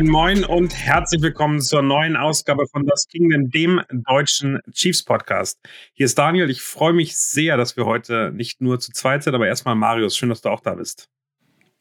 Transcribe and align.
Moin, 0.00 0.10
moin 0.10 0.44
und 0.46 0.74
herzlich 0.74 1.20
willkommen 1.20 1.60
zur 1.60 1.82
neuen 1.82 2.16
Ausgabe 2.16 2.66
von 2.68 2.86
Das 2.86 3.06
Kingdom, 3.06 3.50
dem 3.50 3.82
deutschen 3.90 4.58
Chiefs 4.72 5.04
Podcast. 5.04 5.60
Hier 5.92 6.06
ist 6.06 6.16
Daniel. 6.16 6.48
Ich 6.48 6.62
freue 6.62 6.94
mich 6.94 7.18
sehr, 7.18 7.58
dass 7.58 7.76
wir 7.76 7.84
heute 7.84 8.32
nicht 8.32 8.62
nur 8.62 8.80
zu 8.80 8.92
zweit 8.92 9.24
sind, 9.24 9.34
aber 9.34 9.46
erstmal 9.46 9.74
Marius. 9.74 10.16
Schön, 10.16 10.30
dass 10.30 10.40
du 10.40 10.48
auch 10.48 10.60
da 10.60 10.76
bist. 10.76 11.10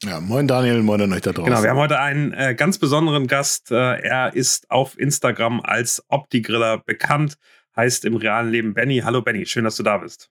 Ja, 0.04 0.20
moin 0.20 0.50
Daniel, 0.50 0.84
moin 0.84 1.00
an 1.00 1.14
euch 1.14 1.22
da 1.22 1.32
draußen. 1.32 1.46
Genau, 1.46 1.64
wir 1.64 1.70
haben 1.70 1.78
heute 1.78 1.98
einen 2.02 2.34
äh, 2.34 2.56
ganz 2.56 2.78
besonderen 2.78 3.26
Gast. 3.26 3.72
Äh, 3.72 4.02
er 4.02 4.34
ist 4.34 4.70
auf 4.70 5.00
Instagram 5.00 5.62
als 5.62 6.04
Opti-Griller 6.10 6.80
bekannt, 6.80 7.38
heißt 7.78 8.04
im 8.04 8.18
realen 8.18 8.52
Leben 8.52 8.74
Benny. 8.74 8.98
Hallo 8.98 9.22
Benny, 9.22 9.46
schön, 9.46 9.64
dass 9.64 9.78
du 9.78 9.84
da 9.84 9.98
bist. 9.98 10.30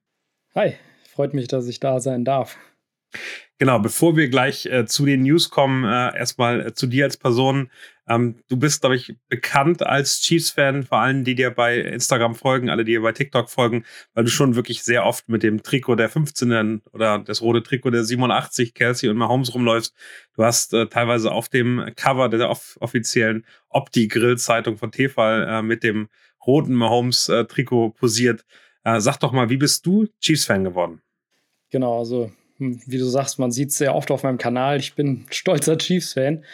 Hi, 0.54 0.74
freut 1.10 1.32
mich, 1.32 1.48
dass 1.48 1.66
ich 1.66 1.80
da 1.80 2.00
sein 2.00 2.26
darf. 2.26 2.58
Genau, 3.60 3.80
bevor 3.80 4.16
wir 4.16 4.28
gleich 4.28 4.66
äh, 4.66 4.86
zu 4.86 5.04
den 5.04 5.24
News 5.24 5.50
kommen, 5.50 5.82
äh, 5.82 6.16
erstmal 6.16 6.66
äh, 6.68 6.74
zu 6.74 6.86
dir 6.86 7.06
als 7.06 7.16
Person. 7.16 7.70
Ähm, 8.08 8.36
du 8.48 8.56
bist, 8.56 8.82
glaube 8.82 8.94
ich, 8.94 9.16
bekannt 9.28 9.82
als 9.84 10.20
Chiefs-Fan, 10.20 10.84
vor 10.84 10.98
allem 10.98 11.24
die 11.24 11.34
dir 11.34 11.50
bei 11.50 11.78
Instagram 11.78 12.36
folgen, 12.36 12.70
alle, 12.70 12.84
die 12.84 12.92
dir 12.92 13.02
bei 13.02 13.10
TikTok 13.10 13.50
folgen, 13.50 13.84
weil 14.14 14.22
du 14.22 14.30
schon 14.30 14.54
wirklich 14.54 14.84
sehr 14.84 15.04
oft 15.04 15.28
mit 15.28 15.42
dem 15.42 15.64
Trikot 15.64 15.96
der 15.96 16.08
15 16.08 16.82
oder 16.92 17.18
das 17.18 17.42
rote 17.42 17.64
Trikot 17.64 17.90
der 17.90 18.04
87 18.04 18.74
Kelsey 18.74 19.10
und 19.10 19.16
Mahomes 19.16 19.52
rumläufst. 19.52 19.92
Du 20.36 20.44
hast 20.44 20.72
äh, 20.72 20.86
teilweise 20.86 21.32
auf 21.32 21.48
dem 21.48 21.84
Cover 21.96 22.28
der 22.28 22.50
off 22.50 22.76
offiziellen 22.80 23.44
Opti-Grill-Zeitung 23.70 24.76
von 24.76 24.92
Tefal 24.92 25.48
äh, 25.48 25.62
mit 25.62 25.82
dem 25.82 26.08
roten 26.46 26.74
Mahomes-Trikot 26.74 27.88
äh, 27.88 27.98
posiert. 27.98 28.44
sag 28.84 29.18
doch 29.18 29.32
mal, 29.32 29.50
wie 29.50 29.56
bist 29.56 29.84
du 29.84 30.06
Chiefs-Fan 30.20 30.62
geworden? 30.62 31.02
Genau, 31.70 31.98
also 31.98 32.30
wie 32.58 32.98
du 32.98 33.04
sagst, 33.04 33.38
man 33.38 33.52
sieht 33.52 33.70
es 33.70 33.76
sehr 33.78 33.94
oft 33.94 34.10
auf 34.10 34.22
meinem 34.22 34.38
Kanal. 34.38 34.78
Ich 34.78 34.94
bin 34.94 35.26
stolzer 35.30 35.78
Chiefs-Fan 35.78 36.44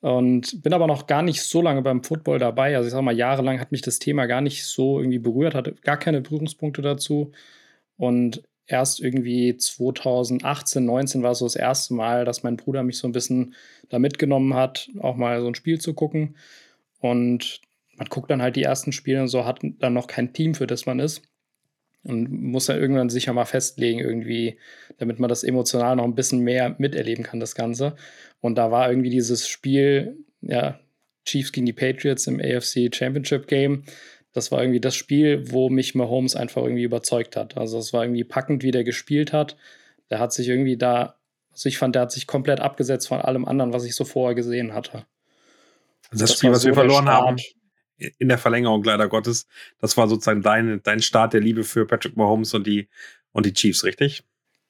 und 0.00 0.62
bin 0.62 0.72
aber 0.72 0.86
noch 0.86 1.06
gar 1.06 1.22
nicht 1.22 1.42
so 1.42 1.60
lange 1.60 1.82
beim 1.82 2.02
Football 2.02 2.38
dabei. 2.38 2.76
Also 2.76 2.86
ich 2.86 2.92
sag 2.92 3.02
mal, 3.02 3.16
jahrelang 3.16 3.60
hat 3.60 3.72
mich 3.72 3.82
das 3.82 3.98
Thema 3.98 4.26
gar 4.26 4.40
nicht 4.40 4.64
so 4.64 4.98
irgendwie 4.98 5.18
berührt, 5.18 5.54
hatte 5.54 5.74
gar 5.82 5.98
keine 5.98 6.22
Berührungspunkte 6.22 6.80
dazu. 6.80 7.32
Und 7.96 8.42
erst 8.66 9.00
irgendwie 9.00 9.56
2018, 9.56 10.84
19 10.84 11.22
war 11.22 11.34
so 11.34 11.44
das 11.44 11.56
erste 11.56 11.92
Mal, 11.94 12.24
dass 12.24 12.42
mein 12.42 12.56
Bruder 12.56 12.82
mich 12.82 12.98
so 12.98 13.06
ein 13.06 13.12
bisschen 13.12 13.54
da 13.90 13.98
mitgenommen 13.98 14.54
hat, 14.54 14.88
auch 15.00 15.16
mal 15.16 15.40
so 15.42 15.48
ein 15.48 15.54
Spiel 15.54 15.80
zu 15.80 15.92
gucken. 15.92 16.36
Und 17.00 17.60
man 17.96 18.08
guckt 18.08 18.30
dann 18.30 18.40
halt 18.40 18.56
die 18.56 18.62
ersten 18.62 18.92
Spiele 18.92 19.20
und 19.20 19.28
so, 19.28 19.44
hat 19.44 19.60
dann 19.62 19.92
noch 19.92 20.06
kein 20.06 20.32
Team, 20.32 20.54
für 20.54 20.66
das 20.66 20.86
man 20.86 21.00
ist 21.00 21.29
und 22.02 22.30
muss 22.30 22.66
dann 22.66 22.80
irgendwann 22.80 23.10
sicher 23.10 23.32
mal 23.32 23.44
festlegen, 23.44 24.00
irgendwie, 24.00 24.58
damit 24.98 25.18
man 25.18 25.28
das 25.28 25.44
emotional 25.44 25.96
noch 25.96 26.04
ein 26.04 26.14
bisschen 26.14 26.40
mehr 26.40 26.74
miterleben 26.78 27.24
kann, 27.24 27.40
das 27.40 27.54
Ganze. 27.54 27.96
Und 28.40 28.56
da 28.56 28.70
war 28.70 28.90
irgendwie 28.90 29.10
dieses 29.10 29.48
Spiel, 29.48 30.16
ja, 30.40 30.80
Chiefs 31.24 31.52
gegen 31.52 31.66
die 31.66 31.72
Patriots 31.72 32.26
im 32.26 32.40
AFC 32.40 32.94
Championship 32.94 33.46
Game. 33.46 33.84
Das 34.32 34.50
war 34.50 34.62
irgendwie 34.62 34.80
das 34.80 34.94
Spiel, 34.94 35.50
wo 35.50 35.68
mich 35.68 35.94
Mahomes 35.94 36.36
einfach 36.36 36.62
irgendwie 36.62 36.84
überzeugt 36.84 37.36
hat. 37.36 37.56
Also 37.56 37.78
es 37.78 37.92
war 37.92 38.04
irgendwie 38.04 38.24
packend, 38.24 38.62
wie 38.62 38.70
der 38.70 38.84
gespielt 38.84 39.32
hat. 39.32 39.56
Der 40.08 40.18
hat 40.18 40.32
sich 40.32 40.48
irgendwie 40.48 40.76
da, 40.76 41.16
also 41.52 41.68
ich 41.68 41.78
fand, 41.78 41.94
der 41.94 42.02
hat 42.02 42.12
sich 42.12 42.26
komplett 42.26 42.60
abgesetzt 42.60 43.08
von 43.08 43.20
allem 43.20 43.44
anderen, 43.44 43.72
was 43.72 43.84
ich 43.84 43.94
so 43.94 44.04
vorher 44.04 44.34
gesehen 44.34 44.72
hatte. 44.72 45.04
Also 46.10 46.22
das, 46.22 46.30
das 46.30 46.38
Spiel, 46.38 46.50
was 46.50 46.62
so 46.62 46.68
wir 46.68 46.74
verloren 46.74 47.08
haben, 47.08 47.36
in 48.18 48.28
der 48.28 48.38
Verlängerung 48.38 48.82
leider 48.84 49.08
Gottes. 49.08 49.46
Das 49.78 49.96
war 49.96 50.08
sozusagen 50.08 50.42
dein, 50.42 50.80
dein 50.82 51.00
Start 51.00 51.32
der 51.32 51.40
Liebe 51.40 51.64
für 51.64 51.86
Patrick 51.86 52.16
Mahomes 52.16 52.54
und 52.54 52.66
die, 52.66 52.88
und 53.32 53.46
die 53.46 53.52
Chiefs, 53.52 53.84
richtig? 53.84 54.22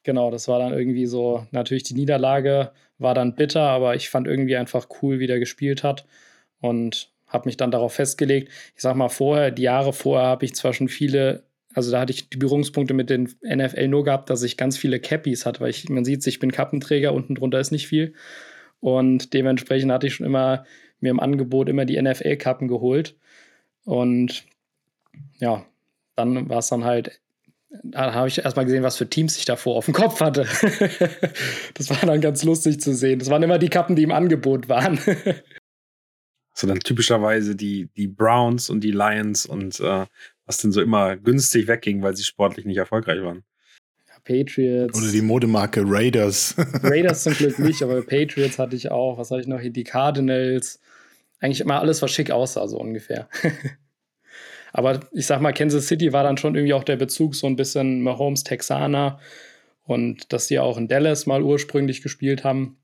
Genau, 0.03 0.31
das 0.31 0.49
war 0.49 0.59
dann 0.59 0.73
irgendwie 0.73 1.07
so, 1.07 1.47
natürlich 1.51 1.83
die 1.83 1.95
Niederlage 1.95 2.73
war 2.99 3.15
dann 3.15 3.35
bitter, 3.35 3.63
aber 3.63 3.95
ich 3.95 4.09
fand 4.09 4.27
irgendwie 4.27 4.57
einfach 4.57 4.87
cool, 5.03 5.19
wie 5.19 5.27
der 5.27 5.39
gespielt 5.39 5.83
hat 5.83 6.07
und 6.61 7.11
habe 7.27 7.49
mich 7.49 7.57
dann 7.57 7.71
darauf 7.71 7.95
festgelegt. 7.95 8.51
Ich 8.75 8.83
sag 8.83 8.97
mal, 8.97 9.09
vorher, 9.09 9.51
die 9.51 9.63
Jahre 9.63 9.93
vorher 9.93 10.29
habe 10.29 10.45
ich 10.45 10.55
zwar 10.55 10.73
schon 10.73 10.89
viele, 10.89 11.45
also 11.75 11.91
da 11.91 12.01
hatte 12.01 12.13
ich 12.13 12.29
die 12.29 12.39
Berührungspunkte 12.39 12.95
mit 12.95 13.11
den 13.11 13.35
NFL 13.43 13.89
nur 13.89 14.05
gehabt, 14.05 14.31
dass 14.31 14.43
ich 14.43 14.57
ganz 14.57 14.77
viele 14.77 15.01
Cappies 15.01 15.47
hatte, 15.47 15.61
weil 15.61 15.71
ich, 15.71 15.89
man 15.89 16.05
sieht, 16.05 16.27
ich 16.27 16.39
bin 16.39 16.53
Kappenträger, 16.53 17.13
unten 17.13 17.35
drunter 17.35 17.61
ist 17.61 17.71
nicht 17.71 17.87
viel. 17.87 18.15
Und 18.81 19.35
dementsprechend 19.35 19.93
hatte 19.93 20.07
ich 20.07 20.15
schon 20.15 20.27
immer 20.27 20.65
mir 21.01 21.11
im 21.11 21.21
Angebot 21.21 21.69
immer 21.69 21.85
die 21.85 22.01
NFL-Kappen 22.01 22.69
geholt. 22.69 23.17
Und 23.85 24.45
ja, 25.39 25.65
dann 26.17 26.49
war 26.49 26.59
es 26.59 26.69
dann 26.69 26.85
halt, 26.85 27.21
da 27.83 28.13
habe 28.13 28.29
ich 28.29 28.39
erstmal 28.45 28.65
gesehen, 28.65 28.83
was 28.83 28.97
für 28.97 29.09
Teams 29.09 29.37
ich 29.37 29.45
davor 29.45 29.77
auf 29.77 29.87
dem 29.87 29.95
Kopf 29.95 30.21
hatte. 30.21 30.43
das 31.75 31.91
war 31.91 31.99
dann 32.07 32.21
ganz 32.21 32.45
lustig 32.45 32.81
zu 32.81 32.95
sehen. 32.95 33.19
Das 33.19 33.31
waren 33.31 33.43
immer 33.43 33.59
die 33.59 33.69
Kappen, 33.69 33.97
die 33.97 34.03
im 34.03 34.13
Angebot 34.13 34.69
waren. 34.69 34.99
so 36.55 36.67
dann 36.67 36.81
typischerweise 36.81 37.57
die, 37.57 37.89
die 37.97 38.09
Browns 38.09 38.71
und 38.71 38.83
die 38.83 38.91
Lions 38.91 39.47
und 39.47 39.81
äh, 39.81 40.07
was 40.47 40.59
denn 40.59 40.73
so 40.73 40.83
immer 40.83 41.17
günstig 41.17 41.69
wegging, 41.69 42.03
weil 42.03 42.17
sie 42.17 42.25
sportlich 42.25 42.67
nicht 42.67 42.77
erfolgreich 42.77 43.23
waren. 43.23 43.45
Patriots. 44.25 44.99
Oder 44.99 45.11
die 45.11 45.23
Modemarke 45.23 45.83
Raiders. 45.85 46.55
Raiders 46.83 47.23
zum 47.23 47.35
Glück 47.35 47.59
nicht, 47.59 47.83
aber 47.83 48.03
Patriots 48.03 48.59
hatte 48.59 48.77
ich 48.77 48.91
auch. 48.91 49.19
Was 49.19 49.31
hatte 49.31 49.43
ich 49.43 49.47
noch 49.47 49.61
hier? 49.61 49.71
Die 49.71 49.85
Cardinals. 49.85 50.81
Eigentlich 51.41 51.61
immer 51.61 51.81
alles, 51.81 52.03
was 52.03 52.11
schick 52.11 52.31
aussah, 52.31 52.69
so 52.69 52.79
ungefähr. 52.79 53.29
aber 54.73 55.01
ich 55.13 55.27
sag 55.27 55.41
mal, 55.41 55.53
Kansas 55.53 55.87
City 55.89 56.13
war 56.13 56.23
dann 56.23 56.37
schon 56.37 56.55
irgendwie 56.55 56.75
auch 56.75 56.85
der 56.85 56.97
Bezug, 56.97 57.35
so 57.35 57.47
ein 57.47 57.57
bisschen 57.57 58.03
Mahomes 58.03 58.45
Texaner. 58.45 59.19
Und 59.85 60.33
dass 60.33 60.47
die 60.47 60.59
auch 60.59 60.77
in 60.77 60.89
Dallas 60.89 61.27
mal 61.27 61.43
ursprünglich 61.43 62.03
gespielt 62.03 62.45
haben. 62.45 62.77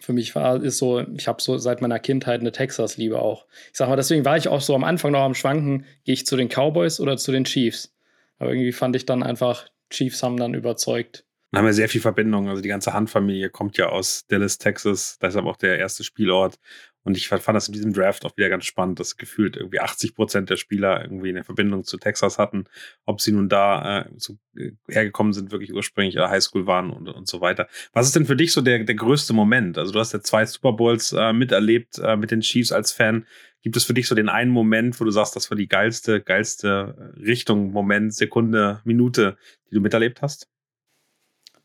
Für 0.00 0.14
mich 0.14 0.34
war 0.34 0.62
ist 0.62 0.78
so, 0.78 1.00
ich 1.00 1.28
habe 1.28 1.42
so 1.42 1.58
seit 1.58 1.82
meiner 1.82 1.98
Kindheit 1.98 2.40
eine 2.40 2.52
Texas-Liebe 2.52 3.20
auch. 3.20 3.46
Ich 3.70 3.76
sag 3.76 3.88
mal, 3.88 3.96
deswegen 3.96 4.24
war 4.24 4.38
ich 4.38 4.48
auch 4.48 4.62
so 4.62 4.74
am 4.74 4.82
Anfang 4.82 5.12
noch 5.12 5.20
am 5.20 5.34
Schwanken, 5.34 5.84
gehe 6.04 6.14
ich 6.14 6.26
zu 6.26 6.36
den 6.36 6.48
Cowboys 6.48 7.00
oder 7.00 7.18
zu 7.18 7.32
den 7.32 7.44
Chiefs. 7.44 7.92
Aber 8.38 8.50
irgendwie 8.50 8.72
fand 8.72 8.96
ich 8.96 9.04
dann 9.04 9.22
einfach 9.22 9.66
Chiefs 9.90 10.22
haben 10.22 10.36
dann 10.36 10.54
überzeugt. 10.54 11.24
Dann 11.50 11.60
haben 11.60 11.66
wir 11.66 11.72
sehr 11.72 11.88
viel 11.88 12.00
Verbindung. 12.00 12.48
Also 12.48 12.62
die 12.62 12.68
ganze 12.68 12.92
Handfamilie 12.92 13.50
kommt 13.50 13.76
ja 13.76 13.88
aus 13.88 14.24
Dallas, 14.28 14.58
Texas. 14.58 15.18
Da 15.18 15.28
ist 15.28 15.36
aber 15.36 15.50
auch 15.50 15.56
der 15.56 15.78
erste 15.78 16.04
Spielort. 16.04 16.58
Und 17.02 17.16
ich 17.16 17.28
fand 17.28 17.48
das 17.48 17.66
in 17.66 17.72
diesem 17.72 17.94
Draft 17.94 18.26
auch 18.26 18.36
wieder 18.36 18.50
ganz 18.50 18.66
spannend, 18.66 19.00
dass 19.00 19.16
gefühlt 19.16 19.56
irgendwie 19.56 19.80
80 19.80 20.14
Prozent 20.14 20.50
der 20.50 20.58
Spieler 20.58 21.02
irgendwie 21.02 21.30
eine 21.30 21.44
Verbindung 21.44 21.82
zu 21.84 21.96
Texas 21.96 22.38
hatten. 22.38 22.64
Ob 23.06 23.22
sie 23.22 23.32
nun 23.32 23.48
da 23.48 24.02
äh, 24.02 24.16
zu, 24.18 24.38
äh, 24.54 24.72
hergekommen 24.86 25.32
sind, 25.32 25.50
wirklich 25.50 25.72
ursprünglich 25.72 26.16
oder 26.16 26.28
Highschool 26.28 26.66
waren 26.66 26.90
und, 26.90 27.08
und 27.08 27.26
so 27.26 27.40
weiter. 27.40 27.68
Was 27.94 28.06
ist 28.06 28.16
denn 28.16 28.26
für 28.26 28.36
dich 28.36 28.52
so 28.52 28.60
der, 28.60 28.84
der 28.84 28.94
größte 28.94 29.32
Moment? 29.32 29.78
Also 29.78 29.92
du 29.92 29.98
hast 29.98 30.12
ja 30.12 30.20
zwei 30.20 30.44
Super 30.44 30.72
Bowls 30.72 31.12
äh, 31.12 31.32
miterlebt 31.32 31.98
äh, 31.98 32.16
mit 32.16 32.30
den 32.30 32.42
Chiefs 32.42 32.70
als 32.70 32.92
Fan. 32.92 33.26
Gibt 33.62 33.76
es 33.76 33.84
für 33.84 33.94
dich 33.94 34.08
so 34.08 34.14
den 34.14 34.28
einen 34.28 34.50
Moment, 34.50 34.98
wo 35.00 35.04
du 35.04 35.10
sagst, 35.10 35.36
das 35.36 35.50
war 35.50 35.56
die 35.56 35.68
geilste, 35.68 36.20
geilste 36.20 37.12
Richtung, 37.18 37.72
Moment, 37.72 38.14
Sekunde, 38.14 38.80
Minute, 38.84 39.36
die 39.70 39.74
du 39.74 39.80
miterlebt 39.80 40.22
hast? 40.22 40.48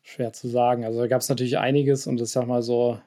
Schwer 0.01 0.33
zu 0.33 0.49
sagen. 0.49 0.83
Also 0.83 0.99
da 0.99 1.07
gab 1.07 1.21
es 1.21 1.29
natürlich 1.29 1.57
einiges 1.57 2.05
und 2.05 2.19
ich 2.19 2.29
sag 2.29 2.47
mal 2.47 2.61
so, 2.61 2.99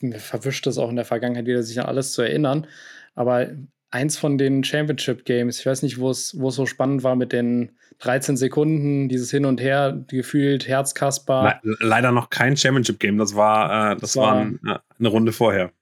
mir 0.00 0.18
verwischt 0.18 0.66
es 0.66 0.78
auch 0.78 0.90
in 0.90 0.96
der 0.96 1.04
Vergangenheit 1.04 1.46
wieder, 1.46 1.62
sich 1.62 1.80
an 1.80 1.86
alles 1.86 2.12
zu 2.12 2.22
erinnern. 2.22 2.66
Aber 3.14 3.48
eins 3.90 4.18
von 4.18 4.38
den 4.38 4.64
Championship 4.64 5.24
Games, 5.24 5.60
ich 5.60 5.66
weiß 5.66 5.82
nicht, 5.82 5.98
wo 5.98 6.10
es 6.10 6.30
so 6.30 6.66
spannend 6.66 7.04
war 7.04 7.16
mit 7.16 7.32
den 7.32 7.72
13 8.00 8.36
Sekunden, 8.36 9.08
dieses 9.08 9.30
Hin 9.30 9.46
und 9.46 9.60
Her, 9.60 10.04
gefühlt 10.08 10.68
Herzkasper. 10.68 11.60
Le 11.62 11.76
leider 11.80 12.12
noch 12.12 12.28
kein 12.28 12.56
Championship 12.56 12.98
Game, 12.98 13.18
das 13.18 13.34
war, 13.34 13.92
äh, 13.92 13.94
das, 13.94 14.12
das 14.12 14.16
war, 14.16 14.50
war 14.62 14.82
eine 14.98 15.08
Runde 15.08 15.32
vorher. 15.32 15.72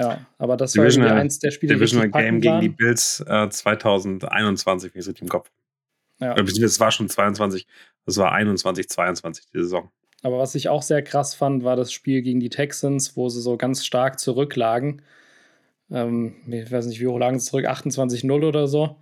Ja, 0.00 0.26
aber 0.38 0.56
das 0.56 0.72
Divisional, 0.72 1.10
war 1.10 1.16
eins 1.16 1.38
der 1.38 1.50
Spiele, 1.50 1.74
Divisional 1.74 2.08
die 2.08 2.18
Game 2.18 2.40
gegen 2.40 2.60
die 2.60 2.68
Bills 2.70 3.22
äh, 3.26 3.48
2021, 3.48 4.94
wenn 4.94 4.98
ich 4.98 5.04
es 5.04 5.08
richtig 5.08 5.22
im 5.22 5.28
Kopf. 5.28 5.50
Ja. 6.20 6.34
Es 6.34 6.80
war 6.80 6.90
schon 6.90 7.08
22, 7.08 7.66
das 8.06 8.16
war 8.16 8.32
21, 8.32 8.88
22 8.88 9.46
die 9.52 9.58
Saison. 9.58 9.90
Aber 10.22 10.38
was 10.38 10.54
ich 10.54 10.68
auch 10.68 10.82
sehr 10.82 11.02
krass 11.02 11.34
fand, 11.34 11.64
war 11.64 11.76
das 11.76 11.92
Spiel 11.92 12.22
gegen 12.22 12.40
die 12.40 12.50
Texans, 12.50 13.16
wo 13.16 13.28
sie 13.28 13.40
so 13.40 13.56
ganz 13.56 13.84
stark 13.84 14.18
zurücklagen. 14.18 15.02
Ähm, 15.90 16.34
ich 16.46 16.70
weiß 16.70 16.86
nicht, 16.86 17.00
wie 17.00 17.06
hoch 17.06 17.18
lagen 17.18 17.38
sie 17.38 17.46
zurück? 17.46 17.66
28-0 17.66 18.46
oder 18.46 18.66
so. 18.66 18.96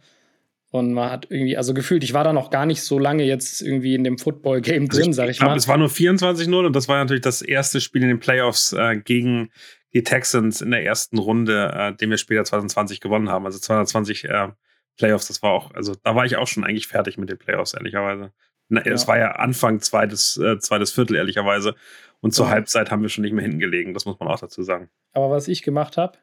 Und 0.71 0.93
man 0.93 1.11
hat 1.11 1.27
irgendwie, 1.31 1.57
also 1.57 1.73
gefühlt, 1.73 2.05
ich 2.05 2.13
war 2.13 2.25
da 2.25 2.33
noch 2.33 2.51
gar 2.51 2.67
nicht 2.67 2.83
so 2.83 2.99
lange 2.99 3.25
jetzt 3.25 3.63
irgendwie 3.63 3.95
in 3.95 4.05
dem 4.05 4.19
Football-Game 4.19 4.89
drin, 4.89 4.99
also 4.99 5.11
ich, 5.11 5.17
sag 5.17 5.25
ich, 5.25 5.31
ich 5.33 5.39
glaub, 5.39 5.51
mal. 5.51 5.57
Es 5.57 5.67
war 5.67 5.79
nur 5.79 5.89
24-0 5.89 6.67
und 6.67 6.77
das 6.77 6.89
war 6.89 6.99
natürlich 6.99 7.23
das 7.23 7.41
erste 7.41 7.81
Spiel 7.81 8.03
in 8.03 8.09
den 8.09 8.21
Playoffs 8.21 8.75
äh, 8.75 8.97
gegen 8.97 9.51
die 9.95 10.03
Texans 10.03 10.61
in 10.61 10.71
der 10.71 10.85
ersten 10.85 11.19
Runde, 11.19 11.73
äh, 11.75 11.95
den 11.95 12.11
wir 12.11 12.19
später 12.19 12.45
2020 12.45 13.01
gewonnen 13.01 13.31
haben. 13.31 13.47
Also 13.47 13.59
220 13.59 14.25
äh, 14.25 14.49
Playoffs, 14.97 15.29
das 15.29 15.43
war 15.43 15.53
auch, 15.53 15.73
also 15.75 15.95
da 16.03 16.15
war 16.15 16.25
ich 16.27 16.37
auch 16.37 16.47
schon 16.47 16.65
eigentlich 16.65 16.89
fertig 16.89 17.19
mit 17.19 17.31
den 17.31 17.39
Playoffs, 17.39 17.75
ehrlicherweise. 17.75 18.33
Na, 18.69 18.85
ja. 18.85 18.93
Es 18.93 19.09
war 19.09 19.19
ja 19.19 19.33
Anfang 19.33 19.81
zweites, 19.81 20.37
äh, 20.37 20.59
zweites 20.59 20.93
Viertel, 20.93 21.17
ehrlicherweise. 21.17 21.75
Und 22.21 22.35
zur 22.35 22.47
ja. 22.47 22.53
Halbzeit 22.53 22.91
haben 22.91 23.03
wir 23.03 23.09
schon 23.09 23.23
nicht 23.23 23.33
mehr 23.33 23.45
hinten 23.45 23.61
gelegen, 23.61 23.95
das 23.95 24.05
muss 24.05 24.19
man 24.19 24.29
auch 24.29 24.41
dazu 24.41 24.63
sagen. 24.63 24.91
Aber 25.13 25.31
was 25.31 25.49
ich 25.49 25.63
gemacht 25.63 25.97
habe, 25.97 26.19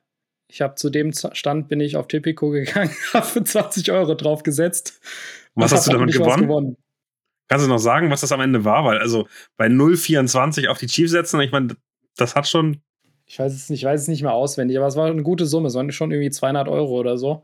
ich 0.47 0.61
habe 0.61 0.75
zu 0.75 0.89
dem 0.89 1.11
Stand 1.13 1.69
bin 1.69 1.79
ich 1.79 1.97
auf 1.97 2.07
Tipico 2.07 2.50
gegangen, 2.50 2.91
habe 3.13 3.25
für 3.25 3.44
20 3.44 3.91
Euro 3.91 4.13
drauf 4.13 4.44
gesetzt. 4.44 5.01
Was 5.56 5.71
hast 5.71 5.88
du 5.88 5.91
damit 5.91 6.13
gewonnen? 6.13 6.44
gewonnen? 6.44 6.77
Kannst 7.47 7.65
du 7.65 7.69
noch 7.69 7.79
sagen, 7.79 8.09
was 8.09 8.21
das 8.21 8.31
am 8.31 8.41
Ende 8.41 8.65
war? 8.65 8.85
Weil 8.85 8.97
also 8.97 9.27
bei 9.56 9.68
0,24 9.68 10.68
auf 10.68 10.77
die 10.77 10.88
Chiefs 10.88 11.11
setzen, 11.11 11.39
ich 11.41 11.51
meine, 11.51 11.75
das 12.18 12.35
hat 12.35 12.47
schon 12.47 12.81
Ich 13.25 13.39
weiß 13.39 13.54
es 13.54 13.69
nicht, 13.69 13.81
ich 13.81 13.86
weiß 13.86 14.01
es 14.01 14.07
nicht 14.07 14.22
mehr 14.22 14.33
auswendig, 14.33 14.77
aber 14.77 14.88
es 14.88 14.95
war 14.95 15.10
eine 15.10 15.24
gute 15.24 15.45
Summe. 15.45 15.68
Es 15.68 15.75
waren 15.75 15.92
schon 15.92 16.12
irgendwie 16.12 16.30
200 16.30 16.68
Euro 16.68 17.00
oder 17.00 17.18
so. 17.18 17.44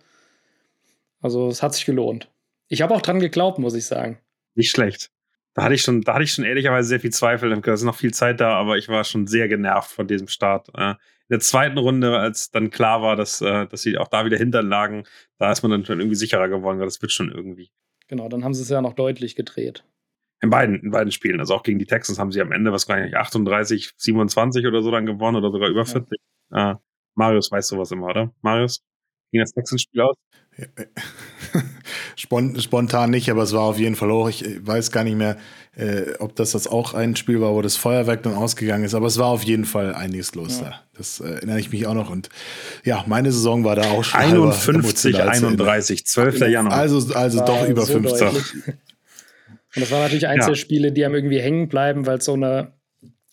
Also 1.21 1.47
es 1.47 1.63
hat 1.63 1.73
sich 1.73 1.85
gelohnt. 1.85 2.29
Ich 2.67 2.81
habe 2.81 2.93
auch 2.93 3.01
dran 3.01 3.19
geglaubt, 3.19 3.59
muss 3.59 3.73
ich 3.73 3.85
sagen. 3.85 4.19
Nicht 4.55 4.71
schlecht. 4.71 5.11
Da 5.53 5.63
hatte 5.63 5.75
ich 5.75 5.81
schon, 5.81 6.01
da 6.01 6.13
hatte 6.13 6.23
ich 6.23 6.31
schon 6.31 6.45
ehrlicherweise 6.45 6.87
sehr 6.87 6.99
viel 6.99 7.11
Zweifel. 7.11 7.59
Da 7.59 7.73
ist 7.73 7.83
noch 7.83 7.95
viel 7.95 8.13
Zeit 8.13 8.39
da, 8.39 8.53
aber 8.55 8.77
ich 8.77 8.87
war 8.87 9.03
schon 9.03 9.27
sehr 9.27 9.47
genervt 9.47 9.91
von 9.91 10.07
diesem 10.07 10.27
Start. 10.27 10.69
Äh, 10.75 10.91
in 10.91 11.35
der 11.35 11.39
zweiten 11.39 11.77
Runde, 11.77 12.17
als 12.17 12.51
dann 12.51 12.69
klar 12.69 13.01
war, 13.01 13.15
dass, 13.15 13.41
äh, 13.41 13.67
dass 13.67 13.81
sie 13.81 13.97
auch 13.97 14.07
da 14.07 14.25
wieder 14.25 14.37
hintern 14.37 14.67
lagen, 14.67 15.03
da 15.37 15.51
ist 15.51 15.61
man 15.61 15.71
dann 15.71 15.85
schon 15.85 15.99
irgendwie 15.99 16.15
sicherer 16.15 16.47
geworden, 16.47 16.79
weil 16.79 16.85
das 16.85 17.01
wird 17.01 17.11
schon 17.11 17.31
irgendwie. 17.31 17.71
Genau, 18.07 18.29
dann 18.29 18.43
haben 18.43 18.53
sie 18.53 18.61
es 18.61 18.69
ja 18.69 18.81
noch 18.81 18.93
deutlich 18.93 19.35
gedreht. 19.35 19.83
In 20.41 20.49
beiden, 20.49 20.81
in 20.81 20.91
beiden 20.91 21.11
Spielen. 21.11 21.39
Also 21.39 21.53
auch 21.53 21.63
gegen 21.63 21.77
die 21.77 21.85
Texans 21.85 22.17
haben 22.17 22.31
sie 22.31 22.41
am 22.41 22.51
Ende, 22.51 22.71
was 22.71 22.87
gar 22.87 22.99
nicht, 22.99 23.15
38, 23.15 23.91
27 23.95 24.65
oder 24.65 24.81
so 24.81 24.89
dann 24.89 25.05
gewonnen 25.05 25.37
oder 25.37 25.51
sogar 25.51 25.69
über 25.69 25.85
40. 25.85 26.19
Ja. 26.51 26.71
Äh, 26.71 26.75
Marius 27.15 27.51
weiß 27.51 27.67
sowas 27.67 27.91
immer, 27.91 28.07
oder? 28.07 28.33
Marius? 28.41 28.81
Ging 29.31 29.41
das 29.41 29.53
Texans-Spiel 29.53 30.01
aus? 30.01 30.17
Spontan 32.15 33.09
nicht, 33.09 33.29
aber 33.29 33.43
es 33.43 33.53
war 33.53 33.61
auf 33.61 33.79
jeden 33.79 33.95
Fall 33.95 34.11
hoch. 34.11 34.29
Ich 34.29 34.45
weiß 34.65 34.91
gar 34.91 35.03
nicht 35.03 35.15
mehr, 35.15 35.37
äh, 35.75 36.13
ob 36.19 36.35
das 36.35 36.51
das 36.51 36.67
auch 36.67 36.93
ein 36.93 37.15
Spiel 37.15 37.39
war, 37.39 37.53
wo 37.53 37.61
das 37.61 37.77
Feuerwerk 37.77 38.23
dann 38.23 38.33
ausgegangen 38.33 38.83
ist, 38.83 38.93
aber 38.93 39.07
es 39.07 39.17
war 39.17 39.27
auf 39.27 39.43
jeden 39.43 39.65
Fall 39.65 39.95
einiges 39.95 40.35
los 40.35 40.59
ja. 40.59 40.69
da. 40.69 40.81
Das 40.97 41.19
äh, 41.19 41.29
erinnere 41.29 41.59
ich 41.59 41.71
mich 41.71 41.87
auch 41.87 41.93
noch. 41.93 42.09
Und 42.09 42.29
ja, 42.83 43.03
meine 43.07 43.31
Saison 43.31 43.63
war 43.63 43.75
da 43.75 43.89
auch 43.91 44.03
schon 44.03 44.19
51, 44.19 45.21
31, 45.21 46.05
12. 46.05 46.39
Januar. 46.41 46.73
Also, 46.73 47.13
also 47.13 47.45
doch 47.45 47.67
über 47.67 47.85
so 47.85 47.93
50. 47.93 48.75
Und 49.75 49.81
das 49.81 49.91
waren 49.91 50.01
natürlich 50.01 50.27
eins 50.27 50.45
ja. 50.45 50.51
die 50.91 51.05
einem 51.05 51.15
irgendwie 51.15 51.39
hängen 51.39 51.69
bleiben, 51.69 52.05
weil 52.05 52.17
es 52.17 52.25
so 52.25 52.33
eine 52.33 52.73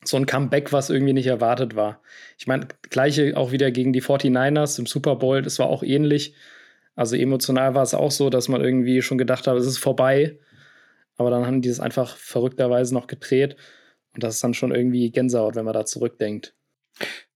so 0.04 0.16
ein 0.16 0.26
Comeback, 0.26 0.72
was 0.72 0.90
irgendwie 0.90 1.12
nicht 1.12 1.26
erwartet 1.26 1.74
war. 1.74 2.00
Ich 2.38 2.46
meine, 2.46 2.68
gleiche 2.88 3.36
auch 3.36 3.50
wieder 3.52 3.70
gegen 3.70 3.92
die 3.92 4.02
49ers 4.02 4.78
im 4.78 4.86
Super 4.86 5.16
Bowl, 5.16 5.42
das 5.42 5.58
war 5.58 5.66
auch 5.66 5.82
ähnlich. 5.82 6.34
Also 6.94 7.16
emotional 7.16 7.74
war 7.74 7.82
es 7.82 7.94
auch 7.94 8.10
so, 8.10 8.30
dass 8.30 8.48
man 8.48 8.60
irgendwie 8.60 9.02
schon 9.02 9.18
gedacht 9.18 9.46
hat, 9.46 9.56
es 9.56 9.66
ist 9.66 9.78
vorbei. 9.78 10.38
Aber 11.16 11.30
dann 11.30 11.46
haben 11.46 11.62
die 11.62 11.68
es 11.68 11.80
einfach 11.80 12.16
verrückterweise 12.16 12.94
noch 12.94 13.06
gedreht. 13.06 13.56
Und 14.14 14.22
das 14.22 14.36
ist 14.36 14.44
dann 14.44 14.54
schon 14.54 14.74
irgendwie 14.74 15.10
Gänsehaut, 15.10 15.56
wenn 15.56 15.64
man 15.64 15.74
da 15.74 15.84
zurückdenkt. 15.84 16.54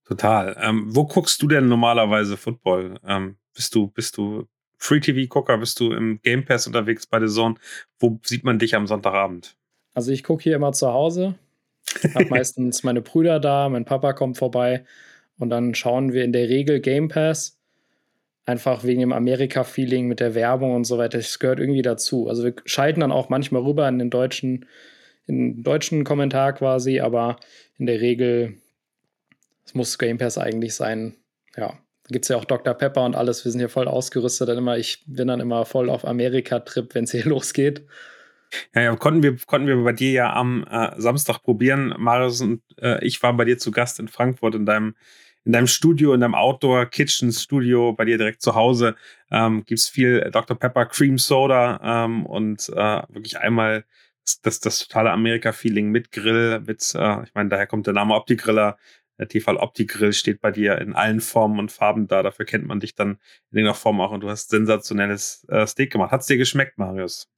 Total. 0.05 0.56
Ähm, 0.60 0.87
wo 0.88 1.05
guckst 1.05 1.43
du 1.43 1.48
denn 1.48 1.69
normalerweise 1.69 2.37
Football? 2.37 2.98
Ähm, 3.06 3.37
bist 3.55 3.75
du, 3.75 3.88
bist 3.88 4.16
du 4.16 4.48
Free-TV-Gucker? 4.82 5.58
Bist 5.58 5.79
du 5.79 5.93
im 5.93 6.20
Game 6.23 6.44
Pass 6.44 6.67
unterwegs 6.67 7.06
bei 7.06 7.20
The 7.20 7.32
Zone? 7.32 7.55
Wo 8.00 8.19
sieht 8.25 8.43
man 8.43 8.58
dich 8.58 8.75
am 8.75 8.88
Sonntagabend? 8.88 9.55
Also 9.94 10.11
ich 10.11 10.25
gucke 10.25 10.43
hier 10.43 10.56
immer 10.56 10.73
zu 10.73 10.93
Hause. 10.93 11.37
Hab 12.14 12.31
meistens 12.31 12.82
meine 12.82 13.00
Brüder 13.00 13.38
da, 13.38 13.69
mein 13.69 13.84
Papa 13.84 14.12
kommt 14.12 14.38
vorbei 14.38 14.84
und 15.38 15.50
dann 15.50 15.76
schauen 15.76 16.12
wir 16.12 16.25
in 16.25 16.32
der 16.32 16.49
Regel 16.49 16.81
Game 16.81 17.08
Pass. 17.08 17.58
Einfach 18.44 18.82
wegen 18.82 19.00
dem 19.00 19.12
Amerika-Feeling 19.12 20.08
mit 20.08 20.19
der 20.19 20.34
Werbung 20.34 20.75
und 20.75 20.84
so 20.84 20.99
weiter. 20.99 21.19
Das 21.19 21.38
gehört 21.38 21.61
irgendwie 21.61 21.82
dazu. 21.82 22.29
Also 22.29 22.43
wir 22.43 22.55
schalten 22.64 23.00
dann 23.00 23.12
auch 23.12 23.29
manchmal 23.29 23.62
rüber 23.62 23.88
in 23.88 24.00
den 24.00 24.11
deutschen, 24.11 24.67
in 25.29 25.55
den 25.55 25.62
deutschen 25.62 26.02
Kommentar 26.02 26.55
quasi, 26.55 26.99
aber 26.99 27.37
in 27.79 27.87
der 27.87 28.00
Regel 28.00 28.56
es 29.64 29.75
muss 29.75 29.96
Game 29.96 30.19
Pass 30.19 30.38
eigentlich 30.38 30.75
sein. 30.75 31.14
Ja, 31.56 31.79
gibt 32.08 32.25
es 32.25 32.28
ja 32.28 32.37
auch 32.37 32.44
Dr. 32.44 32.75
Pepper 32.75 33.04
und 33.04 33.14
alles. 33.14 33.44
Wir 33.44 33.52
sind 33.52 33.60
hier 33.60 33.69
voll 33.69 33.88
ausgerüstet. 33.88 34.49
Dann 34.49 34.58
immer, 34.58 34.76
ich 34.76 35.04
bin 35.06 35.28
dann 35.28 35.40
immer 35.40 35.64
voll 35.64 35.90
auf 35.90 36.06
Amerika-Trip, 36.06 36.94
wenn 36.94 37.04
es 37.04 37.12
hier 37.12 37.25
losgeht. 37.26 37.87
Ja, 38.75 38.82
ja, 38.82 38.96
konnten 38.96 39.22
wir, 39.22 39.37
konnten 39.46 39.66
wir 39.66 39.82
bei 39.82 39.93
dir 39.93 40.12
ja 40.12 40.32
am 40.32 40.64
äh, 40.70 40.90
Samstag 41.00 41.43
probieren. 41.43 41.94
Marius 41.99 42.43
und 42.43 42.62
äh, 42.81 43.02
ich 43.04 43.22
waren 43.22 43.37
bei 43.37 43.44
dir 43.44 43.58
zu 43.58 43.70
Gast 43.70 43.99
in 43.99 44.08
Frankfurt 44.08 44.54
in 44.54 44.66
deinem 44.66 44.94
in 45.44 45.52
deinem 45.52 45.66
Studio, 45.66 46.14
in 46.14 46.20
deinem 46.20 46.34
Outdoor-Kitchen-Studio, 46.34 47.94
bei 47.94 48.05
dir 48.05 48.16
direkt 48.16 48.43
zu 48.43 48.55
Hause, 48.55 48.94
ähm, 49.31 49.64
gibt 49.64 49.81
es 49.81 49.88
viel 49.88 50.31
Dr. 50.31 50.56
Pepper 50.56 50.87
Cream 50.87 51.19
Soda 51.19 51.81
ähm, 51.82 52.26
und 52.26 52.69
äh, 52.69 53.02
wirklich 53.08 53.38
einmal 53.38 53.84
das, 54.25 54.40
das, 54.40 54.60
das 54.60 54.78
totale 54.78 55.10
Amerika-Feeling 55.10 55.90
mit 55.90 56.12
Grill, 56.12 56.60
mit, 56.60 56.94
äh, 56.94 57.22
ich 57.25 57.34
meine, 57.34 57.48
daher 57.48 57.66
kommt 57.66 57.87
der 57.87 57.94
Name 57.94 58.14
Opti-Griller. 58.14 58.78
Der 59.19 59.29
Tefal 59.29 59.56
Opti-Grill 59.56 60.12
steht 60.12 60.41
bei 60.41 60.50
dir 60.50 60.79
in 60.79 60.94
allen 60.94 61.20
Formen 61.20 61.59
und 61.59 61.70
Farben 61.70 62.09
da. 62.09 62.23
Dafür 62.23 62.44
kennt 62.44 62.67
man 62.67 62.81
dich 62.81 62.94
dann 62.94 63.19
in 63.50 63.59
irgendeiner 63.59 63.75
Form 63.75 64.00
auch 64.00 64.11
und 64.11 64.20
du 64.20 64.29
hast 64.29 64.50
sensationelles 64.50 65.47
äh, 65.49 65.67
Steak 65.67 65.93
gemacht. 65.93 66.11
Hat 66.11 66.23
es 66.23 66.26
dir 66.26 66.37
geschmeckt, 66.38 66.79
Marius? 66.79 67.29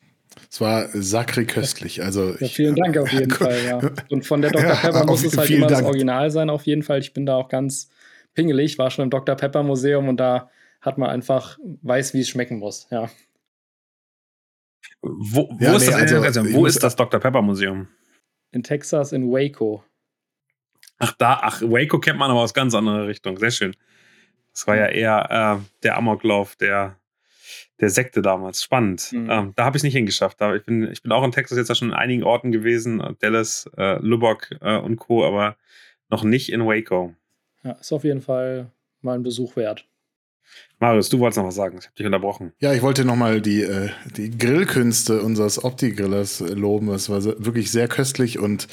Es 0.50 0.60
war 0.60 0.88
sakri 0.92 1.46
köstlich. 1.46 2.02
Also 2.02 2.34
ja, 2.38 2.48
vielen 2.48 2.74
Dank 2.76 2.96
auf 2.96 3.08
jeden 3.12 3.30
Fall. 3.30 3.58
Ja. 3.64 3.80
Und 4.10 4.26
von 4.26 4.42
der 4.42 4.50
Dr. 4.50 4.74
Pepper 4.74 4.98
ja, 4.98 5.04
muss 5.04 5.24
es 5.24 5.36
halt 5.36 5.50
immer 5.50 5.66
Dank. 5.66 5.80
das 5.80 5.88
Original 5.88 6.30
sein, 6.30 6.50
auf 6.50 6.66
jeden 6.66 6.82
Fall. 6.82 7.00
Ich 7.00 7.12
bin 7.12 7.26
da 7.26 7.36
auch 7.36 7.48
ganz 7.48 7.90
pingelig, 8.34 8.78
war 8.78 8.90
schon 8.90 9.04
im 9.04 9.10
Dr. 9.10 9.36
Pepper 9.36 9.62
Museum 9.62 10.08
und 10.08 10.18
da 10.18 10.50
hat 10.80 10.98
man 10.98 11.10
einfach 11.10 11.58
weiß, 11.82 12.14
wie 12.14 12.20
es 12.20 12.28
schmecken 12.28 12.58
muss. 12.58 12.86
Ja. 12.90 13.10
Wo, 15.00 15.48
wo, 15.50 15.64
ja, 15.64 15.76
ist, 15.76 15.86
nee, 15.86 15.92
das, 15.92 16.12
also, 16.12 16.40
also, 16.40 16.52
wo 16.52 16.66
ist 16.66 16.82
das 16.82 16.96
Dr. 16.96 17.20
Pepper 17.20 17.42
Museum? 17.42 17.88
In 18.52 18.62
Texas, 18.62 19.12
in 19.12 19.30
Waco. 19.30 19.84
Ach, 20.98 21.12
da, 21.18 21.40
ach, 21.42 21.60
Waco 21.62 21.98
kennt 21.98 22.18
man 22.18 22.30
aber 22.30 22.40
aus 22.40 22.54
ganz 22.54 22.74
anderer 22.74 23.06
Richtung. 23.06 23.38
Sehr 23.38 23.50
schön. 23.50 23.76
Das 24.52 24.66
war 24.66 24.76
ja 24.76 24.86
eher 24.86 25.60
äh, 25.60 25.64
der 25.82 25.96
Amoklauf 25.96 26.56
der 26.56 26.96
der 27.80 27.90
Sekte 27.90 28.22
damals. 28.22 28.62
Spannend. 28.62 29.12
Mhm. 29.12 29.30
Ähm, 29.30 29.52
da 29.56 29.64
habe 29.64 29.76
ich 29.76 29.80
es 29.80 29.84
nicht 29.84 29.94
hingeschafft. 29.94 30.40
Aber 30.42 30.56
ich 30.56 30.64
bin, 30.64 30.90
ich 30.90 31.02
bin 31.02 31.12
auch 31.12 31.24
in 31.24 31.32
Texas 31.32 31.58
jetzt 31.58 31.76
schon 31.76 31.88
in 31.88 31.94
einigen 31.94 32.22
Orten 32.22 32.52
gewesen, 32.52 33.02
Dallas, 33.20 33.68
äh, 33.76 33.98
Lubbock 34.00 34.50
äh, 34.60 34.78
und 34.78 34.96
Co., 34.96 35.24
aber 35.24 35.56
noch 36.10 36.24
nicht 36.24 36.52
in 36.52 36.64
Waco. 36.64 37.14
Ja, 37.62 37.72
ist 37.72 37.92
auf 37.92 38.04
jeden 38.04 38.22
Fall 38.22 38.70
mal 39.00 39.14
ein 39.14 39.22
Besuch 39.22 39.56
wert. 39.56 39.86
Marius, 40.78 41.08
du 41.08 41.18
wolltest 41.18 41.38
noch 41.38 41.46
was 41.46 41.54
sagen. 41.54 41.78
Ich 41.78 41.86
habe 41.86 41.96
dich 41.96 42.06
unterbrochen. 42.06 42.52
Ja, 42.58 42.74
ich 42.74 42.82
wollte 42.82 43.04
nochmal 43.04 43.40
die, 43.40 43.62
äh, 43.62 43.88
die 44.16 44.36
Grillkünste 44.36 45.22
unseres 45.22 45.62
Opti-Grillers 45.64 46.42
äh, 46.42 46.52
loben. 46.52 46.90
Es 46.90 47.08
war 47.08 47.24
wirklich 47.24 47.70
sehr 47.70 47.88
köstlich 47.88 48.38
und 48.38 48.68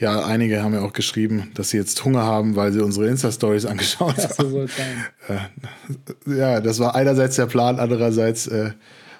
ja, 0.00 0.24
einige 0.24 0.62
haben 0.62 0.72
ja 0.72 0.80
auch 0.80 0.94
geschrieben, 0.94 1.50
dass 1.54 1.70
sie 1.70 1.76
jetzt 1.76 2.02
Hunger 2.04 2.22
haben, 2.22 2.56
weil 2.56 2.72
sie 2.72 2.80
unsere 2.80 3.06
Insta-Stories 3.06 3.66
angeschaut 3.66 4.16
ja, 4.16 4.30
haben. 4.30 4.50
So 4.50 4.66
sein. 4.66 5.06
Äh, 6.26 6.38
ja, 6.38 6.60
das 6.60 6.80
war 6.80 6.94
einerseits 6.94 7.36
der 7.36 7.46
Plan, 7.46 7.78
andererseits 7.78 8.46
äh, 8.46 8.72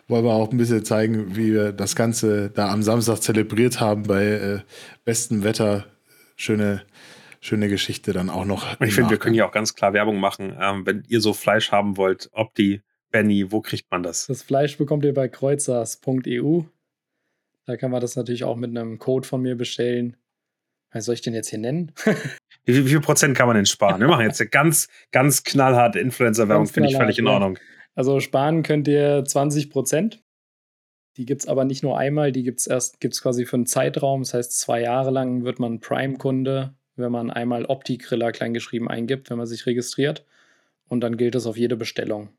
wollen 0.08 0.24
wir 0.24 0.32
auch 0.32 0.50
ein 0.50 0.56
bisschen 0.56 0.82
zeigen, 0.84 1.36
wie 1.36 1.52
wir 1.52 1.72
das 1.72 1.94
Ganze 1.94 2.48
da 2.48 2.70
am 2.70 2.82
Samstag 2.82 3.18
zelebriert 3.18 3.78
haben 3.78 4.04
bei 4.04 4.24
äh, 4.24 4.60
bestem 5.04 5.44
Wetter. 5.44 5.84
Schöne, 6.34 6.80
schöne 7.42 7.68
Geschichte 7.68 8.14
dann 8.14 8.30
auch 8.30 8.46
noch. 8.46 8.80
Ich 8.80 8.94
finde, 8.94 9.10
wir 9.10 9.18
können 9.18 9.34
ja 9.34 9.46
auch 9.46 9.52
ganz 9.52 9.74
klar 9.74 9.92
Werbung 9.92 10.18
machen. 10.18 10.56
Ähm, 10.58 10.86
wenn 10.86 11.04
ihr 11.08 11.20
so 11.20 11.34
Fleisch 11.34 11.70
haben 11.72 11.98
wollt, 11.98 12.30
ob 12.32 12.54
die 12.54 12.80
Benny, 13.10 13.52
wo 13.52 13.60
kriegt 13.60 13.90
man 13.90 14.02
das? 14.02 14.26
Das 14.28 14.42
Fleisch 14.42 14.78
bekommt 14.78 15.04
ihr 15.04 15.12
bei 15.12 15.28
kreuzers.eu. 15.28 16.62
Da 17.66 17.76
kann 17.76 17.90
man 17.90 18.00
das 18.00 18.16
natürlich 18.16 18.44
auch 18.44 18.56
mit 18.56 18.70
einem 18.70 18.98
Code 18.98 19.28
von 19.28 19.42
mir 19.42 19.56
bestellen. 19.56 20.16
Was 20.92 21.04
soll 21.04 21.14
ich 21.14 21.20
den 21.20 21.34
jetzt 21.34 21.48
hier 21.48 21.58
nennen? 21.58 21.92
wie, 22.64 22.72
viel, 22.72 22.84
wie, 22.84 22.90
viel, 22.90 23.00
Prozent 23.00 23.36
kann 23.36 23.46
man 23.46 23.56
denn 23.56 23.66
sparen? 23.66 24.00
Wir 24.00 24.08
machen 24.08 24.24
jetzt 24.24 24.50
ganz, 24.50 24.88
ganz 25.12 25.44
knallhart 25.44 25.96
Influencer-Werbung, 25.96 26.66
finde 26.66 26.88
ich 26.90 26.96
völlig 26.96 27.18
in 27.18 27.28
Ordnung. 27.28 27.56
Ja. 27.56 27.62
Also 27.94 28.20
sparen 28.20 28.62
könnt 28.62 28.88
ihr 28.88 29.24
20 29.24 29.70
Prozent. 29.70 30.22
Die 31.16 31.26
gibt 31.26 31.42
es 31.42 31.48
aber 31.48 31.64
nicht 31.64 31.82
nur 31.82 31.98
einmal, 31.98 32.32
die 32.32 32.42
gibt 32.42 32.60
es 32.60 32.66
erst, 32.66 33.00
gibt 33.00 33.20
quasi 33.20 33.44
für 33.44 33.56
einen 33.56 33.66
Zeitraum. 33.66 34.22
Das 34.22 34.34
heißt, 34.34 34.58
zwei 34.58 34.80
Jahre 34.80 35.10
lang 35.10 35.44
wird 35.44 35.58
man 35.58 35.80
Prime-Kunde, 35.80 36.74
wenn 36.96 37.12
man 37.12 37.30
einmal 37.30 37.66
Opti-Griller 37.66 38.32
kleingeschrieben 38.32 38.88
eingibt, 38.88 39.30
wenn 39.30 39.38
man 39.38 39.46
sich 39.46 39.66
registriert. 39.66 40.24
Und 40.88 41.00
dann 41.00 41.16
gilt 41.16 41.34
es 41.34 41.46
auf 41.46 41.56
jede 41.56 41.76
Bestellung. 41.76 42.30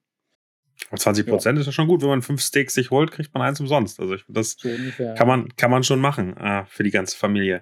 20 0.96 1.25
Prozent 1.25 1.58
ja. 1.58 1.62
ist 1.62 1.67
ja 1.67 1.72
schon 1.72 1.88
gut. 1.88 2.01
Wenn 2.01 2.10
man 2.10 2.22
fünf 2.22 2.41
Steaks 2.41 2.74
sich 2.74 2.91
holt, 2.91 3.12
kriegt 3.12 3.34
man 3.34 3.43
eins 3.43 3.60
umsonst. 3.60 4.00
Also 4.00 4.15
ich, 4.15 4.24
das 4.27 4.58
so 4.60 4.70
kann, 5.15 5.27
man, 5.27 5.55
kann 5.55 5.72
man 5.72 5.84
schon 5.84 6.00
machen 6.00 6.36
äh, 6.38 6.65
für 6.65 6.84
die 6.84 6.91
ganze 6.91 7.17
Familie. 7.17 7.62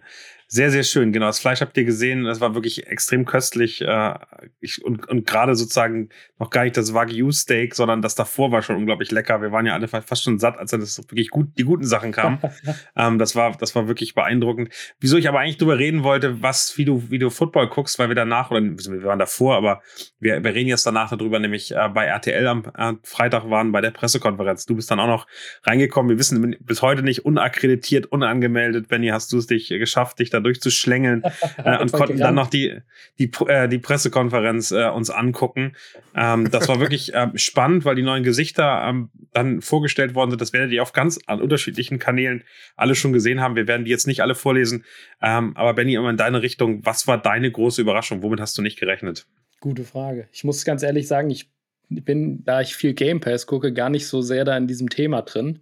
Sehr, 0.52 0.72
sehr 0.72 0.82
schön. 0.82 1.14
Genau, 1.14 1.28
das 1.28 1.40
Fleisch 1.40 1.62
habt 1.62 1.78
ihr 1.78 1.84
gesehen. 1.84 2.24
Das 2.24 2.42
war 2.42 2.56
wirklich 2.56 2.88
extrem 2.88 3.24
köstlich. 3.26 3.82
Äh, 3.82 4.16
ich, 4.60 4.84
und 4.84 5.08
und 5.08 5.28
gerade 5.28 5.56
sozusagen 5.56 6.10
noch 6.40 6.50
gar 6.50 6.64
nicht 6.64 6.76
das 6.76 6.96
Wagyu-Steak, 6.96 7.76
sondern 7.76 8.02
das 8.02 8.16
davor 8.16 8.52
war 8.52 8.64
schon 8.64 8.76
unglaublich 8.76 9.12
lecker. 9.12 9.44
Wir 9.44 9.52
waren 9.52 9.68
ja 9.68 9.74
alle 9.74 9.88
fast 9.88 10.24
schon 10.24 10.40
satt, 10.40 10.58
als 10.58 10.72
das 10.72 10.98
wirklich 10.98 11.30
gut, 11.30 11.50
die 11.60 11.64
guten 11.64 11.86
Sachen 11.86 12.12
kamen. 12.12 12.40
ähm, 12.96 13.20
das, 13.20 13.36
war, 13.36 13.56
das 13.58 13.76
war 13.76 13.88
wirklich 13.88 14.16
beeindruckend. 14.16 14.70
Wieso 15.00 15.18
ich 15.18 15.30
aber 15.30 15.40
eigentlich 15.40 15.58
drüber 15.58 15.78
reden 15.78 16.02
wollte, 16.02 16.42
was, 16.42 16.76
wie 16.80 16.86
du, 16.86 17.12
wie 17.12 17.20
du 17.20 17.30
Football 17.30 17.68
guckst, 17.68 18.00
weil 18.00 18.08
wir 18.08 18.16
danach, 18.16 18.50
oder 18.50 18.62
wir 18.64 19.04
waren 19.04 19.20
davor, 19.20 19.56
aber 19.56 19.84
wir, 20.20 20.44
wir 20.44 20.56
reden 20.56 20.70
jetzt 20.70 20.86
danach 20.88 21.16
darüber, 21.16 21.38
nämlich 21.38 21.76
äh, 21.76 21.90
bei 21.94 22.06
RTL 22.06 22.48
am 22.48 22.64
äh, 22.76 22.94
Freitag 23.04 23.52
waren 23.52 23.72
bei 23.72 23.82
der 23.82 23.92
Pressekonferenz. 23.92 24.66
Du 24.66 24.76
bist 24.76 24.90
dann 24.90 25.00
auch 25.00 25.08
noch 25.08 25.28
reingekommen. 25.64 26.10
Wir 26.10 26.18
wissen 26.18 26.56
bis 26.60 26.82
heute 26.82 27.04
nicht 27.04 27.24
unakkreditiert, 27.24 28.08
unangemeldet. 28.08 28.88
Benny, 28.88 29.10
hast 29.10 29.32
du 29.32 29.38
es 29.38 29.46
dich 29.46 29.70
geschafft, 29.70 30.18
dich 30.18 30.32
da 30.32 30.39
da 30.40 30.44
durchzuschlängeln 30.44 31.24
äh, 31.64 31.78
und 31.80 31.92
konnten 31.92 32.18
gerannt. 32.18 32.22
dann 32.22 32.36
noch 32.36 32.50
die, 32.50 32.80
die, 33.18 33.32
äh, 33.48 33.68
die 33.68 33.80
Pressekonferenz 33.80 34.72
äh, 34.72 34.90
uns 34.90 35.10
angucken. 35.10 35.76
Ähm, 36.16 36.50
das 36.52 36.68
war 36.68 36.80
wirklich 36.80 37.14
äh, 37.14 37.28
spannend, 37.36 37.86
weil 37.86 37.96
die 37.96 38.02
neuen 38.02 38.24
Gesichter 38.24 38.86
ähm, 38.88 39.10
dann 39.34 39.62
vorgestellt 39.62 40.16
worden 40.16 40.32
sind. 40.32 40.42
Das 40.42 40.54
werdet 40.54 40.72
ihr 40.72 40.82
auf 40.82 40.94
ganz 40.94 41.20
an 41.28 41.42
unterschiedlichen 41.42 42.00
Kanälen 42.00 42.44
alle 42.76 42.96
schon 42.96 43.14
gesehen 43.14 43.42
haben. 43.42 43.56
Wir 43.56 43.68
werden 43.68 43.86
die 43.86 43.92
jetzt 43.92 44.08
nicht 44.08 44.22
alle 44.22 44.36
vorlesen. 44.36 44.86
Ähm, 45.22 45.56
aber 45.56 45.74
Benny, 45.74 45.96
immer 45.96 46.10
in 46.10 46.18
deine 46.18 46.42
Richtung. 46.42 46.86
Was 46.86 47.08
war 47.08 47.22
deine 47.22 47.52
große 47.52 47.82
Überraschung? 47.82 48.22
Womit 48.24 48.40
hast 48.40 48.58
du 48.58 48.62
nicht 48.62 48.80
gerechnet? 48.80 49.28
Gute 49.60 49.84
Frage. 49.84 50.28
Ich 50.32 50.44
muss 50.44 50.64
ganz 50.64 50.84
ehrlich 50.84 51.08
sagen, 51.08 51.30
ich 51.30 51.50
bin, 51.90 52.44
da 52.46 52.62
ich 52.62 52.76
viel 52.76 52.94
Game 52.94 53.20
Pass 53.20 53.48
gucke, 53.48 53.74
gar 53.74 53.90
nicht 53.90 54.08
so 54.08 54.22
sehr 54.22 54.46
da 54.46 54.56
in 54.56 54.68
diesem 54.68 54.90
Thema 54.90 55.22
drin. 55.22 55.60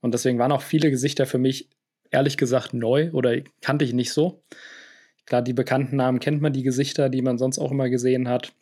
Und 0.00 0.12
deswegen 0.12 0.38
waren 0.38 0.52
auch 0.52 0.62
viele 0.62 0.90
Gesichter 0.90 1.24
für 1.24 1.38
mich 1.38 1.70
ehrlich 2.14 2.36
gesagt 2.36 2.72
neu 2.72 3.10
oder 3.12 3.36
kannte 3.60 3.84
ich 3.84 3.92
nicht 3.92 4.12
so. 4.12 4.42
Klar, 5.26 5.42
die 5.42 5.52
bekannten 5.52 5.96
Namen 5.96 6.20
kennt 6.20 6.42
man, 6.42 6.52
die 6.52 6.62
Gesichter, 6.62 7.08
die 7.08 7.22
man 7.22 7.38
sonst 7.38 7.58
auch 7.58 7.70
immer 7.70 7.88
gesehen 7.88 8.28
hat. 8.28 8.52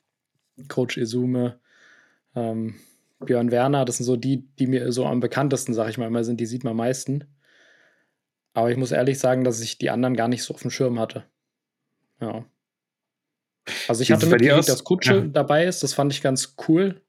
Coach 0.69 0.97
Izume, 0.97 1.59
ähm, 2.35 2.75
Björn 3.21 3.51
Werner, 3.51 3.85
das 3.85 3.99
sind 3.99 4.07
so 4.07 4.17
die, 4.17 4.49
die 4.59 4.67
mir 4.67 4.93
so 4.93 5.07
am 5.07 5.21
bekanntesten, 5.21 5.75
sag 5.75 5.89
ich 5.89 5.99
mal, 5.99 6.07
immer 6.07 6.25
sind, 6.25 6.41
die 6.41 6.47
sieht 6.47 6.65
man 6.65 6.73
am 6.73 6.79
meisten. 6.79 7.25
Aber 8.55 8.71
ich 8.71 8.77
muss 8.77 8.93
ehrlich 8.93 9.19
sagen, 9.19 9.45
dass 9.45 9.61
ich 9.61 9.79
die 9.79 9.91
anderen 9.91 10.17
gar 10.17 10.29
nicht 10.29 10.43
so 10.43 10.55
auf 10.55 10.63
dem 10.63 10.71
Schirm 10.71 10.99
hatte. 10.99 11.25
Ja. 12.21 12.45
Also 13.89 14.03
ich 14.03 14.13
hatte 14.13 14.27
mitgekriegt, 14.27 14.69
dass 14.69 14.85
Kutsche 14.85 15.15
ja. 15.15 15.21
dabei 15.21 15.65
ist. 15.67 15.83
Das 15.83 15.95
fand 15.95 16.13
ich 16.13 16.23
ganz 16.23 16.57
cool. 16.69 17.01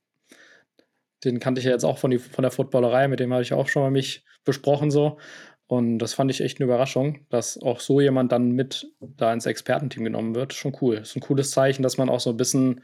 Den 1.24 1.40
kannte 1.40 1.60
ich 1.60 1.66
ja 1.66 1.72
jetzt 1.72 1.84
auch 1.84 1.98
von, 1.98 2.12
die, 2.12 2.20
von 2.20 2.44
der 2.44 2.52
Footballerei, 2.52 3.08
mit 3.08 3.20
dem 3.20 3.32
habe 3.32 3.42
ich 3.42 3.54
auch 3.54 3.68
schon 3.68 3.82
mal 3.82 3.92
mich 3.92 4.26
besprochen 4.44 4.92
so. 4.92 5.18
Und 5.74 5.98
das 5.98 6.13
fand 6.13 6.30
ich 6.30 6.42
echt 6.42 6.60
eine 6.60 6.65
Überraschung, 6.65 7.25
dass 7.30 7.60
auch 7.60 7.80
so 7.80 8.00
jemand 8.00 8.32
dann 8.32 8.51
mit 8.51 8.92
da 9.00 9.34
ins 9.34 9.48
Expertenteam 9.48 10.03
genommen 10.03 10.36
wird. 10.36 10.53
Schon 10.53 10.77
cool. 10.82 10.98
Ist 10.98 11.15
ein 11.15 11.22
cooles 11.22 11.50
Zeichen, 11.50 11.82
dass 11.82 11.98
man 11.98 12.10
auch 12.10 12.20
so 12.20 12.30
ein 12.30 12.38
bisschen 12.38 12.82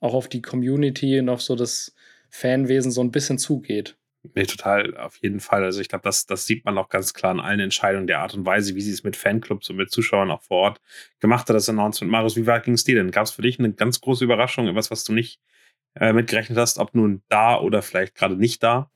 auch 0.00 0.12
auf 0.12 0.28
die 0.28 0.42
Community 0.42 1.18
und 1.18 1.30
auf 1.30 1.40
so 1.40 1.56
das 1.56 1.94
Fanwesen 2.28 2.90
so 2.90 3.00
ein 3.00 3.12
bisschen 3.12 3.38
zugeht. 3.38 3.96
Nee, 4.34 4.44
total, 4.44 4.94
auf 4.98 5.16
jeden 5.22 5.40
Fall. 5.40 5.64
Also 5.64 5.80
ich 5.80 5.88
glaube, 5.88 6.02
das, 6.02 6.26
das 6.26 6.44
sieht 6.44 6.66
man 6.66 6.76
auch 6.76 6.90
ganz 6.90 7.14
klar 7.14 7.32
in 7.32 7.40
allen 7.40 7.60
Entscheidungen 7.60 8.06
der 8.06 8.18
Art 8.18 8.34
und 8.34 8.44
Weise, 8.44 8.74
wie 8.74 8.82
sie 8.82 8.92
es 8.92 9.04
mit 9.04 9.16
Fanclubs 9.16 9.70
und 9.70 9.76
mit 9.76 9.90
Zuschauern 9.90 10.30
auch 10.30 10.42
vor 10.42 10.58
Ort 10.58 10.80
gemacht 11.20 11.48
hat, 11.48 11.56
das 11.56 11.70
Announcement. 11.70 12.12
Marius, 12.12 12.36
wie 12.36 12.44
ging 12.62 12.74
es 12.74 12.84
dir 12.84 12.96
denn? 12.96 13.10
Gab 13.10 13.24
es 13.24 13.30
für 13.30 13.40
dich 13.40 13.58
eine 13.58 13.72
ganz 13.72 14.02
große 14.02 14.24
Überraschung, 14.24 14.68
etwas, 14.68 14.90
was 14.90 15.04
du 15.04 15.14
nicht 15.14 15.40
äh, 15.94 16.12
mitgerechnet 16.12 16.58
hast, 16.58 16.76
ob 16.76 16.94
nun 16.94 17.22
da 17.30 17.58
oder 17.58 17.80
vielleicht 17.80 18.14
gerade 18.14 18.36
nicht 18.36 18.62
da? 18.62 18.90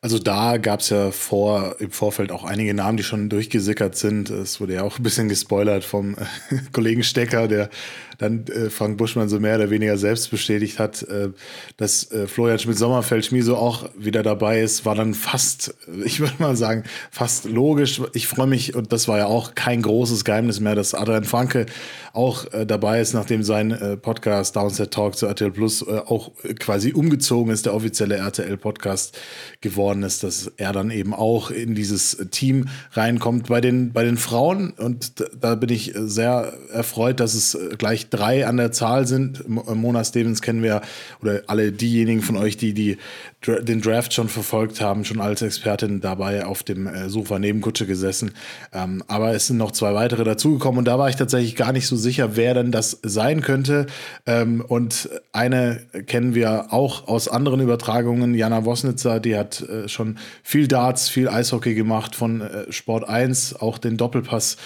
Also 0.00 0.18
da 0.18 0.58
gab 0.58 0.80
es 0.80 0.90
ja 0.90 1.10
vor, 1.10 1.76
im 1.78 1.90
Vorfeld 1.90 2.30
auch 2.30 2.44
einige 2.44 2.74
Namen, 2.74 2.96
die 2.96 3.02
schon 3.02 3.28
durchgesickert 3.28 3.96
sind. 3.96 4.30
Es 4.30 4.60
wurde 4.60 4.74
ja 4.74 4.82
auch 4.82 4.98
ein 4.98 5.02
bisschen 5.02 5.28
gespoilert 5.28 5.84
vom 5.84 6.14
äh, 6.14 6.56
Kollegen 6.72 7.02
Stecker, 7.02 7.48
der 7.48 7.70
dann 8.18 8.46
äh, 8.46 8.70
Frank 8.70 8.98
Buschmann 8.98 9.28
so 9.28 9.40
mehr 9.40 9.56
oder 9.56 9.70
weniger 9.70 9.96
selbst 9.96 10.30
bestätigt 10.30 10.78
hat, 10.78 11.02
äh, 11.02 11.30
dass 11.76 12.10
äh, 12.10 12.26
Florian 12.26 12.58
Schmidt-Sommerfeld 12.58 13.26
Schmieso 13.26 13.56
auch 13.56 13.88
wieder 13.96 14.22
dabei 14.22 14.60
ist, 14.60 14.84
war 14.84 14.94
dann 14.94 15.14
fast, 15.14 15.74
ich 16.04 16.20
würde 16.20 16.34
mal 16.38 16.56
sagen, 16.56 16.84
fast 17.10 17.44
logisch. 17.44 18.00
Ich 18.12 18.26
freue 18.26 18.46
mich, 18.46 18.74
und 18.74 18.92
das 18.92 19.08
war 19.08 19.18
ja 19.18 19.26
auch 19.26 19.54
kein 19.54 19.82
großes 19.82 20.24
Geheimnis 20.24 20.60
mehr, 20.60 20.74
dass 20.74 20.94
Adrian 20.94 21.24
Franke 21.24 21.66
auch 22.14 22.52
äh, 22.52 22.64
dabei 22.64 23.00
ist, 23.00 23.12
nachdem 23.12 23.42
sein 23.42 23.72
äh, 23.72 23.96
Podcast 23.96 24.54
Downset 24.56 24.92
Talk 24.92 25.16
zu 25.16 25.26
RTL 25.26 25.50
Plus 25.50 25.82
äh, 25.82 25.98
auch 26.06 26.30
quasi 26.60 26.92
umgezogen 26.92 27.52
ist, 27.52 27.66
der 27.66 27.74
offizielle 27.74 28.16
RTL-Podcast 28.16 29.18
geworden 29.60 30.04
ist, 30.04 30.22
dass 30.22 30.52
er 30.56 30.72
dann 30.72 30.90
eben 30.90 31.12
auch 31.12 31.50
in 31.50 31.74
dieses 31.74 32.16
Team 32.30 32.68
reinkommt. 32.92 33.48
Bei 33.48 33.60
den, 33.60 33.92
bei 33.92 34.04
den 34.04 34.16
Frauen, 34.16 34.70
und 34.70 35.14
da 35.40 35.56
bin 35.56 35.70
ich 35.70 35.92
sehr 35.96 36.52
erfreut, 36.72 37.18
dass 37.18 37.34
es 37.34 37.58
gleich 37.78 38.08
drei 38.16 38.46
an 38.46 38.56
der 38.56 38.72
Zahl 38.72 39.06
sind. 39.06 39.48
Mona 39.48 40.04
Stevens 40.04 40.42
kennen 40.42 40.62
wir, 40.62 40.82
oder 41.22 41.42
alle 41.46 41.72
diejenigen 41.72 42.22
von 42.22 42.36
euch, 42.36 42.56
die, 42.56 42.74
die 42.74 42.98
den 43.46 43.80
Draft 43.80 44.12
schon 44.12 44.28
verfolgt 44.28 44.80
haben, 44.80 45.04
schon 45.04 45.20
als 45.20 45.42
Expertin 45.42 46.00
dabei 46.00 46.46
auf 46.46 46.62
dem 46.62 46.86
äh, 46.86 47.08
Sofa 47.08 47.38
neben 47.38 47.60
Kutsche 47.60 47.86
gesessen. 47.86 48.32
Ähm, 48.72 49.02
aber 49.06 49.34
es 49.34 49.46
sind 49.46 49.56
noch 49.56 49.72
zwei 49.72 49.94
weitere 49.94 50.24
dazugekommen 50.24 50.78
und 50.78 50.84
da 50.86 50.98
war 50.98 51.08
ich 51.08 51.16
tatsächlich 51.16 51.56
gar 51.56 51.72
nicht 51.72 51.86
so 51.86 51.96
sicher, 51.96 52.36
wer 52.36 52.54
denn 52.54 52.72
das 52.72 52.98
sein 53.02 53.40
könnte. 53.40 53.86
Ähm, 54.26 54.64
und 54.66 55.08
eine 55.32 55.80
kennen 56.06 56.34
wir 56.34 56.72
auch 56.72 57.08
aus 57.08 57.28
anderen 57.28 57.60
Übertragungen, 57.60 58.34
Jana 58.34 58.64
Wosnitzer, 58.64 59.20
die 59.20 59.36
hat 59.36 59.60
äh, 59.62 59.88
schon 59.88 60.18
viel 60.42 60.68
Darts, 60.68 61.08
viel 61.08 61.28
Eishockey 61.28 61.74
gemacht 61.74 62.16
von 62.16 62.42
Sport 62.70 63.08
1, 63.08 63.56
auch 63.56 63.78
den 63.78 63.96
Doppelpass 63.96 64.56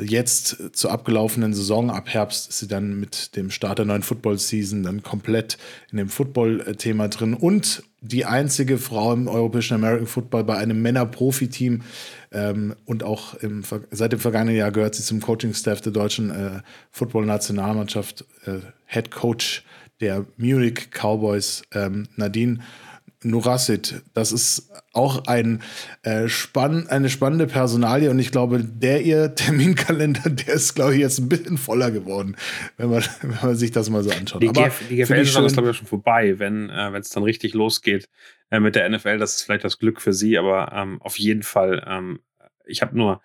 Jetzt 0.00 0.74
zur 0.74 0.90
abgelaufenen 0.90 1.52
Saison, 1.52 1.90
ab 1.90 2.08
Herbst, 2.08 2.48
ist 2.48 2.60
sie 2.60 2.66
dann 2.66 2.98
mit 2.98 3.36
dem 3.36 3.50
Start 3.50 3.78
der 3.78 3.84
neuen 3.84 4.02
Football-Season 4.02 4.82
dann 4.82 5.02
komplett 5.02 5.58
in 5.90 5.98
dem 5.98 6.08
Football-Thema 6.08 7.08
drin 7.08 7.34
und 7.34 7.82
die 8.02 8.24
einzige 8.24 8.78
Frau 8.78 9.12
im 9.12 9.28
europäischen 9.28 9.74
American 9.74 10.06
Football 10.06 10.44
bei 10.44 10.56
einem 10.56 10.82
Männer-Profi-Team 10.82 11.82
ähm, 12.32 12.74
und 12.84 13.04
auch 13.04 13.34
im, 13.34 13.62
seit 13.90 14.12
dem 14.12 14.18
vergangenen 14.18 14.56
Jahr 14.56 14.72
gehört 14.72 14.96
sie 14.96 15.04
zum 15.04 15.20
Coaching-Staff 15.20 15.80
der 15.80 15.92
deutschen 15.92 16.30
äh, 16.30 16.60
Football-Nationalmannschaft, 16.90 18.24
äh, 18.44 18.58
Head 18.86 19.12
Coach 19.12 19.64
der 20.00 20.26
Munich 20.36 20.90
Cowboys, 20.90 21.62
ähm, 21.72 22.08
Nadine 22.16 22.58
Nurasit. 23.24 24.02
Das 24.14 24.32
ist 24.32 24.70
auch 24.92 25.26
ein, 25.26 25.62
äh, 26.02 26.28
spann 26.28 26.86
eine 26.88 27.08
spannende 27.08 27.46
Personalie 27.46 28.10
und 28.10 28.18
ich 28.18 28.30
glaube, 28.30 28.62
der 28.62 29.02
ihr 29.02 29.34
Terminkalender, 29.34 30.30
der 30.30 30.54
ist, 30.54 30.74
glaube 30.74 30.94
ich, 30.94 31.00
jetzt 31.00 31.18
ein 31.18 31.28
bisschen 31.28 31.58
voller 31.58 31.90
geworden, 31.90 32.36
wenn 32.76 32.90
man, 32.90 33.02
wenn 33.22 33.38
man 33.42 33.56
sich 33.56 33.70
das 33.70 33.90
mal 33.90 34.02
so 34.02 34.10
anschaut. 34.10 34.42
Die, 34.42 34.48
Aber 34.48 34.64
GF, 34.64 34.82
die 34.88 34.96
GFL-Saison 34.96 35.46
ist, 35.46 35.52
glaube 35.54 35.70
ich, 35.70 35.76
schon 35.76 35.86
vorbei, 35.86 36.38
wenn 36.38 36.70
äh, 36.70 36.96
es 36.98 37.10
dann 37.10 37.22
richtig 37.22 37.54
losgeht 37.54 38.08
äh, 38.50 38.60
mit 38.60 38.74
der 38.74 38.88
NFL. 38.88 39.18
Das 39.18 39.36
ist 39.36 39.42
vielleicht 39.42 39.64
das 39.64 39.78
Glück 39.78 40.00
für 40.00 40.12
sie, 40.12 40.38
aber 40.38 40.72
ähm, 40.74 41.00
auf 41.02 41.18
jeden 41.18 41.42
Fall, 41.42 41.84
ähm, 41.86 42.20
ich 42.64 42.82
habe 42.82 42.96
nur 42.96 43.20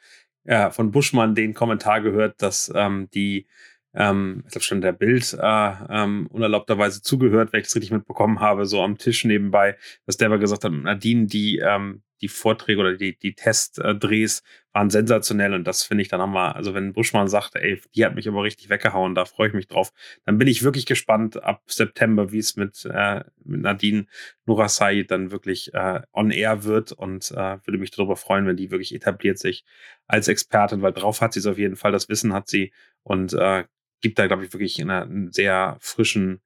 ja, 0.48 0.72
von 0.72 0.92
Buschmann 0.92 1.36
den 1.36 1.54
Kommentar 1.54 2.02
gehört, 2.02 2.42
dass 2.42 2.72
ähm, 2.74 3.10
die 3.14 3.48
ähm, 3.94 4.44
ich 4.46 4.52
glaube 4.52 4.64
schon 4.64 4.82
der 4.82 4.92
Bild 4.92 5.34
äh, 5.34 5.74
ähm, 5.90 6.28
unerlaubterweise 6.28 7.02
zugehört, 7.02 7.52
wenn 7.52 7.62
ich 7.62 7.68
das 7.68 7.76
richtig 7.76 7.92
mitbekommen 7.92 8.40
habe, 8.40 8.66
so 8.66 8.82
am 8.82 8.98
Tisch 8.98 9.26
nebenbei, 9.26 9.78
dass 10.06 10.18
der 10.18 10.28
aber 10.28 10.38
gesagt 10.38 10.64
hat, 10.64 10.72
Nadine, 10.72 11.26
die, 11.26 11.58
ähm, 11.60 12.04
die 12.22 12.28
Vorträge 12.28 12.80
oder 12.80 12.96
die, 12.96 13.18
die 13.18 13.36
Testdrehs 13.36 14.44
waren 14.74 14.90
sensationell 14.90 15.54
und 15.54 15.66
das 15.66 15.84
finde 15.84 16.02
ich 16.02 16.08
dann 16.08 16.20
nochmal, 16.20 16.54
also 16.54 16.74
wenn 16.74 16.94
Buschmann 16.94 17.28
sagt, 17.28 17.56
ey, 17.56 17.82
die 17.96 18.06
hat 18.06 18.16
mich 18.16 18.28
aber 18.28 18.44
richtig 18.44 18.70
weggehauen, 18.70 19.16
da 19.16 19.26
freue 19.26 19.50
ich 19.50 19.54
mich 19.54 19.68
drauf, 19.68 19.92
dann 20.26 20.38
bin 20.38 20.48
ich 20.48 20.64
wirklich 20.64 20.86
gespannt 20.86 21.42
ab 21.44 21.64
September, 21.68 22.32
wie 22.32 22.40
es 22.40 22.56
mit, 22.56 22.86
äh, 22.86 23.24
mit 23.44 23.62
Nadine 23.62 24.06
Nurasai 24.46 25.04
dann 25.04 25.32
wirklich 25.32 25.74
äh, 25.74 26.02
on 26.14 26.32
air 26.32 26.64
wird 26.64 26.92
und 26.92 27.32
äh, 27.32 27.58
würde 27.66 27.78
mich 27.78 27.92
darüber 27.92 28.16
freuen, 28.16 28.48
wenn 28.48 28.58
die 28.58 28.72
wirklich 28.72 28.94
etabliert 28.94 29.40
sich 29.40 29.64
als 30.08 30.28
Expertin, 30.28 30.82
weil 30.82 30.94
drauf 30.94 31.22
hat 31.22 31.34
sie 31.34 31.40
es 31.40 31.48
auf 31.48 31.58
jeden 31.58 31.76
Fall, 31.76 31.92
das 31.92 32.10
Wissen 32.10 32.34
hat 32.34 32.48
sie 32.48 32.72
und 33.04 33.34
äh, 33.34 33.64
gibt 34.02 34.20
da, 34.20 34.28
glaube 34.28 34.46
ich, 34.46 34.54
wirklich 34.54 34.82
eine, 34.82 35.04
einen 35.04 35.32
sehr 35.32 35.78
frischen, 35.80 36.42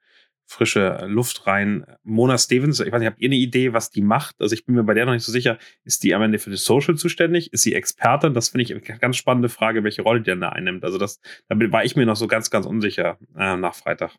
frische 0.45 1.05
Luft 1.07 1.47
rein. 1.47 1.85
Mona 2.03 2.37
Stevens, 2.37 2.79
ich 2.79 2.91
weiß 2.91 2.99
nicht, 2.99 3.09
habt 3.09 3.21
ihr 3.21 3.29
eine 3.29 3.35
Idee, 3.35 3.73
was 3.73 3.89
die 3.89 4.01
macht? 4.01 4.35
Also 4.39 4.53
ich 4.53 4.65
bin 4.65 4.75
mir 4.75 4.83
bei 4.83 4.93
der 4.93 5.05
noch 5.05 5.13
nicht 5.13 5.23
so 5.23 5.31
sicher. 5.31 5.57
Ist 5.83 6.03
die 6.03 6.13
am 6.13 6.21
Ende 6.21 6.39
für 6.39 6.49
das 6.49 6.63
Social 6.63 6.95
zuständig? 6.95 7.53
Ist 7.53 7.63
sie 7.63 7.73
Expertin? 7.73 8.33
Das 8.33 8.49
finde 8.49 8.63
ich 8.63 8.71
eine 8.71 8.99
ganz 8.99 9.17
spannende 9.17 9.49
Frage, 9.49 9.83
welche 9.83 10.01
Rolle 10.01 10.21
die 10.21 10.29
dann 10.29 10.41
da 10.41 10.49
einnimmt. 10.49 10.83
Also 10.83 10.97
das, 10.97 11.19
da 11.47 11.55
war 11.71 11.85
ich 11.85 11.95
mir 11.95 12.05
noch 12.05 12.17
so 12.17 12.27
ganz, 12.27 12.49
ganz 12.49 12.65
unsicher 12.65 13.17
äh, 13.37 13.55
nach 13.55 13.75
Freitag. 13.75 14.15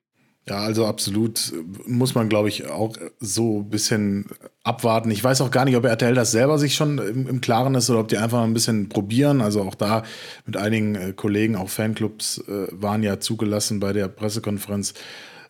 Ja, 0.49 0.59
also 0.59 0.87
absolut 0.87 1.53
muss 1.87 2.17
man, 2.17 2.29
glaube 2.29 2.49
ich, 2.49 2.69
auch 2.69 2.97
so 3.21 3.61
ein 3.61 3.71
bisschen 3.71 4.27
abwarten. 4.65 5.11
Ich 5.13 5.23
weiß 5.23 5.41
auch 5.41 5.53
gar 5.53 5.65
nicht, 5.65 5.77
ob 5.77 5.85
RTL 5.85 6.15
das 6.15 6.33
selber 6.33 6.59
sich 6.59 6.75
schon 6.75 6.99
im, 6.99 7.29
im 7.29 7.41
Klaren 7.41 7.77
ist 7.77 7.89
oder 7.91 8.01
ob 8.01 8.09
die 8.09 8.19
einfach 8.19 8.43
ein 8.43 8.53
bisschen 8.53 8.89
probieren. 8.89 9.41
Also 9.41 9.63
auch 9.63 9.77
da 9.77 10.03
mit 10.45 10.57
einigen 10.57 10.97
äh, 10.97 11.13
Kollegen, 11.13 11.55
auch 11.55 11.69
Fanclubs 11.69 12.39
äh, 12.49 12.67
waren 12.73 13.05
ja 13.05 13.21
zugelassen 13.21 13.79
bei 13.79 13.93
der 13.93 14.09
Pressekonferenz 14.09 14.95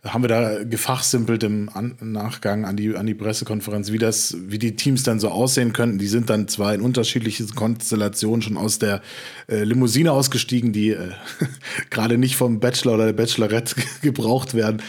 haben 0.04 0.24
wir 0.24 0.28
da 0.28 0.64
gefachsimpelt 0.64 1.44
im 1.44 1.70
an 1.72 1.96
Nachgang 2.00 2.64
an 2.64 2.76
die, 2.76 2.96
an 2.96 3.06
die 3.06 3.14
Pressekonferenz, 3.14 3.92
wie 3.92 3.98
das, 3.98 4.36
wie 4.48 4.58
die 4.58 4.74
Teams 4.74 5.04
dann 5.04 5.20
so 5.20 5.28
aussehen 5.28 5.72
könnten. 5.72 5.98
Die 5.98 6.08
sind 6.08 6.28
dann 6.28 6.48
zwar 6.48 6.74
in 6.74 6.80
unterschiedlichen 6.80 7.54
Konstellationen 7.54 8.42
schon 8.42 8.56
aus 8.56 8.80
der 8.80 9.00
äh, 9.48 9.62
Limousine 9.62 10.10
ausgestiegen, 10.10 10.72
die 10.72 10.90
äh, 10.90 11.10
gerade 11.90 12.18
nicht 12.18 12.34
vom 12.34 12.58
Bachelor 12.58 12.94
oder 12.94 13.06
der 13.06 13.12
Bachelorette 13.12 13.76
gebraucht 14.02 14.54
werden 14.54 14.82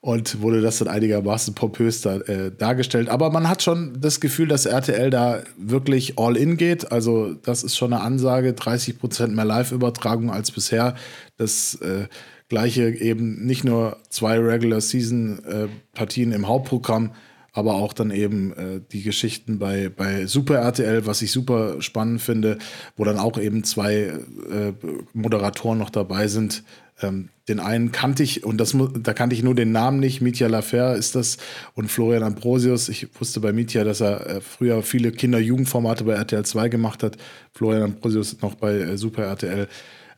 und 0.00 0.40
wurde 0.40 0.60
das 0.60 0.78
dann 0.78 0.88
einigermaßen 0.88 1.54
pompös 1.54 2.00
da, 2.00 2.16
äh, 2.18 2.50
dargestellt. 2.50 3.08
Aber 3.08 3.30
man 3.30 3.48
hat 3.48 3.62
schon 3.62 4.00
das 4.00 4.20
Gefühl, 4.20 4.48
dass 4.48 4.66
RTL 4.66 5.10
da 5.10 5.42
wirklich 5.56 6.18
all 6.18 6.36
in 6.36 6.56
geht. 6.56 6.90
Also 6.90 7.34
das 7.34 7.62
ist 7.62 7.76
schon 7.76 7.92
eine 7.92 8.02
Ansage, 8.02 8.52
30 8.52 8.98
Prozent 8.98 9.34
mehr 9.34 9.44
Live-Übertragung 9.44 10.30
als 10.30 10.50
bisher. 10.50 10.96
Das 11.36 11.76
äh, 11.76 12.08
Gleiche 12.48 12.88
eben 12.88 13.44
nicht 13.44 13.64
nur 13.64 13.98
zwei 14.08 14.38
Regular 14.38 14.80
Season 14.80 15.44
äh, 15.44 15.68
Partien 15.94 16.32
im 16.32 16.46
Hauptprogramm, 16.46 17.12
aber 17.52 17.74
auch 17.74 17.92
dann 17.92 18.10
eben 18.10 18.52
äh, 18.52 18.80
die 18.92 19.02
Geschichten 19.02 19.58
bei, 19.58 19.88
bei 19.88 20.26
Super 20.26 20.56
RTL, 20.56 21.06
was 21.06 21.22
ich 21.22 21.32
super 21.32 21.80
spannend 21.80 22.20
finde, 22.20 22.58
wo 22.96 23.04
dann 23.04 23.18
auch 23.18 23.38
eben 23.38 23.64
zwei 23.64 23.94
äh, 23.94 24.72
Moderatoren 25.14 25.78
noch 25.78 25.90
dabei 25.90 26.28
sind. 26.28 26.62
Ähm, 27.00 27.30
den 27.48 27.58
einen 27.60 27.92
kannte 27.92 28.22
ich, 28.22 28.44
und 28.44 28.58
das 28.58 28.76
da 29.00 29.12
kannte 29.12 29.34
ich 29.34 29.42
nur 29.42 29.54
den 29.54 29.72
Namen 29.72 30.00
nicht. 30.00 30.20
Mitya 30.20 30.48
Lafer 30.48 30.96
ist 30.96 31.14
das 31.14 31.38
und 31.74 31.90
Florian 31.90 32.22
Ambrosius. 32.22 32.88
Ich 32.88 33.08
wusste 33.18 33.40
bei 33.40 33.52
Mitya, 33.52 33.84
dass 33.84 34.00
er 34.00 34.26
äh, 34.26 34.40
früher 34.40 34.82
viele 34.82 35.10
Kinder-Jugendformate 35.10 36.04
bei 36.04 36.12
RTL 36.12 36.44
2 36.44 36.68
gemacht 36.68 37.02
hat. 37.02 37.16
Florian 37.52 37.82
Ambrosius 37.82 38.40
noch 38.42 38.54
bei 38.54 38.74
äh, 38.74 38.98
Super 38.98 39.24
RTL 39.24 39.68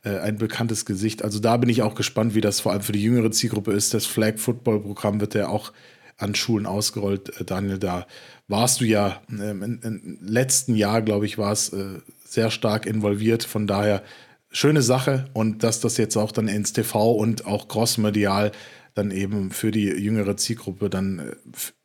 ein 0.03 0.37
bekanntes 0.37 0.85
Gesicht. 0.85 1.23
Also 1.23 1.39
da 1.39 1.57
bin 1.57 1.69
ich 1.69 1.81
auch 1.81 1.95
gespannt, 1.95 2.35
wie 2.35 2.41
das 2.41 2.61
vor 2.61 2.71
allem 2.71 2.81
für 2.81 2.93
die 2.93 3.03
jüngere 3.03 3.31
Zielgruppe 3.31 3.73
ist. 3.73 3.93
Das 3.93 4.05
Flag 4.05 4.37
Football 4.37 4.81
Programm 4.81 5.19
wird 5.19 5.35
ja 5.35 5.49
auch 5.49 5.73
an 6.19 6.35
Schulen 6.35 6.65
ausgerollt. 6.65 7.39
Äh, 7.39 7.45
Daniel, 7.45 7.79
da 7.79 8.05
warst 8.47 8.81
du 8.81 8.85
ja 8.85 9.21
ähm, 9.29 9.79
im 9.81 10.17
letzten 10.21 10.75
Jahr, 10.75 11.01
glaube 11.01 11.25
ich, 11.25 11.37
war 11.37 11.51
es 11.51 11.69
äh, 11.69 11.99
sehr 12.25 12.51
stark 12.51 12.85
involviert. 12.85 13.43
Von 13.43 13.67
daher 13.67 14.03
schöne 14.51 14.81
Sache 14.81 15.25
und 15.33 15.63
dass 15.63 15.79
das 15.79 15.97
jetzt 15.97 16.17
auch 16.17 16.31
dann 16.31 16.47
ins 16.47 16.73
TV 16.73 17.11
und 17.13 17.45
auch 17.45 17.67
crossmedial 17.67 18.51
dann 18.95 19.11
eben 19.11 19.51
für 19.51 19.71
die 19.71 19.85
jüngere 19.85 20.35
Zielgruppe 20.37 20.89
dann 20.89 21.33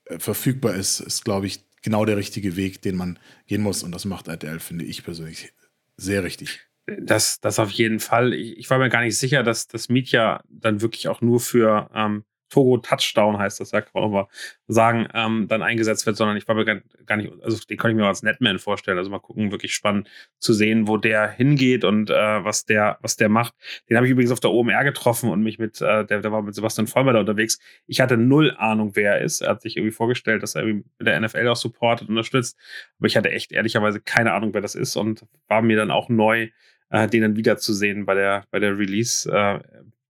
verfügbar 0.06 0.75
ist, 0.75 1.00
ist, 1.00 1.25
glaube 1.25 1.47
ich, 1.47 1.61
genau 1.83 2.06
der 2.06 2.16
richtige 2.16 2.56
Weg, 2.56 2.80
den 2.80 2.97
man 2.97 3.18
gehen 3.47 3.62
muss. 3.62 3.83
Und 3.83 3.92
das 3.92 4.06
macht 4.06 4.28
RTL, 4.28 4.59
finde 4.59 4.87
ich 4.87 5.04
persönlich, 5.04 5.52
sehr 5.97 6.25
richtig. 6.25 6.66
Das, 6.86 7.40
das 7.40 7.58
auf 7.58 7.70
jeden 7.70 8.00
Fall. 8.00 8.34
Ich, 8.34 8.58
ich 8.58 8.70
war 8.70 8.78
mir 8.78 8.90
gar 8.90 9.02
nicht 9.02 9.18
sicher, 9.18 9.42
dass 9.42 9.66
das 9.66 9.88
Media 9.88 10.42
dann 10.48 10.82
wirklich 10.82 11.08
auch 11.08 11.20
nur 11.22 11.40
für 11.40 11.90
ähm, 11.94 12.24
Togo 12.54 12.78
Touchdown 12.78 13.36
heißt 13.36 13.58
das, 13.58 13.72
ja, 13.72 13.80
kann 13.80 13.90
man 13.94 14.04
auch 14.04 14.10
mal 14.10 14.28
sagen, 14.68 15.08
ähm, 15.12 15.48
dann 15.48 15.60
eingesetzt 15.62 16.06
wird, 16.06 16.16
sondern 16.16 16.36
ich 16.36 16.46
war 16.46 16.54
mir 16.54 16.64
gar, 16.64 16.80
gar 17.04 17.16
nicht, 17.16 17.32
also 17.42 17.58
den 17.68 17.76
konnte 17.76 17.92
ich 17.92 18.00
mir 18.00 18.06
als 18.06 18.22
Netman 18.22 18.60
vorstellen. 18.60 18.96
Also 18.96 19.10
mal 19.10 19.18
gucken, 19.18 19.50
wirklich 19.50 19.74
spannend 19.74 20.08
zu 20.38 20.52
sehen, 20.52 20.86
wo 20.86 20.96
der 20.96 21.28
hingeht 21.28 21.82
und 21.82 22.10
äh, 22.10 22.44
was 22.44 22.64
der, 22.64 22.98
was 23.00 23.16
der 23.16 23.28
macht. 23.28 23.54
Den 23.90 23.96
habe 23.96 24.06
ich 24.06 24.12
übrigens 24.12 24.30
auf 24.30 24.38
der 24.38 24.52
OMR 24.52 24.84
getroffen 24.84 25.30
und 25.30 25.42
mich 25.42 25.58
mit, 25.58 25.80
äh, 25.80 26.04
der, 26.06 26.20
der 26.20 26.30
war 26.30 26.42
mit 26.42 26.54
Sebastian 26.54 26.86
Vollmer 26.86 27.12
da 27.12 27.20
unterwegs. 27.20 27.58
Ich 27.88 28.00
hatte 28.00 28.16
null 28.16 28.54
Ahnung, 28.56 28.92
wer 28.94 29.16
er 29.16 29.22
ist. 29.22 29.40
Er 29.40 29.50
hat 29.50 29.62
sich 29.62 29.76
irgendwie 29.76 29.94
vorgestellt, 29.94 30.44
dass 30.44 30.54
er 30.54 30.64
mit 30.64 30.84
der 31.00 31.20
NFL 31.20 31.48
auch 31.48 31.56
supportet, 31.56 32.08
unterstützt. 32.08 32.56
Aber 32.98 33.08
ich 33.08 33.16
hatte 33.16 33.32
echt 33.32 33.50
ehrlicherweise 33.50 34.00
keine 34.00 34.32
Ahnung, 34.32 34.54
wer 34.54 34.60
das 34.60 34.76
ist 34.76 34.94
und 34.94 35.26
war 35.48 35.60
mir 35.60 35.76
dann 35.76 35.90
auch 35.90 36.08
neu, 36.08 36.50
äh, 36.94 37.08
den 37.08 37.22
dann 37.22 37.36
wiederzusehen 37.36 38.06
bei 38.06 38.14
der, 38.14 38.44
bei 38.50 38.58
der 38.58 38.78
Release 38.78 39.30
äh, 39.30 39.60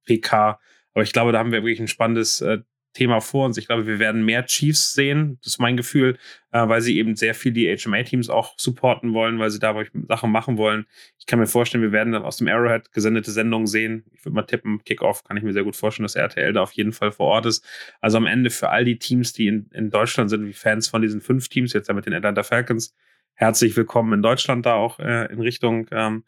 PK 0.07 0.59
aber 0.95 1.03
ich 1.03 1.13
glaube, 1.13 1.33
da 1.33 1.39
haben 1.39 1.53
wir 1.53 1.63
wirklich 1.63 1.81
ein 1.81 1.89
spannendes 1.89 2.41
äh, 2.41 2.59
Thema 2.93 3.21
vor 3.21 3.47
uns. 3.47 3.59
Ich 3.59 3.67
glaube, 3.67 3.89
wir 3.89 3.99
werden 3.99 4.25
mehr 4.25 4.47
Chiefs 4.47 4.93
sehen, 4.93 5.39
das 5.43 5.55
ist 5.55 5.59
mein 5.59 5.77
Gefühl, 5.77 6.17
äh, 6.53 6.69
weil 6.69 6.81
sie 6.81 6.97
eben 6.97 7.17
sehr 7.17 7.35
viel 7.35 7.51
die 7.51 7.77
HMA-Teams 7.77 8.31
auch 8.31 8.55
supporten 8.57 9.13
wollen, 9.13 9.41
weil 9.41 9.51
sie 9.51 9.59
da 9.59 9.75
Sachen 10.07 10.31
machen 10.31 10.57
wollen. 10.57 10.87
Ich 11.19 11.27
kann 11.27 11.41
mir 11.41 11.49
vorstellen, 11.49 11.83
wir 11.83 11.91
werden 11.91 12.13
dann 12.13 12.23
aus 12.23 12.37
dem 12.37 12.47
Arrowhead 12.47 12.93
gesendete 12.93 13.33
Sendungen 13.33 13.67
sehen. 13.67 14.05
Ich 14.13 14.25
würde 14.25 14.37
mal 14.37 14.43
tippen, 14.43 14.85
Kickoff 14.85 15.25
kann 15.25 15.37
ich 15.37 15.43
mir 15.43 15.53
sehr 15.53 15.65
gut 15.65 15.75
vorstellen, 15.75 16.05
dass 16.05 16.15
RTL 16.15 16.53
da 16.53 16.63
auf 16.63 16.73
jeden 16.73 16.93
Fall 16.93 17.11
vor 17.11 17.27
Ort 17.27 17.47
ist. 17.47 17.67
Also 18.01 18.19
am 18.19 18.27
Ende 18.27 18.51
für 18.51 18.69
all 18.69 18.85
die 18.85 18.99
Teams, 19.01 19.33
die 19.33 19.49
in, 19.49 19.69
in 19.75 19.91
Deutschland 19.91 20.31
sind, 20.31 20.47
wie 20.47 20.53
Fans 20.53 20.87
von 20.87 21.03
diesen 21.03 21.21
fünf 21.21 21.49
Teams, 21.49 21.73
jetzt 21.73 21.89
ja 21.89 21.95
mit 21.95 22.07
den 22.07 22.15
Atlanta 22.15 22.45
Falcons, 22.45 22.95
herzlich 23.35 23.77
willkommen 23.77 24.13
in 24.13 24.23
Deutschland 24.23 24.65
da 24.65 24.75
auch 24.75 25.01
äh, 25.01 25.33
in 25.33 25.41
Richtung 25.41 25.89
ähm, 25.91 26.23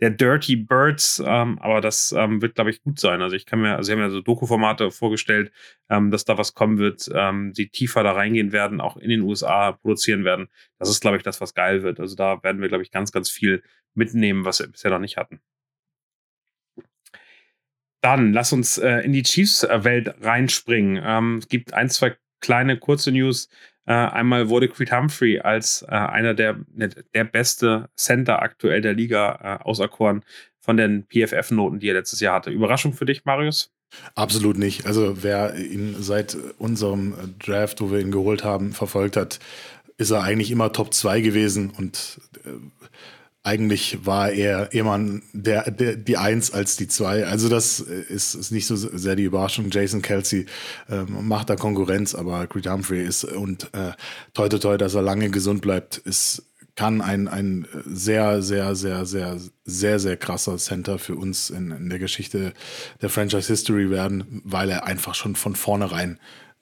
der 0.00 0.10
Dirty 0.10 0.56
Birds, 0.56 1.22
ähm, 1.24 1.58
aber 1.60 1.80
das 1.80 2.12
ähm, 2.12 2.42
wird, 2.42 2.56
glaube 2.56 2.70
ich, 2.70 2.82
gut 2.82 2.98
sein. 2.98 3.22
Also 3.22 3.36
ich 3.36 3.46
kann 3.46 3.60
mir, 3.60 3.76
also 3.76 3.86
sie 3.86 3.92
haben 3.92 4.00
ja 4.00 4.10
so 4.10 4.20
Doku-Formate 4.20 4.90
vorgestellt, 4.90 5.52
ähm, 5.88 6.10
dass 6.10 6.24
da 6.24 6.36
was 6.38 6.54
kommen 6.54 6.78
wird, 6.78 7.08
ähm, 7.14 7.52
die 7.52 7.68
tiefer 7.68 8.02
da 8.02 8.12
reingehen 8.12 8.50
werden, 8.50 8.80
auch 8.80 8.96
in 8.96 9.10
den 9.10 9.20
USA 9.20 9.72
produzieren 9.72 10.24
werden. 10.24 10.48
Das 10.78 10.88
ist, 10.88 11.00
glaube 11.00 11.18
ich, 11.18 11.22
das, 11.22 11.40
was 11.40 11.54
geil 11.54 11.82
wird. 11.82 12.00
Also 12.00 12.16
da 12.16 12.42
werden 12.42 12.60
wir, 12.60 12.68
glaube 12.68 12.82
ich, 12.82 12.90
ganz, 12.90 13.12
ganz 13.12 13.30
viel 13.30 13.62
mitnehmen, 13.94 14.44
was 14.44 14.58
wir 14.58 14.66
bisher 14.66 14.90
noch 14.90 14.98
nicht 14.98 15.16
hatten. 15.16 15.40
Dann 18.00 18.32
lass 18.32 18.52
uns 18.52 18.78
äh, 18.78 18.98
in 19.00 19.12
die 19.12 19.22
Chiefs-Welt 19.22 20.16
reinspringen. 20.20 21.00
Ähm, 21.04 21.38
es 21.38 21.46
gibt 21.46 21.74
ein, 21.74 21.88
zwei 21.88 22.16
kleine 22.40 22.76
kurze 22.76 23.12
News. 23.12 23.48
Äh, 23.86 23.92
einmal 23.92 24.48
wurde 24.48 24.68
Creed 24.68 24.92
Humphrey 24.92 25.40
als 25.40 25.82
äh, 25.82 25.94
einer 25.94 26.34
der, 26.34 26.56
der 27.14 27.24
beste 27.24 27.88
Center 27.96 28.40
aktuell 28.42 28.80
der 28.80 28.94
Liga 28.94 29.58
äh, 29.60 29.64
auserkoren 29.64 30.24
von 30.60 30.76
den 30.76 31.06
PFF-Noten, 31.08 31.80
die 31.80 31.88
er 31.88 31.94
letztes 31.94 32.20
Jahr 32.20 32.36
hatte. 32.36 32.50
Überraschung 32.50 32.92
für 32.92 33.06
dich, 33.06 33.24
Marius? 33.24 33.72
Absolut 34.14 34.56
nicht. 34.56 34.86
Also 34.86 35.22
wer 35.22 35.56
ihn 35.56 35.96
seit 35.98 36.36
unserem 36.58 37.34
Draft, 37.38 37.80
wo 37.80 37.90
wir 37.90 37.98
ihn 37.98 38.12
geholt 38.12 38.44
haben, 38.44 38.72
verfolgt 38.72 39.16
hat, 39.16 39.38
ist 39.98 40.10
er 40.10 40.22
eigentlich 40.22 40.50
immer 40.50 40.72
Top 40.72 40.94
2 40.94 41.20
gewesen 41.20 41.70
und 41.76 42.20
äh, 42.44 42.50
eigentlich 43.44 44.06
war 44.06 44.30
er 44.30 44.72
immer 44.72 45.00
der, 45.32 45.70
der, 45.70 45.96
die 45.96 46.16
Eins 46.16 46.52
als 46.52 46.76
die 46.76 46.86
Zwei. 46.86 47.26
Also 47.26 47.48
das 47.48 47.80
ist, 47.80 48.34
ist 48.34 48.52
nicht 48.52 48.66
so 48.66 48.76
sehr 48.76 49.16
die 49.16 49.24
Überraschung. 49.24 49.68
Jason 49.70 50.00
Kelsey 50.00 50.46
ähm, 50.88 51.26
macht 51.26 51.50
da 51.50 51.56
Konkurrenz, 51.56 52.14
aber 52.14 52.46
Creed 52.46 52.68
Humphrey 52.68 53.04
ist 53.04 53.24
und 53.24 53.64
äh, 53.74 53.92
toi 54.32 54.48
toi 54.48 54.58
toi, 54.58 54.76
dass 54.76 54.94
er 54.94 55.02
lange 55.02 55.30
gesund 55.30 55.60
bleibt, 55.60 55.98
ist 55.98 56.44
kann 56.74 57.02
ein, 57.02 57.28
ein 57.28 57.66
sehr, 57.84 58.42
sehr, 58.42 58.74
sehr, 58.74 59.04
sehr, 59.04 59.38
sehr, 59.64 59.98
sehr 59.98 60.16
krasser 60.16 60.56
Center 60.56 60.98
für 60.98 61.16
uns 61.16 61.50
in, 61.50 61.70
in 61.70 61.90
der 61.90 61.98
Geschichte 61.98 62.54
der 63.02 63.10
Franchise 63.10 63.48
History 63.48 63.90
werden, 63.90 64.40
weil 64.44 64.70
er 64.70 64.86
einfach 64.86 65.14
schon 65.14 65.36
von 65.36 65.54
vornherein 65.54 66.18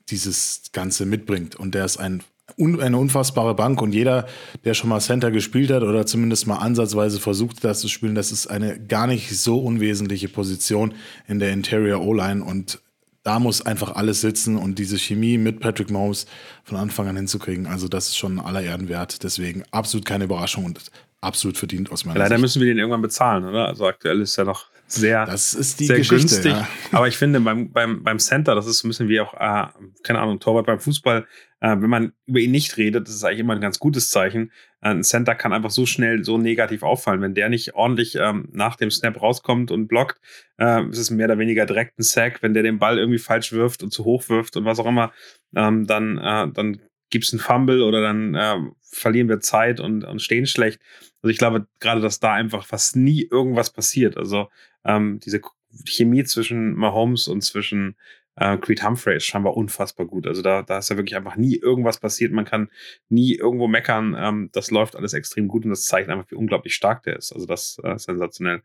dieses 0.08 0.62
Ganze 0.72 1.06
mitbringt. 1.06 1.54
Und 1.54 1.74
der 1.74 1.84
ist 1.84 1.98
ein 1.98 2.24
un 2.60 2.80
eine 2.80 2.98
unfassbare 2.98 3.54
Bank 3.54 3.82
und 3.82 3.92
jeder, 3.92 4.26
der 4.64 4.74
schon 4.74 4.90
mal 4.90 5.00
Center 5.00 5.30
gespielt 5.30 5.70
hat 5.70 5.82
oder 5.82 6.06
zumindest 6.06 6.46
mal 6.46 6.58
ansatzweise 6.58 7.18
versucht, 7.18 7.64
das 7.64 7.80
zu 7.80 7.88
spielen, 7.88 8.14
das 8.14 8.30
ist 8.30 8.46
eine 8.46 8.78
gar 8.78 9.06
nicht 9.06 9.36
so 9.36 9.58
unwesentliche 9.58 10.28
Position 10.28 10.94
in 11.26 11.38
der 11.38 11.52
Interior 11.52 12.02
O-Line 12.02 12.44
und 12.44 12.80
da 13.22 13.38
muss 13.38 13.64
einfach 13.64 13.96
alles 13.96 14.20
sitzen 14.20 14.56
und 14.56 14.78
diese 14.78 14.98
Chemie 14.98 15.36
mit 15.36 15.60
Patrick 15.60 15.90
Mahomes 15.90 16.26
von 16.64 16.78
Anfang 16.78 17.08
an 17.08 17.16
hinzukriegen. 17.16 17.66
Also 17.66 17.86
das 17.88 18.08
ist 18.08 18.16
schon 18.16 18.38
aller 18.38 18.62
Ehren 18.62 18.88
wert. 18.88 19.22
Deswegen 19.22 19.62
absolut 19.72 20.06
keine 20.06 20.24
Überraschung 20.24 20.64
und 20.64 20.80
absolut 21.20 21.58
verdient 21.58 21.92
aus 21.92 22.04
meiner 22.04 22.14
Leider 22.18 22.26
Sicht. 22.26 22.30
Leider 22.30 22.40
müssen 22.40 22.62
wir 22.62 22.68
den 22.68 22.78
irgendwann 22.78 23.02
bezahlen, 23.02 23.44
oder? 23.44 23.66
Also 23.66 23.86
aktuell 23.86 24.22
ist 24.22 24.36
ja 24.36 24.44
noch 24.44 24.66
sehr, 24.92 25.26
das 25.26 25.54
ist 25.54 25.80
die 25.80 25.86
sehr 25.86 25.98
Geschichte, 25.98 26.18
günstig. 26.18 26.52
Ja. 26.52 26.68
Aber 26.92 27.08
ich 27.08 27.16
finde, 27.16 27.40
beim, 27.40 27.72
beim, 27.72 28.02
beim 28.02 28.18
Center, 28.18 28.54
das 28.54 28.66
ist 28.66 28.78
so 28.78 28.86
ein 28.86 28.90
bisschen 28.90 29.08
wie 29.08 29.20
auch, 29.20 29.34
äh, 29.34 29.68
keine 30.02 30.20
Ahnung, 30.20 30.40
Torwart 30.40 30.66
beim 30.66 30.80
Fußball, 30.80 31.26
äh, 31.60 31.76
wenn 31.78 31.90
man 31.90 32.12
über 32.26 32.40
ihn 32.40 32.50
nicht 32.50 32.76
redet, 32.76 33.06
das 33.06 33.14
ist 33.14 33.24
eigentlich 33.24 33.40
immer 33.40 33.54
ein 33.54 33.60
ganz 33.60 33.78
gutes 33.78 34.08
Zeichen. 34.08 34.50
Äh, 34.80 34.90
ein 34.90 35.04
Center 35.04 35.34
kann 35.34 35.52
einfach 35.52 35.70
so 35.70 35.86
schnell 35.86 36.24
so 36.24 36.38
negativ 36.38 36.82
auffallen. 36.82 37.20
Wenn 37.20 37.34
der 37.34 37.48
nicht 37.48 37.74
ordentlich 37.74 38.16
ähm, 38.16 38.48
nach 38.52 38.76
dem 38.76 38.90
Snap 38.90 39.20
rauskommt 39.20 39.70
und 39.70 39.86
blockt, 39.86 40.20
äh, 40.58 40.84
ist 40.88 40.98
es 40.98 41.10
mehr 41.10 41.26
oder 41.26 41.38
weniger 41.38 41.66
direkt 41.66 41.98
ein 41.98 42.02
Sack. 42.02 42.42
Wenn 42.42 42.54
der 42.54 42.62
den 42.62 42.78
Ball 42.78 42.98
irgendwie 42.98 43.18
falsch 43.18 43.52
wirft 43.52 43.82
und 43.82 43.92
zu 43.92 44.04
hoch 44.04 44.28
wirft 44.28 44.56
und 44.56 44.64
was 44.64 44.78
auch 44.78 44.86
immer, 44.86 45.12
ähm, 45.54 45.86
dann, 45.86 46.18
äh, 46.18 46.48
dann 46.52 46.80
gibt 47.10 47.24
es 47.24 47.32
einen 47.32 47.40
Fumble 47.40 47.82
oder 47.82 48.00
dann 48.00 48.34
äh, 48.34 48.56
verlieren 48.82 49.28
wir 49.28 49.40
Zeit 49.40 49.80
und, 49.80 50.04
und 50.04 50.22
stehen 50.22 50.46
schlecht. 50.46 50.80
Also 51.22 51.30
ich 51.30 51.38
glaube 51.38 51.66
gerade, 51.80 52.00
dass 52.00 52.20
da 52.20 52.32
einfach 52.32 52.64
fast 52.64 52.96
nie 52.96 53.22
irgendwas 53.22 53.70
passiert. 53.70 54.16
Also 54.16 54.48
ähm, 54.84 55.20
diese 55.20 55.40
Chemie 55.86 56.24
zwischen 56.24 56.74
Mahomes 56.74 57.28
und 57.28 57.42
zwischen 57.42 57.96
äh, 58.36 58.56
Creed 58.56 58.82
Humphrey 58.82 59.16
ist 59.16 59.26
scheinbar 59.26 59.56
unfassbar 59.56 60.06
gut. 60.06 60.26
Also 60.26 60.42
da, 60.42 60.62
da 60.62 60.78
ist 60.78 60.88
ja 60.88 60.96
wirklich 60.96 61.16
einfach 61.16 61.36
nie 61.36 61.56
irgendwas 61.56 61.98
passiert. 61.98 62.32
Man 62.32 62.44
kann 62.44 62.70
nie 63.08 63.34
irgendwo 63.34 63.68
meckern. 63.68 64.16
Ähm, 64.18 64.50
das 64.52 64.70
läuft 64.70 64.96
alles 64.96 65.12
extrem 65.12 65.48
gut 65.48 65.64
und 65.64 65.70
das 65.70 65.84
zeigt 65.84 66.08
einfach, 66.08 66.30
wie 66.30 66.36
unglaublich 66.36 66.74
stark 66.74 67.02
der 67.02 67.16
ist. 67.16 67.32
Also 67.32 67.46
das 67.46 67.80
äh, 67.84 67.94
ist 67.94 68.04
sensationell. 68.04 68.62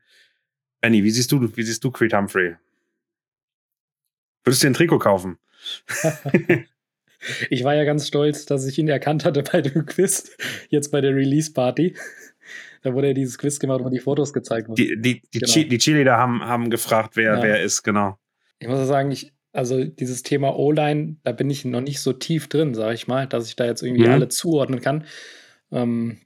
Benny, 0.81 1.03
wie 1.03 1.12
siehst 1.12 1.31
du, 1.31 1.55
wie 1.55 1.63
siehst 1.63 1.84
du 1.84 1.91
Creed 1.91 2.13
Humphrey? 2.13 2.55
Würdest 4.43 4.63
du 4.63 4.67
den 4.67 4.73
Trikot 4.73 4.99
kaufen? 4.99 5.39
ich 7.49 7.63
war 7.63 7.75
ja 7.75 7.84
ganz 7.84 8.08
stolz, 8.08 8.45
dass 8.45 8.65
ich 8.65 8.78
ihn 8.78 8.88
erkannt 8.88 9.25
hatte 9.25 9.43
bei 9.43 9.62
dem 9.62 9.86
Quiz, 9.86 10.36
jetzt 10.69 10.91
bei 10.91 11.01
der 11.01 11.15
Release-Party. 11.15 11.95
Da 12.84 12.93
wurde 12.93 13.08
ja 13.08 13.13
dieses 13.13 13.38
Quiz 13.38 13.60
gemacht, 13.60 13.82
wo 13.84 13.89
die 13.89 13.99
Fotos 13.99 14.32
gezeigt 14.32 14.69
wurden. 14.69 14.75
Die, 14.75 14.95
die, 15.01 15.21
die, 15.34 15.39
genau. 15.39 15.69
die 15.69 15.78
Cheerleader 15.78 16.17
haben, 16.17 16.43
haben 16.43 16.69
gefragt, 16.69 17.15
wer, 17.15 17.38
ja. 17.38 17.43
wer 17.43 17.63
ist, 17.63 17.82
genau. 17.82 18.17
Ich 18.60 18.67
muss 18.67 18.88
sagen, 18.88 19.10
ich, 19.10 19.34
also 19.54 19.84
dieses 19.84 20.21
Thema 20.21 20.56
O-Line, 20.56 21.17
da 21.23 21.32
bin 21.32 21.49
ich 21.49 21.65
noch 21.65 21.82
nicht 21.82 21.99
so 21.99 22.13
tief 22.13 22.47
drin, 22.47 22.75
sage 22.75 22.93
ich 22.93 23.08
mal, 23.08 23.25
dass 23.25 23.47
ich 23.47 23.56
da 23.56 23.65
jetzt 23.65 23.82
irgendwie 23.82 24.06
mhm. 24.06 24.13
alle 24.13 24.28
zuordnen 24.28 24.82
kann. 24.82 25.06
Ähm, 25.71 26.19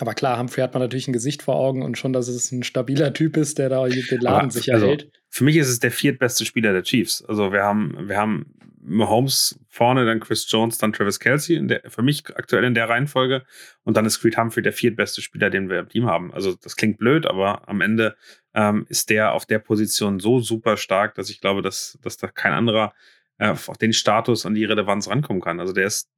aber 0.00 0.14
klar, 0.14 0.38
Humphrey 0.38 0.62
hat 0.62 0.74
man 0.74 0.82
natürlich 0.82 1.06
ein 1.06 1.12
Gesicht 1.12 1.42
vor 1.42 1.54
Augen 1.54 1.82
und 1.82 1.98
schon, 1.98 2.12
dass 2.12 2.26
es 2.26 2.50
ein 2.50 2.62
stabiler 2.62 3.12
Typ 3.12 3.36
ist, 3.36 3.58
der 3.58 3.68
da 3.68 3.86
den 3.86 4.20
Laden 4.20 4.50
sicher 4.50 4.74
also, 4.74 4.86
hält. 4.86 5.10
Für 5.34 5.44
mich 5.44 5.56
ist 5.56 5.68
es 5.68 5.80
der 5.80 5.90
viertbeste 5.90 6.44
Spieler 6.44 6.74
der 6.74 6.82
Chiefs. 6.82 7.24
Also 7.24 7.52
wir 7.52 7.62
haben, 7.62 8.06
wir 8.06 8.18
haben 8.18 8.54
Mahomes 8.82 9.58
vorne, 9.66 10.04
dann 10.04 10.20
Chris 10.20 10.46
Jones, 10.50 10.76
dann 10.76 10.92
Travis 10.92 11.20
Kelsey, 11.20 11.66
der, 11.66 11.80
für 11.88 12.02
mich 12.02 12.24
aktuell 12.36 12.64
in 12.64 12.74
der 12.74 12.90
Reihenfolge. 12.90 13.42
Und 13.82 13.96
dann 13.96 14.04
ist 14.04 14.20
Creed 14.20 14.36
Humphrey 14.36 14.62
der 14.62 14.74
viertbeste 14.74 15.22
Spieler, 15.22 15.48
den 15.48 15.70
wir 15.70 15.78
im 15.78 15.88
Team 15.88 16.04
haben. 16.04 16.34
Also 16.34 16.54
das 16.54 16.76
klingt 16.76 16.98
blöd, 16.98 17.24
aber 17.24 17.66
am 17.66 17.80
Ende 17.80 18.14
ähm, 18.52 18.84
ist 18.90 19.08
der 19.08 19.32
auf 19.32 19.46
der 19.46 19.58
Position 19.58 20.20
so 20.20 20.38
super 20.40 20.76
stark, 20.76 21.14
dass 21.14 21.30
ich 21.30 21.40
glaube, 21.40 21.62
dass, 21.62 21.98
dass 22.02 22.18
da 22.18 22.28
kein 22.28 22.52
anderer 22.52 22.92
äh, 23.38 23.48
auf 23.48 23.78
den 23.78 23.94
Status, 23.94 24.44
an 24.44 24.52
die 24.52 24.66
Relevanz 24.66 25.08
rankommen 25.08 25.40
kann. 25.40 25.60
Also 25.60 25.72
der 25.72 25.86
ist 25.86 26.10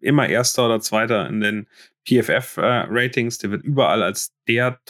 immer 0.00 0.26
Erster 0.26 0.64
oder 0.64 0.80
Zweiter 0.80 1.28
in 1.28 1.42
den 1.42 1.66
PFF-Ratings. 2.08 3.36
Äh, 3.36 3.40
der 3.42 3.50
wird 3.50 3.62
überall 3.62 4.02
als 4.02 4.32
der 4.48 4.80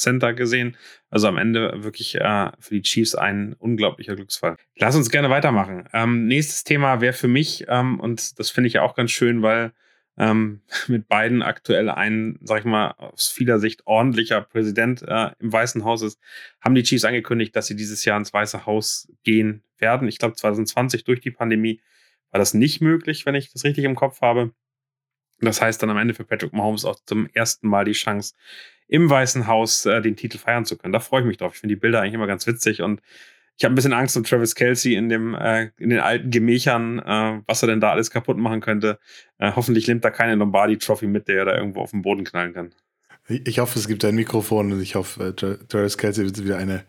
Top-Center 0.00 0.32
gesehen. 0.32 0.76
Also 1.10 1.28
am 1.28 1.36
Ende 1.36 1.82
wirklich 1.82 2.14
äh, 2.16 2.50
für 2.58 2.74
die 2.74 2.82
Chiefs 2.82 3.14
ein 3.14 3.54
unglaublicher 3.54 4.16
Glücksfall. 4.16 4.56
Lass 4.76 4.96
uns 4.96 5.10
gerne 5.10 5.30
weitermachen. 5.30 5.88
Ähm, 5.92 6.26
nächstes 6.26 6.64
Thema 6.64 7.00
wäre 7.00 7.12
für 7.12 7.28
mich, 7.28 7.66
ähm, 7.68 8.00
und 8.00 8.38
das 8.38 8.50
finde 8.50 8.68
ich 8.68 8.74
ja 8.74 8.82
auch 8.82 8.94
ganz 8.94 9.10
schön, 9.10 9.42
weil 9.42 9.72
ähm, 10.18 10.62
mit 10.88 11.08
beiden 11.08 11.42
aktuell 11.42 11.88
ein, 11.90 12.38
sag 12.42 12.60
ich 12.60 12.64
mal, 12.64 12.92
aus 12.92 13.28
vieler 13.28 13.58
Sicht 13.58 13.86
ordentlicher 13.86 14.40
Präsident 14.40 15.02
äh, 15.02 15.30
im 15.38 15.52
Weißen 15.52 15.84
Haus 15.84 16.02
ist, 16.02 16.18
haben 16.60 16.74
die 16.74 16.82
Chiefs 16.82 17.04
angekündigt, 17.04 17.54
dass 17.54 17.66
sie 17.66 17.76
dieses 17.76 18.04
Jahr 18.04 18.18
ins 18.18 18.32
Weiße 18.32 18.66
Haus 18.66 19.12
gehen 19.22 19.62
werden. 19.78 20.08
Ich 20.08 20.18
glaube, 20.18 20.34
2020 20.34 21.04
durch 21.04 21.20
die 21.20 21.30
Pandemie 21.30 21.80
war 22.30 22.38
das 22.38 22.54
nicht 22.54 22.80
möglich, 22.80 23.26
wenn 23.26 23.34
ich 23.34 23.52
das 23.52 23.64
richtig 23.64 23.84
im 23.84 23.96
Kopf 23.96 24.20
habe. 24.20 24.52
Das 25.40 25.60
heißt 25.60 25.82
dann 25.82 25.90
am 25.90 25.98
Ende 25.98 26.14
für 26.14 26.24
Patrick 26.24 26.52
Mahomes 26.52 26.84
auch 26.84 26.98
zum 27.06 27.28
ersten 27.32 27.68
Mal 27.68 27.84
die 27.84 27.92
Chance, 27.92 28.34
im 28.88 29.08
Weißen 29.08 29.46
Haus 29.46 29.86
äh, 29.86 30.02
den 30.02 30.16
Titel 30.16 30.38
feiern 30.38 30.64
zu 30.64 30.76
können. 30.76 30.92
Da 30.92 31.00
freue 31.00 31.20
ich 31.20 31.26
mich 31.26 31.36
drauf. 31.36 31.54
Ich 31.54 31.60
finde 31.60 31.74
die 31.74 31.80
Bilder 31.80 32.00
eigentlich 32.00 32.14
immer 32.14 32.26
ganz 32.26 32.46
witzig 32.46 32.82
und 32.82 33.00
ich 33.56 33.64
habe 33.64 33.74
ein 33.74 33.76
bisschen 33.76 33.92
Angst 33.92 34.16
um 34.16 34.24
Travis 34.24 34.54
Kelsey 34.54 34.94
in, 34.94 35.10
dem, 35.10 35.34
äh, 35.34 35.70
in 35.78 35.90
den 35.90 36.00
alten 36.00 36.30
Gemächern, 36.30 36.98
äh, 36.98 37.42
was 37.46 37.62
er 37.62 37.66
denn 37.66 37.80
da 37.80 37.90
alles 37.90 38.10
kaputt 38.10 38.38
machen 38.38 38.60
könnte. 38.60 38.98
Äh, 39.38 39.52
hoffentlich 39.54 39.86
nimmt 39.86 40.02
da 40.02 40.10
keine 40.10 40.34
Lombardi-Trophy 40.36 41.06
mit, 41.06 41.28
der 41.28 41.40
er 41.40 41.44
da 41.44 41.56
irgendwo 41.56 41.82
auf 41.82 41.90
den 41.90 42.00
Boden 42.00 42.24
knallen 42.24 42.54
kann. 42.54 42.74
Ich 43.28 43.58
hoffe, 43.58 43.78
es 43.78 43.86
gibt 43.86 44.02
ein 44.04 44.14
Mikrofon 44.14 44.72
und 44.72 44.80
ich 44.80 44.94
hoffe, 44.94 45.34
äh, 45.38 45.66
Travis 45.68 45.98
Kelsey 45.98 46.24
wird 46.24 46.42
wieder 46.42 46.56
eine 46.56 46.84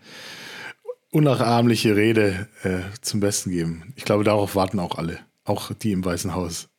unnachahmliche 1.11 1.97
Rede 1.97 2.47
äh, 2.63 2.79
zum 3.01 3.19
Besten 3.19 3.51
geben. 3.51 3.93
Ich 3.97 4.05
glaube, 4.05 4.23
darauf 4.23 4.55
warten 4.55 4.79
auch 4.79 4.97
alle, 4.97 5.19
auch 5.43 5.73
die 5.73 5.91
im 5.91 6.05
Weißen 6.05 6.33
Haus. 6.33 6.70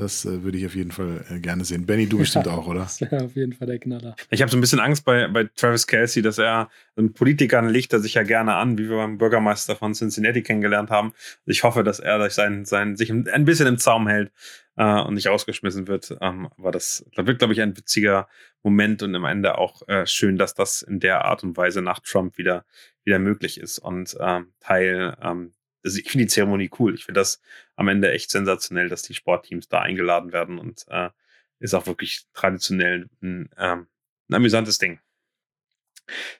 Das 0.00 0.24
äh, 0.24 0.42
würde 0.42 0.56
ich 0.56 0.64
auf 0.64 0.74
jeden 0.74 0.92
Fall 0.92 1.26
äh, 1.28 1.40
gerne 1.40 1.62
sehen. 1.62 1.84
Benny, 1.84 2.08
du 2.08 2.16
bestimmt 2.16 2.46
ja, 2.46 2.52
auch, 2.52 2.66
oder? 2.66 2.80
Das 2.80 3.02
wäre 3.02 3.22
auf 3.22 3.36
jeden 3.36 3.52
Fall 3.52 3.66
der 3.66 3.78
Knaller. 3.78 4.16
Ich 4.30 4.40
habe 4.40 4.50
so 4.50 4.56
ein 4.56 4.60
bisschen 4.62 4.80
Angst 4.80 5.04
bei, 5.04 5.28
bei 5.28 5.44
Travis 5.44 5.86
Kelsey, 5.86 6.22
dass 6.22 6.38
er, 6.38 6.70
ein 6.96 7.12
Politikern 7.12 7.68
legt 7.68 7.92
er 7.92 8.00
sich 8.00 8.14
ja 8.14 8.22
gerne 8.22 8.54
an, 8.54 8.78
wie 8.78 8.88
wir 8.88 8.96
beim 8.96 9.18
Bürgermeister 9.18 9.76
von 9.76 9.92
Cincinnati 9.92 10.42
kennengelernt 10.42 10.88
haben. 10.88 11.12
Ich 11.44 11.64
hoffe, 11.64 11.84
dass 11.84 12.00
er 12.00 12.18
durch 12.18 12.32
sein, 12.32 12.64
sein, 12.64 12.96
sich 12.96 13.12
ein 13.12 13.44
bisschen 13.44 13.66
im 13.66 13.76
Zaum 13.76 14.08
hält 14.08 14.32
äh, 14.76 15.00
und 15.02 15.14
nicht 15.14 15.26
rausgeschmissen 15.26 15.86
wird. 15.86 16.16
Ähm, 16.22 16.48
aber 16.56 16.70
das, 16.70 17.04
das 17.14 17.26
wird, 17.26 17.38
glaube 17.38 17.52
ich, 17.52 17.60
ein 17.60 17.76
witziger 17.76 18.26
Moment 18.62 19.02
und 19.02 19.14
am 19.14 19.26
Ende 19.26 19.58
auch 19.58 19.86
äh, 19.86 20.06
schön, 20.06 20.38
dass 20.38 20.54
das 20.54 20.80
in 20.80 21.00
der 21.00 21.26
Art 21.26 21.42
und 21.42 21.58
Weise 21.58 21.82
nach 21.82 22.00
Trump 22.00 22.38
wieder, 22.38 22.64
wieder 23.04 23.18
möglich 23.18 23.60
ist 23.60 23.78
und 23.78 24.16
ähm, 24.18 24.54
Teil 24.60 25.14
ähm, 25.22 25.52
also 25.84 25.98
ich 25.98 26.10
finde 26.10 26.26
die 26.26 26.30
Zeremonie 26.30 26.70
cool. 26.78 26.94
Ich 26.94 27.04
finde 27.04 27.20
das 27.20 27.40
am 27.76 27.88
Ende 27.88 28.12
echt 28.12 28.30
sensationell, 28.30 28.88
dass 28.88 29.02
die 29.02 29.14
Sportteams 29.14 29.68
da 29.68 29.80
eingeladen 29.80 30.32
werden 30.32 30.58
und 30.58 30.84
äh, 30.88 31.10
ist 31.58 31.74
auch 31.74 31.86
wirklich 31.86 32.22
traditionell 32.32 33.08
ein, 33.22 33.50
ähm, 33.58 33.86
ein 34.28 34.34
amüsantes 34.34 34.78
Ding. 34.78 35.00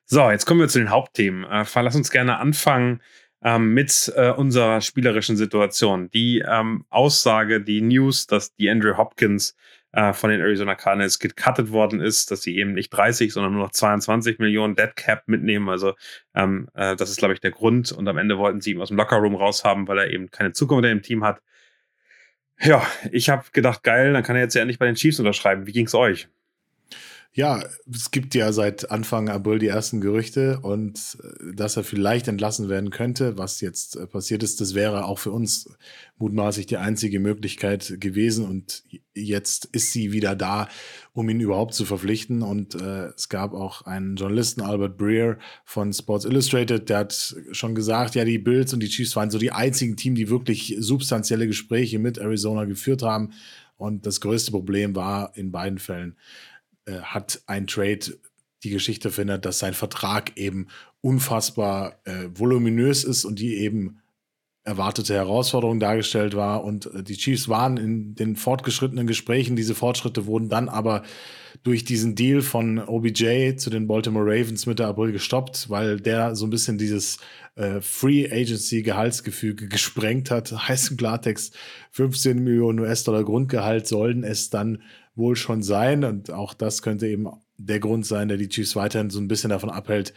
So, 0.05 0.31
jetzt 0.31 0.46
kommen 0.46 0.61
wir 0.61 0.68
zu 0.68 0.79
den 0.79 0.90
Hauptthemen. 0.90 1.44
Äh, 1.44 1.64
lass 1.74 1.94
uns 1.94 2.11
gerne 2.11 2.38
anfangen 2.38 3.00
ähm, 3.42 3.72
mit 3.74 4.12
äh, 4.16 4.31
unserer 4.31 4.81
spielerischen 4.81 5.37
Situation. 5.37 6.11
Die 6.11 6.42
ähm, 6.46 6.85
Aussage, 6.90 7.61
die 7.61 7.81
News, 7.81 8.26
dass 8.26 8.55
die 8.55 8.68
Andrew 8.68 8.96
Hopkins 8.96 9.55
äh, 9.92 10.12
von 10.12 10.31
den 10.31 10.40
Arizona 10.40 10.74
Cardinals 10.74 11.18
gecuttet 11.18 11.72
worden 11.72 12.00
ist, 12.00 12.31
dass 12.31 12.42
sie 12.42 12.57
eben 12.57 12.74
nicht 12.74 12.90
30, 12.90 13.33
sondern 13.33 13.53
nur 13.53 13.64
noch 13.64 13.72
22 13.72 14.38
Millionen 14.38 14.76
Dead 14.76 14.94
Cap 14.94 15.24
mitnehmen. 15.26 15.68
Also 15.68 15.94
ähm, 16.35 16.68
äh, 16.74 16.96
das 16.96 17.11
ist, 17.11 17.18
glaube 17.18 17.35
ich, 17.35 17.40
der 17.40 17.50
Grund. 17.50 17.92
Und 17.92 18.07
am 18.09 18.18
Ende 18.18 18.38
wollten 18.38 18.61
sie 18.61 18.72
ihn 18.72 18.81
aus 18.81 18.88
dem 18.88 18.96
Lockerroom 18.96 19.35
raushaben, 19.35 19.88
weil 19.88 19.98
er 19.98 20.11
eben 20.11 20.31
keine 20.31 20.53
Zukunft 20.53 20.85
in 20.85 20.98
dem 20.98 21.03
Team 21.03 21.24
hat. 21.24 21.40
Ja, 22.61 22.87
ich 23.11 23.31
habe 23.31 23.44
gedacht, 23.53 23.83
geil, 23.83 24.12
dann 24.12 24.22
kann 24.22 24.37
er 24.37 24.42
jetzt 24.42 24.55
ja 24.55 24.61
endlich 24.61 24.79
bei 24.79 24.87
den 24.87 24.94
Chiefs 24.94 25.18
unterschreiben. 25.18 25.66
Wie 25.66 25.72
ging's 25.72 25.94
euch? 25.94 26.29
Ja, 27.33 27.62
es 27.88 28.11
gibt 28.11 28.35
ja 28.35 28.53
seit 28.53 28.90
Anfang 28.90 29.29
April 29.29 29.61
die 29.61 29.69
ersten 29.69 30.01
Gerüchte 30.01 30.59
und 30.62 31.16
äh, 31.23 31.55
dass 31.55 31.77
er 31.77 31.85
vielleicht 31.85 32.27
entlassen 32.27 32.69
werden 32.69 32.90
könnte, 32.90 33.38
was 33.38 33.61
jetzt 33.61 33.95
äh, 33.95 34.09
passiert 34.09 34.43
ist, 34.43 34.61
das 34.61 34.75
wäre 34.75 35.05
auch 35.05 35.21
für 35.21 35.31
uns 35.31 35.71
mutmaßlich 36.19 36.66
die 36.66 36.79
einzige 36.79 37.21
Möglichkeit 37.21 38.01
gewesen 38.01 38.47
und 38.47 38.83
jetzt 39.14 39.66
ist 39.66 39.93
sie 39.93 40.11
wieder 40.11 40.35
da, 40.35 40.69
um 41.12 41.29
ihn 41.29 41.38
überhaupt 41.38 41.75
zu 41.75 41.85
verpflichten 41.85 42.43
und 42.43 42.75
äh, 42.75 43.11
es 43.16 43.29
gab 43.29 43.55
auch 43.55 43.83
einen 43.83 44.16
Journalisten, 44.16 44.62
Albert 44.62 44.99
Breer 44.99 45.38
von 45.64 45.93
Sports 45.93 46.25
Illustrated, 46.25 46.88
der 46.88 46.99
hat 46.99 47.37
schon 47.53 47.77
gesagt, 47.77 48.16
ja, 48.16 48.25
die 48.25 48.38
Bills 48.38 48.75
und 48.75 48.81
die 48.81 48.88
Chiefs 48.88 49.14
waren 49.14 49.31
so 49.31 49.38
die 49.38 49.53
einzigen 49.53 49.97
Team, 49.97 50.16
die 50.16 50.31
wirklich 50.31 50.75
substanzielle 50.81 51.47
Gespräche 51.47 52.01
mit 52.01 52.19
Arizona 52.19 52.64
geführt 52.64 53.03
haben 53.03 53.31
und 53.81 54.05
das 54.05 54.21
größte 54.21 54.51
Problem 54.51 54.95
war 54.95 55.35
in 55.37 55.53
beiden 55.53 55.79
Fällen, 55.79 56.16
äh, 56.87 57.01
hat 57.01 57.43
ein 57.47 57.66
Trade 57.66 58.19
die 58.62 58.71
Geschichte 58.71 59.11
verändert, 59.11 59.45
dass 59.45 59.59
sein 59.59 59.75
Vertrag 59.75 60.37
eben 60.37 60.69
unfassbar 61.01 62.01
äh, 62.05 62.29
voluminös 62.35 63.05
ist 63.05 63.25
und 63.25 63.38
die 63.38 63.57
eben 63.57 64.01
erwartete 64.62 65.14
Herausforderung 65.14 65.81
dargestellt 65.81 66.37
war. 66.37 66.64
Und 66.64 66.87
äh, 66.95 67.03
die 67.03 67.16
Chiefs 67.16 67.49
waren 67.49 67.77
in 67.79 68.14
den 68.14 68.37
fortgeschrittenen 68.37 69.07
Gesprächen. 69.07 69.57
Diese 69.57 69.75
Fortschritte 69.75 70.27
wurden 70.27 70.49
dann 70.49 70.69
aber 70.69 71.03
durch 71.62 71.85
diesen 71.85 72.14
Deal 72.14 72.43
von 72.43 72.79
OBJ 72.79 73.57
zu 73.57 73.71
den 73.71 73.87
Baltimore 73.87 74.25
Ravens 74.25 74.66
Mitte 74.66 74.87
April 74.87 75.12
gestoppt, 75.12 75.69
weil 75.69 76.01
der 76.01 76.37
so 76.37 76.47
ein 76.47 76.51
bisschen 76.51 76.79
dieses 76.79 77.19
äh, 77.57 77.81
Free 77.81 78.31
Agency 78.31 78.83
Gehaltsgefüge 78.83 79.69
gesprengt 79.69 80.31
hat. 80.31 80.53
Heißt 80.69 80.90
im 80.90 80.97
Klartext 80.99 81.57
15 81.93 82.38
Millionen 82.43 82.81
US-Dollar 82.81 83.25
Grundgehalt 83.25 83.87
sollen 83.87 84.25
es 84.25 84.51
dann 84.51 84.83
wohl 85.20 85.37
schon 85.37 85.62
sein. 85.62 86.02
Und 86.02 86.33
auch 86.33 86.54
das 86.54 86.83
könnte 86.83 87.06
eben 87.06 87.28
der 87.56 87.78
Grund 87.78 88.04
sein, 88.04 88.26
der 88.26 88.37
die 88.37 88.48
Chiefs 88.48 88.74
weiterhin 88.74 89.11
so 89.11 89.20
ein 89.20 89.28
bisschen 89.28 89.50
davon 89.50 89.70
abhält, 89.70 90.12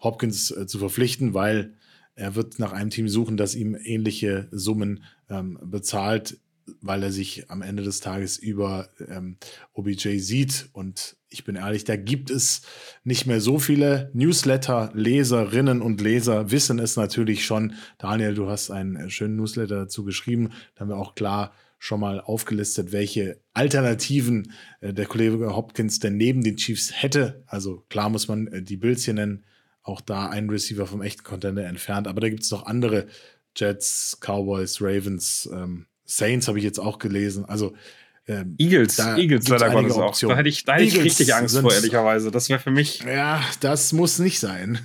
Hopkins 0.00 0.50
äh, 0.50 0.66
zu 0.66 0.78
verpflichten, 0.78 1.34
weil 1.34 1.74
er 2.14 2.34
wird 2.34 2.58
nach 2.58 2.72
einem 2.72 2.90
Team 2.90 3.08
suchen, 3.08 3.36
das 3.36 3.54
ihm 3.54 3.76
ähnliche 3.84 4.48
Summen 4.50 5.04
ähm, 5.28 5.58
bezahlt, 5.62 6.38
weil 6.80 7.02
er 7.02 7.12
sich 7.12 7.50
am 7.50 7.62
Ende 7.62 7.82
des 7.82 8.00
Tages 8.00 8.38
über 8.38 8.88
ähm, 9.08 9.36
OBJ 9.74 10.18
sieht. 10.18 10.68
Und 10.72 11.16
ich 11.28 11.44
bin 11.44 11.56
ehrlich, 11.56 11.84
da 11.84 11.96
gibt 11.96 12.30
es 12.30 12.62
nicht 13.04 13.26
mehr 13.26 13.40
so 13.40 13.58
viele 13.58 14.10
Newsletter-Leserinnen 14.14 15.82
und 15.82 16.00
Leser, 16.00 16.50
wissen 16.50 16.78
es 16.78 16.96
natürlich 16.96 17.44
schon. 17.44 17.74
Daniel, 17.98 18.34
du 18.34 18.48
hast 18.48 18.70
einen 18.70 18.96
äh, 18.96 19.10
schönen 19.10 19.36
Newsletter 19.36 19.76
dazu 19.76 20.04
geschrieben. 20.04 20.50
Da 20.74 20.80
haben 20.80 20.88
wir 20.88 20.96
auch 20.96 21.14
klar 21.14 21.52
schon 21.86 22.00
mal 22.00 22.20
aufgelistet, 22.20 22.90
welche 22.90 23.40
Alternativen 23.52 24.52
äh, 24.80 24.92
der 24.92 25.06
Kollege 25.06 25.54
Hopkins 25.54 26.00
denn 26.00 26.16
neben 26.16 26.42
den 26.42 26.56
Chiefs 26.56 26.90
hätte. 26.92 27.44
Also 27.46 27.84
klar 27.88 28.10
muss 28.10 28.26
man 28.26 28.48
äh, 28.48 28.62
die 28.62 28.76
Bills 28.76 29.04
hier 29.04 29.14
nennen, 29.14 29.44
auch 29.82 30.00
da 30.00 30.28
ein 30.28 30.50
Receiver 30.50 30.86
vom 30.86 31.00
echten 31.00 31.22
Contender 31.22 31.64
entfernt. 31.64 32.08
Aber 32.08 32.20
da 32.20 32.28
gibt 32.28 32.42
es 32.42 32.50
noch 32.50 32.66
andere 32.66 33.06
Jets, 33.56 34.18
Cowboys, 34.20 34.82
Ravens, 34.82 35.48
ähm, 35.52 35.86
Saints 36.04 36.48
habe 36.48 36.58
ich 36.58 36.64
jetzt 36.64 36.78
auch 36.78 36.98
gelesen. 36.98 37.44
Also 37.44 37.74
ähm, 38.28 38.56
Eagles, 38.58 38.98
Eagles 38.98 39.48
leider 39.48 39.70
Gottes 39.70 39.94
auch. 39.94 40.18
Da 40.18 40.36
hätte 40.36 40.48
ich, 40.48 40.64
da 40.64 40.74
hätte 40.74 40.84
ich 40.84 41.00
richtig 41.00 41.32
Angst 41.32 41.58
vor, 41.58 41.72
ehrlicherweise. 41.72 42.32
Das 42.32 42.48
wäre 42.48 42.58
für 42.58 42.72
mich. 42.72 43.04
Ja, 43.06 43.40
das 43.60 43.92
muss 43.92 44.18
nicht 44.18 44.40
sein. 44.40 44.80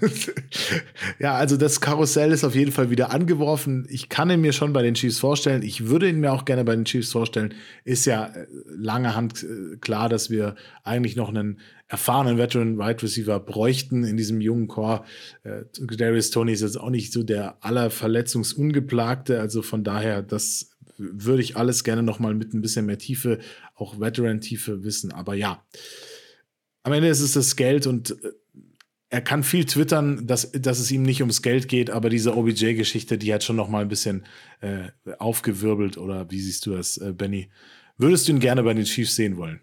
ja, 1.19 1.34
also 1.34 1.58
das 1.58 1.82
Karussell 1.82 2.32
ist 2.32 2.43
auf 2.43 2.54
jeden 2.54 2.71
Fall 2.71 2.91
wieder 2.91 3.12
angeworfen. 3.12 3.88
Ich 3.89 4.10
kann 4.10 4.30
ihn 4.30 4.41
mir 4.41 4.54
schon 4.54 4.73
bei 4.73 4.84
den 4.84 4.93
Chiefs 4.93 5.17
vorstellen. 5.17 5.63
Ich 5.63 5.88
würde 5.88 6.08
ihn 6.08 6.19
mir 6.19 6.34
auch 6.34 6.45
gerne 6.45 6.63
bei 6.63 6.75
den 6.75 6.86
Chiefs 6.86 7.12
vorstellen. 7.12 7.56
Ist 7.84 8.06
ja 8.06 8.27
äh, 8.27 8.45
lange 8.67 9.15
Hand 9.15 9.43
äh, 9.43 9.77
klar, 9.77 10.08
dass 10.08 10.30
wir 10.30 10.56
eigentlich 10.84 11.15
noch 11.15 11.30
einen 11.30 11.60
erfahrenen 11.88 12.38
Veteran 12.38 12.77
Wide 12.77 13.01
Receiver 13.01 13.39
bräuchten 13.39 14.04
in 14.04 14.17
diesem 14.17 14.39
jungen 14.39 14.67
Core. 14.67 15.04
Äh, 15.43 15.63
Darius 15.97 16.30
Tony 16.30 16.54
ist 16.54 16.62
jetzt 16.62 16.80
auch 16.80 16.91
nicht 16.91 17.12
so 17.12 17.23
der 17.23 17.58
allerverletzungsungeplagte. 17.62 19.39
Also 19.39 19.63
von 19.63 19.84
daher, 19.84 20.21
das 20.21 20.71
würde 21.02 21.42
ich 21.42 21.58
alles 21.58 21.84
gerne 21.84 22.04
noch 22.04 22.20
mal 22.20 22.34
mit 22.34 22.54
ein 22.54 22.62
bisschen 22.62 22.86
mehr 22.86 22.98
Tiefe, 22.98 23.40
auch 23.76 24.00
Veteran-Tiefe 24.00 24.84
wissen. 24.84 25.12
Aber 25.12 25.34
ja, 25.34 25.66
am 26.84 26.94
Ende 26.94 27.10
ist 27.10 27.22
es 27.22 27.34
das 27.34 27.56
Geld 27.56 27.88
und 27.88 28.12
äh, 28.12 28.32
er 29.10 29.22
kann 29.22 29.44
viel 29.44 29.66
twittern, 29.66 30.26
dass, 30.26 30.52
dass 30.54 30.80
es 30.80 30.90
ihm 30.90 31.04
nicht 31.04 31.22
ums 31.22 31.42
Geld 31.42 31.68
geht, 31.68 31.90
aber 31.90 32.10
diese 32.10 32.38
OBJ-Geschichte, 32.38 33.18
die 33.18 33.34
hat 33.34 33.44
schon 33.44 33.58
noch 33.58 33.68
mal 33.68 33.82
ein 33.82 33.90
bisschen 33.90 34.26
äh, 34.62 34.88
aufgewirbelt. 35.20 35.98
Oder 35.98 36.32
wie 36.32 36.40
siehst 36.40 36.66
du 36.66 36.76
das, 36.76 36.96
äh, 36.96 37.12
Benny? 37.12 37.50
Würdest 37.98 38.28
du 38.28 38.32
ihn 38.32 38.40
gerne 38.40 38.64
bei 38.64 38.74
den 38.74 38.86
Chiefs 38.86 39.16
sehen 39.16 39.36
wollen? 39.36 39.60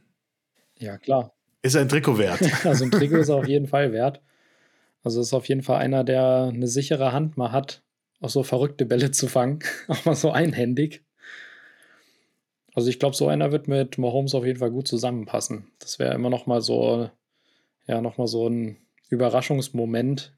Ja, 0.79 0.99
klar. 0.99 1.35
Ist 1.63 1.77
ein 1.77 1.89
Trikot 1.89 2.19
wert? 2.19 2.41
also 2.65 2.85
ein 2.85 2.91
Trikot 2.91 3.17
ist 3.17 3.31
auf 3.31 3.49
jeden 3.49 3.67
Fall 3.67 3.93
wert. 3.93 4.21
Also 5.03 5.23
ist 5.23 5.33
auf 5.33 5.49
jeden 5.49 5.63
Fall 5.63 5.79
einer, 5.79 6.05
der 6.05 6.51
eine 6.53 6.67
sichere 6.67 7.13
Hand 7.13 7.39
mal 7.39 7.51
hat, 7.51 7.83
auch 8.21 8.29
so 8.29 8.43
verrückte 8.43 8.85
Bälle 8.85 9.13
zu 9.13 9.29
fangen, 9.29 9.61
auch 9.89 10.05
mal 10.05 10.15
so 10.15 10.31
einhändig. 10.31 11.05
Also 12.79 12.91
ich 12.91 13.01
glaube, 13.01 13.17
so 13.17 13.27
einer 13.27 13.51
wird 13.51 13.67
mit 13.67 13.99
Mahomes 13.99 14.37
auf 14.37 14.47
jeden 14.47 14.61
Fall 14.61 14.71
gut 14.71 14.87
zusammenpassen. 14.87 15.67
Das 15.81 15.99
wäre 15.99 16.15
immer 16.15 16.31
noch 16.31 16.47
mal 16.47 16.61
so, 16.61 17.11
ja, 17.89 18.01
noch 18.01 18.19
mal 18.19 18.29
so 18.29 18.49
ein 18.49 18.77
Überraschungsmoment. 19.09 20.33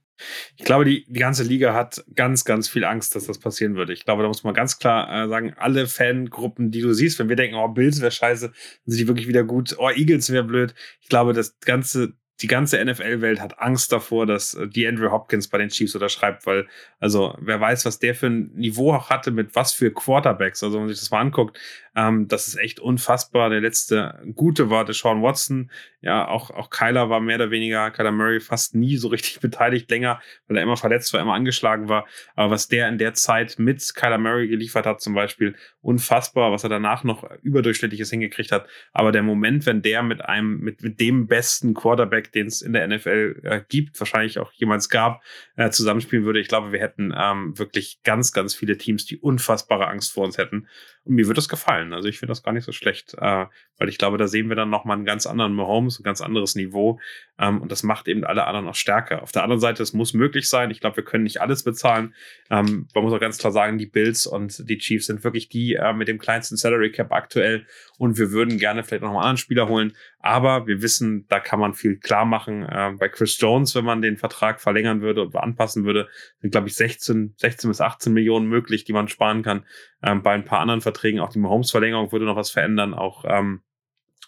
Ich 0.57 0.65
glaube, 0.65 0.87
die, 0.87 1.05
die 1.07 1.21
ganze 1.21 1.43
Liga 1.43 1.75
hat 1.75 2.03
ganz, 2.15 2.47
ganz 2.47 2.67
viel 2.67 2.87
Angst, 2.87 3.15
dass 3.15 3.27
das 3.27 3.39
passieren 3.39 3.77
würde. 3.77 3.93
Ich 3.93 4.07
glaube, 4.07 4.23
da 4.23 4.29
muss 4.29 4.43
man 4.43 4.55
ganz 4.55 4.79
klar 4.79 5.27
äh, 5.27 5.29
sagen, 5.29 5.53
alle 5.59 5.87
Fangruppen, 5.87 6.71
die 6.71 6.81
du 6.81 6.95
siehst, 6.95 7.19
wenn 7.19 7.29
wir 7.29 7.37
denken, 7.37 7.57
oh, 7.57 7.69
Bills 7.69 8.01
wäre 8.01 8.11
scheiße, 8.11 8.53
sind 8.87 8.99
die 8.99 9.07
wirklich 9.07 9.29
wieder 9.29 9.45
gut, 9.45 9.77
oh, 9.79 9.91
Eagles 9.91 10.33
wäre 10.33 10.45
blöd. 10.45 10.75
Ich 11.03 11.11
glaube, 11.11 11.35
das 11.35 11.61
ganze 11.61 12.15
die 12.43 12.47
ganze 12.47 12.83
NFL-Welt 12.83 13.41
hat 13.41 13.59
Angst 13.59 13.93
davor, 13.93 14.27
dass 14.27 14.55
äh, 14.55 14.67
die 14.67 14.87
Andrew 14.87 15.11
Hopkins 15.11 15.49
bei 15.49 15.59
den 15.59 15.69
Chiefs 15.69 15.95
unterschreibt, 15.95 16.47
weil, 16.47 16.67
also, 16.99 17.37
wer 17.41 17.61
weiß, 17.61 17.85
was 17.85 17.99
der 17.99 18.15
für 18.15 18.27
ein 18.27 18.53
Niveau 18.55 18.95
auch 18.95 19.11
hatte, 19.11 19.31
mit 19.31 19.55
was 19.55 19.73
für 19.73 19.93
Quarterbacks. 19.93 20.63
Also, 20.63 20.77
wenn 20.77 20.85
man 20.85 20.89
sich 20.89 21.01
das 21.01 21.11
mal 21.11 21.21
anguckt, 21.21 21.59
ähm, 21.97 22.29
das 22.29 22.49
ist 22.49 22.57
echt 22.57 22.81
unfassbar. 22.81 23.51
Der 23.51 23.61
letzte 23.61 24.23
gute 24.35 24.71
war 24.71 24.85
der 24.85 24.95
Sean 24.95 25.23
Watson. 25.23 25.71
Ja, 26.03 26.29
auch, 26.29 26.51
auch 26.51 26.71
Kyler 26.71 27.11
war 27.11 27.21
mehr 27.21 27.37
oder 27.37 27.51
weniger, 27.51 27.91
Kyler 27.91 28.13
Murray 28.13 28.41
fast 28.41 28.75
nie 28.75 28.97
so 28.97 29.09
richtig 29.09 29.41
beteiligt 29.41 29.91
länger, 29.91 30.21
weil 30.47 30.57
er 30.57 30.63
immer 30.63 30.77
verletzt 30.77 31.13
war, 31.13 31.21
immer 31.21 31.35
angeschlagen 31.35 31.89
war. 31.89 32.07
Aber 32.37 32.53
was 32.53 32.69
der 32.69 32.89
in 32.89 32.99
der 32.99 33.15
Zeit 33.15 33.59
mit 33.59 33.95
Kyler 33.95 34.19
Murray 34.19 34.49
geliefert 34.49 34.87
hat, 34.87 35.01
zum 35.01 35.15
Beispiel, 35.15 35.57
unfassbar, 35.83 36.53
was 36.53 36.63
er 36.63 36.71
danach 36.71 37.05
noch 37.05 37.29
überdurchschnittliches 37.43 38.11
hingekriegt 38.11 38.53
hat. 38.53 38.67
Aber 38.93 39.13
der 39.13 39.23
Moment, 39.23 39.67
wenn 39.67 39.83
der 39.83 40.03
mit 40.03 40.25
einem, 40.25 40.61
mit, 40.61 40.83
mit 40.83 41.01
dem 41.01 41.27
besten 41.27 41.75
Quarterback, 41.75 42.33
den 42.33 42.47
es 42.47 42.63
in 42.63 42.73
der 42.73 42.87
NFL 42.87 43.41
äh, 43.43 43.61
gibt, 43.69 43.99
wahrscheinlich 43.99 44.39
auch 44.39 44.53
jemals 44.53 44.89
gab, 44.89 45.23
äh, 45.57 45.71
zusammenspielen 45.71 46.25
würde, 46.25 46.41
ich 46.41 46.49
glaube, 46.49 46.73
wir 46.73 46.81
hätten 46.81 47.13
ähm, 47.17 47.59
wirklich 47.59 48.03
ganz, 48.05 48.33
ganz 48.33 48.55
viele 48.55 48.77
Teams, 48.79 49.07
die 49.07 49.19
unfassbare 49.19 49.89
Angst 49.89 50.13
vor 50.13 50.25
uns 50.25 50.39
hätten. 50.39 50.69
Und 51.05 51.15
mir 51.15 51.27
wird 51.27 51.39
das 51.39 51.49
gefallen. 51.49 51.80
Also 51.93 52.09
ich 52.09 52.19
finde 52.19 52.31
das 52.31 52.43
gar 52.43 52.53
nicht 52.53 52.65
so 52.65 52.73
schlecht, 52.73 53.15
äh, 53.15 53.47
weil 53.79 53.89
ich 53.89 53.99
glaube, 53.99 54.19
da 54.19 54.29
sehen 54.29 54.49
wir 54.49 54.57
dann 54.57 54.71
nochmal 54.71 54.97
einen 54.97 55.07
ganz 55.07 55.27
anderen 55.27 55.55
Mahomes, 55.55 55.99
ein 55.99 56.03
ganz 56.03 56.21
anderes 56.21 56.55
Niveau. 56.55 57.01
Ähm, 57.39 57.63
und 57.63 57.73
das 57.73 57.83
macht 57.83 58.09
eben 58.09 58.25
alle 58.25 58.47
anderen 58.47 58.69
auch 58.69 58.75
stärker. 58.75 59.23
Auf 59.23 59.33
der 59.33 59.43
anderen 59.43 59.61
Seite, 59.61 59.83
es 59.83 59.93
muss 59.93 60.13
möglich 60.13 60.49
sein. 60.49 60.71
Ich 60.71 60.81
glaube, 60.81 60.97
wir 60.97 61.05
können 61.05 61.25
nicht 61.25 61.41
alles 61.41 61.65
bezahlen. 61.65 62.15
Ähm, 62.51 62.89
man 62.95 63.05
muss 63.05 63.13
auch 63.13 63.21
ganz 63.21 63.39
klar 63.39 63.53
sagen, 63.53 63.79
die 63.79 63.87
Bills 63.87 64.27
und 64.27 64.69
die 64.69 64.79
Chiefs 64.79 65.07
sind 65.07 65.25
wirklich 65.25 65.49
die 65.49 65.75
äh, 65.75 65.93
mit 65.93 66.09
dem 66.09 66.19
kleinsten 66.19 66.57
Salary 66.57 66.93
Cap 66.93 67.11
aktuell. 67.13 67.67
Und 67.99 68.19
wir 68.19 68.31
würden 68.31 68.59
gerne 68.59 68.85
vielleicht 68.85 69.03
noch 69.03 69.11
einen 69.11 69.19
anderen 69.19 69.37
Spieler 69.39 69.69
holen. 69.69 69.95
Aber 70.19 70.67
wir 70.67 70.83
wissen, 70.83 71.27
da 71.29 71.41
kann 71.41 71.61
man 71.61 71.73
viel 71.73 71.97
klar 71.97 72.27
machen. 72.27 72.63
Äh, 72.63 72.93
bei 72.99 73.09
Chris 73.09 73.41
Jones, 73.41 73.75
wenn 73.75 73.85
man 73.85 74.03
den 74.03 74.19
Vertrag 74.19 74.61
verlängern 74.61 75.01
würde 75.01 75.23
und 75.23 75.35
anpassen 75.35 75.85
würde, 75.85 76.09
sind, 76.41 76.51
glaube 76.51 76.69
ich, 76.69 76.75
16, 76.75 77.35
16 77.37 77.71
bis 77.71 77.81
18 77.81 78.13
Millionen 78.13 78.47
möglich, 78.47 78.85
die 78.85 78.93
man 78.93 79.09
sparen 79.09 79.43
kann. 79.43 79.65
Ähm, 80.03 80.23
bei 80.23 80.33
ein 80.33 80.45
paar 80.45 80.61
anderen 80.61 80.83
Verträgen, 80.83 81.21
auch 81.21 81.31
die 81.31 81.39
Mahomes-Verlängerung 81.71 82.13
würde 82.13 82.25
noch 82.25 82.37
was 82.37 82.51
verändern. 82.51 82.95
Auch, 82.95 83.25
ähm, 83.27 83.63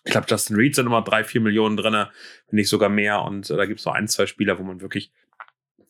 ich 0.05 0.13
glaube, 0.13 0.27
Justin 0.29 0.57
Reed 0.57 0.75
sind 0.75 0.87
immer 0.87 1.03
drei, 1.03 1.25
vier 1.25 1.41
Millionen 1.41 1.77
drin, 1.77 1.93
wenn 1.93 2.09
nicht 2.51 2.69
sogar 2.69 2.89
mehr. 2.89 3.23
Und 3.23 3.51
äh, 3.51 3.57
da 3.57 3.67
gibt 3.67 3.81
es 3.81 3.87
noch 3.87 3.95
ein, 3.95 4.09
zwei 4.09 4.27
Spieler, 4.27 4.59
wo 4.59 4.63
man 4.63 4.81
wirklich 4.81 5.13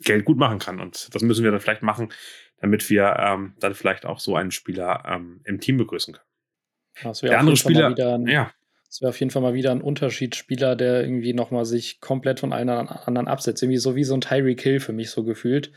Geld 0.00 0.24
gut 0.24 0.38
machen 0.38 0.58
kann. 0.58 0.80
Und 0.80 1.14
das 1.14 1.22
müssen 1.22 1.44
wir 1.44 1.50
dann 1.50 1.60
vielleicht 1.60 1.82
machen, 1.82 2.12
damit 2.60 2.88
wir 2.90 3.16
ähm, 3.18 3.54
dann 3.60 3.74
vielleicht 3.74 4.06
auch 4.06 4.20
so 4.20 4.36
einen 4.36 4.50
Spieler 4.50 5.04
ähm, 5.06 5.40
im 5.44 5.60
Team 5.60 5.76
begrüßen 5.76 6.14
können. 6.14 6.26
Ja, 7.02 7.12
Der 7.12 7.38
andere 7.38 7.56
Spieler, 7.56 7.94
ja. 8.28 8.52
Das 8.86 9.00
wäre 9.00 9.08
auf 9.08 9.20
jeden 9.20 9.30
Fall 9.30 9.40
mal 9.40 9.54
wieder 9.54 9.70
ein 9.70 9.80
Unterschiedsspieler, 9.80 10.76
der 10.76 11.02
irgendwie 11.02 11.32
nochmal 11.32 11.64
sich 11.64 12.02
komplett 12.02 12.40
von 12.40 12.52
allen 12.52 12.68
anderen 12.68 13.26
absetzt. 13.26 13.62
Irgendwie 13.62 13.78
so 13.78 13.96
wie 13.96 14.04
so 14.04 14.12
ein 14.12 14.20
Tyreek 14.20 14.60
Hill 14.60 14.80
für 14.80 14.92
mich 14.92 15.10
so 15.10 15.24
gefühlt, 15.24 15.72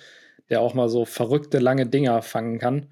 der 0.50 0.60
auch 0.60 0.74
mal 0.74 0.90
so 0.90 1.06
verrückte, 1.06 1.60
lange 1.60 1.86
Dinger 1.86 2.22
fangen 2.22 2.60
kann. 2.60 2.90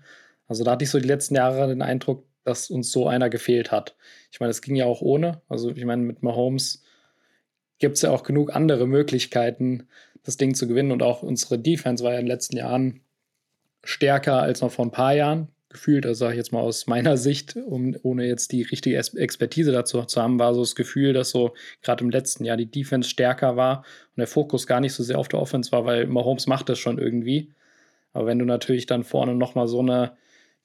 Also 0.48 0.64
da 0.64 0.72
hatte 0.72 0.86
ich 0.86 0.92
so 0.92 1.00
die 1.00 1.08
letzten 1.08 1.36
Jahre 1.36 1.68
den 1.68 1.82
Eindruck, 1.82 2.26
dass 2.44 2.70
uns 2.70 2.92
so 2.92 3.08
einer 3.08 3.30
gefehlt 3.30 3.72
hat. 3.72 3.96
Ich 4.32 4.40
meine, 4.40 4.52
es 4.52 4.62
ging 4.62 4.76
ja 4.76 4.86
auch 4.86 5.02
ohne. 5.02 5.42
Also 5.50 5.72
ich 5.72 5.86
meine, 5.86 6.04
mit 6.04 6.24
Mahomes 6.24 6.84
gibt 7.80 7.96
es 7.96 8.02
ja 8.02 8.12
auch 8.12 8.24
genug 8.24 8.56
andere 8.56 8.88
Möglichkeiten, 8.88 9.88
das 10.24 10.38
Ding 10.38 10.56
zu 10.56 10.68
gewinnen. 10.68 10.92
Und 10.92 11.04
auch 11.04 11.24
unsere 11.24 11.60
Defense 11.60 12.04
war 12.04 12.14
ja 12.14 12.20
in 12.20 12.26
den 12.26 12.32
letzten 12.32 12.58
Jahren 12.58 13.02
stärker 13.84 14.42
als 14.42 14.62
noch 14.62 14.72
vor 14.72 14.86
ein 14.86 14.92
paar 14.92 15.14
Jahren 15.14 15.50
gefühlt, 15.74 16.06
also 16.06 16.20
sage 16.20 16.34
ich 16.34 16.38
jetzt 16.38 16.54
mal 16.54 16.62
aus 16.62 16.88
meiner 16.88 17.18
Sicht, 17.18 17.58
um, 17.58 17.98
ohne 18.04 18.26
jetzt 18.26 18.52
die 18.52 18.62
richtige 18.62 18.96
Expertise 18.96 19.72
dazu 19.72 20.02
zu 20.04 20.22
haben, 20.22 20.40
war 20.40 20.54
so 20.54 20.62
das 20.62 20.76
Gefühl, 20.76 21.12
dass 21.12 21.32
so 21.32 21.54
gerade 21.82 22.04
im 22.04 22.10
letzten 22.10 22.46
Jahr 22.46 22.56
die 22.56 22.70
Defense 22.70 23.10
stärker 23.10 23.58
war 23.58 23.80
und 23.80 24.20
der 24.20 24.28
Fokus 24.28 24.68
gar 24.68 24.80
nicht 24.80 24.94
so 24.94 25.04
sehr 25.04 25.20
auf 25.20 25.28
der 25.28 25.42
Offense 25.42 25.72
war, 25.72 25.84
weil 25.84 26.08
Mahomes 26.08 26.48
macht 26.48 26.70
das 26.70 26.80
schon 26.80 27.00
irgendwie. 27.00 27.52
Aber 28.14 28.28
wenn 28.28 28.40
du 28.40 28.46
natürlich 28.46 28.86
dann 28.86 29.04
vorne 29.04 29.36
nochmal 29.36 29.68
so 29.68 29.80
eine 29.80 30.16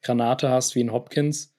Granate 0.03 0.51
hast 0.51 0.75
wie 0.75 0.85
ein 0.85 0.93
Hopkins, 0.93 1.55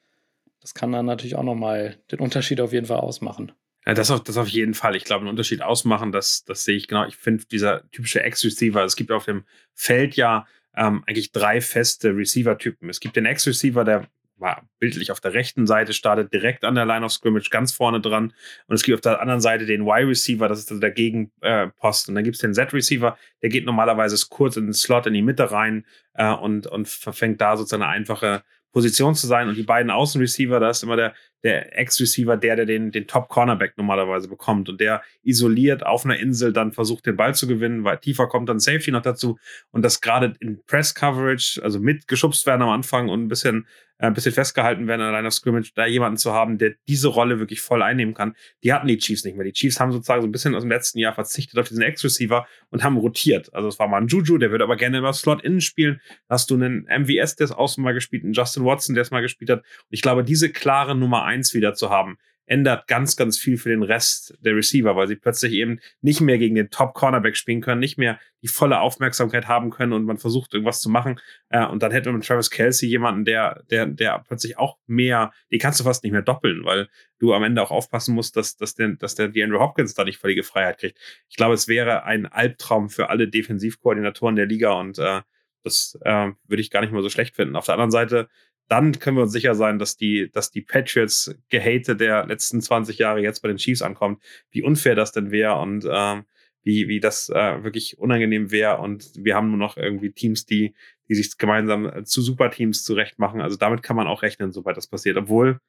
das 0.69 0.75
kann 0.75 0.91
dann 0.91 1.07
natürlich 1.07 1.35
auch 1.35 1.43
nochmal 1.43 1.97
den 2.11 2.19
Unterschied 2.19 2.61
auf 2.61 2.73
jeden 2.73 2.85
Fall 2.85 2.99
ausmachen. 2.99 3.51
Ja, 3.87 3.95
das 3.95 4.11
auf, 4.11 4.23
das 4.23 4.37
auf 4.37 4.47
jeden 4.47 4.75
Fall. 4.75 4.95
Ich 4.95 5.03
glaube, 5.03 5.21
einen 5.21 5.29
Unterschied 5.29 5.63
ausmachen, 5.63 6.11
das, 6.11 6.43
das 6.45 6.63
sehe 6.63 6.75
ich 6.75 6.87
genau. 6.87 7.07
Ich 7.07 7.15
finde, 7.15 7.43
dieser 7.45 7.89
typische 7.89 8.21
Ex-Receiver, 8.21 8.83
es 8.83 8.95
gibt 8.95 9.11
auf 9.11 9.25
dem 9.25 9.45
Feld 9.73 10.15
ja 10.15 10.45
ähm, 10.75 11.03
eigentlich 11.07 11.31
drei 11.31 11.59
feste 11.59 12.15
Receiver-Typen. 12.15 12.87
Es 12.87 12.99
gibt 12.99 13.15
den 13.15 13.25
Ex-Receiver, 13.25 13.83
der 13.83 14.07
war 14.37 14.69
bildlich 14.77 15.11
auf 15.11 15.19
der 15.19 15.33
rechten 15.33 15.65
Seite, 15.65 15.93
startet 15.93 16.31
direkt 16.31 16.63
an 16.63 16.75
der 16.75 16.85
Line 16.85 17.03
of 17.03 17.11
Scrimmage, 17.11 17.49
ganz 17.49 17.71
vorne 17.71 17.99
dran. 17.99 18.31
Und 18.67 18.75
es 18.75 18.83
gibt 18.83 18.95
auf 18.95 19.01
der 19.01 19.21
anderen 19.21 19.41
Seite 19.41 19.65
den 19.65 19.81
Y-Receiver, 19.81 20.47
das 20.47 20.59
ist 20.59 20.69
also 20.69 20.81
der 20.81 20.91
Gegenpost. 20.91 22.07
Äh, 22.07 22.11
und 22.11 22.15
dann 22.15 22.23
gibt 22.23 22.35
es 22.35 22.41
den 22.41 22.53
Z-Receiver, 22.53 23.17
der 23.41 23.49
geht 23.49 23.65
normalerweise 23.65 24.23
kurz 24.29 24.55
in 24.55 24.65
den 24.65 24.73
Slot 24.73 25.07
in 25.07 25.13
die 25.13 25.23
Mitte 25.23 25.51
rein 25.51 25.83
äh, 26.13 26.31
und, 26.31 26.67
und 26.67 26.87
verfängt 26.87 27.41
da 27.41 27.57
sozusagen 27.57 27.81
eine 27.81 27.91
einfache 27.91 28.43
Position 28.71 29.15
zu 29.15 29.27
sein. 29.27 29.49
Und 29.49 29.55
die 29.55 29.63
beiden 29.63 29.91
Außenreceiver, 29.91 30.59
da 30.59 30.69
ist 30.69 30.83
immer 30.83 30.95
der, 30.95 31.13
der 31.43 31.77
Ex-Receiver, 31.77 32.37
der, 32.37 32.55
der 32.55 32.65
den, 32.65 32.91
den 32.91 33.07
Top-Cornerback 33.07 33.77
normalerweise 33.77 34.27
bekommt 34.27 34.69
und 34.69 34.79
der 34.81 35.01
isoliert 35.23 35.85
auf 35.85 36.05
einer 36.05 36.17
Insel 36.17 36.53
dann 36.53 36.71
versucht, 36.71 37.05
den 37.05 37.15
Ball 37.15 37.35
zu 37.35 37.47
gewinnen, 37.47 37.83
weil 37.83 37.97
tiefer 37.97 38.27
kommt 38.27 38.49
dann 38.49 38.59
Safety 38.59 38.91
noch 38.91 39.01
dazu. 39.01 39.37
Und 39.71 39.83
das 39.83 40.01
gerade 40.01 40.35
in 40.39 40.61
Press-Coverage, 40.65 41.61
also 41.63 41.79
mit 41.79 42.07
geschubst 42.07 42.45
werden 42.45 42.61
am 42.61 42.69
Anfang 42.69 43.09
und 43.09 43.23
ein 43.23 43.27
bisschen 43.27 43.67
äh, 43.99 44.07
ein 44.07 44.13
bisschen 44.13 44.31
festgehalten 44.31 44.87
werden 44.87 45.01
an 45.01 45.13
einer 45.13 45.29
Scrimmage, 45.29 45.71
da 45.75 45.85
jemanden 45.85 46.17
zu 46.17 46.33
haben, 46.33 46.57
der 46.57 46.73
diese 46.87 47.09
Rolle 47.09 47.39
wirklich 47.39 47.61
voll 47.61 47.83
einnehmen 47.83 48.13
kann. 48.13 48.33
Die 48.63 48.73
hatten 48.73 48.87
die 48.87 48.97
Chiefs 48.97 49.25
nicht 49.25 49.35
mehr. 49.35 49.45
Die 49.45 49.51
Chiefs 49.51 49.79
haben 49.79 49.91
sozusagen 49.91 50.21
so 50.21 50.27
ein 50.27 50.31
bisschen 50.31 50.55
aus 50.55 50.63
dem 50.63 50.71
letzten 50.71 50.99
Jahr 50.99 51.13
verzichtet 51.13 51.59
auf 51.59 51.67
diesen 51.67 51.83
Ex-Receiver 51.83 52.47
und 52.69 52.83
haben 52.83 52.97
rotiert. 52.97 53.53
Also 53.53 53.67
es 53.67 53.77
war 53.77 53.87
mal 53.87 54.01
ein 54.01 54.07
Juju, 54.07 54.37
der 54.37 54.51
wird 54.51 54.61
aber 54.61 54.77
gerne 54.77 54.99
immer 54.99 55.11
Slot 55.11 55.43
innen 55.43 55.61
spielen. 55.61 55.99
Da 56.27 56.35
hast 56.35 56.49
du 56.49 56.55
einen 56.55 56.85
MVS, 56.85 57.35
der 57.35 57.45
es 57.45 57.51
außen 57.51 57.83
mal 57.83 57.93
gespielt, 57.93 58.23
einen 58.23 58.33
Justin 58.33 58.63
Watson, 58.63 58.95
der 58.95 59.01
es 59.01 59.11
mal 59.11 59.21
gespielt 59.21 59.49
hat. 59.49 59.59
Und 59.59 59.89
ich 59.89 60.01
glaube, 60.01 60.23
diese 60.23 60.49
klare 60.49 60.95
Nummer 60.95 61.25
eins 61.29 61.53
wieder 61.53 61.73
zu 61.73 61.89
haben, 61.89 62.17
ändert 62.49 62.87
ganz, 62.87 63.15
ganz 63.15 63.37
viel 63.37 63.57
für 63.57 63.69
den 63.69 63.83
Rest 63.83 64.35
der 64.41 64.55
Receiver, 64.55 64.95
weil 64.95 65.07
sie 65.07 65.15
plötzlich 65.15 65.53
eben 65.53 65.79
nicht 66.01 66.19
mehr 66.19 66.39
gegen 66.39 66.55
den 66.55 66.71
Top-Cornerback 66.71 67.37
spielen 67.37 67.61
können, 67.61 67.79
nicht 67.79 67.99
mehr 67.99 68.19
die 68.41 68.47
volle 68.47 68.79
Aufmerksamkeit 68.79 69.47
haben 69.47 69.69
können 69.69 69.93
und 69.93 70.05
man 70.05 70.17
versucht 70.17 70.53
irgendwas 70.53 70.81
zu 70.81 70.89
machen. 70.89 71.19
Äh, 71.49 71.65
und 71.65 71.83
dann 71.83 71.91
hätte 71.91 72.11
man 72.11 72.21
Travis 72.21 72.49
Kelsey 72.49 72.89
jemanden, 72.89 73.23
der, 73.23 73.63
der, 73.69 73.85
der 73.85 74.23
plötzlich 74.27 74.57
auch 74.57 74.79
mehr, 74.87 75.31
die 75.51 75.59
kannst 75.59 75.79
du 75.79 75.83
fast 75.83 76.03
nicht 76.03 76.11
mehr 76.11 76.23
doppeln, 76.23 76.65
weil 76.65 76.89
du 77.19 77.33
am 77.35 77.43
Ende 77.43 77.61
auch 77.61 77.71
aufpassen 77.71 78.15
musst, 78.15 78.35
dass, 78.35 78.57
dass, 78.57 78.73
der, 78.73 78.89
dass 78.95 79.13
der 79.13 79.27
DeAndre 79.27 79.59
Hopkins 79.59 79.93
da 79.93 80.03
nicht 80.03 80.17
völlige 80.17 80.43
Freiheit 80.43 80.79
kriegt. 80.79 80.99
Ich 81.29 81.35
glaube, 81.35 81.53
es 81.53 81.67
wäre 81.67 82.03
ein 82.03 82.25
Albtraum 82.25 82.89
für 82.89 83.09
alle 83.09 83.27
Defensivkoordinatoren 83.27 84.35
der 84.35 84.47
Liga 84.47 84.71
und 84.71 84.97
äh, 84.97 85.21
das 85.63 85.99
äh, 86.01 86.31
würde 86.47 86.61
ich 86.61 86.71
gar 86.71 86.81
nicht 86.81 86.91
mal 86.91 87.03
so 87.03 87.09
schlecht 87.09 87.35
finden. 87.35 87.55
Auf 87.55 87.65
der 87.65 87.75
anderen 87.75 87.91
Seite 87.91 88.29
dann 88.69 88.99
können 88.99 89.17
wir 89.17 89.23
uns 89.23 89.33
sicher 89.33 89.55
sein, 89.55 89.79
dass 89.79 89.97
die, 89.97 90.29
dass 90.31 90.51
die 90.51 90.61
Patriots 90.61 91.35
Gehate 91.49 91.95
der 91.95 92.25
letzten 92.27 92.61
20 92.61 92.99
Jahre 92.99 93.19
jetzt 93.19 93.41
bei 93.41 93.47
den 93.47 93.57
Chiefs 93.57 93.81
ankommt, 93.81 94.23
wie 94.51 94.61
unfair 94.61 94.95
das 94.95 95.11
denn 95.11 95.31
wäre 95.31 95.55
und 95.55 95.87
ähm, 95.91 96.25
wie, 96.61 96.87
wie 96.87 96.99
das 96.99 97.29
äh, 97.29 97.63
wirklich 97.63 97.97
unangenehm 97.97 98.51
wäre. 98.51 98.77
Und 98.77 99.11
wir 99.15 99.35
haben 99.35 99.49
nur 99.49 99.57
noch 99.57 99.75
irgendwie 99.75 100.11
Teams, 100.11 100.45
die, 100.45 100.75
die 101.07 101.15
sich 101.15 101.37
gemeinsam 101.37 101.87
äh, 101.87 102.03
zu 102.03 102.21
Superteams 102.21 102.83
zurechtmachen. 102.83 103.41
Also 103.41 103.57
damit 103.57 103.81
kann 103.81 103.95
man 103.95 104.07
auch 104.07 104.21
rechnen, 104.21 104.51
sobald 104.51 104.77
das 104.77 104.87
passiert. 104.87 105.17
Obwohl 105.17 105.59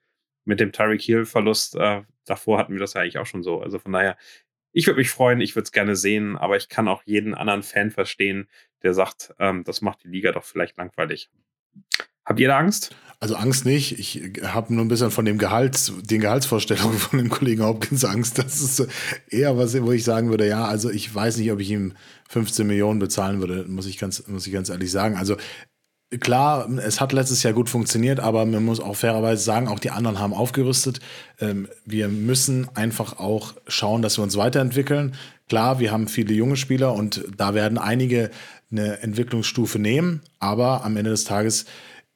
mit 0.44 0.60
dem 0.60 0.72
Tyreek 0.72 1.00
Hill-Verlust, 1.00 1.76
äh, 1.76 2.02
davor 2.26 2.58
hatten 2.58 2.74
wir 2.74 2.80
das 2.80 2.94
ja 2.94 3.00
eigentlich 3.00 3.18
auch 3.18 3.26
schon 3.26 3.42
so. 3.42 3.62
Also 3.62 3.78
von 3.78 3.92
daher, 3.92 4.18
ich 4.72 4.86
würde 4.86 4.98
mich 4.98 5.10
freuen, 5.10 5.40
ich 5.40 5.56
würde 5.56 5.64
es 5.64 5.72
gerne 5.72 5.96
sehen, 5.96 6.36
aber 6.36 6.56
ich 6.56 6.68
kann 6.68 6.86
auch 6.86 7.02
jeden 7.04 7.34
anderen 7.34 7.62
Fan 7.62 7.90
verstehen, 7.90 8.48
der 8.82 8.92
sagt, 8.92 9.34
ähm, 9.38 9.64
das 9.64 9.80
macht 9.80 10.04
die 10.04 10.08
Liga 10.08 10.32
doch 10.32 10.44
vielleicht 10.44 10.76
langweilig. 10.76 11.30
Habt 12.30 12.38
ihr 12.38 12.46
da 12.46 12.58
Angst? 12.58 12.94
Also 13.18 13.34
Angst 13.34 13.64
nicht. 13.64 13.98
Ich 13.98 14.22
habe 14.44 14.72
nur 14.72 14.84
ein 14.84 14.88
bisschen 14.88 15.10
von 15.10 15.24
dem 15.24 15.36
Gehalt, 15.36 15.92
den 16.08 16.20
Gehaltsvorstellungen 16.20 16.96
von 16.96 17.18
dem 17.18 17.28
Kollegen 17.28 17.64
Hopkins 17.64 18.04
Angst. 18.04 18.38
Das 18.38 18.60
ist 18.60 18.86
eher 19.28 19.58
was, 19.58 19.74
wo 19.82 19.90
ich 19.90 20.04
sagen 20.04 20.30
würde, 20.30 20.46
ja, 20.46 20.64
also 20.64 20.90
ich 20.90 21.12
weiß 21.12 21.38
nicht, 21.38 21.50
ob 21.50 21.58
ich 21.58 21.72
ihm 21.72 21.94
15 22.28 22.68
Millionen 22.68 23.00
bezahlen 23.00 23.40
würde, 23.40 23.64
muss 23.68 23.86
ich 23.86 23.98
ganz, 23.98 24.28
muss 24.28 24.46
ich 24.46 24.52
ganz 24.52 24.68
ehrlich 24.68 24.92
sagen. 24.92 25.16
Also 25.16 25.38
klar, 26.20 26.70
es 26.78 27.00
hat 27.00 27.12
letztes 27.12 27.42
Jahr 27.42 27.52
gut 27.52 27.68
funktioniert, 27.68 28.20
aber 28.20 28.46
man 28.46 28.64
muss 28.64 28.78
auch 28.78 28.94
fairerweise 28.94 29.42
sagen, 29.42 29.66
auch 29.66 29.80
die 29.80 29.90
anderen 29.90 30.20
haben 30.20 30.32
aufgerüstet. 30.32 31.00
Ähm, 31.40 31.66
wir 31.84 32.06
müssen 32.06 32.68
einfach 32.76 33.18
auch 33.18 33.54
schauen, 33.66 34.02
dass 34.02 34.18
wir 34.18 34.22
uns 34.22 34.36
weiterentwickeln. 34.36 35.16
Klar, 35.48 35.80
wir 35.80 35.90
haben 35.90 36.06
viele 36.06 36.32
junge 36.32 36.56
Spieler 36.56 36.94
und 36.94 37.24
da 37.36 37.54
werden 37.54 37.76
einige 37.76 38.30
eine 38.70 39.02
Entwicklungsstufe 39.02 39.80
nehmen, 39.80 40.20
aber 40.38 40.84
am 40.84 40.96
Ende 40.96 41.10
des 41.10 41.24
Tages 41.24 41.66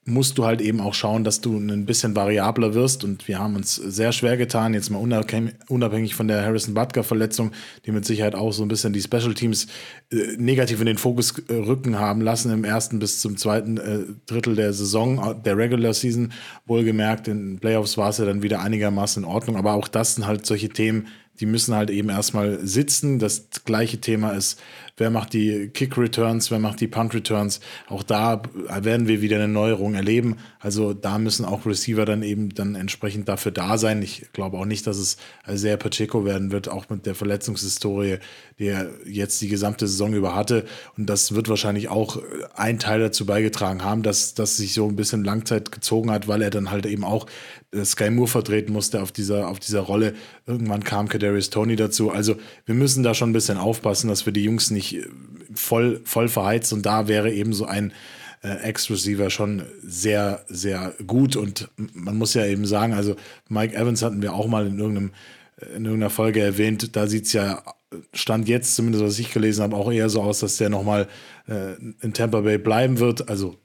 musst 0.06 0.36
du 0.36 0.44
halt 0.44 0.60
eben 0.60 0.80
auch 0.80 0.92
schauen, 0.92 1.24
dass 1.24 1.40
du 1.40 1.56
ein 1.56 1.86
bisschen 1.86 2.14
variabler 2.14 2.74
wirst. 2.74 3.04
Und 3.04 3.26
wir 3.26 3.38
haben 3.38 3.56
uns 3.56 3.76
sehr 3.76 4.12
schwer 4.12 4.36
getan, 4.36 4.74
jetzt 4.74 4.90
mal 4.90 4.98
unabhängig 4.98 6.14
von 6.14 6.28
der 6.28 6.44
Harrison 6.44 6.74
Butker-Verletzung, 6.74 7.52
die 7.86 7.92
mit 7.92 8.04
Sicherheit 8.04 8.34
auch 8.34 8.52
so 8.52 8.62
ein 8.62 8.68
bisschen 8.68 8.92
die 8.92 9.00
Special 9.00 9.34
Teams 9.34 9.66
äh, 10.12 10.36
negativ 10.36 10.80
in 10.80 10.86
den 10.86 10.98
Fokus 10.98 11.38
äh, 11.48 11.54
rücken 11.54 11.98
haben 11.98 12.20
lassen 12.20 12.52
im 12.52 12.64
ersten 12.64 12.98
bis 12.98 13.20
zum 13.20 13.36
zweiten 13.36 13.78
äh, 13.78 14.00
Drittel 14.26 14.56
der 14.56 14.72
Saison, 14.72 15.18
äh, 15.18 15.34
der 15.42 15.56
Regular 15.56 15.94
Season. 15.94 16.32
Wohlgemerkt, 16.66 17.28
in 17.28 17.58
Playoffs 17.58 17.96
war 17.96 18.10
es 18.10 18.18
ja 18.18 18.26
dann 18.26 18.42
wieder 18.42 18.60
einigermaßen 18.60 19.22
in 19.22 19.28
Ordnung. 19.28 19.56
Aber 19.56 19.72
auch 19.72 19.88
das 19.88 20.16
sind 20.16 20.26
halt 20.26 20.44
solche 20.44 20.68
Themen, 20.68 21.08
die 21.40 21.46
müssen 21.46 21.74
halt 21.74 21.90
eben 21.90 22.10
erstmal 22.10 22.64
sitzen. 22.66 23.18
Das 23.18 23.48
gleiche 23.64 24.00
Thema 24.00 24.30
ist, 24.30 24.60
wer 24.96 25.10
macht 25.10 25.32
die 25.32 25.68
Kick-Returns, 25.68 26.50
wer 26.50 26.58
macht 26.58 26.80
die 26.80 26.86
Punt-Returns. 26.86 27.60
Auch 27.88 28.02
da 28.02 28.42
werden 28.80 29.08
wir 29.08 29.20
wieder 29.20 29.36
eine 29.36 29.48
Neuerung 29.48 29.94
erleben. 29.94 30.36
Also 30.60 30.94
da 30.94 31.18
müssen 31.18 31.44
auch 31.44 31.66
Receiver 31.66 32.04
dann 32.04 32.22
eben 32.22 32.50
dann 32.50 32.74
entsprechend 32.74 33.28
dafür 33.28 33.52
da 33.52 33.76
sein. 33.76 34.02
Ich 34.02 34.32
glaube 34.32 34.56
auch 34.56 34.66
nicht, 34.66 34.86
dass 34.86 34.96
es 34.96 35.16
sehr 35.46 35.76
Pacheco 35.76 36.24
werden 36.24 36.52
wird, 36.52 36.68
auch 36.68 36.88
mit 36.88 37.06
der 37.06 37.14
Verletzungshistorie, 37.14 38.18
die 38.58 38.66
er 38.66 38.88
jetzt 39.04 39.40
die 39.40 39.48
gesamte 39.48 39.88
Saison 39.88 40.14
über 40.14 40.34
hatte. 40.34 40.64
Und 40.96 41.06
das 41.10 41.34
wird 41.34 41.48
wahrscheinlich 41.48 41.88
auch 41.88 42.22
ein 42.54 42.78
Teil 42.78 43.00
dazu 43.00 43.26
beigetragen 43.26 43.82
haben, 43.82 44.02
dass 44.02 44.34
das 44.34 44.56
sich 44.56 44.74
so 44.74 44.88
ein 44.88 44.96
bisschen 44.96 45.24
Langzeit 45.24 45.72
gezogen 45.72 46.10
hat, 46.10 46.28
weil 46.28 46.40
er 46.40 46.50
dann 46.50 46.70
halt 46.70 46.86
eben 46.86 47.04
auch 47.04 47.26
Sky 47.84 48.10
Moore 48.10 48.28
vertreten 48.28 48.72
musste 48.72 49.02
auf 49.02 49.10
dieser, 49.10 49.48
auf 49.48 49.58
dieser 49.58 49.80
Rolle. 49.80 50.14
Irgendwann 50.46 50.84
kam 50.84 51.08
Kadarius 51.08 51.50
Tony 51.50 51.74
dazu. 51.74 52.10
Also 52.10 52.36
wir 52.66 52.76
müssen 52.76 53.02
da 53.02 53.14
schon 53.14 53.30
ein 53.30 53.32
bisschen 53.32 53.58
aufpassen, 53.58 54.06
dass 54.06 54.26
wir 54.26 54.32
die 54.32 54.44
Jungs 54.44 54.70
nicht 54.70 54.83
äh, 54.92 55.08
voll, 55.54 56.00
voll 56.04 56.28
verheizt. 56.28 56.72
Und 56.72 56.84
da 56.84 57.08
wäre 57.08 57.32
eben 57.32 57.52
so 57.52 57.64
ein 57.64 57.92
äh, 58.42 58.56
Ex-Receiver 58.62 59.30
schon 59.30 59.62
sehr, 59.82 60.44
sehr 60.48 60.94
gut. 61.06 61.36
Und 61.36 61.68
man 61.76 62.18
muss 62.18 62.34
ja 62.34 62.44
eben 62.46 62.66
sagen, 62.66 62.92
also 62.92 63.16
Mike 63.48 63.74
Evans 63.74 64.02
hatten 64.02 64.22
wir 64.22 64.34
auch 64.34 64.46
mal 64.46 64.66
in 64.66 64.78
irgendeinem 64.78 65.12
äh, 65.60 65.76
in 65.76 65.84
irgendeiner 65.84 66.10
Folge 66.10 66.40
erwähnt, 66.40 66.96
da 66.96 67.06
sieht 67.06 67.26
es 67.26 67.32
ja, 67.32 67.62
Stand 68.12 68.48
jetzt, 68.48 68.74
zumindest 68.74 69.04
was 69.04 69.18
ich 69.18 69.32
gelesen 69.32 69.62
habe, 69.62 69.76
auch 69.76 69.90
eher 69.90 70.08
so 70.08 70.20
aus, 70.20 70.40
dass 70.40 70.56
der 70.56 70.68
nochmal 70.68 71.08
äh, 71.48 71.74
in 72.00 72.12
Tampa 72.12 72.40
Bay 72.40 72.58
bleiben 72.58 72.98
wird. 72.98 73.28
Also 73.28 73.56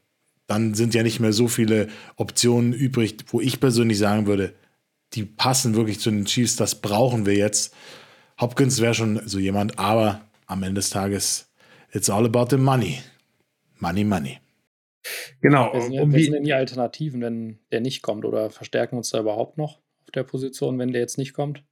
dann 0.48 0.74
sind 0.74 0.94
ja 0.94 1.04
nicht 1.04 1.20
mehr 1.20 1.34
so 1.34 1.48
viele 1.48 1.88
Optionen 2.16 2.74
übrig, 2.74 3.18
wo 3.28 3.42
ich 3.42 3.60
persönlich 3.60 3.98
sagen 3.98 4.28
würde, 4.28 4.54
die 5.14 5.24
passen 5.24 5.76
wirklich 5.76 6.00
zu 6.00 6.12
den 6.12 6.26
Chiefs, 6.26 6.56
das 6.56 6.76
brauchen 6.76 7.26
wir 7.26 7.36
jetzt. 7.36 7.74
Hopkins 8.40 8.80
wäre 8.80 8.94
schon 8.94 9.22
so 9.26 9.40
jemand, 9.40 9.80
aber 9.80 10.22
am 10.50 10.64
Ende 10.64 10.80
des 10.80 10.90
Tages, 10.90 11.50
it's 11.92 12.10
all 12.10 12.26
about 12.26 12.48
the 12.50 12.58
money. 12.58 13.02
Money, 13.80 14.04
money. 14.04 14.40
Genau. 15.42 15.70
Wer 15.72 15.82
sind, 15.82 16.12
wer 16.12 16.20
sind 16.20 16.34
denn 16.34 16.44
die 16.44 16.54
Alternativen, 16.54 17.22
wenn 17.22 17.60
der 17.72 17.80
nicht 17.80 18.02
kommt? 18.02 18.26
Oder 18.26 18.50
verstärken 18.50 18.98
uns 18.98 19.12
da 19.12 19.20
überhaupt 19.20 19.58
noch 19.58 19.78
auf 20.04 20.12
der 20.14 20.24
Position, 20.24 20.78
wenn 20.78 20.92
der 20.92 21.02
jetzt 21.02 21.18
nicht 21.18 21.34
kommt? 21.34 21.64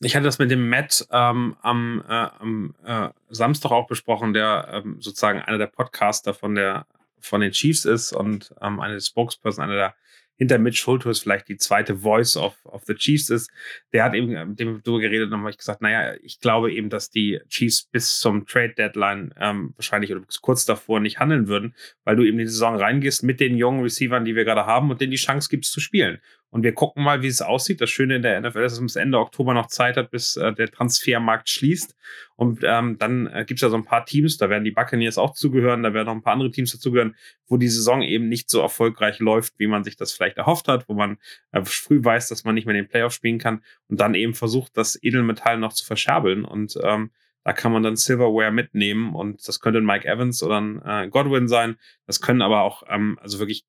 Ich 0.00 0.14
hatte 0.14 0.24
das 0.24 0.38
mit 0.38 0.50
dem 0.50 0.68
Matt 0.68 1.06
ähm, 1.10 1.56
am, 1.62 2.04
äh, 2.06 2.12
am 2.12 2.74
äh, 2.84 3.08
Samstag 3.30 3.70
auch 3.70 3.86
besprochen, 3.86 4.34
der 4.34 4.68
ähm, 4.72 4.96
sozusagen 5.00 5.40
einer 5.40 5.56
der 5.56 5.68
Podcaster 5.68 6.34
von 6.34 6.54
der 6.54 6.86
von 7.20 7.40
den 7.40 7.52
Chiefs 7.52 7.86
ist 7.86 8.12
und 8.12 8.54
ähm, 8.60 8.80
eine 8.80 9.00
Spokesperson, 9.00 9.64
einer 9.64 9.74
der 9.74 9.94
hinter 10.36 10.58
Mitch 10.58 10.78
Schulthus 10.78 11.20
vielleicht 11.20 11.48
die 11.48 11.56
zweite 11.56 11.96
Voice 11.96 12.36
of, 12.36 12.56
of 12.64 12.84
the 12.86 12.94
Chiefs 12.94 13.30
ist, 13.30 13.50
der 13.92 14.04
hat 14.04 14.14
eben 14.14 14.28
mit 14.48 14.58
dem 14.58 14.82
darüber 14.82 15.00
geredet 15.00 15.32
und 15.32 15.40
habe 15.40 15.50
ich 15.50 15.58
gesagt, 15.58 15.82
naja, 15.82 16.14
ich 16.22 16.40
glaube 16.40 16.72
eben, 16.72 16.90
dass 16.90 17.10
die 17.10 17.40
Chiefs 17.48 17.84
bis 17.84 18.18
zum 18.18 18.46
Trade 18.46 18.74
Deadline 18.74 19.32
ähm, 19.38 19.74
wahrscheinlich 19.76 20.12
oder 20.12 20.22
kurz 20.40 20.64
davor 20.64 21.00
nicht 21.00 21.20
handeln 21.20 21.46
würden, 21.48 21.74
weil 22.04 22.16
du 22.16 22.24
eben 22.24 22.38
in 22.38 22.46
die 22.46 22.50
Saison 22.50 22.76
reingehst 22.76 23.22
mit 23.22 23.40
den 23.40 23.56
jungen 23.56 23.82
Receivern, 23.82 24.24
die 24.24 24.34
wir 24.34 24.44
gerade 24.44 24.66
haben 24.66 24.90
und 24.90 25.00
denen 25.00 25.12
die 25.12 25.16
Chance 25.16 25.48
gibst 25.50 25.72
zu 25.72 25.80
spielen. 25.80 26.20
Und 26.54 26.62
wir 26.62 26.72
gucken 26.72 27.02
mal, 27.02 27.20
wie 27.20 27.26
es 27.26 27.42
aussieht. 27.42 27.80
Das 27.80 27.90
Schöne 27.90 28.14
in 28.14 28.22
der 28.22 28.40
NFL 28.40 28.60
ist, 28.60 28.74
dass 28.74 28.78
man 28.78 28.86
bis 28.86 28.94
Ende 28.94 29.18
Oktober 29.18 29.54
noch 29.54 29.66
Zeit 29.66 29.96
hat, 29.96 30.12
bis 30.12 30.36
äh, 30.36 30.52
der 30.52 30.70
Transfermarkt 30.70 31.48
schließt. 31.48 31.96
Und 32.36 32.60
ähm, 32.62 32.96
dann 32.96 33.26
äh, 33.26 33.44
gibt 33.44 33.58
es 33.58 33.62
ja 33.62 33.70
so 33.70 33.76
ein 33.76 33.84
paar 33.84 34.06
Teams, 34.06 34.36
da 34.36 34.48
werden 34.48 34.62
die 34.62 34.70
Buccaneers 34.70 35.18
auch 35.18 35.34
zugehören, 35.34 35.82
da 35.82 35.92
werden 35.92 36.06
noch 36.06 36.14
ein 36.14 36.22
paar 36.22 36.34
andere 36.34 36.52
Teams 36.52 36.70
dazugehören, 36.70 37.16
wo 37.48 37.56
die 37.56 37.66
Saison 37.66 38.02
eben 38.02 38.28
nicht 38.28 38.50
so 38.50 38.60
erfolgreich 38.60 39.18
läuft, 39.18 39.54
wie 39.58 39.66
man 39.66 39.82
sich 39.82 39.96
das 39.96 40.12
vielleicht 40.12 40.36
erhofft 40.36 40.68
hat, 40.68 40.88
wo 40.88 40.94
man 40.94 41.18
äh, 41.50 41.64
früh 41.64 41.98
weiß, 42.04 42.28
dass 42.28 42.44
man 42.44 42.54
nicht 42.54 42.66
mehr 42.66 42.74
den 42.74 42.86
Playoffs 42.86 43.16
spielen 43.16 43.38
kann 43.38 43.64
und 43.88 43.98
dann 43.98 44.14
eben 44.14 44.34
versucht, 44.34 44.76
das 44.76 44.96
Edelmetall 45.02 45.58
noch 45.58 45.72
zu 45.72 45.84
verscherbeln. 45.84 46.44
Und 46.44 46.78
ähm, 46.84 47.10
da 47.42 47.52
kann 47.52 47.72
man 47.72 47.82
dann 47.82 47.96
Silverware 47.96 48.52
mitnehmen 48.52 49.16
und 49.16 49.46
das 49.48 49.58
könnte 49.58 49.80
ein 49.80 49.84
Mike 49.84 50.06
Evans 50.06 50.40
oder 50.40 50.60
ein 50.60 50.80
äh, 50.84 51.08
Godwin 51.08 51.48
sein. 51.48 51.78
Das 52.06 52.20
können 52.20 52.42
aber 52.42 52.62
auch 52.62 52.84
ähm, 52.88 53.18
also 53.20 53.40
wirklich 53.40 53.64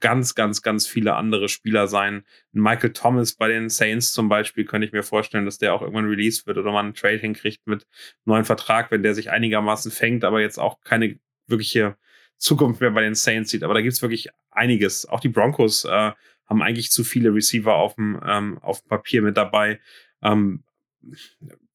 ganz, 0.00 0.34
ganz, 0.34 0.62
ganz 0.62 0.86
viele 0.86 1.14
andere 1.14 1.48
Spieler 1.48 1.86
sein. 1.86 2.24
Michael 2.52 2.92
Thomas 2.92 3.34
bei 3.34 3.48
den 3.48 3.68
Saints 3.68 4.12
zum 4.12 4.28
Beispiel 4.28 4.64
könnte 4.64 4.86
ich 4.86 4.92
mir 4.92 5.02
vorstellen, 5.02 5.44
dass 5.44 5.58
der 5.58 5.74
auch 5.74 5.82
irgendwann 5.82 6.08
released 6.08 6.46
wird 6.46 6.58
oder 6.58 6.72
man 6.72 6.86
einen 6.86 6.94
Trade 6.94 7.18
hinkriegt 7.18 7.66
mit 7.66 7.86
neuen 8.24 8.44
Vertrag, 8.44 8.90
wenn 8.90 9.02
der 9.02 9.14
sich 9.14 9.30
einigermaßen 9.30 9.90
fängt, 9.90 10.24
aber 10.24 10.40
jetzt 10.40 10.58
auch 10.58 10.80
keine 10.80 11.18
wirkliche 11.46 11.96
Zukunft 12.36 12.80
mehr 12.80 12.90
bei 12.90 13.02
den 13.02 13.14
Saints 13.14 13.50
sieht. 13.50 13.62
Aber 13.62 13.74
da 13.74 13.82
gibt 13.82 13.92
es 13.92 14.02
wirklich 14.02 14.28
einiges. 14.50 15.06
Auch 15.06 15.20
die 15.20 15.28
Broncos 15.28 15.84
äh, 15.84 16.12
haben 16.46 16.62
eigentlich 16.62 16.90
zu 16.90 17.04
viele 17.04 17.34
Receiver 17.34 17.74
auf 17.74 17.94
dem, 17.94 18.20
ähm, 18.26 18.58
auf 18.58 18.80
dem 18.80 18.88
Papier 18.88 19.22
mit 19.22 19.36
dabei. 19.36 19.80
Ähm, 20.22 20.64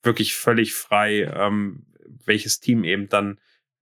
wirklich 0.03 0.35
völlig 0.35 0.73
frei, 0.73 1.31
ähm, 1.33 1.85
welches 2.25 2.59
Team 2.59 2.83
eben 2.83 3.09
dann 3.09 3.39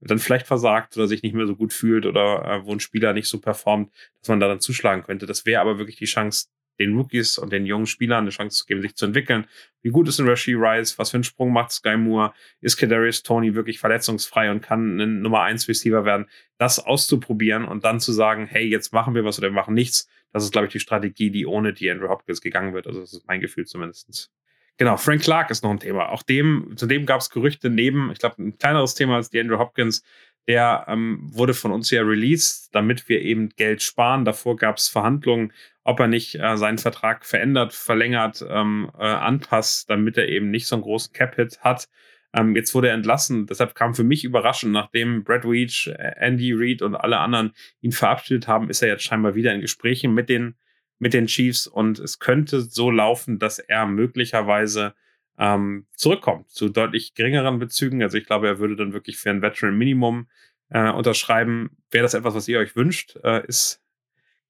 dann 0.09 0.19
vielleicht 0.19 0.47
versagt 0.47 0.97
oder 0.97 1.07
sich 1.07 1.23
nicht 1.23 1.33
mehr 1.33 1.47
so 1.47 1.55
gut 1.55 1.73
fühlt 1.73 2.05
oder 2.05 2.43
äh, 2.45 2.65
wo 2.65 2.71
ein 2.71 2.79
Spieler 2.79 3.13
nicht 3.13 3.27
so 3.27 3.39
performt, 3.39 3.91
dass 4.19 4.29
man 4.29 4.39
da 4.39 4.47
dann 4.47 4.59
zuschlagen 4.59 5.03
könnte. 5.03 5.25
Das 5.25 5.45
wäre 5.45 5.61
aber 5.61 5.77
wirklich 5.77 5.97
die 5.97 6.05
Chance, 6.05 6.47
den 6.79 6.95
Rookies 6.95 7.37
und 7.37 7.51
den 7.51 7.65
jungen 7.65 7.85
Spielern 7.85 8.23
eine 8.23 8.31
Chance 8.31 8.57
zu 8.57 8.65
geben, 8.65 8.81
sich 8.81 8.95
zu 8.95 9.05
entwickeln. 9.05 9.45
Wie 9.81 9.89
gut 9.89 10.07
ist 10.07 10.19
ein 10.19 10.27
Rashi 10.27 10.55
Rice? 10.55 10.97
Was 10.97 11.11
für 11.11 11.17
einen 11.17 11.23
Sprung 11.23 11.53
macht 11.53 11.71
Sky 11.71 11.97
Moore? 11.97 12.33
Ist 12.61 12.77
Kadarius 12.77 13.23
Tony 13.23 13.53
wirklich 13.53 13.79
verletzungsfrei 13.79 14.49
und 14.49 14.61
kann 14.61 14.99
ein 14.99 15.21
Nummer 15.21 15.41
1 15.43 15.67
Receiver 15.67 16.03
werden? 16.05 16.27
Das 16.57 16.79
auszuprobieren 16.79 17.65
und 17.65 17.83
dann 17.83 17.99
zu 17.99 18.11
sagen, 18.11 18.47
hey, 18.47 18.65
jetzt 18.65 18.91
machen 18.91 19.13
wir 19.13 19.23
was 19.23 19.37
oder 19.37 19.49
wir 19.49 19.55
machen 19.55 19.75
nichts. 19.75 20.07
Das 20.31 20.43
ist, 20.43 20.51
glaube 20.51 20.67
ich, 20.67 20.73
die 20.73 20.79
Strategie, 20.79 21.29
die 21.29 21.45
ohne 21.45 21.73
die 21.73 21.89
Andrew 21.91 22.09
Hopkins 22.09 22.41
gegangen 22.41 22.73
wird. 22.73 22.87
Also 22.87 23.01
das 23.01 23.13
ist 23.13 23.27
mein 23.27 23.39
Gefühl 23.39 23.65
zumindest. 23.65 24.31
Genau, 24.77 24.97
Frank 24.97 25.21
Clark 25.21 25.51
ist 25.51 25.63
noch 25.63 25.69
ein 25.69 25.79
Thema. 25.79 26.09
Auch 26.09 26.23
dem, 26.23 26.73
zu 26.75 26.87
dem 26.87 27.05
gab 27.05 27.21
es 27.21 27.29
Gerüchte 27.29 27.69
neben, 27.69 28.11
ich 28.11 28.19
glaube, 28.19 28.41
ein 28.41 28.57
kleineres 28.57 28.95
Thema 28.95 29.15
als 29.15 29.33
Andrew 29.33 29.59
Hopkins. 29.59 30.03
Der 30.47 30.85
ähm, 30.89 31.19
wurde 31.31 31.53
von 31.53 31.71
uns 31.71 31.89
ja 31.89 32.01
released, 32.01 32.69
damit 32.75 33.07
wir 33.07 33.21
eben 33.21 33.49
Geld 33.49 33.81
sparen. 33.81 34.25
Davor 34.25 34.57
gab 34.57 34.77
es 34.77 34.89
Verhandlungen, 34.89 35.53
ob 35.83 35.99
er 36.01 36.07
nicht 36.07 36.35
äh, 36.35 36.57
seinen 36.57 36.79
Vertrag 36.79 37.23
verändert, 37.25 37.71
verlängert, 37.71 38.43
ähm, 38.49 38.91
äh, 38.97 39.03
anpasst, 39.05 39.89
damit 39.89 40.17
er 40.17 40.27
eben 40.27 40.51
nicht 40.51 40.67
so 40.67 40.75
einen 40.75 40.83
großen 40.83 41.13
Cap-Hit 41.13 41.59
hat. 41.61 41.87
Ähm, 42.33 42.55
jetzt 42.55 42.73
wurde 42.73 42.89
er 42.89 42.95
entlassen. 42.95 43.45
Deshalb 43.45 43.75
kam 43.75 43.93
für 43.93 44.03
mich 44.03 44.25
überraschend, 44.25 44.73
nachdem 44.73 45.23
Brad 45.23 45.45
Weech, 45.45 45.93
äh, 45.97 46.13
Andy 46.17 46.51
Reid 46.53 46.81
und 46.81 46.95
alle 46.95 47.19
anderen 47.19 47.53
ihn 47.81 47.91
verabschiedet 47.91 48.47
haben, 48.47 48.69
ist 48.69 48.81
er 48.81 48.89
jetzt 48.89 49.03
scheinbar 49.03 49.35
wieder 49.35 49.53
in 49.53 49.61
Gesprächen 49.61 50.13
mit 50.13 50.29
den 50.29 50.55
mit 51.03 51.13
den 51.13 51.27
Chiefs 51.27 51.67
und 51.67 51.99
es 51.99 52.17
könnte 52.17 52.61
so 52.61 52.89
laufen, 52.89 53.37
dass 53.37 53.59
er 53.59 53.85
möglicherweise 53.85 54.95
ähm, 55.37 55.85
zurückkommt 55.95 56.49
zu 56.49 56.69
deutlich 56.69 57.13
geringeren 57.13 57.59
Bezügen. 57.59 58.01
Also 58.01 58.17
ich 58.17 58.25
glaube, 58.25 58.47
er 58.47 58.59
würde 58.59 58.75
dann 58.75 58.93
wirklich 58.93 59.17
für 59.17 59.29
ein 59.29 59.41
Veteran 59.41 59.77
Minimum 59.77 60.27
äh, 60.69 60.89
unterschreiben. 60.89 61.71
Wäre 61.91 62.03
das 62.03 62.13
etwas, 62.13 62.33
was 62.33 62.47
ihr 62.47 62.59
euch 62.59 62.75
wünscht? 62.75 63.17
Äh, 63.23 63.45
ist 63.47 63.81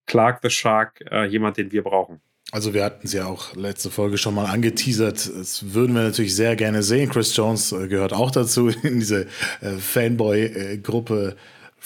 Clark 0.06 0.40
the 0.42 0.50
Shark 0.50 1.04
äh, 1.10 1.26
jemand, 1.26 1.56
den 1.56 1.72
wir 1.72 1.82
brauchen? 1.82 2.20
Also 2.52 2.72
wir 2.72 2.84
hatten 2.84 3.06
es 3.06 3.12
ja 3.12 3.26
auch 3.26 3.56
letzte 3.56 3.90
Folge 3.90 4.16
schon 4.16 4.34
mal 4.34 4.46
angeteasert. 4.46 5.28
Das 5.34 5.74
würden 5.74 5.96
wir 5.96 6.02
natürlich 6.02 6.36
sehr 6.36 6.54
gerne 6.54 6.84
sehen. 6.84 7.10
Chris 7.10 7.34
Jones 7.34 7.72
äh, 7.72 7.88
gehört 7.88 8.12
auch 8.12 8.30
dazu 8.30 8.68
in 8.82 9.00
diese 9.00 9.26
äh, 9.60 9.72
Fanboy-Gruppe 9.78 11.36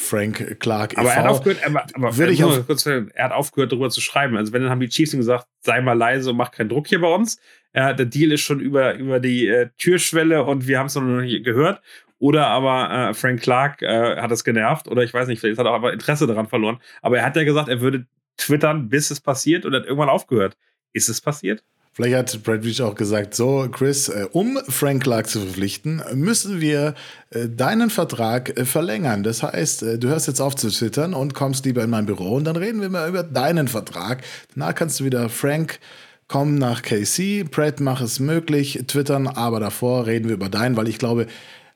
Frank 0.01 0.61
Clark 0.61 0.97
aber 0.97 1.09
Er 1.09 1.17
hat 1.17 1.27
aufgehört, 1.27 1.59
aber, 1.67 1.85
aber 1.93 2.17
Würde 2.17 2.33
ich 2.33 2.45
auf 2.45 2.65
kurz, 2.67 2.87
er 2.87 3.09
hat 3.19 3.33
aufgehört, 3.33 3.73
darüber 3.73 3.91
zu 3.91 4.01
schreiben. 4.01 4.37
Also 4.37 4.53
wenn 4.53 4.63
dann 4.63 4.71
haben 4.71 4.79
die 4.79 4.89
Chiefs 4.89 5.13
ihm 5.13 5.19
gesagt, 5.19 5.49
sei 5.61 5.81
mal 5.81 5.95
leise 5.99 6.31
und 6.31 6.37
mach 6.37 6.53
keinen 6.53 6.69
Druck 6.69 6.87
hier 6.87 7.01
bei 7.01 7.13
uns. 7.13 7.41
Äh, 7.73 7.97
der 7.97 8.07
Deal 8.07 8.31
ist 8.31 8.43
schon 8.43 8.61
über, 8.61 8.95
über 8.95 9.19
die 9.19 9.49
äh, 9.49 9.71
Türschwelle 9.77 10.45
und 10.45 10.69
wir 10.69 10.79
haben 10.79 10.87
es 10.87 10.95
noch 10.95 11.03
nicht 11.03 11.45
gehört. 11.45 11.83
Oder 12.21 12.47
aber 12.47 13.11
äh, 13.11 13.15
Frank 13.15 13.43
Clark 13.43 13.83
äh, 13.83 14.17
hat 14.19 14.31
es 14.31 14.45
genervt 14.45 14.87
oder 14.87 15.03
ich 15.03 15.13
weiß 15.13 15.27
nicht, 15.27 15.41
vielleicht 15.41 15.59
hat 15.59 15.67
er 15.67 15.73
auch 15.73 15.77
aber 15.77 15.93
Interesse 15.93 16.29
daran 16.29 16.47
verloren. 16.47 16.79
Aber 17.03 17.19
er 17.19 17.25
hat 17.27 17.35
ja 17.35 17.43
gesagt, 17.43 17.69
er 17.69 17.81
würde 17.81 18.07
twittern, 18.37 18.89
bis 18.89 19.11
es 19.11 19.21
passiert 19.21 19.67
und 19.67 19.75
hat 19.75 19.85
irgendwann 19.85 20.09
aufgehört. 20.09 20.57
Ist 20.93 21.09
es 21.09 21.21
passiert? 21.21 21.65
Vielleicht 21.99 22.15
hat 22.15 22.43
Brad 22.45 22.65
Reach 22.65 22.81
auch 22.81 22.95
gesagt, 22.95 23.35
so 23.35 23.67
Chris, 23.73 24.09
äh, 24.09 24.29
um 24.31 24.57
Frank 24.69 25.03
Clark 25.03 25.29
zu 25.29 25.41
verpflichten, 25.41 26.01
müssen 26.15 26.61
wir 26.61 26.95
äh, 27.31 27.49
deinen 27.49 27.91
Vertrag 27.91 28.57
äh, 28.57 28.65
verlängern. 28.65 29.25
Das 29.25 29.43
heißt, 29.43 29.83
du 29.83 30.07
hörst 30.07 30.29
jetzt 30.29 30.41
auf 30.41 30.55
zu 30.55 30.71
twittern 30.71 31.13
und 31.13 31.35
kommst 31.35 31.65
lieber 31.65 31.83
in 31.83 31.91
mein 31.91 32.07
Büro 32.07 32.37
und 32.37 32.45
dann 32.45 32.55
reden 32.55 32.81
wir 32.81 32.89
mal 32.89 33.09
über 33.09 33.25
deinen 33.25 33.67
Vertrag. 33.67 34.23
Danach 34.55 34.77
kannst 34.77 35.01
du 35.01 35.05
wieder 35.07 35.29
Frank 35.29 35.81
kommen 36.29 36.57
nach 36.57 36.83
KC, 36.83 37.51
Brad 37.51 37.81
mach 37.81 38.01
es 38.01 38.21
möglich, 38.21 38.85
twittern, 38.87 39.27
aber 39.27 39.59
davor 39.59 40.07
reden 40.07 40.29
wir 40.29 40.35
über 40.35 40.49
deinen, 40.49 40.77
weil 40.77 40.87
ich 40.87 40.99
glaube, 40.99 41.27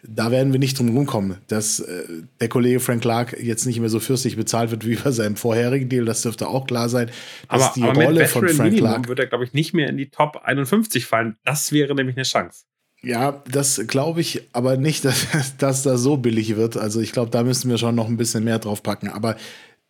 da 0.03 0.31
werden 0.31 0.53
wir 0.53 0.59
nicht 0.59 0.79
drum 0.79 0.97
rumkommen, 0.97 1.39
dass 1.47 1.81
äh, 1.81 2.05
der 2.41 2.49
Kollege 2.49 2.81
Frank 2.81 3.03
Clark 3.03 3.37
jetzt 3.41 3.67
nicht 3.67 3.79
mehr 3.79 3.89
so 3.89 4.01
fürstlich 4.01 4.37
bezahlt 4.37 4.71
wird 4.71 4.87
wie 4.87 4.97
bei 5.05 5.11
seinem 5.13 5.37
vorherigen 5.37 5.89
Deal. 5.89 6.05
Das 6.05 6.23
dürfte 6.23 6.49
auch 6.49 6.67
klar 6.67 6.89
sein. 6.89 7.11
Dass 7.49 7.63
aber, 7.63 7.73
die 7.77 7.83
aber 7.83 8.05
Rolle 8.05 8.27
von 8.27 8.49
Frank 8.49 8.73
Minimum 8.73 8.79
Clark 8.79 9.09
wird 9.09 9.19
er, 9.21 9.27
glaube 9.27 9.45
ich, 9.45 9.53
nicht 9.53 9.75
mehr 9.75 9.89
in 9.89 9.97
die 9.97 10.11
Top 10.11 10.41
51 10.43 11.07
fallen. 11.07 11.37
Das 11.45 11.73
wäre 11.73 11.95
nämlich 11.95 12.17
eine 12.17 12.25
Chance. 12.25 12.65
Ja, 13.05 13.43
das 13.51 13.83
glaube 13.89 14.21
ich 14.21 14.49
aber 14.53 14.77
nicht, 14.77 15.05
dass, 15.05 15.57
dass 15.57 15.83
das 15.83 16.01
so 16.01 16.17
billig 16.17 16.57
wird. 16.57 16.77
Also 16.77 17.01
ich 17.01 17.13
glaube, 17.13 17.31
da 17.31 17.45
müssen 17.45 17.71
wir 17.71 17.79
schon 17.79 17.95
noch 17.95 18.09
ein 18.09 18.17
bisschen 18.17 18.45
mehr 18.45 18.59
drauf 18.59 18.83
packen. 18.83 19.09
Aber 19.09 19.37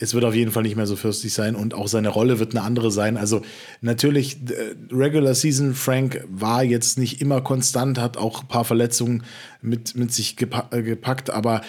es 0.03 0.15
wird 0.15 0.25
auf 0.25 0.35
jeden 0.35 0.51
Fall 0.51 0.65
nicht 0.65 0.77
mehr 0.77 0.87
so 0.87 0.97
fürstlich 0.97 1.33
sein 1.33 1.55
und 1.55 1.75
auch 1.75 1.87
seine 1.87 2.09
Rolle 2.09 2.41
wird 2.41 2.57
eine 2.57 2.65
andere 2.65 2.91
sein. 2.91 3.17
Also 3.17 3.43
natürlich, 3.81 4.39
Regular 4.91 5.35
Season 5.35 5.75
Frank 5.75 6.25
war 6.29 6.65
jetzt 6.65 6.99
nicht 6.99 7.21
immer 7.21 7.41
konstant, 7.41 7.99
hat 7.99 8.17
auch 8.17 8.43
ein 8.43 8.49
paar 8.49 8.65
Verletzungen 8.65 9.23
mit, 9.61 9.95
mit 9.95 10.13
sich 10.13 10.37
gepa 10.37 10.69
äh, 10.73 10.83
gepackt, 10.83 11.31
aber 11.31 11.63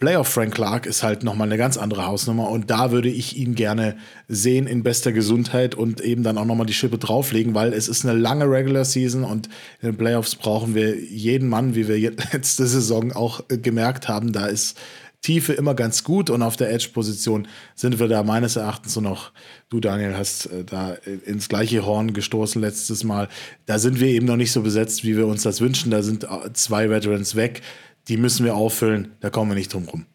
Playoff 0.00 0.28
Frank 0.28 0.54
Clark 0.54 0.86
ist 0.86 1.02
halt 1.02 1.24
nochmal 1.24 1.48
eine 1.48 1.56
ganz 1.56 1.76
andere 1.76 2.06
Hausnummer 2.06 2.50
und 2.50 2.70
da 2.70 2.92
würde 2.92 3.08
ich 3.08 3.36
ihn 3.36 3.54
gerne 3.54 3.96
sehen 4.28 4.66
in 4.66 4.82
bester 4.82 5.12
Gesundheit 5.12 5.74
und 5.74 6.00
eben 6.00 6.22
dann 6.22 6.38
auch 6.38 6.44
nochmal 6.44 6.66
die 6.66 6.72
Schippe 6.72 6.98
drauflegen, 6.98 7.54
weil 7.54 7.72
es 7.72 7.88
ist 7.88 8.04
eine 8.04 8.18
lange 8.18 8.44
Regular 8.44 8.84
Season 8.84 9.24
und 9.24 9.48
in 9.80 9.90
den 9.90 9.96
Playoffs 9.96 10.36
brauchen 10.36 10.74
wir 10.74 10.96
jeden 10.96 11.48
Mann, 11.48 11.74
wie 11.74 11.88
wir 11.88 11.98
letzte 12.32 12.66
Saison 12.66 13.12
auch 13.12 13.42
äh, 13.48 13.58
gemerkt 13.58 14.08
haben. 14.08 14.32
Da 14.32 14.46
ist 14.46 14.78
Tiefe 15.20 15.52
immer 15.52 15.74
ganz 15.74 16.04
gut 16.04 16.30
und 16.30 16.42
auf 16.42 16.56
der 16.56 16.72
Edge-Position 16.72 17.48
sind 17.74 17.98
wir 17.98 18.08
da 18.08 18.22
meines 18.22 18.56
Erachtens 18.56 18.94
so 18.94 19.00
noch, 19.00 19.32
du 19.68 19.80
Daniel 19.80 20.16
hast 20.16 20.46
äh, 20.46 20.64
da 20.64 20.92
ins 20.92 21.48
gleiche 21.48 21.84
Horn 21.84 22.12
gestoßen 22.12 22.62
letztes 22.62 23.02
Mal, 23.04 23.28
da 23.66 23.78
sind 23.78 24.00
wir 24.00 24.08
eben 24.08 24.26
noch 24.26 24.36
nicht 24.36 24.52
so 24.52 24.62
besetzt, 24.62 25.04
wie 25.04 25.16
wir 25.16 25.26
uns 25.26 25.42
das 25.42 25.60
wünschen. 25.60 25.90
Da 25.90 26.02
sind 26.02 26.24
äh, 26.24 26.52
zwei 26.52 26.88
Veterans 26.88 27.34
weg 27.34 27.62
die 28.08 28.16
müssen 28.16 28.44
wir 28.44 28.56
auffüllen, 28.56 29.16
da 29.20 29.30
kommen 29.30 29.50
wir 29.50 29.54
nicht 29.54 29.72
drum 29.72 29.88
rum. 29.88 30.06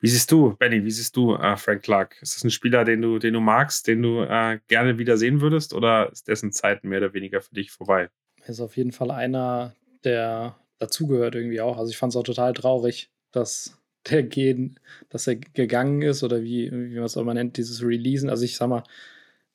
Wie 0.00 0.08
siehst 0.08 0.30
du, 0.32 0.56
Benny, 0.56 0.84
wie 0.84 0.90
siehst 0.90 1.16
du 1.16 1.34
äh, 1.34 1.56
Frank 1.56 1.82
Clark? 1.82 2.16
Ist 2.20 2.36
das 2.36 2.44
ein 2.44 2.50
Spieler, 2.50 2.84
den 2.84 3.02
du, 3.02 3.18
den 3.18 3.34
du 3.34 3.40
magst, 3.40 3.86
den 3.86 4.02
du 4.02 4.22
äh, 4.22 4.58
gerne 4.68 4.98
wieder 4.98 5.16
sehen 5.16 5.40
würdest 5.40 5.74
oder 5.74 6.10
ist 6.12 6.28
dessen 6.28 6.52
Zeit 6.52 6.84
mehr 6.84 6.98
oder 6.98 7.14
weniger 7.14 7.40
für 7.40 7.54
dich 7.54 7.70
vorbei? 7.70 8.08
Er 8.42 8.48
ist 8.50 8.60
auf 8.60 8.76
jeden 8.76 8.92
Fall 8.92 9.10
einer, 9.10 9.74
der 10.04 10.56
dazugehört 10.78 11.34
irgendwie 11.34 11.60
auch. 11.60 11.78
Also 11.78 11.90
ich 11.90 11.96
fand 11.96 12.12
es 12.12 12.16
auch 12.16 12.22
total 12.22 12.52
traurig, 12.52 13.10
dass 13.32 13.78
der 14.10 14.22
gehen, 14.22 14.78
dass 15.08 15.26
er 15.26 15.36
gegangen 15.36 16.02
ist 16.02 16.22
oder 16.22 16.42
wie, 16.42 16.70
wie 16.70 16.94
man 16.94 17.04
es 17.04 17.16
auch 17.16 17.24
mal 17.24 17.34
nennt, 17.34 17.56
dieses 17.56 17.82
Releasen. 17.82 18.30
Also 18.30 18.44
ich 18.44 18.56
sag 18.56 18.68
mal, 18.68 18.84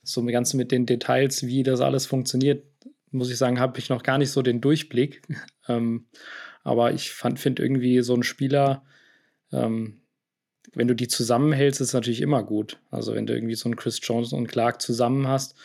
so 0.04 0.24
ganz 0.26 0.54
mit 0.54 0.72
den 0.72 0.86
Details, 0.86 1.45
wie 1.45 1.64
das 1.64 1.82
alles 1.82 2.06
funktioniert, 2.06 2.66
muss 3.12 3.30
ich 3.30 3.38
sagen, 3.38 3.60
habe 3.60 3.78
ich 3.80 3.89
noch 3.89 4.04
gar 4.04 4.18
nicht 4.18 4.32
so 4.32 4.41
den 4.41 4.62
Durchblick. 4.62 5.22
ähm, 5.68 6.08
aber 6.64 6.93
ich 6.93 7.12
finde 7.12 7.62
irgendwie 7.62 8.02
so 8.02 8.16
ein 8.16 8.24
Spieler, 8.24 8.84
ähm, 9.52 10.02
wenn 10.74 10.88
du 10.88 10.95
die 10.95 11.08
zusammenhältst, 11.08 11.82
ist 11.82 11.93
natürlich 11.93 12.22
immer 12.22 12.43
gut. 12.43 12.80
Also 12.89 13.16
wenn 13.16 13.26
du 13.26 13.34
irgendwie 13.34 13.56
so 13.56 13.68
einen 13.68 13.76
Chris 13.76 13.99
Jones 14.02 14.32
und 14.32 14.47
Clark 14.47 14.82
zusammen 14.82 15.28
hast 15.28 15.56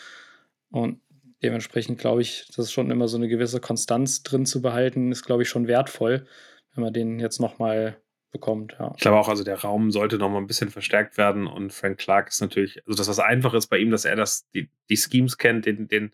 und 0.70 1.00
dementsprechend 1.42 1.98
glaube 1.98 2.22
ich, 2.22 2.46
das 2.48 2.66
ist 2.66 2.72
schon 2.72 2.90
immer 2.90 3.08
so 3.08 3.16
eine 3.16 3.28
gewisse 3.28 3.60
Konstanz 3.60 4.22
drin 4.22 4.46
zu 4.46 4.62
behalten, 4.62 5.12
ist 5.12 5.24
glaube 5.24 5.42
ich 5.42 5.48
schon 5.48 5.68
wertvoll, 5.68 6.26
wenn 6.74 6.82
man 6.82 6.92
den 6.92 7.20
jetzt 7.20 7.40
nochmal 7.40 8.00
bekommt. 8.32 8.76
Ja. 8.78 8.92
Ich 8.96 9.02
glaube 9.02 9.18
auch, 9.18 9.28
also 9.28 9.44
der 9.44 9.60
Raum 9.60 9.90
sollte 9.90 10.18
nochmal 10.18 10.40
ein 10.40 10.46
bisschen 10.46 10.70
verstärkt 10.70 11.18
werden 11.18 11.46
und 11.46 11.72
Frank 11.72 11.98
Clark 11.98 12.28
ist 12.28 12.40
natürlich, 12.40 12.82
also 12.86 12.96
das 12.96 13.08
was 13.08 13.18
einfach 13.18 13.54
ist 13.54 13.68
bei 13.68 13.78
ihm, 13.78 13.90
dass 13.90 14.04
er 14.04 14.16
das, 14.16 14.48
die, 14.54 14.68
die 14.90 14.96
Schemes 14.96 15.38
kennt, 15.38 15.66
den, 15.66 15.88
den 15.88 16.12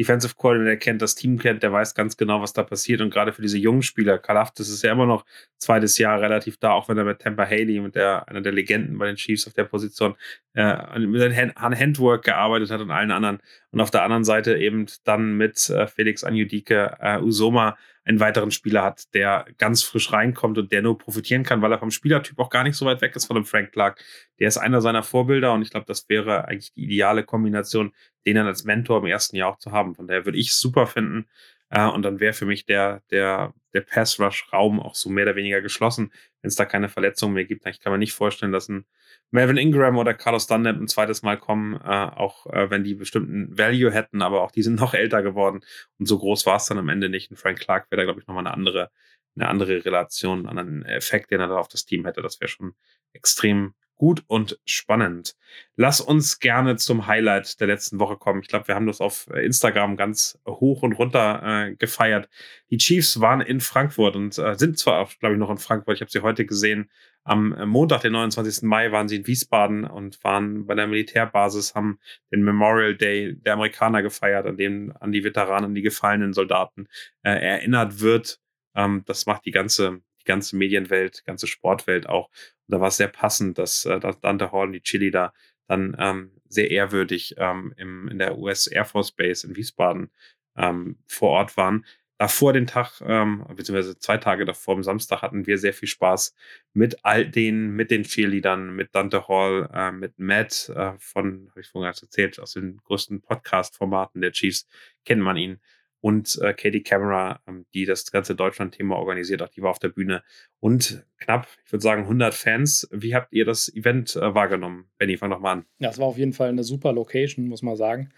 Defensive 0.00 0.34
Coordinator 0.34 0.76
kennt, 0.76 1.02
das 1.02 1.14
Team 1.14 1.38
kennt, 1.38 1.62
der 1.62 1.72
weiß 1.72 1.94
ganz 1.94 2.16
genau, 2.16 2.40
was 2.40 2.54
da 2.54 2.62
passiert. 2.62 3.02
Und 3.02 3.10
gerade 3.10 3.34
für 3.34 3.42
diese 3.42 3.58
jungen 3.58 3.82
Spieler, 3.82 4.16
Kalaftis 4.16 4.70
ist 4.70 4.82
ja 4.82 4.92
immer 4.92 5.04
noch 5.04 5.26
zweites 5.58 5.98
Jahr 5.98 6.22
relativ 6.22 6.56
da, 6.56 6.70
auch 6.70 6.88
wenn 6.88 6.96
er 6.96 7.04
mit 7.04 7.18
Tampa 7.18 7.44
Haley, 7.44 7.80
mit 7.80 7.96
der, 7.96 8.26
einer 8.26 8.40
der 8.40 8.52
Legenden 8.52 8.96
bei 8.96 9.04
den 9.04 9.16
Chiefs 9.16 9.46
auf 9.46 9.52
der 9.52 9.64
Position, 9.64 10.14
äh, 10.54 10.98
mit 11.00 11.22
an 11.54 11.78
Handwork 11.78 12.24
gearbeitet 12.24 12.70
hat 12.70 12.80
und 12.80 12.90
allen 12.90 13.10
anderen. 13.10 13.40
Und 13.72 13.80
auf 13.80 13.90
der 13.90 14.02
anderen 14.02 14.24
Seite 14.24 14.56
eben 14.56 14.86
dann 15.04 15.36
mit 15.36 15.70
äh, 15.70 15.86
Felix 15.86 16.24
Anjudike 16.24 16.96
äh, 17.00 17.18
Usoma 17.20 17.76
einen 18.04 18.18
weiteren 18.18 18.50
Spieler 18.50 18.82
hat, 18.82 19.14
der 19.14 19.46
ganz 19.58 19.82
frisch 19.82 20.12
reinkommt 20.12 20.58
und 20.58 20.72
der 20.72 20.82
nur 20.82 20.98
profitieren 20.98 21.44
kann, 21.44 21.62
weil 21.62 21.70
er 21.70 21.78
vom 21.78 21.90
Spielertyp 21.90 22.38
auch 22.38 22.50
gar 22.50 22.64
nicht 22.64 22.76
so 22.76 22.86
weit 22.86 23.02
weg 23.02 23.14
ist 23.14 23.26
von 23.26 23.36
dem 23.36 23.44
Frank 23.44 23.72
Clark. 23.72 24.02
Der 24.38 24.48
ist 24.48 24.56
einer 24.56 24.80
seiner 24.80 25.02
Vorbilder 25.02 25.52
und 25.52 25.62
ich 25.62 25.70
glaube, 25.70 25.86
das 25.86 26.08
wäre 26.08 26.48
eigentlich 26.48 26.72
die 26.72 26.84
ideale 26.84 27.24
Kombination, 27.24 27.92
den 28.26 28.36
dann 28.36 28.46
als 28.46 28.64
Mentor 28.64 28.98
im 28.98 29.06
ersten 29.06 29.36
Jahr 29.36 29.50
auch 29.50 29.58
zu 29.58 29.70
haben. 29.70 29.94
Von 29.94 30.08
daher 30.08 30.24
würde 30.24 30.38
ich 30.38 30.48
es 30.48 30.60
super 30.60 30.86
finden. 30.86 31.26
Äh, 31.70 31.86
und 31.86 32.02
dann 32.02 32.20
wäre 32.20 32.32
für 32.32 32.46
mich 32.46 32.66
der, 32.66 33.02
der, 33.10 33.54
der 33.72 33.80
Pass-Rush-Raum 33.80 34.80
auch 34.80 34.94
so 34.94 35.08
mehr 35.08 35.24
oder 35.24 35.36
weniger 35.36 35.60
geschlossen, 35.60 36.12
wenn 36.42 36.48
es 36.48 36.56
da 36.56 36.64
keine 36.64 36.88
Verletzungen 36.88 37.34
mehr 37.34 37.44
gibt. 37.44 37.66
Ich 37.66 37.80
kann 37.80 37.92
mir 37.92 37.98
nicht 37.98 38.12
vorstellen, 38.12 38.52
dass 38.52 38.68
ein 38.68 38.84
Melvin 39.30 39.56
Ingram 39.56 39.96
oder 39.96 40.12
Carlos 40.12 40.48
Dunlap 40.48 40.76
ein 40.76 40.88
zweites 40.88 41.22
Mal 41.22 41.38
kommen, 41.38 41.76
äh, 41.76 41.78
auch 41.78 42.46
äh, 42.46 42.70
wenn 42.70 42.82
die 42.84 42.94
bestimmten 42.94 43.56
Value 43.56 43.92
hätten, 43.92 44.22
aber 44.22 44.42
auch 44.42 44.50
die 44.50 44.62
sind 44.62 44.80
noch 44.80 44.94
älter 44.94 45.22
geworden 45.22 45.60
und 45.98 46.06
so 46.06 46.18
groß 46.18 46.46
war 46.46 46.56
es 46.56 46.66
dann 46.66 46.78
am 46.78 46.88
Ende 46.88 47.08
nicht. 47.08 47.30
Und 47.30 47.36
Frank 47.36 47.60
Clark 47.60 47.90
wäre 47.90 48.00
da, 48.00 48.04
glaube 48.04 48.20
ich, 48.20 48.26
nochmal 48.26 48.46
eine 48.46 48.54
andere, 48.54 48.90
eine 49.36 49.48
andere 49.48 49.84
Relation, 49.84 50.40
einen 50.40 50.58
anderen 50.58 50.84
Effekt, 50.84 51.30
den 51.30 51.40
er 51.40 51.48
da 51.48 51.56
auf 51.56 51.68
das 51.68 51.84
Team 51.84 52.04
hätte. 52.04 52.22
Das 52.22 52.40
wäre 52.40 52.48
schon 52.48 52.74
extrem 53.12 53.74
gut 54.00 54.24
und 54.28 54.58
spannend. 54.64 55.36
Lass 55.76 56.00
uns 56.00 56.38
gerne 56.40 56.76
zum 56.76 57.06
Highlight 57.06 57.60
der 57.60 57.66
letzten 57.66 58.00
Woche 58.00 58.16
kommen. 58.16 58.40
Ich 58.40 58.48
glaube, 58.48 58.66
wir 58.66 58.74
haben 58.74 58.86
das 58.86 59.02
auf 59.02 59.28
Instagram 59.28 59.98
ganz 59.98 60.38
hoch 60.48 60.82
und 60.82 60.94
runter 60.94 61.42
äh, 61.44 61.74
gefeiert. 61.74 62.30
Die 62.70 62.78
Chiefs 62.78 63.20
waren 63.20 63.42
in 63.42 63.60
Frankfurt 63.60 64.16
und 64.16 64.38
äh, 64.38 64.54
sind 64.54 64.78
zwar, 64.78 65.06
glaube 65.18 65.34
ich, 65.34 65.38
noch 65.38 65.50
in 65.50 65.58
Frankfurt. 65.58 65.96
Ich 65.96 66.00
habe 66.00 66.10
sie 66.10 66.22
heute 66.22 66.46
gesehen. 66.46 66.88
Am 67.24 67.54
Montag, 67.68 68.00
den 68.00 68.12
29. 68.12 68.62
Mai, 68.62 68.90
waren 68.90 69.06
sie 69.06 69.16
in 69.16 69.26
Wiesbaden 69.26 69.84
und 69.84 70.24
waren 70.24 70.64
bei 70.64 70.74
der 70.74 70.86
Militärbasis, 70.86 71.74
haben 71.74 71.98
den 72.32 72.42
Memorial 72.42 72.96
Day 72.96 73.36
der 73.36 73.52
Amerikaner 73.52 74.00
gefeiert, 74.00 74.46
an 74.46 74.56
dem 74.56 74.94
an 74.98 75.12
die 75.12 75.24
Veteranen, 75.24 75.74
die 75.74 75.82
gefallenen 75.82 76.32
Soldaten 76.32 76.88
äh, 77.22 77.32
erinnert 77.32 78.00
wird. 78.00 78.40
Ähm, 78.74 79.02
das 79.04 79.26
macht 79.26 79.44
die 79.44 79.50
ganze 79.50 80.00
die 80.20 80.26
ganze 80.26 80.56
Medienwelt, 80.56 81.24
ganze 81.26 81.46
Sportwelt 81.46 82.08
auch. 82.08 82.30
Da 82.70 82.80
war 82.80 82.88
es 82.88 82.96
sehr 82.96 83.08
passend, 83.08 83.58
dass, 83.58 83.84
äh, 83.84 84.00
dass 84.00 84.20
Dante 84.20 84.52
Hall 84.52 84.68
und 84.68 84.72
die 84.72 84.82
Chili 84.82 85.10
da 85.10 85.32
dann 85.66 85.96
ähm, 85.98 86.32
sehr 86.48 86.70
ehrwürdig 86.70 87.34
ähm, 87.38 87.72
im, 87.76 88.08
in 88.08 88.18
der 88.18 88.38
US 88.38 88.66
Air 88.66 88.84
Force 88.84 89.12
Base 89.12 89.46
in 89.46 89.54
Wiesbaden 89.56 90.10
ähm, 90.56 90.98
vor 91.06 91.30
Ort 91.30 91.56
waren. 91.56 91.84
Davor 92.18 92.52
den 92.52 92.66
Tag, 92.66 93.00
ähm, 93.06 93.46
beziehungsweise 93.54 93.98
zwei 93.98 94.18
Tage 94.18 94.44
davor, 94.44 94.74
am 94.74 94.82
Samstag, 94.82 95.22
hatten 95.22 95.46
wir 95.46 95.56
sehr 95.56 95.72
viel 95.72 95.88
Spaß 95.88 96.34
mit 96.74 97.02
all 97.04 97.26
den, 97.26 97.70
mit 97.70 97.90
den 97.90 98.02
Cheerleadern, 98.02 98.76
mit 98.76 98.94
Dante 98.94 99.26
Hall, 99.26 99.70
äh, 99.72 99.90
mit 99.90 100.18
Matt 100.18 100.68
äh, 100.74 100.92
von, 100.98 101.48
habe 101.50 101.60
ich 101.60 101.68
vorhin 101.68 101.90
erzählt, 101.90 102.38
aus 102.38 102.52
den 102.52 102.76
größten 102.78 103.22
Podcast-Formaten 103.22 104.20
der 104.20 104.32
Chiefs, 104.32 104.68
kennt 105.06 105.22
man 105.22 105.38
ihn 105.38 105.60
und 106.00 106.38
äh, 106.40 106.54
Katie 106.54 106.82
Camera, 106.82 107.40
ähm, 107.46 107.66
die 107.74 107.84
das 107.84 108.10
ganze 108.10 108.34
Deutschland-Thema 108.34 108.96
organisiert, 108.96 109.42
auch 109.42 109.48
die 109.48 109.62
war 109.62 109.70
auf 109.70 109.78
der 109.78 109.88
Bühne. 109.88 110.22
Und 110.58 111.04
knapp, 111.18 111.46
ich 111.64 111.72
würde 111.72 111.82
sagen, 111.82 112.02
100 112.02 112.34
Fans. 112.34 112.88
Wie 112.90 113.14
habt 113.14 113.32
ihr 113.32 113.44
das 113.44 113.68
Event 113.74 114.16
äh, 114.16 114.34
wahrgenommen? 114.34 114.86
Benny, 114.98 115.16
fang 115.16 115.30
doch 115.30 115.40
mal 115.40 115.52
an. 115.52 115.66
Ja, 115.78 115.90
es 115.90 115.98
war 115.98 116.06
auf 116.06 116.18
jeden 116.18 116.32
Fall 116.32 116.48
eine 116.48 116.64
super 116.64 116.92
Location, 116.92 117.46
muss 117.46 117.62
man 117.62 117.76
sagen. 117.76 118.10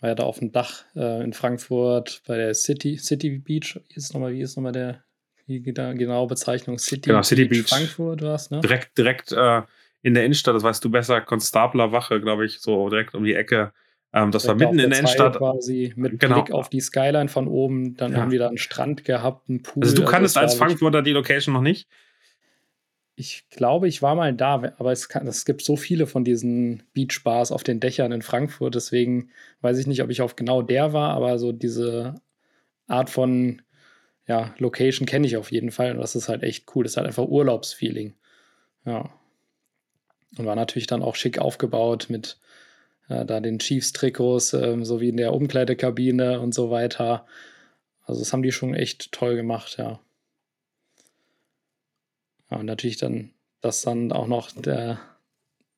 War 0.00 0.10
ja 0.10 0.14
da 0.14 0.24
auf 0.24 0.38
dem 0.38 0.52
Dach 0.52 0.84
äh, 0.94 1.24
in 1.24 1.32
Frankfurt 1.32 2.22
bei 2.26 2.36
der 2.36 2.54
City, 2.54 2.98
City 2.98 3.38
Beach. 3.38 3.80
Wie 3.88 3.94
ist 3.94 4.12
nochmal, 4.12 4.32
wie 4.34 4.42
ist 4.42 4.56
nochmal 4.56 4.72
der 4.72 5.02
die 5.46 5.62
genaue 5.62 6.26
Bezeichnung? 6.26 6.78
City, 6.78 7.10
genau, 7.10 7.22
City 7.22 7.44
Beach, 7.44 7.64
Beach. 7.64 7.68
Frankfurt, 7.68 8.22
was, 8.22 8.50
ne? 8.50 8.60
Direkt, 8.60 8.96
direkt 8.96 9.32
äh, 9.32 9.62
in 10.02 10.14
der 10.14 10.24
Innenstadt, 10.24 10.54
das 10.54 10.62
weißt 10.62 10.84
du 10.84 10.90
besser, 10.90 11.20
Konstablerwache, 11.20 12.20
glaube 12.20 12.44
ich, 12.44 12.60
so 12.60 12.88
direkt 12.90 13.14
um 13.14 13.24
die 13.24 13.34
Ecke 13.34 13.72
ähm, 14.14 14.30
das 14.30 14.46
war 14.46 14.54
mitten 14.54 14.78
in 14.78 14.90
der 14.90 15.00
Innenstadt. 15.00 15.38
Quasi 15.38 15.92
mit 15.96 16.20
genau. 16.20 16.42
Blick 16.42 16.54
auf 16.54 16.68
die 16.68 16.80
Skyline 16.80 17.28
von 17.28 17.48
oben. 17.48 17.96
Dann 17.96 18.12
ja. 18.12 18.18
haben 18.18 18.30
die 18.30 18.38
da 18.38 18.46
einen 18.46 18.58
Strand 18.58 19.04
gehabt, 19.04 19.48
einen 19.48 19.62
Pool. 19.62 19.82
Also 19.82 19.96
du 19.96 20.04
kanntest 20.04 20.38
also 20.38 20.52
als 20.52 20.54
Frankfurter 20.56 21.02
die 21.02 21.10
Location 21.10 21.52
noch 21.52 21.62
nicht? 21.62 21.88
Ich 23.16 23.48
glaube, 23.50 23.88
ich 23.88 24.02
war 24.02 24.14
mal 24.14 24.32
da, 24.32 24.54
aber 24.78 24.92
es, 24.92 25.08
kann, 25.08 25.26
es 25.26 25.44
gibt 25.44 25.62
so 25.62 25.76
viele 25.76 26.06
von 26.06 26.24
diesen 26.24 26.84
Beachbars 26.94 27.50
auf 27.50 27.64
den 27.64 27.80
Dächern 27.80 28.12
in 28.12 28.22
Frankfurt. 28.22 28.76
Deswegen 28.76 29.30
weiß 29.62 29.78
ich 29.78 29.88
nicht, 29.88 30.02
ob 30.02 30.10
ich 30.10 30.22
auf 30.22 30.36
genau 30.36 30.62
der 30.62 30.92
war, 30.92 31.14
aber 31.14 31.38
so 31.40 31.50
diese 31.50 32.14
Art 32.86 33.10
von 33.10 33.62
ja, 34.26 34.54
Location 34.58 35.06
kenne 35.06 35.26
ich 35.26 35.36
auf 35.36 35.50
jeden 35.50 35.72
Fall. 35.72 35.92
Und 35.92 35.98
das 35.98 36.14
ist 36.14 36.28
halt 36.28 36.44
echt 36.44 36.66
cool. 36.74 36.84
Das 36.84 36.92
ist 36.92 36.96
halt 36.96 37.08
einfach 37.08 37.26
Urlaubsfeeling. 37.26 38.14
Ja. 38.84 39.10
Und 40.38 40.46
war 40.46 40.56
natürlich 40.56 40.86
dann 40.86 41.02
auch 41.02 41.16
schick 41.16 41.38
aufgebaut 41.38 42.06
mit 42.08 42.38
äh, 43.08 43.24
da 43.24 43.40
den 43.40 43.58
Chiefs-Trikots, 43.58 44.52
äh, 44.54 44.84
so 44.84 45.00
wie 45.00 45.08
in 45.08 45.16
der 45.16 45.32
Umkleidekabine 45.32 46.40
und 46.40 46.54
so 46.54 46.70
weiter. 46.70 47.26
Also 48.02 48.20
das 48.20 48.32
haben 48.32 48.42
die 48.42 48.52
schon 48.52 48.74
echt 48.74 49.12
toll 49.12 49.36
gemacht, 49.36 49.76
ja. 49.78 50.00
ja 52.50 52.58
und 52.58 52.66
natürlich 52.66 52.98
dann, 52.98 53.32
dass 53.60 53.82
dann 53.82 54.12
auch 54.12 54.26
noch 54.26 54.52
der, 54.52 55.00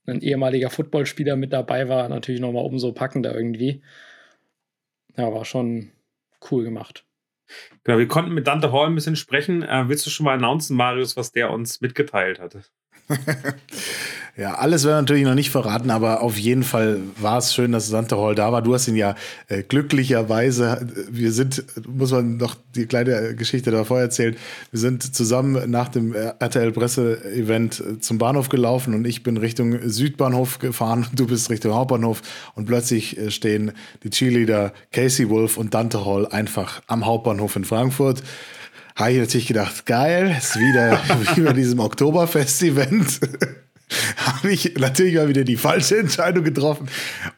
ein 0.07 0.21
ehemaliger 0.21 0.71
Footballspieler 0.71 1.37
mit 1.37 1.53
dabei 1.53 1.89
war, 1.89 2.09
natürlich 2.09 2.41
nochmal 2.41 2.65
umso 2.65 2.93
packender 2.93 3.35
irgendwie. 3.35 3.83
Ja, 5.17 5.33
war 5.33 5.45
schon 5.45 5.93
cool 6.51 6.65
gemacht. 6.65 7.05
Genau, 7.85 7.99
wir 7.99 8.09
konnten 8.09 8.35
mit 8.35 8.47
Dante 8.47 8.73
Hall 8.73 8.87
ein 8.87 8.95
bisschen 8.95 9.17
sprechen. 9.17 9.63
Äh, 9.63 9.89
willst 9.89 10.05
du 10.05 10.11
schon 10.11 10.25
mal 10.25 10.35
announcen, 10.35 10.77
Marius, 10.77 11.17
was 11.17 11.33
der 11.33 11.51
uns 11.51 11.81
mitgeteilt 11.81 12.41
hatte? 12.41 12.63
ja, 14.37 14.55
alles 14.55 14.85
wäre 14.85 14.97
natürlich 14.97 15.25
noch 15.25 15.35
nicht 15.35 15.51
verraten, 15.51 15.91
aber 15.91 16.23
auf 16.23 16.37
jeden 16.37 16.65
Fall 16.65 17.01
war 17.21 17.39
es 17.39 17.55
schön, 17.55 17.73
dass 17.73 17.89
Sante 17.89 18.17
Hall 18.17 18.35
da 18.35 18.51
war. 18.53 18.63
Du 18.63 18.75
hast 18.75 18.89
ihn 18.89 18.97
ja 18.97 19.15
äh, 19.49 19.63
glücklicherweise, 19.63 20.87
wir 21.11 21.33
sind, 21.33 21.65
muss 21.87 22.11
man 22.11 22.37
noch 22.37 22.57
die 22.75 22.87
kleine 22.87 23.35
Geschichte 23.37 23.71
davor 23.71 24.01
erzählen, 24.01 24.37
wir 24.71 24.81
sind 24.81 25.15
zusammen 25.15 25.71
nach 25.71 25.89
dem 25.89 26.15
RTL-Presse-Event 26.15 27.81
äh, 27.81 28.01
zum 28.01 28.19
Bahnhof 28.19 28.49
gelaufen 28.49 28.95
und 28.95 29.07
ich 29.07 29.23
bin 29.23 29.37
Richtung 29.37 29.79
Südbahnhof 29.89 30.59
gefahren, 30.59 31.07
du 31.15 31.27
bist 31.27 31.49
Richtung 31.51 31.75
Hauptbahnhof 31.75 32.23
und 32.55 32.67
plötzlich 32.67 33.17
äh, 33.19 33.31
stehen 33.31 33.73
die 34.03 34.11
Cheerleader 34.11 34.73
Casey 34.93 35.31
Wolf 35.31 35.57
und 35.57 35.75
Dante 35.75 36.05
Hall 36.05 36.27
einfach 36.27 36.83
am 36.89 37.07
Hauptbahnhof 37.07 37.57
in 37.57 37.65
Frankfurt 37.65 38.23
habe 38.97 39.13
ich 39.13 39.19
natürlich 39.19 39.47
gedacht, 39.47 39.87
geil, 39.87 40.35
ist 40.37 40.59
wieder 40.59 40.99
wie 41.37 41.43
bei 41.43 41.53
diesem 41.53 41.79
Oktoberfest-Event. 41.81 43.21
habe 44.17 44.51
ich 44.51 44.75
natürlich 44.79 45.15
mal 45.15 45.29
wieder 45.29 45.45
die 45.45 45.57
falsche 45.57 45.99
Entscheidung 45.99 46.43
getroffen. 46.43 46.89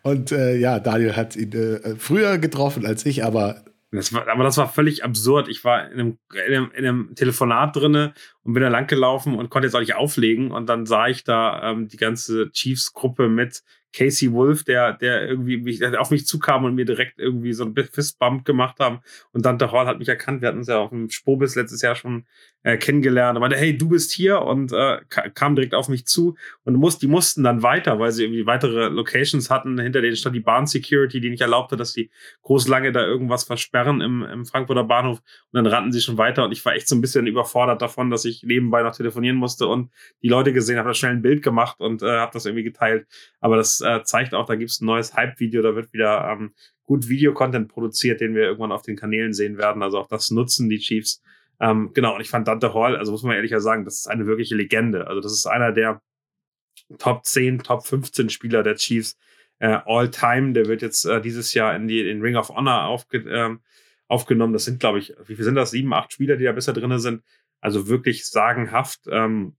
Und 0.03 0.33
äh, 0.33 0.57
ja, 0.57 0.79
Daniel 0.79 1.17
hat 1.17 1.37
ihn 1.37 1.53
äh, 1.53 1.97
früher 1.97 2.39
getroffen 2.39 2.87
als 2.87 3.05
ich, 3.05 3.25
aber. 3.25 3.65
Das 3.91 4.13
war, 4.13 4.29
aber 4.29 4.45
das 4.45 4.57
war 4.59 4.69
völlig 4.69 5.03
absurd. 5.03 5.49
Ich 5.49 5.65
war 5.65 5.91
in 5.91 5.99
einem, 5.99 6.19
in 6.47 6.55
einem, 6.55 6.71
in 6.73 6.87
einem 6.87 7.15
Telefonat 7.15 7.75
drinne 7.75 8.13
und 8.43 8.53
bin 8.53 8.63
da 8.63 8.69
lang 8.69 8.87
gelaufen 8.87 9.35
und 9.35 9.51
konnte 9.51 9.67
jetzt 9.67 9.75
auch 9.75 9.81
nicht 9.81 9.95
auflegen. 9.95 10.53
Und 10.53 10.69
dann 10.69 10.87
sah 10.87 11.09
ich 11.09 11.25
da 11.25 11.71
ähm, 11.71 11.89
die 11.89 11.97
ganze 11.97 12.51
Chiefs-Gruppe 12.53 13.29
mit 13.29 13.63
Casey 13.93 14.32
Wolf, 14.32 14.64
der, 14.64 14.93
der 14.93 15.26
irgendwie 15.26 15.57
mich, 15.57 15.78
der 15.78 16.01
auf 16.01 16.11
mich 16.11 16.26
zukam 16.26 16.64
und 16.64 16.74
mir 16.74 16.84
direkt 16.84 17.18
irgendwie 17.18 17.53
so 17.53 17.64
ein 17.64 17.74
Fistbump 17.74 18.45
gemacht 18.45 18.78
haben. 18.80 19.01
Und 19.32 19.47
Dante 19.47 19.72
Hall 19.72 19.86
hat 19.86 19.99
mich 19.99 20.09
erkannt. 20.09 20.43
Wir 20.43 20.49
hatten 20.49 20.59
uns 20.59 20.68
ja 20.68 20.78
auf 20.78 20.91
dem 20.91 21.11
Spobis 21.11 21.55
letztes 21.55 21.82
Jahr 21.82 21.95
schon 21.95 22.26
äh, 22.63 22.77
kennengelernt. 22.77 23.37
Und 23.37 23.41
meinte, 23.41 23.57
hey, 23.57 23.77
du 23.77 23.89
bist 23.89 24.13
hier 24.13 24.43
und 24.43 24.73
äh, 24.73 24.99
kam 25.09 25.55
direkt 25.55 25.75
auf 25.75 25.89
mich 25.89 26.07
zu. 26.07 26.37
Und 26.65 26.75
muss, 26.75 26.99
die 26.99 27.07
mussten 27.07 27.43
dann 27.43 27.63
weiter, 27.63 27.99
weil 27.99 28.13
sie 28.13 28.25
irgendwie 28.25 28.47
weitere 28.47 28.89
Locations 28.89 29.51
hatten. 29.51 29.79
Hinter 29.79 30.01
denen 30.01 30.17
stand 30.17 30.35
die 30.37 30.41
Bahn 30.41 30.67
Security, 30.67 31.21
die 31.21 31.31
nicht 31.31 31.41
erlaubte, 31.41 31.77
dass 31.77 31.93
die 31.93 32.11
groß 32.43 32.69
lange 32.69 32.93
da 32.93 33.05
irgendwas 33.05 33.45
versperren 33.45 34.01
im, 34.01 34.23
im 34.23 34.45
Frankfurter 34.45 34.85
Bahnhof. 34.85 35.19
Und 35.19 35.25
dann 35.53 35.67
rannten 35.67 35.93
sie 35.93 36.01
schon 36.01 36.19
weiter. 36.19 36.45
Und 36.45 36.53
ich 36.53 36.65
war 36.65 36.75
echt 36.75 36.89
so 36.89 36.95
ein 36.95 37.01
bisschen 37.01 37.27
überfordert 37.27 37.81
davon, 37.83 38.11
dass 38.11 38.25
ich 38.25 38.43
nebenbei 38.43 38.83
noch 38.83 38.97
telefonieren 38.97 39.37
musste 39.37 39.67
und 39.67 39.91
die 40.23 40.29
Leute 40.29 40.53
gesehen 40.53 40.79
habe, 40.79 40.89
da 40.89 40.95
schnell 40.95 41.13
ein 41.13 41.23
Bild 41.23 41.43
gemacht 41.43 41.81
und 41.81 42.03
äh, 42.03 42.19
habe 42.19 42.33
das 42.33 42.47
irgendwie 42.47 42.65
geteilt. 42.65 43.07
Aber 43.41 43.57
das 43.57 43.81
äh, 43.81 44.03
zeigt 44.03 44.35
auch, 44.35 44.47
da 44.47 44.57
gibt 44.57 44.71
es 44.71 44.81
ein 44.81 44.87
neues 44.87 45.15
Hype-Video, 45.15 45.63
da 45.63 45.75
wird 45.75 45.93
wieder 45.93 46.29
ähm, 46.31 46.53
gut 46.85 47.09
Video-Content 47.09 47.69
produziert, 47.69 48.21
den 48.21 48.35
wir 48.35 48.45
irgendwann 48.45 48.73
auf 48.73 48.83
den 48.83 48.97
Kanälen 48.97 49.33
sehen 49.33 49.59
werden. 49.59 49.83
Also 49.83 49.99
auch 49.99 50.09
das 50.09 50.31
nutzen 50.31 50.69
die 50.69 50.79
Chiefs. 50.79 51.23
Ähm, 51.61 51.91
genau, 51.93 52.15
und 52.15 52.21
ich 52.21 52.31
fand 52.31 52.47
Dante 52.47 52.73
Hall, 52.75 52.97
also 52.97 53.13
muss 53.13 53.23
man 53.23 53.35
ehrlich 53.35 53.53
sagen, 53.57 53.85
das 53.85 53.99
ist 53.99 54.07
eine 54.07 54.27
wirkliche 54.27 54.55
Legende. 54.55 55.07
Also 55.07 55.21
das 55.21 55.33
ist 55.33 55.47
einer 55.47 55.73
der 55.73 56.01
Top 56.99 57.25
10, 57.25 57.61
Top 57.61 57.87
15 57.87 58.31
Spieler 58.31 58.63
der 58.63 58.77
Chiefs 58.77 59.17
äh, 59.59 59.79
all 59.87 60.11
time. 60.11 60.53
Der 60.53 60.67
wird 60.67 60.83
jetzt 60.83 61.05
äh, 61.05 61.21
dieses 61.21 61.55
Jahr 61.55 61.75
in 61.75 61.89
die 61.89 62.09
in 62.09 62.23
Ring 62.23 62.37
of 62.37 62.51
Honor 62.51 62.85
aufge, 62.85 63.19
ähm, 63.19 63.61
aufgenommen. 64.07 64.53
Das 64.53 64.65
sind, 64.65 64.81
glaube 64.81 64.99
ich, 64.99 65.15
wie 65.27 65.35
viel 65.37 65.45
sind 65.45 65.57
das? 65.57 65.73
Sieben, 65.73 65.93
acht 65.93 66.13
Spieler, 66.13 66.37
die 66.37 66.45
da 66.45 66.53
bisher 66.53 66.75
drin 66.75 66.99
sind. 66.99 67.23
Also 67.61 67.89
wirklich 67.89 68.27
sagenhaft. 68.27 69.01
Ähm, 69.11 69.57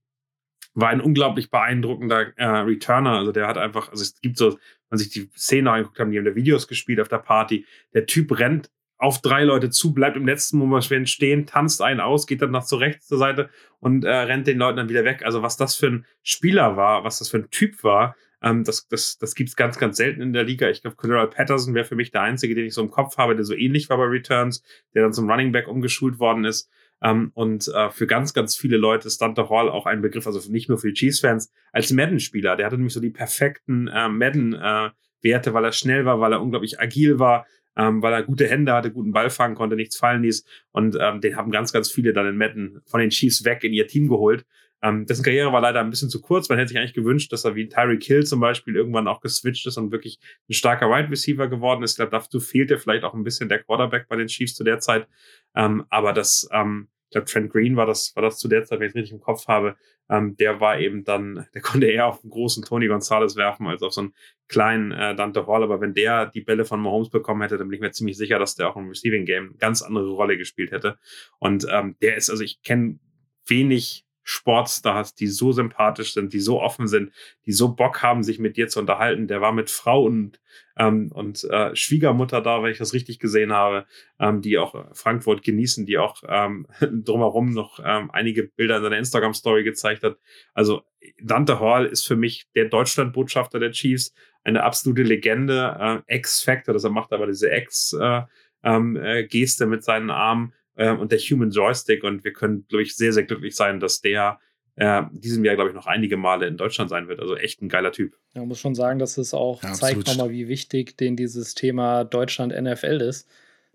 war 0.74 0.88
ein 0.88 1.00
unglaublich 1.00 1.50
beeindruckender 1.50 2.36
äh, 2.38 2.44
Returner. 2.44 3.18
Also 3.18 3.32
der 3.32 3.46
hat 3.46 3.58
einfach, 3.58 3.90
also 3.90 4.02
es 4.02 4.20
gibt 4.20 4.36
so, 4.36 4.58
wenn 4.88 4.98
sich 4.98 5.10
die 5.10 5.28
Szene 5.36 5.70
angeguckt 5.70 5.98
haben, 5.98 6.10
die 6.10 6.18
haben 6.18 6.24
da 6.24 6.34
Videos 6.34 6.68
gespielt 6.68 7.00
auf 7.00 7.08
der 7.08 7.18
Party. 7.18 7.66
Der 7.92 8.06
Typ 8.06 8.38
rennt 8.38 8.70
auf 9.00 9.22
drei 9.22 9.44
Leute 9.44 9.70
zu, 9.70 9.94
bleibt 9.94 10.16
im 10.16 10.26
letzten 10.26 10.58
Moment 10.58 11.08
stehen, 11.08 11.46
tanzt 11.46 11.80
einen 11.80 12.00
aus, 12.00 12.26
geht 12.26 12.42
dann 12.42 12.50
nach 12.50 12.64
zur 12.64 12.80
rechts 12.80 13.06
zur 13.06 13.18
Seite 13.18 13.48
und 13.78 14.04
äh, 14.04 14.10
rennt 14.10 14.46
den 14.46 14.58
Leuten 14.58 14.76
dann 14.76 14.88
wieder 14.90 15.04
weg. 15.04 15.22
Also 15.24 15.42
was 15.42 15.56
das 15.56 15.74
für 15.74 15.86
ein 15.86 16.06
Spieler 16.22 16.76
war, 16.76 17.02
was 17.02 17.18
das 17.18 17.30
für 17.30 17.38
ein 17.38 17.50
Typ 17.50 17.82
war, 17.82 18.14
ähm, 18.42 18.64
das, 18.64 18.88
das, 18.88 19.18
das 19.18 19.34
gibt 19.34 19.48
es 19.48 19.56
ganz, 19.56 19.78
ganz 19.78 19.96
selten 19.96 20.20
in 20.20 20.32
der 20.32 20.44
Liga. 20.44 20.68
Ich 20.68 20.82
glaube, 20.82 20.96
Colonel 20.96 21.28
Patterson 21.28 21.74
wäre 21.74 21.84
für 21.84 21.96
mich 21.96 22.10
der 22.10 22.22
Einzige, 22.22 22.54
den 22.54 22.66
ich 22.66 22.74
so 22.74 22.82
im 22.82 22.90
Kopf 22.90 23.16
habe, 23.16 23.34
der 23.34 23.44
so 23.44 23.54
ähnlich 23.54 23.88
war 23.88 23.96
bei 23.96 24.04
Returns, 24.04 24.62
der 24.94 25.02
dann 25.02 25.12
zum 25.12 25.30
Running 25.30 25.52
Back 25.52 25.68
umgeschult 25.68 26.18
worden 26.18 26.44
ist. 26.44 26.70
Ähm, 27.02 27.30
und 27.34 27.68
äh, 27.68 27.90
für 27.90 28.06
ganz, 28.06 28.34
ganz 28.34 28.56
viele 28.56 28.76
Leute 28.76 29.08
ist 29.08 29.20
Dante 29.22 29.48
Hall 29.48 29.70
auch 29.70 29.86
ein 29.86 30.02
Begriff, 30.02 30.26
also 30.26 30.50
nicht 30.50 30.68
nur 30.68 30.78
für 30.78 30.88
die 30.88 30.94
Chiefs-Fans, 30.94 31.50
als 31.72 31.90
Madden-Spieler. 31.92 32.56
Der 32.56 32.66
hatte 32.66 32.76
nämlich 32.76 32.94
so 32.94 33.00
die 33.00 33.10
perfekten 33.10 33.88
äh, 33.88 34.08
Madden-Werte, 34.08 35.50
äh, 35.50 35.54
weil 35.54 35.64
er 35.64 35.72
schnell 35.72 36.04
war, 36.04 36.20
weil 36.20 36.32
er 36.32 36.42
unglaublich 36.42 36.78
agil 36.78 37.18
war, 37.18 37.46
ähm, 37.76 38.02
weil 38.02 38.12
er 38.12 38.22
gute 38.22 38.46
Hände 38.46 38.72
hatte, 38.72 38.90
guten 38.90 39.12
Ball 39.12 39.30
fangen 39.30 39.54
konnte, 39.54 39.76
nichts 39.76 39.96
fallen 39.96 40.22
ließ. 40.22 40.44
Und 40.72 40.96
ähm, 41.00 41.20
den 41.20 41.36
haben 41.36 41.50
ganz, 41.50 41.72
ganz 41.72 41.90
viele 41.90 42.12
dann 42.12 42.26
in 42.26 42.36
Madden 42.36 42.80
von 42.86 43.00
den 43.00 43.10
Chiefs 43.10 43.44
weg 43.44 43.64
in 43.64 43.72
ihr 43.72 43.86
Team 43.86 44.08
geholt. 44.08 44.44
Ähm, 44.82 45.04
dessen 45.04 45.22
Karriere 45.22 45.52
war 45.52 45.60
leider 45.60 45.80
ein 45.80 45.90
bisschen 45.90 46.08
zu 46.08 46.20
kurz. 46.20 46.48
Man 46.48 46.58
hätte 46.58 46.68
sich 46.68 46.78
eigentlich 46.78 46.94
gewünscht, 46.94 47.32
dass 47.32 47.44
er 47.44 47.54
wie 47.54 47.68
Tyreek 47.68 48.02
Hill 48.02 48.24
zum 48.24 48.40
Beispiel 48.40 48.74
irgendwann 48.74 49.08
auch 49.08 49.20
geswitcht 49.20 49.66
ist 49.66 49.76
und 49.76 49.92
wirklich 49.92 50.18
ein 50.48 50.54
starker 50.54 50.88
Wide 50.88 51.10
Receiver 51.10 51.48
geworden 51.48 51.82
ist. 51.82 51.92
Ich 51.92 51.96
glaube, 51.96 52.12
dazu 52.12 52.40
fehlte 52.40 52.78
vielleicht 52.78 53.04
auch 53.04 53.14
ein 53.14 53.24
bisschen 53.24 53.48
der 53.48 53.62
Quarterback 53.62 54.08
bei 54.08 54.16
den 54.16 54.28
Chiefs 54.28 54.54
zu 54.54 54.64
der 54.64 54.78
Zeit. 54.78 55.06
Ähm, 55.54 55.84
aber 55.90 56.12
das, 56.12 56.48
ähm, 56.52 56.88
ich 57.10 57.12
glaube, 57.12 57.26
Trent 57.26 57.50
Green 57.50 57.74
war 57.74 57.86
das, 57.86 58.14
war 58.14 58.22
das 58.22 58.38
zu 58.38 58.46
der 58.46 58.62
Zeit, 58.62 58.78
wenn 58.78 58.86
ich 58.86 58.92
es 58.92 58.94
richtig 58.94 59.12
im 59.12 59.20
Kopf 59.20 59.48
habe. 59.48 59.74
Ähm, 60.08 60.36
der 60.36 60.60
war 60.60 60.78
eben 60.78 61.02
dann, 61.02 61.44
der 61.54 61.60
konnte 61.60 61.88
eher 61.88 62.06
auf 62.06 62.22
einen 62.22 62.30
großen 62.30 62.64
Tony 62.64 62.86
Gonzalez 62.86 63.34
werfen 63.34 63.66
als 63.66 63.82
auf 63.82 63.92
so 63.92 64.02
einen 64.02 64.14
kleinen 64.46 64.92
äh, 64.92 65.16
Dante 65.16 65.44
Hall. 65.48 65.64
Aber 65.64 65.80
wenn 65.80 65.92
der 65.92 66.26
die 66.26 66.40
Bälle 66.40 66.64
von 66.64 66.80
Mahomes 66.80 67.10
bekommen 67.10 67.42
hätte, 67.42 67.58
dann 67.58 67.66
bin 67.66 67.74
ich 67.74 67.80
mir 67.80 67.90
ziemlich 67.90 68.16
sicher, 68.16 68.38
dass 68.38 68.54
der 68.54 68.68
auch 68.68 68.76
im 68.76 68.86
Receiving 68.86 69.24
Game 69.24 69.48
eine 69.48 69.56
ganz 69.56 69.82
andere 69.82 70.08
Rolle 70.08 70.38
gespielt 70.38 70.70
hätte. 70.70 70.98
Und 71.40 71.66
ähm, 71.68 71.96
der 72.00 72.16
ist, 72.16 72.30
also 72.30 72.44
ich 72.44 72.62
kenne 72.62 73.00
wenig 73.44 74.06
Sportstars, 74.30 75.16
die 75.16 75.26
so 75.26 75.50
sympathisch 75.50 76.14
sind, 76.14 76.32
die 76.32 76.38
so 76.38 76.60
offen 76.60 76.86
sind, 76.86 77.12
die 77.46 77.52
so 77.52 77.74
Bock 77.74 78.00
haben, 78.02 78.22
sich 78.22 78.38
mit 78.38 78.56
dir 78.56 78.68
zu 78.68 78.78
unterhalten. 78.78 79.26
Der 79.26 79.40
war 79.40 79.52
mit 79.52 79.70
Frau 79.70 80.04
und, 80.04 80.40
ähm, 80.78 81.10
und 81.12 81.42
äh, 81.50 81.74
Schwiegermutter 81.74 82.40
da, 82.40 82.62
wenn 82.62 82.70
ich 82.70 82.78
das 82.78 82.94
richtig 82.94 83.18
gesehen 83.18 83.52
habe, 83.52 83.86
ähm, 84.20 84.40
die 84.40 84.56
auch 84.56 84.86
Frankfurt 84.94 85.42
genießen, 85.42 85.84
die 85.84 85.98
auch 85.98 86.22
ähm, 86.28 86.68
drumherum 86.80 87.52
noch 87.52 87.80
ähm, 87.84 88.08
einige 88.12 88.44
Bilder 88.44 88.76
in 88.76 88.84
seiner 88.84 88.98
Instagram-Story 88.98 89.64
gezeigt 89.64 90.04
hat. 90.04 90.16
Also 90.54 90.82
Dante 91.20 91.58
Hall 91.58 91.86
ist 91.86 92.06
für 92.06 92.16
mich 92.16 92.46
der 92.54 92.66
Deutschlandbotschafter 92.66 93.58
der 93.58 93.72
Chiefs, 93.72 94.14
eine 94.44 94.62
absolute 94.62 95.02
Legende, 95.02 95.76
äh, 96.06 96.14
Ex-Factor, 96.14 96.72
das 96.72 96.84
er 96.84 96.90
macht 96.90 97.12
aber 97.12 97.26
diese 97.26 97.50
Ex- 97.50 97.94
äh, 98.00 98.22
ähm, 98.62 98.96
äh, 98.96 99.24
Geste 99.24 99.66
mit 99.66 99.82
seinen 99.82 100.10
Armen 100.10 100.52
ähm, 100.80 100.98
und 100.98 101.12
der 101.12 101.18
Human 101.18 101.50
Joystick. 101.50 102.02
Und 102.02 102.24
wir 102.24 102.32
können, 102.32 102.66
glaube 102.68 102.82
ich, 102.82 102.96
sehr, 102.96 103.12
sehr 103.12 103.24
glücklich 103.24 103.54
sein, 103.54 103.78
dass 103.78 104.00
der 104.00 104.40
äh, 104.76 105.02
diesem 105.12 105.44
Jahr, 105.44 105.54
glaube 105.54 105.70
ich, 105.70 105.76
noch 105.76 105.86
einige 105.86 106.16
Male 106.16 106.46
in 106.46 106.56
Deutschland 106.56 106.88
sein 106.88 107.06
wird. 107.06 107.20
Also 107.20 107.36
echt 107.36 107.60
ein 107.60 107.68
geiler 107.68 107.92
Typ. 107.92 108.16
Ja, 108.34 108.44
muss 108.44 108.60
schon 108.60 108.74
sagen, 108.74 108.98
dass 108.98 109.18
es 109.18 109.34
auch 109.34 109.62
ja, 109.62 109.74
zeigt 109.74 110.06
nochmal, 110.06 110.30
wie 110.30 110.48
wichtig 110.48 110.96
denen 110.96 111.16
dieses 111.16 111.54
Thema 111.54 112.04
Deutschland 112.04 112.58
NFL 112.58 113.02
ist, 113.02 113.28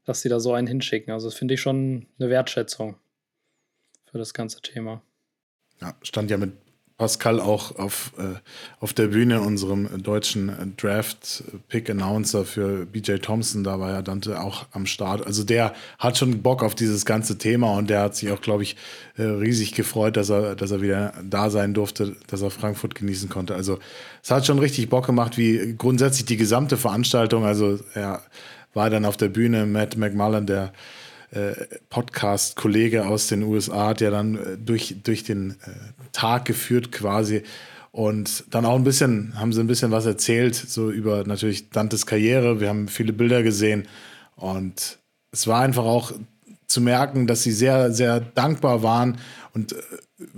dass 0.04 0.22
sie 0.22 0.30
da 0.30 0.40
so 0.40 0.54
einen 0.54 0.68
hinschicken. 0.68 1.14
Also 1.14 1.28
das 1.28 1.38
finde 1.38 1.54
ich 1.54 1.62
schon 1.62 2.08
eine 2.18 2.30
Wertschätzung 2.30 2.96
für 4.12 4.18
das 4.18 4.34
ganze 4.34 4.62
Thema. 4.62 5.04
Ja, 5.80 5.96
stand 6.02 6.32
ja 6.32 6.38
mit 6.38 6.54
Pascal 6.98 7.42
auch 7.42 7.76
auf, 7.78 8.14
äh, 8.18 8.40
auf 8.80 8.94
der 8.94 9.08
Bühne, 9.08 9.42
unserem 9.42 10.02
deutschen 10.02 10.74
Draft-Pick-Announcer 10.78 12.46
für 12.46 12.86
BJ 12.86 13.16
Thompson. 13.18 13.66
Da 13.66 13.82
war 13.82 13.92
ja 13.92 14.02
Dante 14.02 14.40
auch 14.40 14.68
am 14.72 14.86
Start. 14.86 15.26
Also 15.28 15.44
der 15.44 15.74
hat 16.00 16.18
schon 16.18 16.42
Bock 16.42 16.64
auf 16.64 16.74
dieses 16.74 17.04
ganze 17.04 17.38
Thema 17.38 17.78
und 17.78 17.90
der 17.90 18.02
hat 18.02 18.16
sich 18.16 18.32
auch, 18.32 18.40
glaube 18.40 18.64
ich, 18.64 18.78
äh, 19.18 19.24
riesig 19.24 19.74
gefreut, 19.74 20.16
dass 20.16 20.30
er, 20.30 20.56
dass 20.56 20.72
er 20.72 20.82
wieder 20.82 21.14
da 21.22 21.50
sein 21.50 21.74
durfte, 21.74 22.16
dass 22.28 22.42
er 22.42 22.50
Frankfurt 22.50 22.96
genießen 22.96 23.28
konnte. 23.28 23.56
Also 23.56 23.80
es 24.24 24.32
hat 24.32 24.46
schon 24.46 24.60
richtig 24.60 24.88
Bock 24.88 25.06
gemacht, 25.06 25.38
wie 25.38 25.76
grundsätzlich 25.78 26.26
die 26.26 26.38
gesamte 26.38 26.78
Veranstaltung. 26.78 27.44
Also 27.44 27.78
er 27.94 28.22
war 28.74 28.90
dann 28.90 29.04
auf 29.04 29.18
der 29.18 29.30
Bühne, 29.30 29.66
Matt 29.66 29.98
McMullen, 29.98 30.46
der 30.46 30.72
Podcast-Kollege 31.90 33.06
aus 33.06 33.28
den 33.28 33.44
USA, 33.44 33.94
der 33.94 34.12
dann 34.12 34.36
äh, 34.36 34.58
durch, 34.58 34.96
durch 35.04 35.24
den 35.24 35.52
äh, 35.52 35.56
Tag 36.12 36.46
geführt 36.46 36.92
quasi. 36.92 37.44
Und 37.92 38.44
dann 38.54 38.66
auch 38.66 38.76
ein 38.76 38.84
bisschen, 38.84 39.40
haben 39.40 39.54
sie 39.54 39.62
ein 39.62 39.68
bisschen 39.68 39.92
was 39.92 40.06
erzählt, 40.06 40.56
so 40.56 40.92
über 40.92 41.24
natürlich 41.26 41.70
Dantes 41.70 42.06
Karriere. 42.06 42.60
Wir 42.60 42.70
haben 42.70 42.88
viele 42.88 43.14
Bilder 43.14 43.42
gesehen. 43.42 43.88
Und 44.36 45.00
es 45.32 45.48
war 45.48 45.62
einfach 45.62 45.86
auch 45.86 46.12
zu 46.68 46.82
merken, 46.82 47.28
dass 47.28 47.44
sie 47.44 47.52
sehr, 47.52 47.92
sehr 47.92 48.20
dankbar 48.20 48.84
waren 48.84 49.18
und 49.54 49.76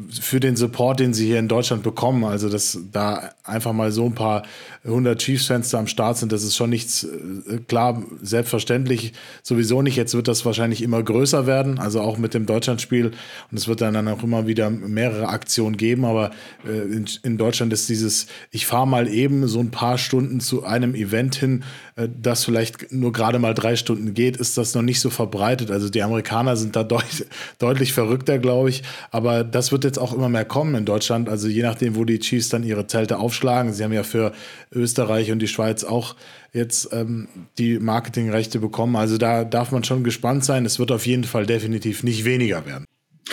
für 0.09 0.39
den 0.39 0.55
Support, 0.55 0.99
den 0.99 1.13
sie 1.13 1.27
hier 1.27 1.37
in 1.37 1.47
Deutschland 1.47 1.83
bekommen. 1.83 2.23
Also, 2.23 2.49
dass 2.49 2.79
da 2.91 3.29
einfach 3.43 3.73
mal 3.73 3.91
so 3.91 4.05
ein 4.05 4.15
paar 4.15 4.41
hundert 4.83 5.19
Chiefs-Fans 5.19 5.69
da 5.69 5.77
am 5.77 5.85
Start 5.85 6.17
sind, 6.17 6.31
das 6.31 6.43
ist 6.43 6.55
schon 6.55 6.71
nichts, 6.71 7.03
äh, 7.03 7.57
klar, 7.67 8.01
selbstverständlich 8.23 9.13
sowieso 9.43 9.83
nicht. 9.83 9.95
Jetzt 9.95 10.15
wird 10.15 10.27
das 10.27 10.45
wahrscheinlich 10.45 10.81
immer 10.81 11.03
größer 11.03 11.45
werden, 11.45 11.77
also 11.77 12.01
auch 12.01 12.17
mit 12.17 12.33
dem 12.33 12.47
Deutschlandspiel. 12.47 13.11
Und 13.51 13.57
es 13.57 13.67
wird 13.67 13.81
dann, 13.81 13.93
dann 13.93 14.07
auch 14.07 14.23
immer 14.23 14.47
wieder 14.47 14.71
mehrere 14.71 15.29
Aktionen 15.29 15.77
geben. 15.77 16.05
Aber 16.05 16.31
äh, 16.65 16.71
in, 16.71 17.05
in, 17.21 17.37
Deutschland 17.37 17.71
ist 17.71 17.87
dieses, 17.87 18.25
ich 18.49 18.65
fahre 18.65 18.87
mal 18.87 19.07
eben 19.07 19.47
so 19.47 19.59
ein 19.59 19.69
paar 19.69 19.99
Stunden 19.99 20.39
zu 20.39 20.63
einem 20.63 20.95
Event 20.95 21.35
hin, 21.35 21.63
das 21.97 22.43
vielleicht 22.43 22.91
nur 22.91 23.11
gerade 23.11 23.39
mal 23.39 23.55
drei 23.55 23.75
Stunden 23.75 24.13
geht, 24.13 24.37
ist 24.37 24.55
das 24.55 24.75
noch 24.75 24.83
nicht 24.83 24.99
so 24.99 25.09
verbreitet. 25.09 25.71
Also 25.71 25.89
die 25.89 26.03
Amerikaner 26.03 26.55
sind 26.55 26.75
da 26.75 26.83
deut 26.83 27.25
deutlich 27.57 27.91
verrückter, 27.93 28.37
glaube 28.37 28.69
ich. 28.69 28.83
Aber 29.09 29.43
das 29.43 29.71
wird 29.71 29.83
jetzt 29.83 29.97
auch 29.97 30.13
immer 30.13 30.29
mehr 30.29 30.45
kommen 30.45 30.75
in 30.75 30.85
Deutschland. 30.85 31.27
Also 31.27 31.47
je 31.47 31.63
nachdem, 31.63 31.95
wo 31.95 32.05
die 32.05 32.19
Chiefs 32.19 32.49
dann 32.49 32.63
ihre 32.63 32.85
Zelte 32.85 33.17
aufschlagen. 33.17 33.73
Sie 33.73 33.83
haben 33.83 33.93
ja 33.93 34.03
für 34.03 34.31
Österreich 34.71 35.31
und 35.31 35.39
die 35.39 35.47
Schweiz 35.47 35.83
auch 35.83 36.15
jetzt 36.53 36.89
ähm, 36.93 37.27
die 37.57 37.79
Marketingrechte 37.79 38.59
bekommen. 38.59 38.95
Also 38.95 39.17
da 39.17 39.43
darf 39.43 39.71
man 39.71 39.83
schon 39.83 40.03
gespannt 40.03 40.45
sein. 40.45 40.65
Es 40.65 40.77
wird 40.77 40.91
auf 40.91 41.07
jeden 41.07 41.23
Fall 41.23 41.47
definitiv 41.47 42.03
nicht 42.03 42.25
weniger 42.25 42.65
werden. 42.67 42.85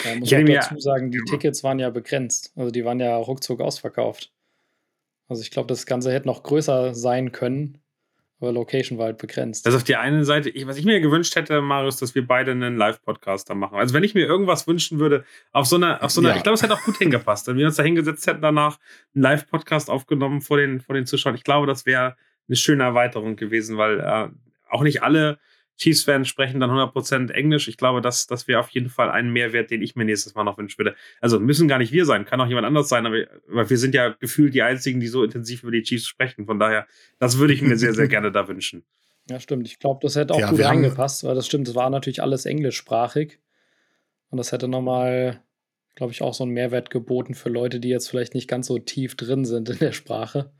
Da 0.02 0.14
muss 0.16 0.32
ich 0.32 0.38
auch 0.38 0.68
dazu 0.68 0.80
sagen, 0.80 1.10
die 1.10 1.20
Tickets 1.28 1.62
waren 1.62 1.78
ja 1.78 1.90
begrenzt. 1.90 2.52
Also 2.56 2.70
die 2.70 2.84
waren 2.84 2.98
ja 2.98 3.14
ruckzuck 3.14 3.60
ausverkauft. 3.60 4.32
Also 5.28 5.42
ich 5.42 5.50
glaube, 5.50 5.68
das 5.68 5.84
Ganze 5.84 6.12
hätte 6.12 6.26
noch 6.26 6.42
größer 6.42 6.94
sein 6.94 7.32
können, 7.32 7.78
aber 8.44 8.52
Location 8.52 8.98
war 8.98 9.06
halt 9.06 9.18
begrenzt. 9.18 9.66
Also 9.66 9.78
auf 9.78 9.84
die 9.84 9.96
eine 9.96 10.24
Seite, 10.24 10.50
ich, 10.50 10.66
was 10.66 10.76
ich 10.76 10.84
mir 10.84 11.00
gewünscht 11.00 11.34
hätte, 11.34 11.60
Marius, 11.62 11.96
dass 11.96 12.14
wir 12.14 12.26
beide 12.26 12.50
einen 12.50 12.76
Live-Podcast 12.76 13.48
da 13.48 13.54
machen. 13.54 13.78
Also 13.78 13.94
wenn 13.94 14.04
ich 14.04 14.14
mir 14.14 14.26
irgendwas 14.26 14.66
wünschen 14.66 14.98
würde, 14.98 15.24
auf 15.52 15.66
so 15.66 15.76
einer, 15.76 16.02
auf 16.02 16.10
so 16.10 16.20
einer, 16.20 16.30
ja. 16.30 16.36
ich 16.36 16.42
glaube, 16.42 16.54
es 16.54 16.62
hätte 16.62 16.74
auch 16.74 16.82
gut 16.82 16.98
hingepasst, 16.98 17.46
wenn 17.46 17.56
wir 17.56 17.66
uns 17.66 17.76
da 17.76 17.82
hingesetzt 17.82 18.26
hätten, 18.26 18.42
danach 18.42 18.78
einen 19.14 19.22
Live-Podcast 19.22 19.90
aufgenommen 19.90 20.40
vor 20.40 20.58
den, 20.58 20.80
vor 20.80 20.94
den 20.94 21.06
Zuschauern. 21.06 21.34
Ich 21.34 21.44
glaube, 21.44 21.66
das 21.66 21.86
wäre 21.86 22.16
eine 22.48 22.56
schöne 22.56 22.84
Erweiterung 22.84 23.36
gewesen, 23.36 23.78
weil 23.78 24.00
äh, 24.00 24.28
auch 24.68 24.82
nicht 24.82 25.02
alle 25.02 25.38
Chiefs-Fans 25.76 26.28
sprechen 26.28 26.60
dann 26.60 26.70
100% 26.70 27.30
Englisch. 27.30 27.68
Ich 27.68 27.76
glaube, 27.76 28.00
das, 28.00 28.26
das 28.26 28.46
wäre 28.46 28.60
auf 28.60 28.68
jeden 28.70 28.88
Fall 28.88 29.10
ein 29.10 29.32
Mehrwert, 29.32 29.70
den 29.70 29.82
ich 29.82 29.96
mir 29.96 30.04
nächstes 30.04 30.34
Mal 30.34 30.44
noch 30.44 30.56
wünschen 30.56 30.78
würde. 30.78 30.94
Also 31.20 31.40
müssen 31.40 31.66
gar 31.66 31.78
nicht 31.78 31.92
wir 31.92 32.04
sein, 32.04 32.24
kann 32.24 32.40
auch 32.40 32.46
jemand 32.46 32.66
anders 32.66 32.88
sein, 32.88 33.06
aber, 33.06 33.24
aber 33.50 33.68
wir 33.68 33.78
sind 33.78 33.94
ja 33.94 34.10
gefühlt 34.10 34.54
die 34.54 34.62
Einzigen, 34.62 35.00
die 35.00 35.08
so 35.08 35.24
intensiv 35.24 35.62
über 35.62 35.72
die 35.72 35.82
Chiefs 35.82 36.06
sprechen. 36.06 36.46
Von 36.46 36.58
daher, 36.58 36.86
das 37.18 37.38
würde 37.38 37.54
ich 37.54 37.62
mir 37.62 37.76
sehr, 37.76 37.92
sehr 37.92 38.08
gerne 38.08 38.30
da 38.30 38.46
wünschen. 38.46 38.84
Ja, 39.28 39.40
stimmt. 39.40 39.66
Ich 39.66 39.78
glaube, 39.78 40.00
das 40.02 40.16
hätte 40.16 40.34
auch 40.34 40.40
ja, 40.40 40.50
gut 40.50 40.60
reingepasst, 40.62 41.24
weil 41.24 41.34
das 41.34 41.46
stimmt, 41.46 41.66
es 41.66 41.74
war 41.74 41.90
natürlich 41.90 42.22
alles 42.22 42.46
englischsprachig. 42.46 43.40
Und 44.30 44.38
das 44.38 44.52
hätte 44.52 44.68
nochmal, 44.68 45.42
glaube 45.94 46.12
ich, 46.12 46.22
auch 46.22 46.34
so 46.34 46.44
einen 46.44 46.52
Mehrwert 46.52 46.90
geboten 46.90 47.34
für 47.34 47.48
Leute, 47.48 47.80
die 47.80 47.88
jetzt 47.88 48.08
vielleicht 48.08 48.34
nicht 48.34 48.48
ganz 48.48 48.66
so 48.66 48.78
tief 48.78 49.16
drin 49.16 49.44
sind 49.44 49.68
in 49.70 49.78
der 49.78 49.92
Sprache 49.92 50.52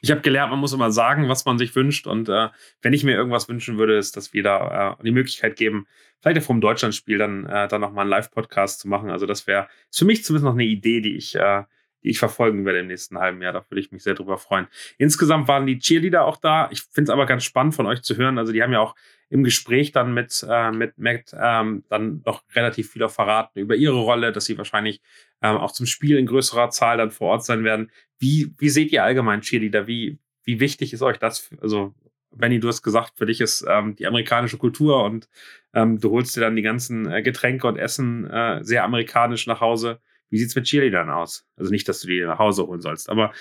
ich 0.00 0.10
habe 0.10 0.20
gelernt, 0.20 0.50
man 0.50 0.60
muss 0.60 0.72
immer 0.72 0.90
sagen, 0.90 1.28
was 1.28 1.44
man 1.44 1.58
sich 1.58 1.74
wünscht. 1.74 2.06
Und 2.06 2.28
äh, 2.28 2.48
wenn 2.82 2.92
ich 2.92 3.04
mir 3.04 3.14
irgendwas 3.14 3.48
wünschen 3.48 3.78
würde, 3.78 3.96
ist, 3.96 4.16
dass 4.16 4.32
wir 4.32 4.42
da 4.42 4.96
äh, 4.98 5.02
die 5.04 5.10
Möglichkeit 5.10 5.56
geben, 5.56 5.86
vielleicht 6.20 6.40
auch 6.40 6.46
vom 6.46 6.60
Deutschlandspiel 6.60 7.18
dann, 7.18 7.46
äh, 7.46 7.68
dann 7.68 7.80
nochmal 7.80 8.02
einen 8.02 8.10
Live-Podcast 8.10 8.80
zu 8.80 8.88
machen. 8.88 9.10
Also 9.10 9.26
das 9.26 9.46
wäre 9.46 9.68
für 9.92 10.04
mich 10.04 10.24
zumindest 10.24 10.44
noch 10.44 10.54
eine 10.54 10.64
Idee, 10.64 11.00
die 11.00 11.16
ich, 11.16 11.34
äh, 11.34 11.64
die 12.02 12.10
ich 12.10 12.18
verfolgen 12.18 12.64
werde 12.64 12.80
im 12.80 12.86
nächsten 12.86 13.18
halben 13.18 13.42
Jahr. 13.42 13.52
Da 13.52 13.64
würde 13.68 13.80
ich 13.80 13.92
mich 13.92 14.02
sehr 14.02 14.14
drüber 14.14 14.38
freuen. 14.38 14.66
Insgesamt 14.98 15.48
waren 15.48 15.66
die 15.66 15.78
Cheerleader 15.78 16.24
auch 16.24 16.36
da. 16.36 16.68
Ich 16.70 16.82
finde 16.82 17.10
es 17.10 17.10
aber 17.10 17.26
ganz 17.26 17.44
spannend 17.44 17.74
von 17.74 17.86
euch 17.86 18.02
zu 18.02 18.16
hören. 18.16 18.38
Also 18.38 18.52
die 18.52 18.62
haben 18.62 18.72
ja 18.72 18.80
auch 18.80 18.94
im 19.30 19.44
Gespräch 19.44 19.92
dann 19.92 20.14
mit, 20.14 20.44
äh, 20.48 20.70
mit 20.70 20.98
Matt 20.98 21.34
ähm, 21.38 21.84
dann 21.88 22.22
doch 22.22 22.42
relativ 22.54 22.90
viel 22.92 23.06
verraten 23.08 23.58
über 23.58 23.76
ihre 23.76 23.98
Rolle, 23.98 24.32
dass 24.32 24.46
sie 24.46 24.56
wahrscheinlich 24.56 25.02
ähm, 25.42 25.56
auch 25.56 25.72
zum 25.72 25.86
Spiel 25.86 26.18
in 26.18 26.26
größerer 26.26 26.70
Zahl 26.70 26.96
dann 26.96 27.10
vor 27.10 27.28
Ort 27.28 27.44
sein 27.44 27.64
werden. 27.64 27.90
Wie, 28.18 28.54
wie 28.58 28.70
seht 28.70 28.92
ihr 28.92 29.04
allgemein 29.04 29.42
Cheerleader? 29.42 29.86
Wie, 29.86 30.18
wie 30.44 30.60
wichtig 30.60 30.92
ist 30.92 31.02
euch 31.02 31.18
das? 31.18 31.50
Also, 31.60 31.94
Benny, 32.30 32.60
du 32.60 32.68
hast 32.68 32.82
gesagt, 32.82 33.14
für 33.16 33.26
dich 33.26 33.40
ist 33.40 33.64
ähm, 33.68 33.96
die 33.96 34.06
amerikanische 34.06 34.58
Kultur 34.58 35.04
und 35.04 35.28
ähm, 35.74 35.98
du 35.98 36.10
holst 36.10 36.36
dir 36.36 36.40
dann 36.40 36.56
die 36.56 36.62
ganzen 36.62 37.10
äh, 37.10 37.22
Getränke 37.22 37.66
und 37.66 37.76
Essen 37.76 38.28
äh, 38.30 38.62
sehr 38.64 38.84
amerikanisch 38.84 39.46
nach 39.46 39.60
Hause. 39.60 40.00
Wie 40.30 40.38
sieht's 40.38 40.54
mit 40.54 40.64
Cheerleadern 40.64 41.10
aus? 41.10 41.46
Also 41.56 41.70
nicht, 41.70 41.88
dass 41.88 42.00
du 42.00 42.08
die 42.08 42.20
nach 42.20 42.38
Hause 42.38 42.66
holen 42.66 42.80
sollst, 42.80 43.08
aber 43.08 43.32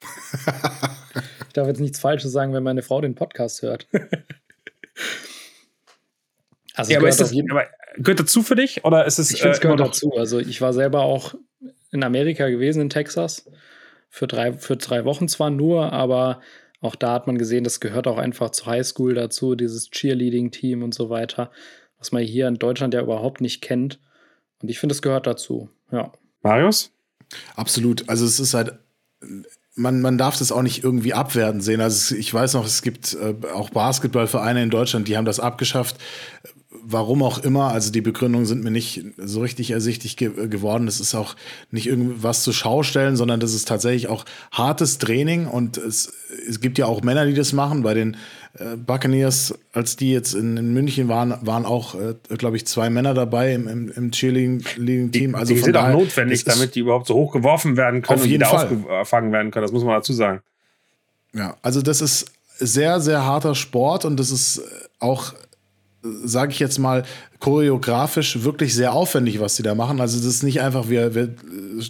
ich 1.46 1.52
darf 1.52 1.68
jetzt 1.68 1.80
nichts 1.80 2.00
Falsches 2.00 2.32
sagen, 2.32 2.52
wenn 2.52 2.62
meine 2.62 2.82
Frau 2.82 3.00
den 3.00 3.14
Podcast 3.14 3.62
hört. 3.62 3.86
also 6.74 6.92
ja, 6.92 6.98
aber, 6.98 7.08
ist 7.08 7.20
das, 7.20 7.32
aber 7.32 7.66
gehört 7.96 8.20
dazu 8.20 8.42
für 8.42 8.56
dich 8.56 8.84
oder 8.84 9.04
ist 9.04 9.18
es? 9.18 9.30
Ich 9.30 9.40
finde, 9.40 9.52
es 9.52 9.58
äh, 9.58 9.62
gehört 9.62 9.80
dazu. 9.80 10.12
Also 10.16 10.38
ich 10.38 10.60
war 10.60 10.72
selber 10.72 11.02
auch 11.02 11.34
in 11.90 12.02
Amerika 12.02 12.48
gewesen, 12.48 12.82
in 12.82 12.90
Texas, 12.90 13.50
für 14.08 14.26
drei, 14.26 14.54
für 14.54 14.76
drei 14.76 15.04
Wochen 15.04 15.28
zwar 15.28 15.50
nur, 15.50 15.92
aber 15.92 16.40
auch 16.80 16.96
da 16.96 17.12
hat 17.12 17.26
man 17.26 17.38
gesehen, 17.38 17.64
das 17.64 17.80
gehört 17.80 18.08
auch 18.08 18.18
einfach 18.18 18.50
zur 18.50 18.66
Highschool 18.66 19.14
dazu, 19.14 19.54
dieses 19.54 19.90
Cheerleading-Team 19.90 20.82
und 20.82 20.94
so 20.94 21.10
weiter, 21.10 21.52
was 21.98 22.10
man 22.10 22.22
hier 22.22 22.48
in 22.48 22.56
Deutschland 22.56 22.92
ja 22.92 23.00
überhaupt 23.00 23.40
nicht 23.40 23.62
kennt. 23.62 24.00
Und 24.60 24.68
ich 24.68 24.80
finde, 24.80 24.94
es 24.94 25.02
gehört 25.02 25.26
dazu. 25.26 25.70
Ja. 25.92 26.10
Marius? 26.42 26.90
Absolut. 27.54 28.08
Also 28.08 28.26
es 28.26 28.40
ist 28.40 28.54
halt 28.54 28.78
man, 29.74 30.00
man 30.00 30.18
darf 30.18 30.38
das 30.38 30.52
auch 30.52 30.62
nicht 30.62 30.84
irgendwie 30.84 31.14
abwerten 31.14 31.60
sehen. 31.60 31.80
Also 31.80 32.14
ich 32.14 32.32
weiß 32.32 32.54
noch, 32.54 32.66
es 32.66 32.82
gibt 32.82 33.14
äh, 33.14 33.34
auch 33.54 33.70
Basketballvereine 33.70 34.62
in 34.62 34.70
Deutschland, 34.70 35.08
die 35.08 35.16
haben 35.16 35.24
das 35.24 35.40
abgeschafft. 35.40 35.96
Warum 36.84 37.22
auch 37.22 37.38
immer, 37.38 37.68
also 37.72 37.92
die 37.92 38.00
Begründungen 38.00 38.46
sind 38.46 38.64
mir 38.64 38.70
nicht 38.70 39.04
so 39.16 39.40
richtig 39.40 39.70
ersichtlich 39.70 40.16
ge 40.16 40.48
geworden. 40.48 40.86
Das 40.86 41.00
ist 41.00 41.14
auch 41.14 41.36
nicht 41.70 41.86
irgendwas 41.86 42.42
zu 42.42 42.52
Schaustellen, 42.52 43.16
sondern 43.16 43.40
das 43.40 43.54
ist 43.54 43.68
tatsächlich 43.68 44.08
auch 44.08 44.24
hartes 44.50 44.98
Training 44.98 45.46
und 45.46 45.76
es, 45.76 46.12
es 46.48 46.60
gibt 46.60 46.78
ja 46.78 46.86
auch 46.86 47.02
Männer, 47.02 47.24
die 47.24 47.34
das 47.34 47.52
machen. 47.52 47.82
Bei 47.82 47.94
den 47.94 48.16
äh, 48.58 48.76
Buccaneers, 48.76 49.54
als 49.72 49.96
die 49.96 50.12
jetzt 50.12 50.34
in, 50.34 50.56
in 50.56 50.72
München 50.72 51.08
waren, 51.08 51.34
waren 51.40 51.64
auch, 51.64 51.94
äh, 51.94 52.14
glaube 52.36 52.56
ich, 52.56 52.66
zwei 52.66 52.90
Männer 52.90 53.14
dabei 53.14 53.54
im, 53.54 53.66
im, 53.66 53.90
im 53.90 54.10
Cheerleading-Team. 54.10 55.34
Also 55.34 55.54
die 55.54 55.60
sind 55.60 55.74
daher, 55.74 55.94
auch 55.94 56.00
notwendig, 56.00 56.44
damit 56.44 56.74
die 56.74 56.80
überhaupt 56.80 57.06
so 57.06 57.14
hoch 57.14 57.32
geworfen 57.32 57.76
werden 57.76 58.02
können 58.02 58.22
und 58.22 58.28
wieder 58.28 58.46
Fall. 58.46 58.66
aufgefangen 58.66 59.32
werden 59.32 59.50
können. 59.50 59.64
Das 59.64 59.72
muss 59.72 59.84
man 59.84 59.94
dazu 59.94 60.12
sagen. 60.12 60.40
Ja, 61.32 61.56
also 61.62 61.80
das 61.80 62.00
ist 62.00 62.26
sehr, 62.58 63.00
sehr 63.00 63.24
harter 63.24 63.54
Sport 63.54 64.04
und 64.04 64.20
das 64.20 64.30
ist 64.30 64.62
auch 64.98 65.32
sage 66.02 66.52
ich 66.52 66.58
jetzt 66.58 66.78
mal, 66.78 67.04
choreografisch 67.42 68.44
wirklich 68.44 68.72
sehr 68.72 68.92
aufwendig, 68.92 69.40
was 69.40 69.56
sie 69.56 69.64
da 69.64 69.74
machen. 69.74 70.00
Also 70.00 70.16
das 70.16 70.26
ist 70.26 70.44
nicht 70.44 70.60
einfach, 70.60 70.88
wir, 70.88 71.16
wir 71.16 71.34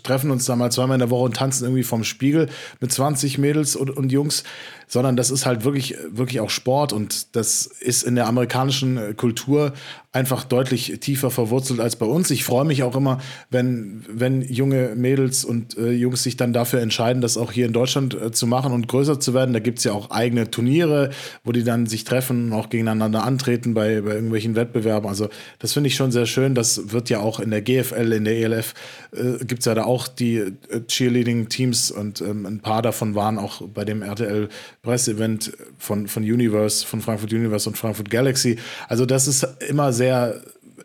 treffen 0.03 0.31
uns 0.31 0.47
da 0.47 0.57
mal 0.57 0.73
zweimal 0.73 0.95
in 0.95 1.01
der 1.01 1.11
Woche 1.11 1.25
und 1.25 1.37
tanzen 1.37 1.65
irgendwie 1.65 1.83
vom 1.83 2.05
Spiegel 2.05 2.49
mit 2.81 2.91
20 2.91 3.37
Mädels 3.37 3.77
und, 3.77 3.91
und 3.91 4.11
Jungs, 4.11 4.45
sondern 4.89 5.15
das 5.15 5.31
ist 5.31 5.45
halt 5.45 5.65
wirklich, 5.65 5.95
wirklich 6.11 6.41
auch 6.41 6.49
Sport 6.49 6.95
und 6.95 7.37
das 7.37 7.67
ist 7.67 8.03
in 8.03 8.15
der 8.15 8.29
amerikanischen 8.29 9.15
Kultur 9.19 9.75
einfach 10.13 10.45
deutlich 10.45 11.01
tiefer 11.01 11.31
verwurzelt 11.31 11.81
als 11.81 11.97
bei 11.97 12.05
uns. 12.05 12.31
Ich 12.31 12.45
freue 12.45 12.67
mich 12.67 12.83
auch 12.83 12.95
immer, 12.95 13.19
wenn, 13.49 14.05
wenn 14.07 14.43
junge 14.43 14.95
Mädels 14.95 15.45
und 15.45 15.79
äh, 15.79 15.91
Jungs 15.93 16.23
sich 16.23 16.37
dann 16.37 16.53
dafür 16.53 16.83
entscheiden, 16.83 17.23
das 17.23 17.39
auch 17.39 17.51
hier 17.51 17.65
in 17.65 17.73
Deutschland 17.73 18.15
äh, 18.15 18.31
zu 18.31 18.47
machen 18.47 18.73
und 18.73 18.89
größer 18.89 19.19
zu 19.19 19.33
werden. 19.33 19.55
Da 19.55 19.61
gibt 19.61 19.79
es 19.79 19.85
ja 19.85 19.93
auch 19.93 20.11
eigene 20.11 20.51
Turniere, 20.51 21.11
wo 21.45 21.53
die 21.53 21.65
dann 21.65 21.87
sich 21.87 22.05
treffen 22.05 22.47
und 22.47 22.53
auch 22.53 22.69
gegeneinander 22.69 23.25
antreten 23.25 23.73
bei, 23.73 24.03
bei 24.03 24.13
irgendwelchen 24.13 24.55
Wettbewerben. 24.55 25.09
Also 25.09 25.31
das 25.59 25.73
finde 25.73 25.89
ich 25.89 25.97
schon 25.97 26.13
sehr 26.13 26.27
schön. 26.27 26.55
Das 26.55 26.93
wird 26.93 27.11
ja 27.11 27.21
auch 27.21 27.41
in 27.41 27.51
der 27.51 27.63
GFL, 27.63 28.13
in 28.13 28.25
der 28.25 28.37
ELF, 28.37 28.75
äh, 29.13 29.45
gibt 29.45 29.61
es 29.61 29.67
ja 29.67 29.75
da 29.75 29.85
auch 29.85 30.09
die 30.09 30.37
äh, 30.37 30.53
Cheerleading-Teams 30.87 31.91
und 31.91 32.21
ähm, 32.21 32.47
ein 32.47 32.61
paar 32.61 32.83
davon 32.83 33.15
waren 33.15 33.39
auch 33.39 33.63
bei 33.63 33.85
dem 33.85 34.03
RTL 34.03 34.49
Presseevent 34.83 35.53
von, 35.79 36.09
von 36.09 36.23
Universe, 36.23 36.87
von 36.87 37.01
Frankfurt 37.01 37.33
Universe 37.33 37.69
und 37.69 37.77
Frankfurt 37.77 38.11
Galaxy. 38.11 38.59
Also 38.89 39.07
das 39.07 39.27
ist 39.27 39.47
immer 39.69 39.93
sehr 39.93 40.43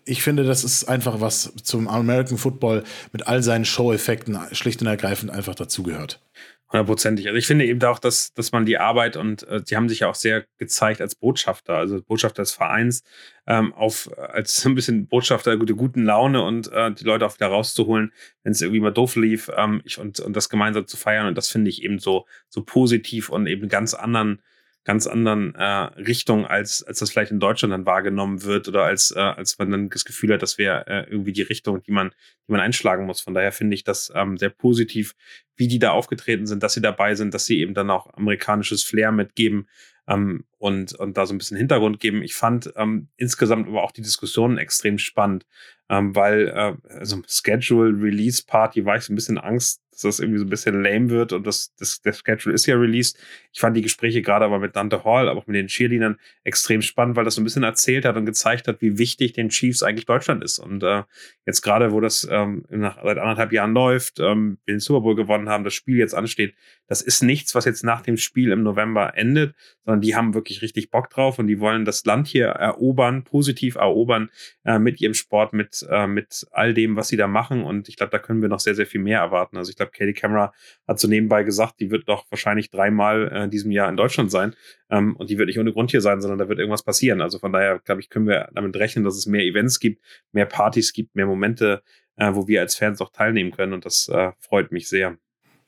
ich 0.07 0.23
finde, 0.23 0.43
das 0.43 0.63
ist 0.63 0.85
einfach 0.85 1.19
was 1.19 1.51
zum 1.63 1.87
American 1.87 2.37
Football 2.37 2.83
mit 3.11 3.27
all 3.27 3.43
seinen 3.43 3.65
Show-Effekten 3.65 4.39
schlicht 4.53 4.81
und 4.81 4.87
ergreifend 4.87 5.31
einfach 5.31 5.55
dazugehört. 5.55 6.21
Hundertprozentig. 6.69 7.27
Also 7.27 7.37
ich 7.37 7.47
finde 7.47 7.65
eben 7.65 7.81
auch, 7.83 7.97
dass, 7.97 8.33
dass 8.33 8.51
man 8.51 8.65
die 8.65 8.77
Arbeit 8.77 9.15
und 9.15 9.43
äh, 9.47 9.61
die 9.61 9.77
haben 9.77 9.87
sich 9.87 10.01
ja 10.01 10.09
auch 10.09 10.15
sehr 10.15 10.45
gezeigt 10.57 10.99
als 10.99 11.15
Botschafter, 11.15 11.77
also 11.77 12.01
Botschafter 12.01 12.41
des 12.41 12.51
Vereins, 12.51 13.03
ähm, 13.45 13.73
auf 13.73 14.09
als 14.17 14.65
ein 14.65 14.75
bisschen 14.75 15.07
Botschafter 15.07 15.55
der 15.55 15.75
guten 15.75 16.03
Laune 16.03 16.43
und 16.43 16.69
äh, 16.73 16.91
die 16.91 17.05
Leute 17.05 17.25
auch 17.25 17.35
wieder 17.35 17.47
rauszuholen, 17.47 18.11
wenn 18.43 18.51
es 18.51 18.61
irgendwie 18.61 18.81
mal 18.81 18.91
doof 18.91 19.15
lief 19.15 19.49
ähm, 19.55 19.81
ich, 19.85 19.97
und, 19.97 20.19
und 20.19 20.35
das 20.35 20.49
gemeinsam 20.49 20.85
zu 20.87 20.97
feiern. 20.97 21.27
Und 21.27 21.37
das 21.37 21.47
finde 21.47 21.69
ich 21.69 21.83
eben 21.83 21.99
so, 21.99 22.25
so 22.49 22.63
positiv 22.63 23.29
und 23.29 23.47
eben 23.47 23.69
ganz 23.69 23.93
anderen 23.93 24.41
ganz 24.87 25.05
anderen 25.05 25.53
äh, 25.55 25.63
Richtung, 25.63 26.45
als, 26.45 26.81
als 26.81 26.99
das 26.99 27.11
vielleicht 27.11 27.31
in 27.31 27.41
Deutschland 27.41 27.73
dann 27.73 27.85
wahrgenommen 27.85 28.43
wird 28.43 28.69
oder 28.69 28.85
als, 28.85 29.11
äh, 29.11 29.19
als 29.19 29.59
man 29.59 29.69
dann 29.69 29.89
das 29.89 30.05
Gefühl 30.05 30.33
hat, 30.33 30.41
das 30.41 30.57
wäre 30.57 30.87
äh, 30.87 31.11
irgendwie 31.11 31.33
die 31.33 31.41
Richtung, 31.41 31.83
die 31.83 31.91
man, 31.91 32.11
die 32.47 32.53
man 32.53 32.61
einschlagen 32.61 33.05
muss. 33.05 33.19
Von 33.19 33.33
daher 33.33 33.51
finde 33.51 33.75
ich 33.75 33.83
das 33.83 34.13
ähm, 34.15 34.37
sehr 34.37 34.49
positiv, 34.49 35.13
wie 35.57 35.67
die 35.67 35.77
da 35.77 35.91
aufgetreten 35.91 36.47
sind, 36.47 36.63
dass 36.63 36.73
sie 36.73 36.79
dabei 36.79 37.15
sind, 37.15 37.33
dass 37.33 37.45
sie 37.45 37.59
eben 37.59 37.73
dann 37.73 37.89
auch 37.89 38.13
amerikanisches 38.13 38.85
Flair 38.85 39.11
mitgeben. 39.11 39.67
Ähm, 40.07 40.45
und, 40.57 40.93
und 40.93 41.17
da 41.17 41.25
so 41.25 41.35
ein 41.35 41.37
bisschen 41.37 41.57
Hintergrund 41.57 41.99
geben. 41.99 42.23
Ich 42.23 42.33
fand 42.33 42.71
ähm, 42.77 43.09
insgesamt 43.17 43.67
aber 43.67 43.83
auch 43.83 43.91
die 43.91 44.01
Diskussion 44.01 44.57
extrem 44.57 44.99
spannend, 44.99 45.45
ähm, 45.89 46.15
weil 46.15 46.47
äh, 46.47 46.75
also 46.93 47.21
Schedule 47.27 48.01
Release 48.01 48.43
Party 48.45 48.85
war 48.85 48.97
ich 48.97 49.03
so 49.03 49.13
ein 49.13 49.15
bisschen 49.15 49.37
Angst, 49.37 49.81
dass 49.91 50.01
das 50.01 50.19
irgendwie 50.19 50.39
so 50.39 50.45
ein 50.45 50.49
bisschen 50.49 50.83
lame 50.83 51.09
wird 51.09 51.33
und 51.33 51.47
das, 51.47 51.73
das 51.75 52.01
der 52.01 52.13
Schedule 52.13 52.53
ist 52.53 52.67
ja 52.67 52.75
released. 52.75 53.17
Ich 53.51 53.59
fand 53.59 53.75
die 53.75 53.81
Gespräche 53.81 54.21
gerade 54.21 54.45
aber 54.45 54.59
mit 54.59 54.75
Dante 54.75 55.03
Hall, 55.03 55.27
aber 55.27 55.39
auch 55.39 55.47
mit 55.47 55.55
den 55.55 55.67
Cheerleadern 55.67 56.17
extrem 56.43 56.83
spannend, 56.83 57.15
weil 57.15 57.25
das 57.25 57.35
so 57.35 57.41
ein 57.41 57.43
bisschen 57.43 57.63
erzählt 57.63 58.05
hat 58.05 58.15
und 58.15 58.25
gezeigt 58.25 58.67
hat, 58.67 58.81
wie 58.81 58.99
wichtig 58.99 59.33
den 59.33 59.49
Chiefs 59.49 59.81
eigentlich 59.81 60.05
Deutschland 60.05 60.43
ist. 60.43 60.59
Und 60.59 60.83
äh, 60.83 61.03
jetzt 61.47 61.61
gerade, 61.61 61.91
wo 61.91 61.99
das 61.99 62.27
ähm, 62.29 62.63
nach, 62.69 62.97
seit 63.01 63.17
anderthalb 63.17 63.51
Jahren 63.51 63.73
läuft, 63.73 64.19
ähm, 64.19 64.59
wir 64.65 64.75
den 64.75 64.79
Super 64.79 65.01
Bowl 65.01 65.15
gewonnen 65.15 65.49
haben, 65.49 65.63
das 65.63 65.73
Spiel 65.73 65.97
jetzt 65.97 66.13
ansteht, 66.13 66.53
das 66.87 67.01
ist 67.01 67.23
nichts, 67.23 67.55
was 67.55 67.65
jetzt 67.65 67.83
nach 67.83 68.01
dem 68.01 68.17
Spiel 68.17 68.51
im 68.51 68.61
November 68.61 69.17
endet, 69.17 69.55
sondern 69.83 70.01
die 70.01 70.15
haben 70.15 70.33
wirklich 70.33 70.61
richtig 70.61 70.91
Bock 70.91 71.09
drauf 71.09 71.39
und 71.39 71.47
die 71.47 71.59
wollen 71.59 71.85
das 71.85 72.05
Land 72.05 72.27
hier 72.27 72.47
erobern, 72.47 73.23
positiv 73.23 73.75
erobern 73.75 74.29
äh, 74.63 74.77
mit 74.77 75.01
ihrem 75.01 75.15
Sport, 75.15 75.53
mit, 75.53 75.76
äh, 75.83 76.07
mit 76.07 76.45
all 76.51 76.73
dem, 76.73 76.95
was 76.95 77.07
sie 77.07 77.17
da 77.17 77.27
machen. 77.27 77.63
Und 77.63 77.89
ich 77.89 77.95
glaube, 77.97 78.11
da 78.11 78.19
können 78.19 78.41
wir 78.41 78.49
noch 78.49 78.59
sehr, 78.59 78.75
sehr 78.75 78.85
viel 78.85 79.01
mehr 79.01 79.19
erwarten. 79.19 79.57
Also 79.57 79.69
ich 79.69 79.75
glaube, 79.75 79.91
Katie 79.91 80.13
Camera 80.13 80.53
hat 80.87 80.99
so 80.99 81.07
nebenbei 81.07 81.43
gesagt, 81.43 81.79
die 81.79 81.91
wird 81.91 82.07
doch 82.07 82.25
wahrscheinlich 82.29 82.69
dreimal 82.69 83.31
äh, 83.31 83.43
in 83.43 83.49
diesem 83.49 83.71
Jahr 83.71 83.89
in 83.89 83.97
Deutschland 83.97 84.31
sein. 84.31 84.55
Ähm, 84.89 85.15
und 85.15 85.29
die 85.29 85.37
wird 85.37 85.47
nicht 85.47 85.59
ohne 85.59 85.73
Grund 85.73 85.91
hier 85.91 86.01
sein, 86.01 86.21
sondern 86.21 86.39
da 86.39 86.49
wird 86.49 86.59
irgendwas 86.59 86.83
passieren. 86.83 87.21
Also 87.21 87.39
von 87.39 87.51
daher, 87.51 87.79
glaube 87.79 88.01
ich, 88.01 88.09
können 88.09 88.27
wir 88.27 88.49
damit 88.53 88.75
rechnen, 88.77 89.03
dass 89.03 89.17
es 89.17 89.25
mehr 89.25 89.43
Events 89.43 89.79
gibt, 89.79 90.03
mehr 90.31 90.45
Partys 90.45 90.93
gibt, 90.93 91.15
mehr 91.15 91.25
Momente, 91.25 91.81
äh, 92.15 92.33
wo 92.33 92.47
wir 92.47 92.61
als 92.61 92.75
Fans 92.75 93.01
auch 93.01 93.11
teilnehmen 93.11 93.51
können. 93.51 93.73
Und 93.73 93.85
das 93.85 94.09
äh, 94.09 94.31
freut 94.39 94.71
mich 94.71 94.87
sehr. 94.89 95.17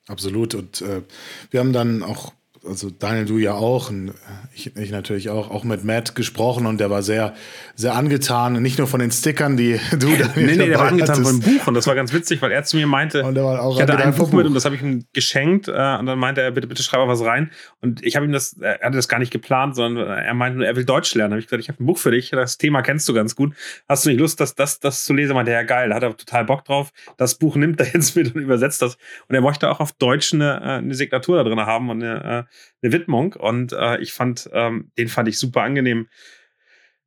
Absolut. 0.07 0.55
Und 0.55 0.81
äh, 0.81 1.01
wir 1.51 1.59
haben 1.59 1.73
dann 1.73 2.03
auch 2.03 2.33
also 2.65 2.89
Daniel, 2.89 3.25
du 3.25 3.37
ja 3.37 3.53
auch, 3.53 3.91
ich, 4.53 4.75
ich, 4.75 4.91
natürlich 4.91 5.29
auch, 5.29 5.49
auch 5.49 5.63
mit 5.63 5.83
Matt 5.83 6.15
gesprochen 6.15 6.65
und 6.65 6.79
der 6.79 6.89
war 6.89 7.03
sehr, 7.03 7.33
sehr 7.75 7.95
angetan, 7.95 8.61
nicht 8.61 8.77
nur 8.77 8.87
von 8.87 8.99
den 8.99 9.11
Stickern, 9.11 9.57
die 9.57 9.79
du 9.91 10.07
Daniel, 10.07 10.29
Nee, 10.35 10.55
nee, 10.55 10.67
der 10.67 10.79
war 10.79 10.87
angetan 10.87 11.17
hattest. 11.17 11.29
von 11.29 11.41
dem 11.41 11.57
Buch 11.57 11.67
und 11.67 11.73
das 11.73 11.87
war 11.87 11.95
ganz 11.95 12.13
witzig, 12.13 12.41
weil 12.41 12.51
er 12.51 12.63
zu 12.63 12.77
mir 12.77 12.87
meinte, 12.87 13.23
und 13.23 13.35
der 13.35 13.43
war 13.43 13.61
auch 13.61 13.75
ich 13.75 13.81
hatte 13.81 13.97
ein 13.97 14.13
Buch 14.13 14.31
mit 14.31 14.45
und 14.45 14.53
das 14.53 14.65
habe 14.65 14.75
ich 14.75 14.81
ihm 14.81 15.05
geschenkt 15.13 15.67
äh, 15.67 15.71
und 15.71 16.05
dann 16.05 16.19
meinte 16.19 16.41
er, 16.41 16.51
bitte, 16.51 16.67
bitte 16.67 16.83
schreib 16.83 16.99
mal 16.99 17.07
was 17.07 17.23
rein 17.23 17.51
und 17.81 18.03
ich 18.03 18.15
habe 18.15 18.25
ihm 18.25 18.31
das, 18.31 18.53
er 18.53 18.79
hatte 18.81 18.97
das 18.97 19.07
gar 19.07 19.19
nicht 19.19 19.31
geplant, 19.31 19.75
sondern 19.75 20.07
er 20.07 20.33
meinte 20.33 20.57
nur, 20.57 20.67
er 20.67 20.75
will 20.75 20.85
Deutsch 20.85 21.13
lernen. 21.15 21.31
Da 21.31 21.33
habe 21.35 21.41
ich 21.41 21.47
gesagt, 21.47 21.63
ich 21.63 21.69
habe 21.69 21.83
ein 21.83 21.85
Buch 21.85 21.97
für 21.97 22.11
dich, 22.11 22.29
das 22.31 22.57
Thema 22.57 22.81
kennst 22.81 23.07
du 23.07 23.13
ganz 23.13 23.35
gut. 23.35 23.53
Hast 23.87 24.05
du 24.05 24.09
nicht 24.09 24.19
Lust, 24.19 24.39
das, 24.39 24.55
das, 24.55 24.79
das 24.79 25.03
zu 25.03 25.13
lesen? 25.13 25.33
Meinte 25.33 25.51
er, 25.51 25.61
ja 25.61 25.63
geil, 25.63 25.89
da 25.89 25.95
hat 25.95 26.03
er 26.03 26.15
total 26.15 26.45
Bock 26.45 26.65
drauf. 26.65 26.91
Das 27.17 27.35
Buch 27.35 27.55
nimmt 27.55 27.79
er 27.79 27.87
jetzt 27.93 28.15
mit 28.15 28.35
und 28.35 28.41
übersetzt 28.41 28.81
das 28.81 28.97
und 29.27 29.35
er 29.35 29.41
möchte 29.41 29.69
auch 29.69 29.79
auf 29.79 29.91
Deutsch 29.93 30.33
eine, 30.33 30.59
äh, 30.61 30.63
eine 30.79 30.95
Signatur 30.95 31.37
da 31.37 31.43
drin 31.43 31.59
haben 31.59 31.89
und 31.89 32.03
eine, 32.03 32.47
äh, 32.48 32.48
eine 32.81 32.91
Widmung 32.91 33.33
und 33.33 33.73
äh, 33.73 33.99
ich 33.99 34.13
fand, 34.13 34.49
ähm, 34.53 34.91
den 34.97 35.07
fand 35.07 35.27
ich 35.27 35.37
super 35.37 35.61
angenehm. 35.61 36.07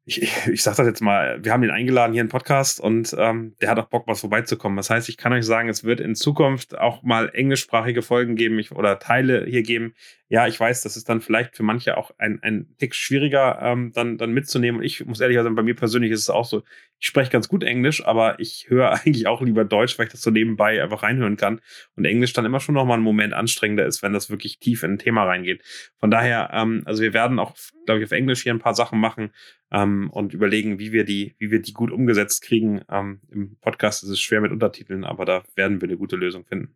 Ich, 0.04 0.20
ich, 0.20 0.46
ich 0.48 0.62
sag 0.62 0.76
das 0.76 0.86
jetzt 0.86 1.00
mal, 1.00 1.44
wir 1.44 1.52
haben 1.52 1.62
ihn 1.62 1.70
eingeladen 1.70 2.12
hier 2.12 2.22
im 2.22 2.28
Podcast 2.28 2.80
und 2.80 3.14
ähm, 3.18 3.54
der 3.60 3.70
hat 3.70 3.78
auch 3.78 3.88
Bock, 3.88 4.08
was 4.08 4.20
vorbeizukommen. 4.20 4.76
Das 4.76 4.90
heißt, 4.90 5.08
ich 5.08 5.16
kann 5.16 5.32
euch 5.32 5.46
sagen, 5.46 5.68
es 5.68 5.84
wird 5.84 6.00
in 6.00 6.16
Zukunft 6.16 6.76
auch 6.76 7.02
mal 7.02 7.30
englischsprachige 7.32 8.02
Folgen 8.02 8.34
geben 8.34 8.58
ich, 8.58 8.72
oder 8.72 8.98
Teile 8.98 9.46
hier 9.46 9.62
geben, 9.62 9.94
ja, 10.32 10.46
ich 10.46 10.58
weiß, 10.58 10.80
das 10.80 10.96
ist 10.96 11.10
dann 11.10 11.20
vielleicht 11.20 11.54
für 11.54 11.62
manche 11.62 11.98
auch 11.98 12.10
ein, 12.16 12.42
ein 12.42 12.74
Tick 12.78 12.94
schwieriger 12.94 13.58
ähm, 13.60 13.92
dann, 13.92 14.16
dann 14.16 14.32
mitzunehmen. 14.32 14.80
Und 14.80 14.86
ich 14.86 15.04
muss 15.04 15.20
ehrlich 15.20 15.36
sagen, 15.36 15.54
bei 15.54 15.62
mir 15.62 15.76
persönlich 15.76 16.10
ist 16.10 16.20
es 16.20 16.30
auch 16.30 16.46
so, 16.46 16.62
ich 16.98 17.06
spreche 17.06 17.30
ganz 17.30 17.48
gut 17.48 17.62
Englisch, 17.62 18.02
aber 18.06 18.40
ich 18.40 18.64
höre 18.68 18.92
eigentlich 19.04 19.26
auch 19.26 19.42
lieber 19.42 19.66
Deutsch, 19.66 19.98
weil 19.98 20.06
ich 20.06 20.12
das 20.12 20.22
so 20.22 20.30
nebenbei 20.30 20.82
einfach 20.82 21.02
reinhören 21.02 21.36
kann. 21.36 21.60
Und 21.96 22.06
Englisch 22.06 22.32
dann 22.32 22.46
immer 22.46 22.60
schon 22.60 22.74
nochmal 22.74 22.94
einen 22.94 23.04
Moment 23.04 23.34
anstrengender 23.34 23.84
ist, 23.84 24.02
wenn 24.02 24.14
das 24.14 24.30
wirklich 24.30 24.58
tief 24.58 24.84
in 24.84 24.92
ein 24.92 24.98
Thema 24.98 25.24
reingeht. 25.24 25.62
Von 25.98 26.10
daher, 26.10 26.48
ähm, 26.54 26.80
also 26.86 27.02
wir 27.02 27.12
werden 27.12 27.38
auch, 27.38 27.54
glaube 27.84 28.00
ich, 28.00 28.06
auf 28.06 28.12
Englisch 28.12 28.42
hier 28.42 28.54
ein 28.54 28.58
paar 28.58 28.74
Sachen 28.74 28.98
machen 28.98 29.32
ähm, 29.70 30.08
und 30.08 30.32
überlegen, 30.32 30.78
wie 30.78 30.92
wir 30.92 31.04
die, 31.04 31.34
wie 31.40 31.50
wir 31.50 31.60
die 31.60 31.74
gut 31.74 31.90
umgesetzt 31.90 32.40
kriegen. 32.40 32.80
Ähm, 32.90 33.20
Im 33.30 33.58
Podcast 33.60 34.02
ist 34.02 34.08
es 34.08 34.20
schwer 34.22 34.40
mit 34.40 34.50
Untertiteln, 34.50 35.04
aber 35.04 35.26
da 35.26 35.42
werden 35.56 35.82
wir 35.82 35.90
eine 35.90 35.98
gute 35.98 36.16
Lösung 36.16 36.46
finden. 36.46 36.74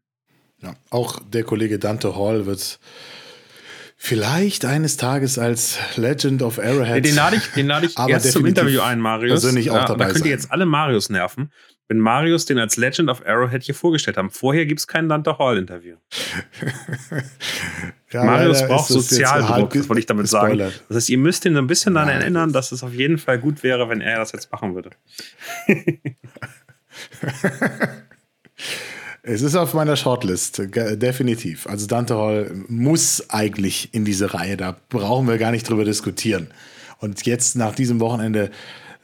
Ja, 0.60 0.76
auch 0.90 1.20
der 1.20 1.42
Kollege 1.42 1.78
Dante 1.78 2.16
Hall 2.16 2.44
wird 2.44 2.80
Vielleicht 3.98 4.66
eines 4.66 4.98
Tages 4.98 5.38
als 5.38 5.78
Legend 5.96 6.42
of 6.42 6.58
Arrowhead. 6.58 7.04
Den 7.04 7.14
lade 7.14 7.36
ich, 7.36 7.46
den 7.52 7.66
lade 7.66 7.86
ich 7.86 7.98
erst 8.08 8.30
zum 8.30 8.44
Interview 8.44 8.82
ein, 8.82 9.00
Marius. 9.00 9.40
Persönlich 9.40 9.70
auch 9.70 9.86
dabei 9.86 10.06
da 10.06 10.12
könnt 10.12 10.26
ihr 10.26 10.30
jetzt 10.30 10.52
alle 10.52 10.66
Marius 10.66 11.08
nerven, 11.08 11.50
wenn 11.88 11.98
Marius 11.98 12.44
den 12.44 12.58
als 12.58 12.76
Legend 12.76 13.08
of 13.08 13.26
Arrowhead 13.26 13.62
hier 13.62 13.74
vorgestellt 13.74 14.18
haben. 14.18 14.30
Vorher 14.30 14.66
gibt 14.66 14.80
es 14.80 14.86
kein 14.86 15.08
Dante 15.08 15.38
Hall-Interview. 15.38 15.96
ja, 18.12 18.24
Marius 18.24 18.66
braucht 18.66 18.88
Sozialdruck, 18.88 19.72
das 19.72 19.88
wollte 19.88 20.00
ich 20.00 20.06
damit 20.06 20.24
gespoilert. 20.24 20.72
sagen. 20.72 20.84
Das 20.88 20.96
heißt, 20.98 21.08
ihr 21.08 21.18
müsst 21.18 21.46
ihn 21.46 21.54
so 21.54 21.60
ein 21.60 21.66
bisschen 21.66 21.94
daran 21.94 22.10
erinnern, 22.10 22.52
dass 22.52 22.72
es 22.72 22.82
auf 22.82 22.92
jeden 22.92 23.16
Fall 23.16 23.38
gut 23.38 23.62
wäre, 23.62 23.88
wenn 23.88 24.02
er 24.02 24.18
das 24.18 24.32
jetzt 24.32 24.52
machen 24.52 24.74
würde. 24.74 24.90
Es 29.28 29.42
ist 29.42 29.56
auf 29.56 29.74
meiner 29.74 29.96
Shortlist, 29.96 30.62
definitiv. 30.72 31.66
Also 31.66 31.88
Dante 31.88 32.16
Hall 32.16 32.48
muss 32.68 33.28
eigentlich 33.28 33.88
in 33.92 34.04
diese 34.04 34.32
Reihe, 34.32 34.56
da 34.56 34.76
brauchen 34.88 35.26
wir 35.26 35.36
gar 35.36 35.50
nicht 35.50 35.68
drüber 35.68 35.84
diskutieren. 35.84 36.46
Und 37.00 37.26
jetzt 37.26 37.56
nach 37.56 37.74
diesem 37.74 37.98
Wochenende 37.98 38.52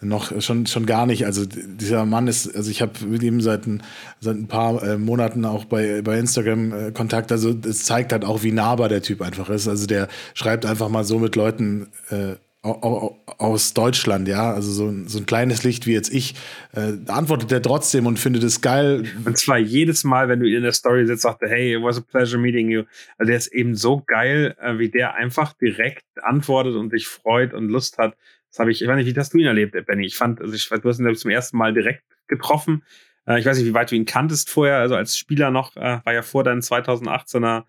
noch 0.00 0.40
schon, 0.40 0.66
schon 0.66 0.86
gar 0.86 1.06
nicht. 1.06 1.26
Also 1.26 1.44
dieser 1.44 2.06
Mann 2.06 2.28
ist, 2.28 2.54
also 2.54 2.70
ich 2.70 2.82
habe 2.82 3.04
mit 3.04 3.24
ihm 3.24 3.40
seit 3.40 3.66
ein, 3.66 3.82
seit 4.20 4.36
ein 4.36 4.46
paar 4.46 4.80
äh, 4.84 4.96
Monaten 4.96 5.44
auch 5.44 5.64
bei, 5.64 6.02
bei 6.02 6.20
Instagram 6.20 6.72
äh, 6.72 6.92
Kontakt. 6.92 7.32
Also 7.32 7.52
es 7.68 7.84
zeigt 7.84 8.12
halt 8.12 8.24
auch, 8.24 8.44
wie 8.44 8.52
nahbar 8.52 8.88
der 8.88 9.02
Typ 9.02 9.22
einfach 9.22 9.50
ist. 9.50 9.66
Also 9.66 9.86
der 9.88 10.06
schreibt 10.34 10.64
einfach 10.66 10.88
mal 10.88 11.02
so 11.02 11.18
mit 11.18 11.34
Leuten 11.34 11.88
äh, 12.10 12.34
aus 12.62 13.74
Deutschland, 13.74 14.28
ja, 14.28 14.52
also 14.52 14.70
so 14.70 14.86
ein, 14.86 15.08
so 15.08 15.18
ein 15.18 15.26
kleines 15.26 15.64
Licht 15.64 15.86
wie 15.86 15.92
jetzt 15.92 16.12
ich, 16.14 16.34
äh, 16.74 16.92
antwortet 17.08 17.50
er 17.50 17.60
trotzdem 17.60 18.06
und 18.06 18.20
findet 18.20 18.44
es 18.44 18.60
geil. 18.60 19.04
Und 19.24 19.36
zwar 19.36 19.58
jedes 19.58 20.04
Mal, 20.04 20.28
wenn 20.28 20.38
du 20.38 20.48
in 20.48 20.62
der 20.62 20.72
Story 20.72 21.04
sitzt, 21.04 21.22
sagt 21.22 21.42
er, 21.42 21.48
hey, 21.48 21.74
it 21.74 21.82
was 21.82 21.98
a 21.98 22.02
pleasure 22.02 22.40
meeting 22.40 22.70
you. 22.70 22.84
Also 23.18 23.30
der 23.30 23.36
ist 23.36 23.48
eben 23.48 23.74
so 23.74 24.02
geil, 24.06 24.54
äh, 24.60 24.78
wie 24.78 24.90
der 24.90 25.14
einfach 25.14 25.54
direkt 25.54 26.04
antwortet 26.22 26.76
und 26.76 26.90
sich 26.90 27.08
freut 27.08 27.52
und 27.52 27.68
Lust 27.68 27.98
hat. 27.98 28.16
Das 28.50 28.60
habe 28.60 28.70
ich, 28.70 28.80
ich 28.80 28.86
weiß 28.86 28.96
nicht, 28.96 29.12
wie 29.12 29.18
hast 29.18 29.34
du 29.34 29.38
ihn 29.38 29.46
erlebt, 29.46 29.74
Benny? 29.86 30.06
Ich 30.06 30.16
fand, 30.16 30.40
also 30.40 30.54
ich, 30.54 30.68
du 30.68 30.88
hast 30.88 31.00
ihn 31.00 31.16
zum 31.16 31.30
ersten 31.32 31.56
Mal 31.56 31.74
direkt 31.74 32.04
getroffen. 32.28 32.84
Äh, 33.26 33.40
ich 33.40 33.46
weiß 33.46 33.58
nicht, 33.58 33.66
wie 33.66 33.74
weit 33.74 33.90
du 33.90 33.96
ihn 33.96 34.04
kanntest 34.04 34.50
vorher, 34.50 34.76
also 34.76 34.94
als 34.94 35.18
Spieler 35.18 35.50
noch, 35.50 35.76
äh, 35.76 35.98
war 36.04 36.12
ja 36.12 36.22
vor 36.22 36.44
deinem 36.44 36.60
2018er 36.60 37.64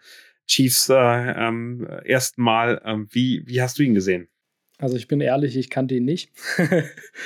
Chiefs 0.45 0.89
äh, 0.89 0.93
ähm, 0.93 1.87
ersten 2.03 2.43
Mal. 2.43 2.79
Ähm, 2.85 3.07
wie, 3.09 3.41
wie 3.47 3.59
hast 3.59 3.79
du 3.79 3.83
ihn 3.83 3.95
gesehen? 3.95 4.27
Also 4.83 4.97
ich 4.97 5.07
bin 5.07 5.21
ehrlich, 5.21 5.55
ich 5.55 5.69
kannte 5.69 5.95
ihn 5.95 6.03
nicht. 6.03 6.29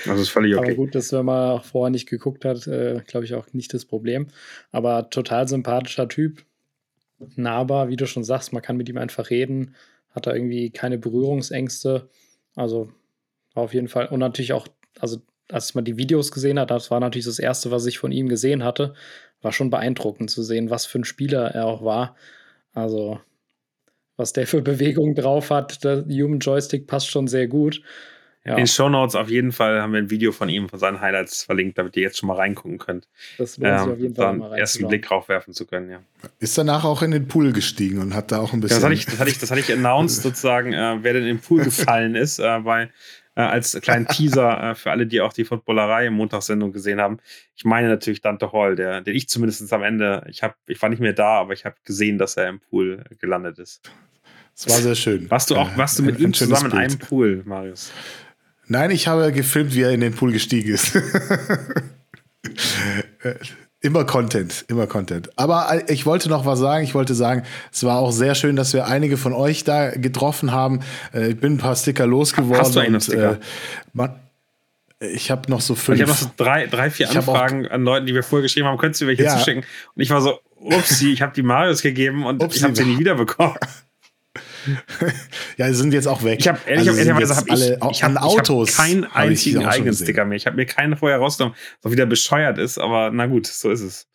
das 0.05 0.19
ist 0.19 0.29
völlig 0.29 0.55
okay. 0.55 0.63
Aber 0.63 0.75
gut, 0.75 0.93
dass 0.93 1.11
wenn 1.11 1.25
man 1.25 1.53
auch 1.53 1.63
vorher 1.63 1.89
nicht 1.89 2.07
geguckt 2.07 2.45
hat, 2.45 2.67
äh, 2.67 3.01
glaube 3.07 3.25
ich 3.25 3.33
auch 3.33 3.51
nicht 3.51 3.73
das 3.73 3.83
Problem. 3.83 4.27
Aber 4.71 5.09
total 5.09 5.47
sympathischer 5.47 6.07
Typ, 6.07 6.45
nahbar, 7.35 7.89
wie 7.89 7.95
du 7.95 8.05
schon 8.05 8.23
sagst, 8.23 8.53
man 8.53 8.61
kann 8.61 8.77
mit 8.77 8.89
ihm 8.89 8.99
einfach 8.99 9.31
reden, 9.31 9.73
hat 10.11 10.27
da 10.27 10.35
irgendwie 10.35 10.69
keine 10.69 10.99
Berührungsängste. 10.99 12.07
Also 12.55 12.91
auf 13.55 13.73
jeden 13.73 13.87
Fall. 13.87 14.05
Und 14.05 14.19
natürlich 14.19 14.53
auch, 14.53 14.67
also 14.99 15.17
als 15.49 15.73
man 15.73 15.83
die 15.83 15.97
Videos 15.97 16.31
gesehen 16.31 16.59
hat, 16.59 16.69
das 16.69 16.91
war 16.91 16.99
natürlich 16.99 17.25
das 17.25 17.39
Erste, 17.39 17.71
was 17.71 17.87
ich 17.87 17.97
von 17.97 18.11
ihm 18.11 18.29
gesehen 18.29 18.63
hatte, 18.63 18.93
war 19.41 19.51
schon 19.51 19.71
beeindruckend 19.71 20.29
zu 20.29 20.43
sehen, 20.43 20.69
was 20.69 20.85
für 20.85 20.99
ein 20.99 21.05
Spieler 21.05 21.55
er 21.55 21.65
auch 21.65 21.83
war. 21.83 22.15
Also 22.73 23.19
was 24.17 24.33
der 24.33 24.47
für 24.47 24.61
Bewegungen 24.61 25.15
drauf 25.15 25.49
hat. 25.49 25.83
Der 25.83 26.03
Human 26.05 26.39
Joystick 26.39 26.87
passt 26.87 27.09
schon 27.09 27.27
sehr 27.27 27.47
gut. 27.47 27.81
Ja. 28.43 28.53
In 28.53 28.59
den 28.59 28.67
Show 28.67 28.87
Notes 28.87 29.15
auf 29.15 29.29
jeden 29.29 29.51
Fall 29.51 29.81
haben 29.81 29.91
wir 29.91 29.99
ein 29.99 30.09
Video 30.09 30.31
von 30.31 30.47
ihm, 30.47 30.69
von 30.69 30.79
seinen 30.79 31.01
Highlights 31.01 31.43
verlinkt, 31.43 31.77
damit 31.77 31.97
ihr 31.97 32.03
jetzt 32.03 32.17
schon 32.17 32.27
mal 32.27 32.37
reingucken 32.37 32.77
könnt. 32.77 33.05
Das 33.37 33.57
lohnt 33.57 33.79
sich 33.79 33.89
auf 33.89 33.99
jeden 33.99 34.15
Fall 34.15 34.37
mal 34.37 34.49
rein. 34.51 34.59
Ersten 34.59 34.87
Blick 34.87 35.05
drauf 35.05 35.27
werfen 35.27 35.53
zu 35.53 35.65
können, 35.65 35.89
ja. 35.89 35.99
Ist 36.39 36.57
danach 36.57 36.85
auch 36.85 37.01
in 37.01 37.11
den 37.11 37.27
Pool 37.27 37.51
gestiegen 37.51 37.99
und 37.99 38.13
hat 38.13 38.31
da 38.31 38.39
auch 38.39 38.53
ein 38.53 38.61
bisschen. 38.61 38.81
Ja, 38.81 38.81
das 38.81 38.85
hatte 38.85 38.93
ich, 38.93 39.05
das 39.05 39.19
hatte 39.19 39.29
ich, 39.29 39.39
das 39.39 39.51
hatte 39.51 39.59
ich 39.59 39.73
announced 39.73 40.23
sozusagen, 40.23 40.71
äh, 40.71 40.97
wer 41.01 41.11
denn 41.11 41.23
in 41.23 41.27
den 41.27 41.39
Pool 41.39 41.65
gefallen 41.65 42.15
ist, 42.15 42.39
äh, 42.39 42.63
weil 42.63 42.89
äh, 43.37 43.41
als 43.41 43.79
kleinen 43.81 44.07
Teaser 44.09 44.71
äh, 44.71 44.75
für 44.75 44.89
alle, 44.89 45.05
die 45.05 45.21
auch 45.21 45.31
die 45.31 45.45
Footballerei 45.45 46.07
im 46.07 46.15
Montagssendung 46.15 46.73
gesehen 46.73 46.99
haben. 46.99 47.19
Ich 47.55 47.63
meine 47.65 47.87
natürlich 47.87 48.21
Dante 48.21 48.51
Hall, 48.51 48.75
der, 48.75 49.01
den 49.01 49.15
ich 49.15 49.29
zumindest 49.29 49.71
am 49.71 49.83
Ende, 49.83 50.25
ich, 50.27 50.41
hab, 50.41 50.57
ich 50.65 50.81
war 50.81 50.89
nicht 50.89 50.99
mehr 50.99 51.13
da, 51.13 51.39
aber 51.39 51.53
ich 51.53 51.63
habe 51.63 51.75
gesehen, 51.85 52.17
dass 52.17 52.35
er 52.35 52.49
im 52.49 52.59
Pool 52.59 53.03
gelandet 53.19 53.59
ist. 53.59 53.89
Es 54.55 54.67
war 54.67 54.77
sehr 54.77 54.95
schön. 54.95 55.29
Warst 55.29 55.51
du 55.51 55.55
auch, 55.55 55.77
warst 55.77 55.99
du 55.99 56.03
mit 56.03 56.17
ein, 56.17 56.23
ihm 56.23 56.33
zusammen 56.33 56.71
in 56.71 56.77
einem 56.77 56.97
Pool, 56.97 57.43
Marius? 57.45 57.91
Nein, 58.65 58.89
ich 58.89 59.07
habe 59.07 59.31
gefilmt, 59.31 59.75
wie 59.75 59.83
er 59.83 59.91
in 59.91 60.01
den 60.01 60.15
Pool 60.15 60.31
gestiegen 60.31 60.73
ist. 60.73 60.97
immer 63.81 64.05
Content, 64.05 64.65
immer 64.67 64.87
Content. 64.87 65.29
Aber 65.37 65.67
äh, 65.71 65.91
ich 65.91 66.05
wollte 66.05 66.29
noch 66.29 66.45
was 66.45 66.59
sagen. 66.59 66.83
Ich 66.83 66.95
wollte 66.95 67.15
sagen, 67.15 67.43
es 67.71 67.83
war 67.83 67.99
auch 67.99 68.11
sehr 68.11 68.35
schön, 68.35 68.55
dass 68.55 68.73
wir 68.73 68.87
einige 68.87 69.17
von 69.17 69.33
euch 69.33 69.63
da 69.63 69.91
getroffen 69.91 70.51
haben. 70.51 70.81
Äh, 71.13 71.29
ich 71.29 71.39
bin 71.39 71.53
ein 71.53 71.57
paar 71.57 71.75
Sticker 71.75 72.07
losgeworden. 72.07 72.59
Hast 72.59 72.75
du 72.75 72.79
einen 72.79 72.99
Sticker? 72.99 73.33
Äh, 73.33 73.39
man, 73.93 74.15
ich 74.99 75.29
habe 75.29 75.49
noch 75.51 75.61
so 75.61 75.75
fünf. 75.75 75.97
Ich 75.97 76.01
habe 76.01 76.11
noch 76.11 76.17
so 76.17 76.31
drei, 76.37 76.65
drei 76.65 76.89
vier 76.89 77.09
Anfragen 77.09 77.67
an 77.67 77.83
Leuten, 77.83 78.05
die 78.07 78.15
wir 78.15 78.23
vorher 78.23 78.43
geschrieben 78.43 78.67
haben. 78.67 78.77
Könntest 78.77 79.01
du 79.01 79.07
welche 79.07 79.23
ja. 79.23 79.37
zuschicken? 79.37 79.63
Und 79.95 80.01
ich 80.01 80.09
war 80.09 80.21
so, 80.21 80.39
upsie, 80.59 81.13
ich 81.13 81.21
habe 81.21 81.33
die 81.35 81.43
Marius 81.43 81.81
gegeben 81.81 82.25
und 82.25 82.41
upsie. 82.41 82.57
ich 82.57 82.63
habe 82.63 82.75
sie 82.75 82.85
nie 82.85 82.97
wiederbekommen. 82.99 83.57
Ja, 85.57 85.67
die 85.67 85.73
sind 85.73 85.93
jetzt 85.93 86.07
auch 86.07 86.23
weg. 86.23 86.39
Ich 86.39 86.47
habe 86.47 86.59
Also 86.59 86.69
ehrlich, 86.69 86.85
sind 86.85 86.97
ehrlicherweise 87.07 87.35
habe 87.35 87.47
ich, 87.47 87.53
alle 87.53 87.91
ich 87.91 88.03
hab, 88.03 88.09
an 88.09 88.17
Autos. 88.17 88.69
ich 88.69 88.77
hab 88.77 88.85
keinen 88.85 89.03
einzigen 89.05 89.65
eigenen. 89.65 89.93
Sticker 89.93 90.25
mehr. 90.25 90.37
Ich 90.37 90.45
habe 90.45 90.55
mir 90.55 90.65
keinen 90.65 90.97
vorher 90.97 91.19
rausgenommen, 91.19 91.57
was 91.81 91.89
auch 91.89 91.93
wieder 91.93 92.05
bescheuert 92.05 92.57
ist, 92.57 92.77
aber 92.77 93.11
na 93.11 93.25
gut, 93.27 93.47
so 93.47 93.71
ist 93.71 93.81
es. 93.81 94.07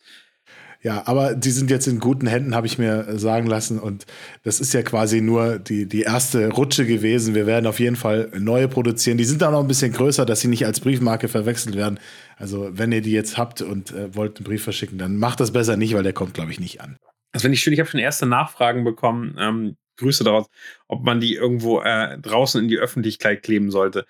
Ja, 0.83 1.03
aber 1.05 1.33
die 1.33 1.51
sind 1.51 1.71
jetzt 1.71 1.87
in 1.87 1.99
guten 2.01 2.27
Händen, 2.27 2.53
habe 2.53 2.67
ich 2.67 2.77
mir 2.77 3.07
äh, 3.07 3.17
sagen 3.17 3.47
lassen. 3.47 3.79
Und 3.79 4.05
das 4.43 4.59
ist 4.59 4.73
ja 4.73 4.81
quasi 4.81 5.21
nur 5.21 5.57
die, 5.57 5.87
die 5.87 6.01
erste 6.01 6.49
Rutsche 6.49 6.85
gewesen. 6.85 7.35
Wir 7.35 7.47
werden 7.47 7.67
auf 7.67 7.79
jeden 7.79 7.95
Fall 7.95 8.29
neue 8.37 8.67
produzieren. 8.67 9.17
Die 9.17 9.23
sind 9.23 9.41
auch 9.43 9.51
noch 9.51 9.61
ein 9.61 9.67
bisschen 9.69 9.93
größer, 9.93 10.25
dass 10.25 10.41
sie 10.41 10.49
nicht 10.49 10.65
als 10.65 10.81
Briefmarke 10.81 11.29
verwechselt 11.29 11.77
werden. 11.77 12.01
Also, 12.35 12.69
wenn 12.73 12.91
ihr 12.91 13.01
die 13.01 13.13
jetzt 13.13 13.37
habt 13.37 13.61
und 13.61 13.93
äh, 13.93 14.13
wollt 14.13 14.37
einen 14.37 14.43
Brief 14.43 14.63
verschicken, 14.65 14.97
dann 14.97 15.15
macht 15.15 15.39
das 15.39 15.53
besser 15.53 15.77
nicht, 15.77 15.93
weil 15.93 16.03
der 16.03 16.11
kommt, 16.11 16.33
glaube 16.33 16.51
ich, 16.51 16.59
nicht 16.59 16.81
an. 16.81 16.97
Das 17.31 17.43
finde 17.43 17.55
ich 17.55 17.61
schön. 17.61 17.71
Ich 17.71 17.79
habe 17.79 17.89
schon 17.89 18.01
erste 18.01 18.25
Nachfragen 18.25 18.83
bekommen. 18.83 19.37
Ähm, 19.39 19.77
Grüße 19.97 20.23
daraus, 20.23 20.47
ob 20.87 21.03
man 21.03 21.19
die 21.19 21.35
irgendwo 21.35 21.81
äh, 21.81 22.17
draußen 22.19 22.61
in 22.61 22.67
die 22.67 22.77
Öffentlichkeit 22.77 23.43
kleben 23.43 23.71
sollte. 23.71 24.05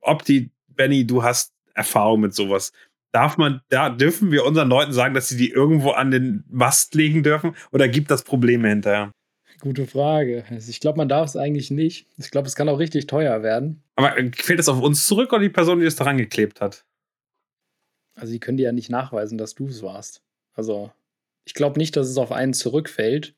Ob 0.00 0.24
die, 0.24 0.50
Benny, 0.68 1.06
du 1.06 1.22
hast 1.22 1.52
Erfahrung 1.74 2.20
mit 2.20 2.34
sowas. 2.34 2.72
Darf 3.12 3.38
man, 3.38 3.62
da 3.70 3.88
dürfen 3.88 4.30
wir 4.30 4.44
unseren 4.44 4.68
Leuten 4.68 4.92
sagen, 4.92 5.14
dass 5.14 5.28
sie 5.28 5.36
die 5.36 5.50
irgendwo 5.50 5.92
an 5.92 6.10
den 6.10 6.44
Mast 6.48 6.94
legen 6.94 7.22
dürfen? 7.22 7.54
Oder 7.72 7.88
gibt 7.88 8.10
das 8.10 8.22
Probleme 8.22 8.68
hinterher? 8.68 9.12
Gute 9.60 9.86
Frage. 9.86 10.44
Also 10.50 10.70
ich 10.70 10.80
glaube, 10.80 10.98
man 10.98 11.08
darf 11.08 11.28
es 11.28 11.36
eigentlich 11.36 11.70
nicht. 11.70 12.06
Ich 12.16 12.30
glaube, 12.30 12.46
es 12.46 12.54
kann 12.54 12.68
auch 12.68 12.78
richtig 12.78 13.06
teuer 13.06 13.42
werden. 13.42 13.82
Aber 13.96 14.16
äh, 14.16 14.30
fällt 14.32 14.58
das 14.58 14.68
auf 14.68 14.80
uns 14.80 15.06
zurück 15.06 15.32
oder 15.32 15.42
die 15.42 15.48
Person, 15.48 15.80
die 15.80 15.86
es 15.86 15.96
daran 15.96 16.18
geklebt 16.18 16.60
hat? 16.60 16.84
Also 18.14 18.32
die 18.32 18.40
können 18.40 18.58
dir 18.58 18.64
ja 18.64 18.72
nicht 18.72 18.90
nachweisen, 18.90 19.38
dass 19.38 19.54
du 19.54 19.66
es 19.66 19.82
warst. 19.82 20.22
Also 20.54 20.92
ich 21.44 21.54
glaube 21.54 21.78
nicht, 21.78 21.96
dass 21.96 22.08
es 22.08 22.18
auf 22.18 22.30
einen 22.30 22.52
zurückfällt. 22.52 23.34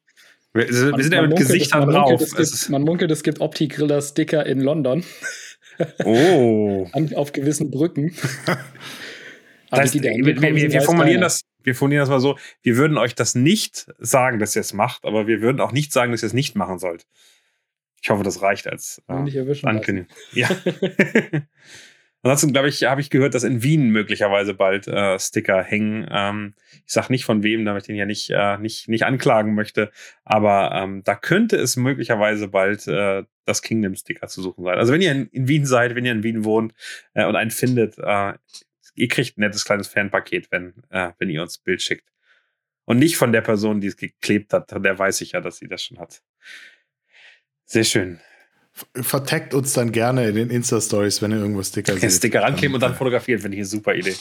Wir, 0.52 0.68
wir 0.68 0.90
Man- 0.90 1.02
sind 1.02 1.14
ja 1.14 1.22
mit 1.22 1.30
munkelt, 1.30 1.48
Gesichtern 1.48 1.80
man 1.80 1.94
drauf. 1.94 2.10
munkelt, 2.10 2.32
es 2.32 2.52
Es 2.52 2.60
gibt, 2.60 2.70
man 2.70 2.82
munkelt, 2.82 3.10
es 3.10 3.22
gibt 3.22 3.40
Opti-Griller-Sticker 3.40 4.44
in 4.46 4.60
London 4.60 5.04
oh. 6.04 6.88
an, 6.92 7.14
auf 7.14 7.32
gewissen 7.32 7.70
Brücken. 7.70 8.14
Das 9.72 9.94
wir, 9.94 10.02
wir, 10.02 10.72
wir, 10.72 10.82
formulieren 10.82 11.18
keiner. 11.18 11.26
das, 11.26 11.42
wir 11.62 11.76
formulieren 11.76 12.00
das 12.02 12.08
mal 12.08 12.18
so, 12.18 12.36
wir 12.62 12.76
würden 12.76 12.98
euch 12.98 13.14
das 13.14 13.36
nicht 13.36 13.86
sagen, 13.98 14.40
dass 14.40 14.56
ihr 14.56 14.62
es 14.62 14.72
macht, 14.72 15.04
aber 15.04 15.28
wir 15.28 15.42
würden 15.42 15.60
auch 15.60 15.70
nicht 15.70 15.92
sagen, 15.92 16.10
dass 16.10 16.24
ihr 16.24 16.26
es 16.26 16.32
nicht 16.32 16.56
machen 16.56 16.80
sollt. 16.80 17.06
Ich 18.02 18.10
hoffe, 18.10 18.24
das 18.24 18.42
reicht 18.42 18.66
als 18.66 19.00
äh. 19.06 19.62
Ankündigung. 19.62 20.08
Ja. 20.32 20.48
Ansonsten, 22.22 22.52
glaube 22.52 22.68
ich, 22.68 22.84
habe 22.84 23.00
ich 23.00 23.08
gehört, 23.08 23.34
dass 23.34 23.44
in 23.44 23.62
Wien 23.62 23.88
möglicherweise 23.90 24.52
bald 24.52 24.86
äh, 24.86 25.18
Sticker 25.18 25.62
hängen. 25.62 26.06
Ähm, 26.10 26.54
ich 26.86 26.92
sage 26.92 27.10
nicht 27.10 27.24
von 27.24 27.42
wem, 27.42 27.64
damit 27.64 27.84
ich 27.84 27.86
den 27.86 27.96
ja 27.96 28.04
nicht, 28.04 28.28
äh, 28.30 28.58
nicht, 28.58 28.88
nicht 28.88 29.04
anklagen 29.04 29.54
möchte. 29.54 29.90
Aber 30.24 30.70
ähm, 30.74 31.02
da 31.02 31.14
könnte 31.14 31.56
es 31.56 31.76
möglicherweise 31.76 32.48
bald 32.48 32.86
äh, 32.88 33.24
das 33.46 33.62
Kingdom-Sticker 33.62 34.28
zu 34.28 34.42
suchen 34.42 34.64
sein. 34.64 34.76
Also 34.76 34.92
wenn 34.92 35.00
ihr 35.00 35.12
in, 35.12 35.28
in 35.28 35.48
Wien 35.48 35.64
seid, 35.64 35.94
wenn 35.94 36.04
ihr 36.04 36.12
in 36.12 36.22
Wien 36.22 36.44
wohnt 36.44 36.74
äh, 37.14 37.24
und 37.24 37.36
einen 37.36 37.50
findet, 37.50 37.96
äh, 37.98 38.34
ihr 38.94 39.08
kriegt 39.08 39.38
ein 39.38 39.40
nettes 39.40 39.64
kleines 39.64 39.88
Fanpaket, 39.88 40.52
wenn, 40.52 40.74
äh, 40.90 41.12
wenn 41.18 41.30
ihr 41.30 41.40
uns 41.40 41.58
ein 41.58 41.64
Bild 41.64 41.80
schickt. 41.80 42.06
Und 42.84 42.98
nicht 42.98 43.16
von 43.16 43.32
der 43.32 43.40
Person, 43.40 43.80
die 43.80 43.86
es 43.86 43.96
geklebt 43.96 44.52
hat. 44.52 44.70
Der 44.84 44.98
weiß 44.98 45.22
ich 45.22 45.32
ja, 45.32 45.40
dass 45.40 45.56
sie 45.56 45.68
das 45.68 45.82
schon 45.82 45.98
hat. 45.98 46.22
Sehr 47.64 47.84
schön. 47.84 48.20
Verteckt 48.94 49.54
uns 49.54 49.72
dann 49.72 49.92
gerne 49.92 50.28
in 50.28 50.34
den 50.34 50.50
Insta-Stories, 50.50 51.22
wenn 51.22 51.32
ihr 51.32 51.38
irgendwo 51.38 51.62
Sticker 51.62 51.96
seht. 51.96 52.12
Sticker 52.12 52.42
rankleben 52.42 52.74
und 52.74 52.80
dann 52.80 52.94
fotografieren, 52.94 53.40
finde 53.40 53.56
ich 53.56 53.60
eine 53.60 53.66
super 53.66 53.94
Idee. 53.94 54.14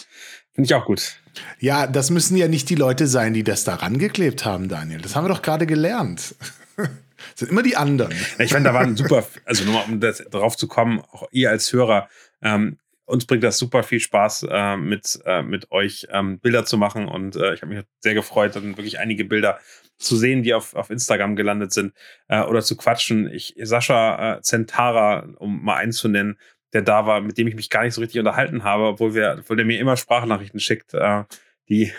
Finde 0.53 0.65
ich 0.65 0.73
auch 0.73 0.85
gut. 0.85 1.19
Ja, 1.59 1.87
das 1.87 2.09
müssen 2.09 2.35
ja 2.37 2.47
nicht 2.47 2.69
die 2.69 2.75
Leute 2.75 3.07
sein, 3.07 3.33
die 3.33 3.43
das 3.43 3.63
da 3.63 3.75
rangeklebt 3.75 4.45
haben, 4.45 4.67
Daniel. 4.67 5.01
Das 5.01 5.15
haben 5.15 5.25
wir 5.25 5.33
doch 5.33 5.41
gerade 5.41 5.65
gelernt. 5.65 6.35
das 6.75 6.89
sind 7.35 7.51
immer 7.51 7.63
die 7.63 7.77
anderen. 7.77 8.13
Ich 8.39 8.51
finde, 8.51 8.69
da 8.69 8.73
waren 8.73 8.95
super, 8.95 9.25
also 9.45 9.63
nur 9.63 9.73
mal 9.75 9.85
um 9.87 9.99
das, 9.99 10.23
darauf 10.31 10.57
zu 10.57 10.67
kommen, 10.67 10.99
auch 11.11 11.27
ihr 11.31 11.49
als 11.49 11.71
Hörer, 11.71 12.09
ähm, 12.41 12.77
uns 13.09 13.25
bringt 13.25 13.43
das 13.43 13.57
super 13.57 13.81
viel 13.83 13.99
Spaß, 13.99 14.47
äh, 14.49 14.77
mit, 14.77 15.19
äh, 15.25 15.41
mit 15.41 15.71
euch 15.71 16.07
ähm, 16.11 16.39
Bilder 16.39 16.65
zu 16.65 16.77
machen. 16.77 17.07
Und 17.07 17.35
äh, 17.35 17.55
ich 17.55 17.63
habe 17.63 17.73
mich 17.73 17.83
sehr 18.01 18.13
gefreut, 18.13 18.55
dann 18.55 18.77
wirklich 18.77 18.99
einige 18.99 19.25
Bilder 19.25 19.59
zu 19.99 20.15
sehen, 20.15 20.43
die 20.43 20.53
auf, 20.53 20.73
auf 20.75 20.89
Instagram 20.89 21.35
gelandet 21.35 21.73
sind 21.73 21.93
äh, 22.27 22.41
oder 22.41 22.61
zu 22.61 22.77
quatschen. 22.77 23.29
Ich, 23.31 23.55
Sascha 23.61 24.37
äh, 24.37 24.41
Zentara, 24.41 25.27
um 25.37 25.63
mal 25.63 25.75
einen 25.75 25.91
zu 25.91 26.07
nennen, 26.07 26.39
der 26.73 26.81
da 26.81 27.05
war, 27.05 27.21
mit 27.21 27.37
dem 27.37 27.47
ich 27.47 27.55
mich 27.55 27.69
gar 27.69 27.83
nicht 27.83 27.93
so 27.93 28.01
richtig 28.01 28.19
unterhalten 28.19 28.63
habe, 28.63 28.85
obwohl, 28.85 29.13
wir, 29.13 29.37
obwohl 29.39 29.57
der 29.57 29.65
mir 29.65 29.79
immer 29.79 29.97
Sprachnachrichten 29.97 30.59
schickt, 30.59 30.93
äh, 30.93 31.23
die, 31.67 31.91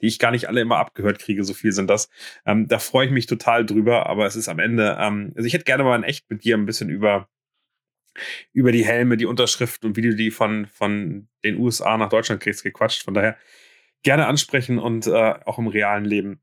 die 0.00 0.06
ich 0.06 0.18
gar 0.18 0.30
nicht 0.30 0.48
alle 0.48 0.60
immer 0.60 0.78
abgehört 0.78 1.18
kriege, 1.18 1.44
so 1.44 1.54
viel 1.54 1.72
sind 1.72 1.90
das. 1.90 2.08
Ähm, 2.46 2.68
da 2.68 2.78
freue 2.78 3.06
ich 3.06 3.12
mich 3.12 3.26
total 3.26 3.66
drüber, 3.66 4.06
aber 4.06 4.26
es 4.26 4.36
ist 4.36 4.48
am 4.48 4.60
Ende, 4.60 4.96
ähm, 5.00 5.32
also 5.36 5.46
ich 5.46 5.54
hätte 5.54 5.64
gerne 5.64 5.84
mal 5.84 5.96
in 5.96 6.04
echt 6.04 6.30
mit 6.30 6.44
dir 6.44 6.56
ein 6.56 6.66
bisschen 6.66 6.88
über, 6.88 7.28
über 8.52 8.70
die 8.70 8.84
Helme, 8.84 9.16
die 9.16 9.26
Unterschriften 9.26 9.88
und 9.88 9.96
wie 9.96 10.02
du 10.02 10.14
die 10.14 10.30
von, 10.30 10.66
von 10.66 11.28
den 11.42 11.58
USA 11.58 11.96
nach 11.96 12.10
Deutschland 12.10 12.40
kriegst, 12.40 12.62
gequatscht. 12.62 13.02
Von 13.02 13.14
daher 13.14 13.36
gerne 14.04 14.26
ansprechen 14.26 14.78
und 14.78 15.06
äh, 15.08 15.34
auch 15.44 15.58
im 15.58 15.66
realen 15.66 16.04
Leben 16.04 16.40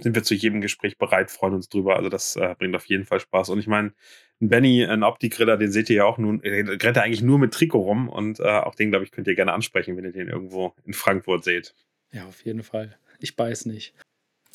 sind 0.00 0.14
wir 0.14 0.22
zu 0.22 0.34
jedem 0.34 0.60
Gespräch 0.60 0.98
bereit, 0.98 1.30
freuen 1.30 1.54
uns 1.54 1.68
drüber. 1.68 1.96
Also 1.96 2.08
das 2.08 2.36
äh, 2.36 2.54
bringt 2.58 2.74
auf 2.76 2.86
jeden 2.86 3.04
Fall 3.04 3.20
Spaß. 3.20 3.50
Und 3.50 3.58
ich 3.58 3.66
meine, 3.66 3.92
ein 4.40 4.48
Benny, 4.48 4.84
ein 4.84 5.02
Opti-Griller, 5.02 5.56
den 5.56 5.72
seht 5.72 5.90
ihr 5.90 5.96
ja 5.96 6.04
auch 6.04 6.18
nun, 6.18 6.42
äh, 6.42 6.60
rennt 6.60 6.96
er 6.96 7.02
eigentlich 7.02 7.22
nur 7.22 7.38
mit 7.38 7.52
Trikot 7.52 7.80
rum 7.80 8.08
und 8.08 8.40
äh, 8.40 8.44
auch 8.44 8.74
den, 8.74 8.90
glaube 8.90 9.04
ich, 9.04 9.10
könnt 9.10 9.26
ihr 9.26 9.34
gerne 9.34 9.52
ansprechen, 9.52 9.96
wenn 9.96 10.04
ihr 10.04 10.12
den 10.12 10.28
irgendwo 10.28 10.74
in 10.84 10.92
Frankfurt 10.92 11.44
seht. 11.44 11.74
Ja, 12.12 12.26
auf 12.26 12.44
jeden 12.44 12.62
Fall. 12.62 12.96
Ich 13.18 13.36
beiß 13.36 13.66
nicht. 13.66 13.94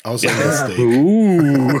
Außer 0.02 0.28
der 0.28 0.52
Steak. 0.52 0.78
Uh. 0.78 1.80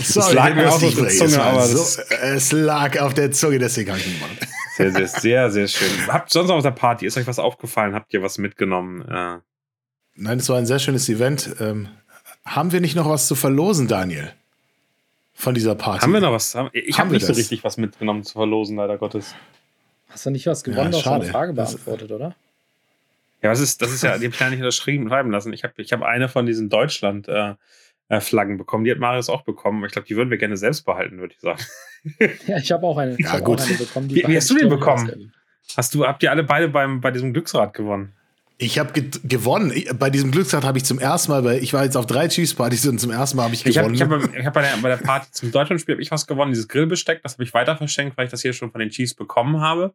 Sorry, 0.00 0.34
lag 0.34 0.54
mir 0.54 0.70
auf 0.70 0.80
der. 0.80 0.90
Zunge, 0.90 1.08
es, 1.08 1.38
aber 1.38 1.62
so, 1.62 2.02
es 2.10 2.52
lag 2.52 3.00
auf 3.00 3.14
der 3.14 3.30
Zunge, 3.30 3.58
deswegen 3.58 3.90
habe 3.90 4.00
ich 4.00 4.06
ihn 4.06 4.14
gemacht. 4.14 4.48
Sehr, 4.76 4.92
sehr, 4.92 5.08
sehr, 5.08 5.50
sehr 5.50 5.68
schön. 5.68 6.06
Habt 6.08 6.30
sonst 6.30 6.48
noch 6.48 6.56
auf 6.56 6.62
der 6.62 6.72
Party, 6.72 7.06
ist 7.06 7.16
euch 7.16 7.26
was 7.26 7.38
aufgefallen? 7.38 7.94
Habt 7.94 8.12
ihr 8.12 8.22
was 8.22 8.36
mitgenommen? 8.36 9.02
Äh, 9.02 9.38
Nein, 10.14 10.38
es 10.38 10.48
war 10.48 10.58
ein 10.58 10.66
sehr 10.66 10.78
schönes 10.78 11.08
Event. 11.08 11.54
Ähm, 11.60 11.88
haben 12.44 12.72
wir 12.72 12.80
nicht 12.80 12.96
noch 12.96 13.08
was 13.08 13.26
zu 13.28 13.34
verlosen, 13.34 13.88
Daniel? 13.88 14.32
Von 15.34 15.54
dieser 15.54 15.74
Party? 15.74 16.02
haben 16.02 16.12
wir 16.12 16.20
noch 16.20 16.32
was? 16.32 16.56
Ich 16.72 16.98
habe 16.98 17.10
wir 17.10 17.14
nicht 17.14 17.22
so 17.22 17.28
das? 17.28 17.38
richtig 17.38 17.64
was 17.64 17.76
mitgenommen 17.76 18.22
zu 18.22 18.34
verlosen, 18.34 18.76
leider 18.76 18.98
Gottes. 18.98 19.34
Hast 20.10 20.26
du 20.26 20.30
nicht 20.30 20.46
was 20.46 20.62
gewonnen? 20.62 20.84
Ja, 20.84 20.90
du 20.90 20.96
hast 20.98 21.06
eine 21.06 21.22
schade. 21.22 21.32
Frage 21.32 21.54
Das- 21.54 21.72
beantwortet, 21.72 22.12
oder? 22.12 22.34
Ja, 23.42 23.50
das 23.50 23.58
ist, 23.60 23.82
das 23.82 23.90
ist 23.92 24.02
ja, 24.02 24.10
die 24.18 24.26
habe 24.26 24.34
ich 24.34 24.40
ja 24.40 24.50
nicht 24.50 24.58
unterschrieben 24.60 25.08
schreiben 25.08 25.30
lassen. 25.32 25.52
Ich 25.52 25.64
habe 25.64 25.74
ich 25.78 25.92
hab 25.92 26.02
eine 26.02 26.28
von 26.28 26.46
diesen 26.46 26.68
Deutschland-Flaggen 26.68 28.56
bekommen. 28.58 28.84
Die 28.84 28.90
hat 28.92 28.98
Marius 28.98 29.28
auch 29.30 29.42
bekommen. 29.42 29.84
Ich 29.84 29.92
glaube, 29.92 30.06
die 30.06 30.14
würden 30.16 30.30
wir 30.30 30.36
gerne 30.38 30.56
selbst 30.56 30.84
behalten, 30.84 31.18
würde 31.18 31.34
ich 31.34 31.40
sagen. 31.40 31.62
Ja, 32.48 32.56
ich 32.58 32.70
habe 32.72 32.84
auch 32.84 32.98
eine. 32.98 33.16
Ja, 33.20 33.32
hab 33.32 33.44
gut. 33.44 33.60
Auch 33.60 33.66
eine 33.66 33.76
bekommen, 33.76 34.08
die 34.08 34.16
Wie- 34.16 34.26
wie 34.28 34.36
hast 34.36 34.50
du 34.50 34.56
den 34.56 34.68
bekommen? 34.68 35.32
Hast 35.76 35.94
du, 35.94 36.04
habt 36.06 36.22
ihr 36.24 36.30
alle 36.32 36.42
beide 36.42 36.68
beim, 36.68 37.00
bei 37.00 37.10
diesem 37.12 37.32
Glücksrad 37.32 37.74
gewonnen? 37.74 38.12
Ich 38.62 38.78
habe 38.78 38.92
ge 38.92 39.10
gewonnen. 39.24 39.72
Ich, 39.74 39.90
bei 39.98 40.08
diesem 40.08 40.30
Glücksrad 40.30 40.64
habe 40.64 40.78
ich 40.78 40.84
zum 40.84 40.98
ersten 41.00 41.32
Mal, 41.32 41.44
weil 41.44 41.62
ich 41.62 41.72
war 41.72 41.82
jetzt 41.84 41.96
auf 41.96 42.06
drei 42.06 42.28
Chiefs-Partys 42.28 42.86
und 42.86 42.98
zum 43.00 43.10
ersten 43.10 43.36
Mal 43.36 43.44
habe 43.44 43.54
ich 43.54 43.66
Ich 43.66 43.76
habe 43.78 43.90
gewonnen. 43.92 44.22
ich 44.22 44.28
hab, 44.30 44.38
ich 44.40 44.46
hab 44.46 44.54
bei, 44.54 44.62
der, 44.62 44.76
bei 44.80 44.88
der 44.88 44.98
Party 44.98 45.26
zum 45.32 45.50
Deutschlandspiel 45.50 45.96
hab 45.96 46.00
ich 46.00 46.10
was 46.10 46.26
gewonnen, 46.26 46.52
dieses 46.52 46.68
Grillbesteck, 46.68 47.22
das 47.22 47.32
habe 47.34 47.42
ich 47.44 47.52
weiter 47.54 47.76
verschenkt, 47.76 48.16
weil 48.16 48.26
ich 48.26 48.30
das 48.30 48.42
hier 48.42 48.52
schon 48.52 48.70
von 48.70 48.78
den 48.78 48.90
Chiefs 48.90 49.14
bekommen 49.14 49.60
habe. 49.60 49.94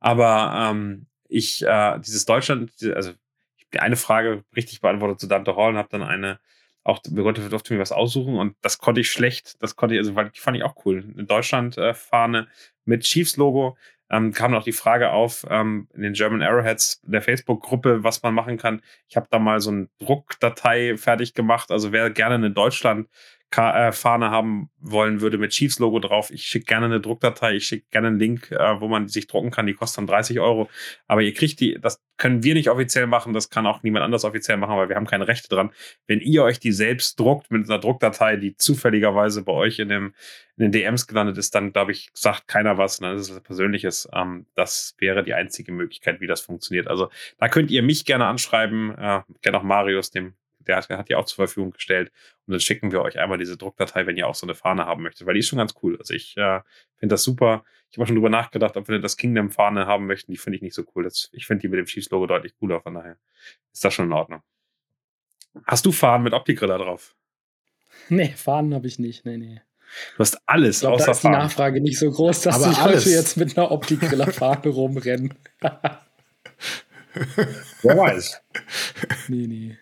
Aber 0.00 0.70
ähm, 0.70 1.06
ich, 1.28 1.64
äh, 1.66 1.98
dieses 1.98 2.24
Deutschland, 2.24 2.70
also 2.94 3.10
ich 3.56 3.64
habe 3.64 3.70
die 3.72 3.80
eine 3.80 3.96
Frage 3.96 4.44
richtig 4.54 4.80
beantwortet 4.80 5.18
zu 5.18 5.26
Dante 5.26 5.56
Hall 5.56 5.70
und 5.72 5.78
habe 5.78 5.88
dann 5.90 6.02
eine, 6.02 6.38
auch 6.84 7.00
wir 7.08 7.22
konnten- 7.24 7.48
durfte 7.50 7.74
mir 7.74 7.80
was 7.80 7.92
aussuchen 7.92 8.36
und 8.36 8.54
das 8.62 8.78
konnte 8.78 9.00
ich 9.00 9.10
schlecht, 9.10 9.56
das 9.60 9.74
konnte 9.74 9.94
ich, 9.94 9.98
also 10.00 10.14
weil 10.14 10.30
die 10.30 10.38
fand 10.40 10.56
ich 10.56 10.62
auch 10.62 10.76
cool. 10.84 11.02
Eine 11.14 11.24
Deutschland-Fahne 11.24 12.46
mit 12.84 13.02
Chiefs-Logo. 13.02 13.76
Ähm, 14.10 14.32
kam 14.32 14.52
noch 14.52 14.64
die 14.64 14.72
Frage 14.72 15.10
auf 15.10 15.46
ähm, 15.48 15.88
in 15.94 16.02
den 16.02 16.12
German 16.12 16.42
Arrowheads 16.42 17.00
der 17.04 17.22
Facebook-Gruppe, 17.22 18.04
was 18.04 18.22
man 18.22 18.34
machen 18.34 18.58
kann. 18.58 18.82
Ich 19.08 19.16
habe 19.16 19.26
da 19.30 19.38
mal 19.38 19.60
so 19.60 19.70
eine 19.70 19.88
Druckdatei 19.98 20.96
fertig 20.96 21.34
gemacht. 21.34 21.70
Also 21.70 21.92
wer 21.92 22.10
gerne 22.10 22.34
eine 22.34 22.50
Deutschland 22.50 23.08
Fahne 23.50 24.30
haben 24.30 24.70
wollen 24.80 25.20
würde 25.20 25.38
mit 25.38 25.52
Chiefs 25.52 25.78
Logo 25.78 26.00
drauf. 26.00 26.30
Ich 26.30 26.44
schicke 26.44 26.66
gerne 26.66 26.86
eine 26.86 27.00
Druckdatei, 27.00 27.54
ich 27.54 27.66
schicke 27.66 27.86
gerne 27.90 28.08
einen 28.08 28.18
Link, 28.18 28.50
äh, 28.50 28.80
wo 28.80 28.88
man 28.88 29.06
sich 29.06 29.28
drucken 29.28 29.50
kann. 29.50 29.66
Die 29.66 29.74
kostet 29.74 29.98
dann 29.98 30.06
30 30.08 30.40
Euro. 30.40 30.68
Aber 31.06 31.22
ihr 31.22 31.32
kriegt 31.32 31.60
die, 31.60 31.78
das 31.80 32.02
können 32.16 32.42
wir 32.42 32.54
nicht 32.54 32.68
offiziell 32.68 33.06
machen, 33.06 33.32
das 33.32 33.50
kann 33.50 33.66
auch 33.66 33.82
niemand 33.82 34.04
anders 34.04 34.24
offiziell 34.24 34.56
machen, 34.56 34.76
weil 34.76 34.88
wir 34.88 34.96
haben 34.96 35.06
keine 35.06 35.28
Rechte 35.28 35.48
dran. 35.48 35.70
Wenn 36.06 36.20
ihr 36.20 36.42
euch 36.42 36.58
die 36.58 36.72
selbst 36.72 37.18
druckt 37.18 37.50
mit 37.50 37.68
einer 37.68 37.78
Druckdatei, 37.78 38.36
die 38.36 38.56
zufälligerweise 38.56 39.42
bei 39.42 39.52
euch 39.52 39.78
in, 39.78 39.88
dem, 39.88 40.14
in 40.56 40.64
den 40.64 40.72
DMs 40.72 41.06
gelandet 41.06 41.38
ist, 41.38 41.54
dann 41.54 41.72
glaube 41.72 41.92
ich, 41.92 42.10
sagt 42.12 42.48
keiner 42.48 42.78
was, 42.78 42.98
dann 42.98 43.16
ist 43.16 43.28
es 43.28 43.36
was 43.36 43.42
Persönliches. 43.42 44.08
Ähm, 44.12 44.46
das 44.54 44.94
wäre 44.98 45.22
die 45.22 45.34
einzige 45.34 45.72
Möglichkeit, 45.72 46.20
wie 46.20 46.26
das 46.26 46.40
funktioniert. 46.40 46.88
Also 46.88 47.08
da 47.38 47.48
könnt 47.48 47.70
ihr 47.70 47.82
mich 47.82 48.04
gerne 48.04 48.26
anschreiben, 48.26 48.90
äh, 48.96 49.20
gerne 49.42 49.58
auch 49.58 49.62
Marius, 49.62 50.10
dem 50.10 50.34
der 50.66 50.76
hat, 50.76 50.88
hat 50.88 51.08
die 51.08 51.14
auch 51.14 51.24
zur 51.24 51.36
Verfügung 51.36 51.72
gestellt. 51.72 52.10
Und 52.46 52.52
dann 52.52 52.60
schicken 52.60 52.92
wir 52.92 53.02
euch 53.02 53.18
einmal 53.18 53.38
diese 53.38 53.56
Druckdatei, 53.56 54.06
wenn 54.06 54.16
ihr 54.16 54.26
auch 54.26 54.34
so 54.34 54.46
eine 54.46 54.54
Fahne 54.54 54.86
haben 54.86 55.02
möchtet, 55.02 55.26
weil 55.26 55.34
die 55.34 55.40
ist 55.40 55.48
schon 55.48 55.58
ganz 55.58 55.74
cool. 55.82 55.96
Also 55.98 56.14
ich 56.14 56.36
äh, 56.36 56.60
finde 56.96 57.14
das 57.14 57.22
super. 57.22 57.64
Ich 57.90 57.96
habe 57.96 58.04
auch 58.04 58.06
schon 58.08 58.16
drüber 58.16 58.30
nachgedacht, 58.30 58.76
ob 58.76 58.88
wir 58.88 58.98
das 58.98 59.16
Kingdom-Fahne 59.16 59.86
haben 59.86 60.06
möchten. 60.06 60.32
Die 60.32 60.38
finde 60.38 60.56
ich 60.56 60.62
nicht 60.62 60.74
so 60.74 60.82
cool. 60.94 61.04
Das, 61.04 61.28
ich 61.32 61.46
finde 61.46 61.62
die 61.62 61.68
mit 61.68 61.78
dem 61.78 61.86
Chiefs-Logo 61.86 62.26
deutlich 62.26 62.54
cooler, 62.58 62.80
von 62.80 62.94
daher 62.94 63.16
ist 63.72 63.84
das 63.84 63.94
schon 63.94 64.06
in 64.06 64.12
Ordnung. 64.12 64.42
Hast 65.66 65.86
du 65.86 65.92
Fahnen 65.92 66.24
mit 66.24 66.32
Opti-Griller 66.32 66.78
drauf? 66.78 67.14
Nee, 68.08 68.34
Fahnen 68.36 68.74
habe 68.74 68.86
ich 68.88 68.98
nicht. 68.98 69.24
Nee, 69.24 69.36
nee. 69.36 69.60
Du 70.16 70.20
hast 70.20 70.40
alles 70.46 70.78
ich 70.78 70.80
glaub, 70.80 70.94
außer 70.94 71.06
da 71.06 71.12
ist 71.12 71.18
die 71.18 71.22
Fahnen. 71.28 71.38
Nachfrage 71.38 71.80
nicht 71.80 71.98
so 71.98 72.10
groß, 72.10 72.40
dass 72.42 72.56
Aber 72.62 72.72
ich 72.72 72.78
alles. 72.78 73.04
heute 73.04 73.14
jetzt 73.14 73.36
mit 73.36 73.56
einer 73.56 73.70
Optikgrillerfahne 73.70 74.68
rumrennen. 74.68 75.34
Wer 77.82 77.96
weiß. 77.96 78.42
nee, 79.28 79.46
nee. 79.46 79.78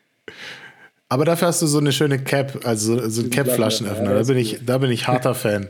Aber 1.12 1.26
dafür 1.26 1.48
hast 1.48 1.60
du 1.60 1.66
so 1.66 1.76
eine 1.76 1.92
schöne 1.92 2.18
Cap, 2.18 2.64
also 2.64 2.98
so, 2.98 3.08
so 3.10 3.20
ein 3.20 3.28
Cap-Flaschenöffner. 3.28 4.14
Da, 4.14 4.22
bin 4.22 4.38
ich, 4.38 4.60
da 4.64 4.78
bin 4.78 4.90
ich 4.90 5.08
harter 5.08 5.34
Fan. 5.34 5.68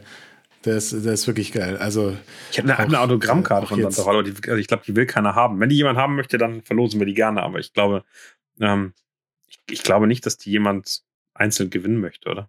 Der 0.64 0.76
ist, 0.76 0.92
der 0.92 1.14
ist 1.14 1.26
wirklich 1.26 1.50
geil. 1.50 1.76
Also, 1.78 2.16
Ich 2.52 2.58
habe 2.60 2.72
eine, 2.72 2.78
eine 2.78 3.00
Autogrammkarte 3.00 3.66
von. 3.66 3.82
Santa 3.82 4.08
aber 4.08 4.22
die, 4.22 4.34
also 4.48 4.54
ich 4.54 4.68
glaube, 4.68 4.84
die 4.86 4.94
will 4.94 5.04
keiner 5.04 5.34
haben. 5.34 5.58
Wenn 5.58 5.68
die 5.68 5.74
jemand 5.74 5.98
haben 5.98 6.14
möchte, 6.14 6.38
dann 6.38 6.62
verlosen 6.62 7.00
wir 7.00 7.08
die 7.08 7.14
gerne. 7.14 7.42
Aber 7.42 7.58
ich 7.58 7.72
glaube, 7.72 8.04
ähm, 8.60 8.92
ich, 9.48 9.58
ich 9.68 9.82
glaube 9.82 10.06
nicht, 10.06 10.24
dass 10.26 10.38
die 10.38 10.52
jemand 10.52 11.02
einzeln 11.34 11.70
gewinnen 11.70 11.98
möchte, 11.98 12.30
oder? 12.30 12.48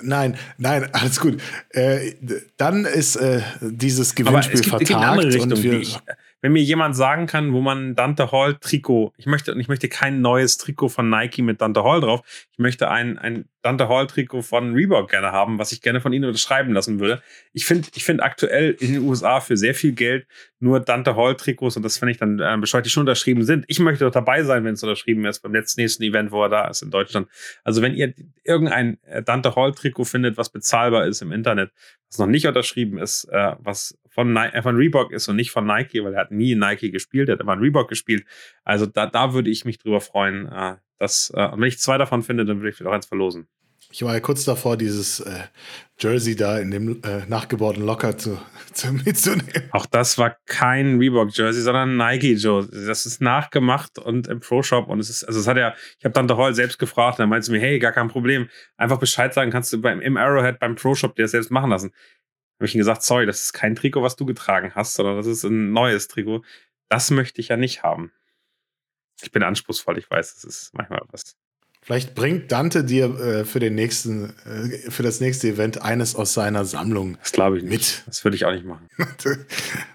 nein, 0.00 0.38
nein, 0.58 0.88
alles 0.92 1.18
gut. 1.18 1.42
Äh, 1.70 2.12
dann 2.56 2.84
ist 2.84 3.16
äh, 3.16 3.42
dieses 3.60 4.12
Aber 4.12 4.30
Gewinnspiel 4.30 4.60
es 4.60 4.62
gibt, 4.62 4.74
es 4.74 4.78
gibt 4.78 4.92
eine 4.92 5.00
vertagt 5.00 5.18
andere 5.18 5.28
Richtung. 5.34 5.50
und 5.50 5.58
Die 5.58 5.62
wir, 5.64 5.80
ich, 5.80 5.98
wenn 6.40 6.52
mir 6.52 6.62
jemand 6.62 6.94
sagen 6.94 7.26
kann, 7.26 7.52
wo 7.52 7.60
man 7.60 7.94
Dante 7.94 8.30
Hall 8.30 8.54
Trikot, 8.60 9.12
ich 9.16 9.26
möchte, 9.26 9.52
und 9.52 9.60
ich 9.60 9.68
möchte 9.68 9.88
kein 9.88 10.20
neues 10.20 10.56
Trikot 10.56 10.88
von 10.88 11.10
Nike 11.10 11.42
mit 11.42 11.60
Dante 11.60 11.82
Hall 11.82 12.00
drauf. 12.00 12.20
Ich 12.52 12.58
möchte 12.58 12.90
ein, 12.90 13.18
ein 13.18 13.46
Dante 13.62 13.88
Hall 13.88 14.06
Trikot 14.06 14.42
von 14.42 14.72
Reebok 14.72 15.10
gerne 15.10 15.32
haben, 15.32 15.58
was 15.58 15.72
ich 15.72 15.82
gerne 15.82 16.00
von 16.00 16.12
ihnen 16.12 16.26
unterschreiben 16.26 16.72
lassen 16.72 17.00
würde. 17.00 17.20
Ich 17.52 17.66
finde, 17.66 17.88
ich 17.94 18.04
finde 18.04 18.22
aktuell 18.22 18.76
in 18.78 18.92
den 18.92 19.02
USA 19.02 19.40
für 19.40 19.56
sehr 19.56 19.74
viel 19.74 19.92
Geld 19.92 20.26
nur 20.60 20.80
Dante 20.80 21.16
Hall 21.16 21.36
Trikots 21.36 21.76
und 21.76 21.82
das 21.82 21.98
finde 21.98 22.12
ich 22.12 22.18
dann 22.18 22.38
äh, 22.38 22.56
bescheuert, 22.60 22.86
die 22.86 22.90
schon 22.90 23.02
unterschrieben 23.02 23.42
sind. 23.42 23.64
Ich 23.66 23.80
möchte 23.80 24.04
doch 24.04 24.12
dabei 24.12 24.44
sein, 24.44 24.64
wenn 24.64 24.74
es 24.74 24.82
unterschrieben 24.82 25.24
ist 25.26 25.40
beim 25.40 25.52
letzten 25.52 25.80
nächsten 25.80 26.02
Event, 26.04 26.30
wo 26.30 26.42
er 26.42 26.48
da 26.48 26.68
ist 26.68 26.82
in 26.82 26.90
Deutschland. 26.90 27.28
Also 27.64 27.82
wenn 27.82 27.94
ihr 27.94 28.14
irgendein 28.44 28.98
äh, 29.04 29.22
Dante 29.22 29.56
Hall 29.56 29.72
Trikot 29.72 30.04
findet, 30.04 30.36
was 30.36 30.50
bezahlbar 30.50 31.06
ist 31.06 31.20
im 31.20 31.32
Internet, 31.32 31.72
was 32.08 32.18
noch 32.18 32.26
nicht 32.26 32.46
unterschrieben 32.46 32.98
ist, 32.98 33.24
äh, 33.24 33.54
was 33.58 33.98
von, 34.18 34.32
Ni 34.32 34.46
äh, 34.52 34.62
von 34.62 34.74
Reebok 34.74 35.12
ist 35.12 35.28
und 35.28 35.36
nicht 35.36 35.52
von 35.52 35.64
Nike, 35.64 36.02
weil 36.02 36.14
er 36.14 36.22
hat 36.22 36.32
nie 36.32 36.56
Nike 36.56 36.90
gespielt, 36.90 37.28
er 37.28 37.34
hat 37.34 37.40
immer 37.40 37.52
in 37.52 37.60
Reebok 37.60 37.88
gespielt. 37.88 38.24
Also 38.64 38.84
da, 38.84 39.06
da 39.06 39.32
würde 39.32 39.48
ich 39.48 39.64
mich 39.64 39.78
drüber 39.78 40.00
freuen. 40.00 40.48
Äh, 40.50 40.74
dass, 40.98 41.32
äh, 41.36 41.46
und 41.46 41.60
wenn 41.60 41.68
ich 41.68 41.78
zwei 41.78 41.98
davon 41.98 42.24
finde, 42.24 42.44
dann 42.44 42.56
würde 42.56 42.70
ich 42.70 42.74
vielleicht 42.74 42.90
auch 42.90 42.94
eins 42.94 43.06
verlosen. 43.06 43.46
ich 43.92 44.02
war 44.02 44.14
ja 44.14 44.18
kurz 44.18 44.44
davor, 44.44 44.76
dieses 44.76 45.20
äh, 45.20 45.44
Jersey 46.00 46.34
da 46.34 46.58
in 46.58 46.72
dem 46.72 47.00
äh, 47.04 47.26
nachgebauten 47.28 47.86
Locker 47.86 48.18
zu, 48.18 48.40
zu 48.72 48.92
mitzunehmen. 48.92 49.70
Auch 49.70 49.86
das 49.86 50.18
war 50.18 50.36
kein 50.46 50.98
Reebok-Jersey, 50.98 51.62
sondern 51.62 51.90
ein 51.90 51.96
Nike-Jersey. 51.96 52.86
Das 52.88 53.06
ist 53.06 53.20
nachgemacht 53.20 54.00
und 54.00 54.26
im 54.26 54.40
Pro-Shop. 54.40 54.88
Und 54.88 54.98
es 54.98 55.10
ist, 55.10 55.22
also 55.22 55.38
es 55.38 55.46
hat 55.46 55.58
ja, 55.58 55.76
ich 55.96 56.04
habe 56.04 56.12
Tante 56.12 56.36
Hall 56.36 56.54
selbst 56.56 56.80
gefragt, 56.80 57.20
und 57.20 57.22
dann 57.22 57.28
meinte 57.28 57.46
sie 57.46 57.52
mir, 57.52 57.60
hey, 57.60 57.78
gar 57.78 57.92
kein 57.92 58.08
Problem. 58.08 58.48
Einfach 58.76 58.98
Bescheid 58.98 59.32
sagen 59.32 59.52
kannst 59.52 59.72
du 59.72 59.80
beim, 59.80 60.00
im 60.00 60.16
Arrowhead, 60.16 60.58
beim 60.58 60.74
Pro-Shop 60.74 61.14
dir 61.14 61.22
das 61.22 61.30
selbst 61.30 61.52
machen 61.52 61.70
lassen. 61.70 61.92
Habe 62.58 62.66
ich 62.66 62.74
ihm 62.74 62.78
gesagt, 62.78 63.02
sorry, 63.02 63.24
das 63.24 63.42
ist 63.42 63.52
kein 63.52 63.76
Trikot, 63.76 64.02
was 64.02 64.16
du 64.16 64.26
getragen 64.26 64.72
hast, 64.74 64.94
sondern 64.94 65.16
das 65.16 65.26
ist 65.26 65.44
ein 65.44 65.72
neues 65.72 66.08
Trikot. 66.08 66.42
Das 66.88 67.10
möchte 67.10 67.40
ich 67.40 67.48
ja 67.48 67.56
nicht 67.56 67.82
haben. 67.82 68.12
Ich 69.22 69.32
bin 69.32 69.42
anspruchsvoll, 69.42 69.98
ich 69.98 70.10
weiß, 70.10 70.34
das 70.34 70.44
ist 70.44 70.74
manchmal 70.74 71.02
was. 71.10 71.36
Vielleicht 71.82 72.14
bringt 72.14 72.52
Dante 72.52 72.84
dir 72.84 73.18
äh, 73.18 73.44
für 73.44 73.60
den 73.60 73.74
nächsten, 73.74 74.34
äh, 74.44 74.90
für 74.90 75.02
das 75.02 75.20
nächste 75.20 75.48
Event 75.48 75.80
eines 75.80 76.16
aus 76.16 76.34
seiner 76.34 76.64
Sammlung. 76.64 77.16
Das 77.20 77.32
glaube 77.32 77.56
ich 77.56 77.62
nicht. 77.62 77.72
Mit. 77.72 78.02
Das 78.06 78.24
würde 78.24 78.36
ich 78.36 78.44
auch 78.44 78.52
nicht 78.52 78.66
machen. 78.66 78.88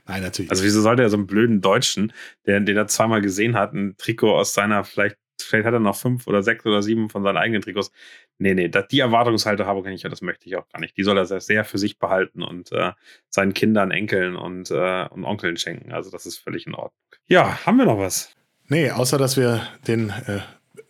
Nein, 0.07 0.23
natürlich. 0.23 0.49
Also 0.49 0.63
wieso 0.63 0.81
sollte 0.81 1.03
er 1.03 1.09
so 1.09 1.17
einen 1.17 1.27
blöden 1.27 1.61
Deutschen, 1.61 2.13
der, 2.45 2.59
den 2.61 2.77
er 2.77 2.87
zweimal 2.87 3.21
gesehen 3.21 3.55
hat, 3.55 3.73
ein 3.73 3.95
Trikot 3.97 4.35
aus 4.35 4.53
seiner, 4.53 4.83
vielleicht, 4.83 5.17
vielleicht 5.53 5.67
hat 5.67 5.73
er 5.73 5.79
noch 5.79 5.95
fünf 5.95 6.25
oder 6.25 6.41
sechs 6.41 6.65
oder 6.65 6.81
sieben 6.81 7.09
von 7.09 7.21
seinen 7.21 7.37
eigenen 7.37 7.61
Trikots. 7.61 7.91
Nee, 8.39 8.55
nee, 8.55 8.69
die 8.69 8.99
Erwartungshaltung 8.99 9.67
habe 9.67 9.79
ich 9.81 9.85
nicht, 9.85 10.05
das 10.05 10.23
möchte 10.23 10.47
ich 10.47 10.55
auch 10.55 10.67
gar 10.69 10.79
nicht. 10.79 10.97
Die 10.97 11.03
soll 11.03 11.15
er 11.15 11.25
sehr, 11.25 11.41
sehr 11.41 11.63
für 11.63 11.77
sich 11.77 11.99
behalten 11.99 12.41
und 12.41 12.71
äh, 12.71 12.93
seinen 13.29 13.53
Kindern, 13.53 13.91
Enkeln 13.91 14.35
und, 14.35 14.71
äh, 14.71 15.05
und 15.09 15.25
Onkeln 15.25 15.57
schenken. 15.57 15.91
Also 15.91 16.09
das 16.09 16.25
ist 16.25 16.37
völlig 16.37 16.65
in 16.65 16.73
Ordnung. 16.73 16.99
Ja, 17.27 17.63
haben 17.65 17.77
wir 17.77 17.85
noch 17.85 17.99
was? 17.99 18.35
Nee, 18.67 18.89
außer 18.89 19.19
dass 19.19 19.37
wir 19.37 19.61
den 19.87 20.09
äh, 20.09 20.39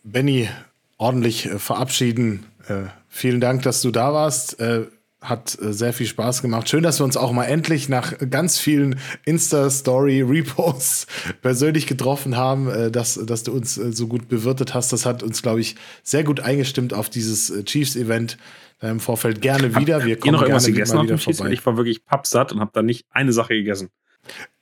Benny 0.02 0.48
ordentlich 0.96 1.44
äh, 1.44 1.58
verabschieden. 1.58 2.46
Äh, 2.66 2.84
vielen 3.08 3.40
Dank, 3.40 3.62
dass 3.62 3.82
du 3.82 3.90
da 3.90 4.14
warst. 4.14 4.58
Äh, 4.60 4.86
hat 5.24 5.58
äh, 5.60 5.72
sehr 5.72 5.92
viel 5.92 6.06
Spaß 6.06 6.42
gemacht. 6.42 6.68
Schön, 6.68 6.82
dass 6.82 7.00
wir 7.00 7.04
uns 7.04 7.16
auch 7.16 7.32
mal 7.32 7.44
endlich 7.44 7.88
nach 7.88 8.14
ganz 8.30 8.58
vielen 8.58 8.98
Insta-Story-Reposts 9.24 11.06
persönlich 11.42 11.86
getroffen 11.86 12.36
haben, 12.36 12.68
äh, 12.68 12.90
dass, 12.90 13.14
dass 13.14 13.42
du 13.42 13.52
uns 13.52 13.78
äh, 13.78 13.92
so 13.92 14.06
gut 14.06 14.28
bewirtet 14.28 14.74
hast. 14.74 14.92
Das 14.92 15.06
hat 15.06 15.22
uns, 15.22 15.42
glaube 15.42 15.60
ich, 15.60 15.76
sehr 16.02 16.24
gut 16.24 16.40
eingestimmt 16.40 16.94
auf 16.94 17.08
dieses 17.08 17.50
äh, 17.50 17.64
Chiefs-Event. 17.64 18.38
Im 18.80 19.00
Vorfeld 19.00 19.40
gerne 19.40 19.76
wieder. 19.76 20.04
Wir 20.04 20.18
kommen 20.18 20.34
noch 20.34 20.42
irgendwas 20.42 20.64
gerne 20.64 20.74
gegessen 20.74 21.02
wieder 21.04 21.16
vorbei. 21.16 21.52
Ich 21.52 21.64
war 21.64 21.78
wirklich 21.78 22.04
pappsatt 22.04 22.52
und 22.52 22.60
habe 22.60 22.72
da 22.74 22.82
nicht 22.82 23.06
eine 23.08 23.32
Sache 23.32 23.54
gegessen. 23.54 23.88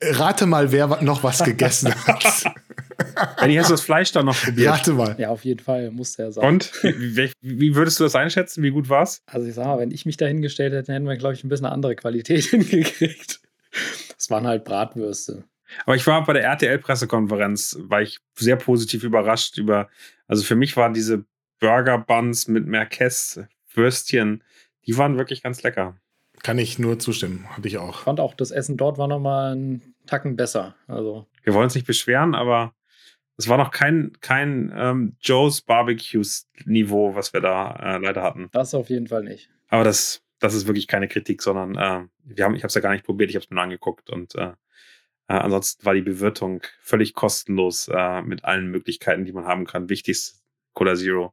Rate 0.03 0.47
mal, 0.47 0.73
wer 0.73 1.03
noch 1.03 1.23
was 1.23 1.43
gegessen 1.43 1.95
hat. 2.07 2.45
Benni, 3.39 3.55
hast 3.55 3.71
du 3.71 3.75
das 3.75 3.83
Fleisch 3.83 4.13
da 4.13 4.23
noch 4.23 4.37
probiert? 4.37 4.71
Rate 4.71 4.93
mal. 4.93 5.15
Ja, 5.19 5.29
auf 5.29 5.45
jeden 5.45 5.61
Fall, 5.61 5.91
muss 5.91 6.15
der 6.15 6.33
sein. 6.33 6.45
Und? 6.45 6.73
Wie, 6.83 7.31
wie, 7.41 7.75
würdest 7.75 8.01
du 8.01 8.05
das 8.05 8.15
einschätzen? 8.15 8.63
Wie 8.63 8.71
gut 8.71 8.89
war's? 8.89 9.23
Also 9.27 9.47
ich 9.47 9.55
sag 9.55 9.67
mal, 9.67 9.79
wenn 9.79 9.91
ich 9.91 10.07
mich 10.07 10.17
da 10.17 10.27
hingestellt 10.27 10.73
hätte, 10.73 10.93
hätten 10.93 11.07
wir, 11.07 11.17
glaube 11.17 11.35
ich, 11.35 11.45
ein 11.45 11.49
bisschen 11.49 11.67
eine 11.67 11.75
andere 11.75 11.95
Qualität 11.95 12.45
hingekriegt. 12.51 13.41
Das 14.17 14.31
waren 14.31 14.47
halt 14.47 14.65
Bratwürste. 14.65 15.45
Aber 15.87 15.97
ich 15.97 16.07
war 16.07 16.25
bei 16.25 16.35
der 16.35 16.45
RTL-Pressekonferenz, 16.45 17.79
war 17.81 18.03
ich 18.03 18.19
sehr 18.35 18.57
positiv 18.57 19.05
überrascht 19.05 19.57
über, 19.59 19.89
also 20.27 20.43
für 20.43 20.55
mich 20.55 20.77
waren 20.77 20.93
diese 20.93 21.25
Burger 21.61 21.99
Buns 21.99 22.49
mit 22.49 22.67
Merkes, 22.67 23.41
Würstchen, 23.75 24.45
die 24.87 24.99
waren 24.99 25.17
wirklich 25.17 25.43
ganz 25.43 25.63
lecker. 25.63 25.97
Kann 26.43 26.59
ich 26.59 26.79
nur 26.79 26.99
zustimmen. 26.99 27.49
Hatte 27.51 27.69
ich 27.69 27.79
auch. 27.79 27.99
Ich 27.99 28.05
fand 28.05 28.21
auch, 28.21 28.35
das 28.35 28.51
Essen 28.51 28.77
dort 28.77 28.99
war 28.99 29.09
nochmal 29.09 29.53
einen 29.53 29.95
Tacken 30.07 30.37
besser. 30.37 30.75
Also 30.89 31.27
Wir 31.45 31.55
wollen 31.55 31.65
uns 31.65 31.75
nicht 31.75 31.87
beschweren, 31.87 32.35
aber 32.35 32.75
es 33.37 33.49
war 33.49 33.59
noch 33.59 33.71
kein, 33.71 34.13
kein 34.21 34.73
ähm, 34.77 35.17
Joe's 35.21 35.61
Barbecues 35.61 36.49
Niveau, 36.65 37.15
was 37.15 37.33
wir 37.33 37.41
da 37.41 37.97
äh, 37.97 37.99
leider 37.99 38.23
hatten. 38.23 38.49
das 38.53 38.75
auf 38.75 38.91
jeden 38.91 39.07
Fall 39.07 39.23
nicht. 39.23 39.49
Aber 39.69 39.85
das, 39.85 40.23
das 40.39 40.55
ist 40.55 40.67
wirklich 40.67 40.87
keine 40.87 41.09
Kritik, 41.09 41.43
sondern 41.43 41.77
äh, 41.77 42.07
wir 42.25 42.45
haben, 42.45 42.55
ich 42.55 42.63
habe 42.63 42.69
es 42.69 42.75
ja 42.75 42.81
gar 42.81 42.93
nicht 42.93 43.05
probiert, 43.05 43.31
ich 43.31 43.37
habe 43.37 43.45
es 43.45 43.51
mir 43.51 43.55
nur 43.55 43.65
angeguckt 43.65 44.11
und 44.11 44.35
äh, 44.35 44.53
äh, 45.29 45.35
ansonsten 45.35 45.85
war 45.85 45.95
die 45.95 46.03
Bewirtung 46.03 46.63
völlig 46.81 47.15
kostenlos 47.15 47.89
äh, 47.89 48.23
mit 48.23 48.45
allen 48.45 48.69
Möglichkeiten, 48.69 49.25
die 49.25 49.33
man 49.33 49.47
haben 49.47 49.65
kann. 49.65 49.89
Wichtigst 49.89 50.43
Cola 50.75 50.95
Zero 50.95 51.33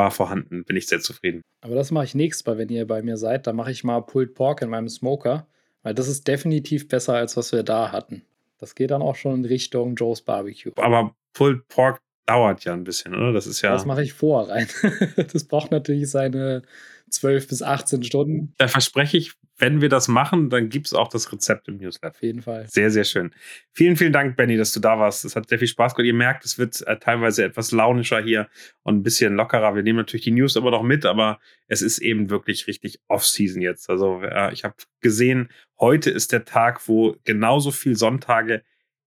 war 0.00 0.10
vorhanden, 0.10 0.64
bin 0.64 0.76
ich 0.76 0.86
sehr 0.86 1.00
zufrieden. 1.00 1.42
Aber 1.60 1.74
das 1.74 1.90
mache 1.90 2.06
ich 2.06 2.14
nächstes 2.14 2.46
Mal, 2.46 2.58
wenn 2.58 2.70
ihr 2.70 2.86
bei 2.86 3.02
mir 3.02 3.16
seid. 3.16 3.46
Da 3.46 3.52
mache 3.52 3.70
ich 3.70 3.84
mal 3.84 4.00
Pulled 4.00 4.34
Pork 4.34 4.62
in 4.62 4.70
meinem 4.70 4.88
Smoker, 4.88 5.46
weil 5.82 5.94
das 5.94 6.08
ist 6.08 6.26
definitiv 6.26 6.88
besser, 6.88 7.14
als 7.14 7.36
was 7.36 7.52
wir 7.52 7.62
da 7.62 7.92
hatten. 7.92 8.22
Das 8.58 8.74
geht 8.74 8.90
dann 8.90 9.02
auch 9.02 9.16
schon 9.16 9.36
in 9.36 9.44
Richtung 9.44 9.94
Joe's 9.94 10.22
Barbecue. 10.22 10.72
Aber 10.76 11.14
Pulled 11.34 11.68
Pork 11.68 12.00
dauert 12.26 12.64
ja 12.64 12.72
ein 12.72 12.84
bisschen, 12.84 13.14
oder? 13.14 13.32
Das 13.32 13.46
ist 13.46 13.60
ja. 13.60 13.72
Das 13.72 13.84
mache 13.84 14.02
ich 14.02 14.12
vor 14.12 14.48
rein. 14.48 14.68
das 15.32 15.44
braucht 15.44 15.70
natürlich 15.70 16.10
seine 16.10 16.62
12 17.10 17.48
bis 17.48 17.62
18 17.62 18.02
Stunden. 18.02 18.54
Da 18.58 18.68
verspreche 18.68 19.16
ich, 19.16 19.32
wenn 19.58 19.80
wir 19.80 19.88
das 19.88 20.08
machen, 20.08 20.48
dann 20.48 20.68
gibt 20.68 20.86
es 20.86 20.94
auch 20.94 21.08
das 21.08 21.30
Rezept 21.32 21.68
im 21.68 21.76
Newsletter. 21.76 22.14
Auf 22.14 22.22
jeden 22.22 22.40
Fall. 22.42 22.66
Sehr, 22.68 22.90
sehr 22.90 23.04
schön. 23.04 23.32
Vielen, 23.72 23.96
vielen 23.96 24.12
Dank, 24.12 24.36
Benny, 24.36 24.56
dass 24.56 24.72
du 24.72 24.80
da 24.80 24.98
warst. 24.98 25.24
Es 25.24 25.36
hat 25.36 25.48
sehr 25.48 25.58
viel 25.58 25.68
Spaß 25.68 25.94
gemacht. 25.94 26.06
Ihr 26.06 26.14
merkt, 26.14 26.44
es 26.44 26.58
wird 26.58 26.80
äh, 26.86 26.98
teilweise 26.98 27.44
etwas 27.44 27.70
launischer 27.72 28.22
hier 28.22 28.48
und 28.82 28.96
ein 28.96 29.02
bisschen 29.02 29.34
lockerer. 29.34 29.74
Wir 29.74 29.82
nehmen 29.82 29.98
natürlich 29.98 30.24
die 30.24 30.30
News 30.30 30.56
aber 30.56 30.70
noch 30.70 30.82
mit, 30.82 31.04
aber 31.04 31.38
es 31.66 31.82
ist 31.82 31.98
eben 31.98 32.30
wirklich 32.30 32.66
richtig 32.66 33.00
Off-Season 33.08 33.60
jetzt. 33.60 33.90
Also 33.90 34.22
äh, 34.22 34.52
ich 34.52 34.64
habe 34.64 34.74
gesehen, 35.00 35.50
heute 35.78 36.10
ist 36.10 36.32
der 36.32 36.44
Tag, 36.44 36.88
wo 36.88 37.16
genauso 37.24 37.70
viel 37.70 37.96
Sonntage 37.96 38.62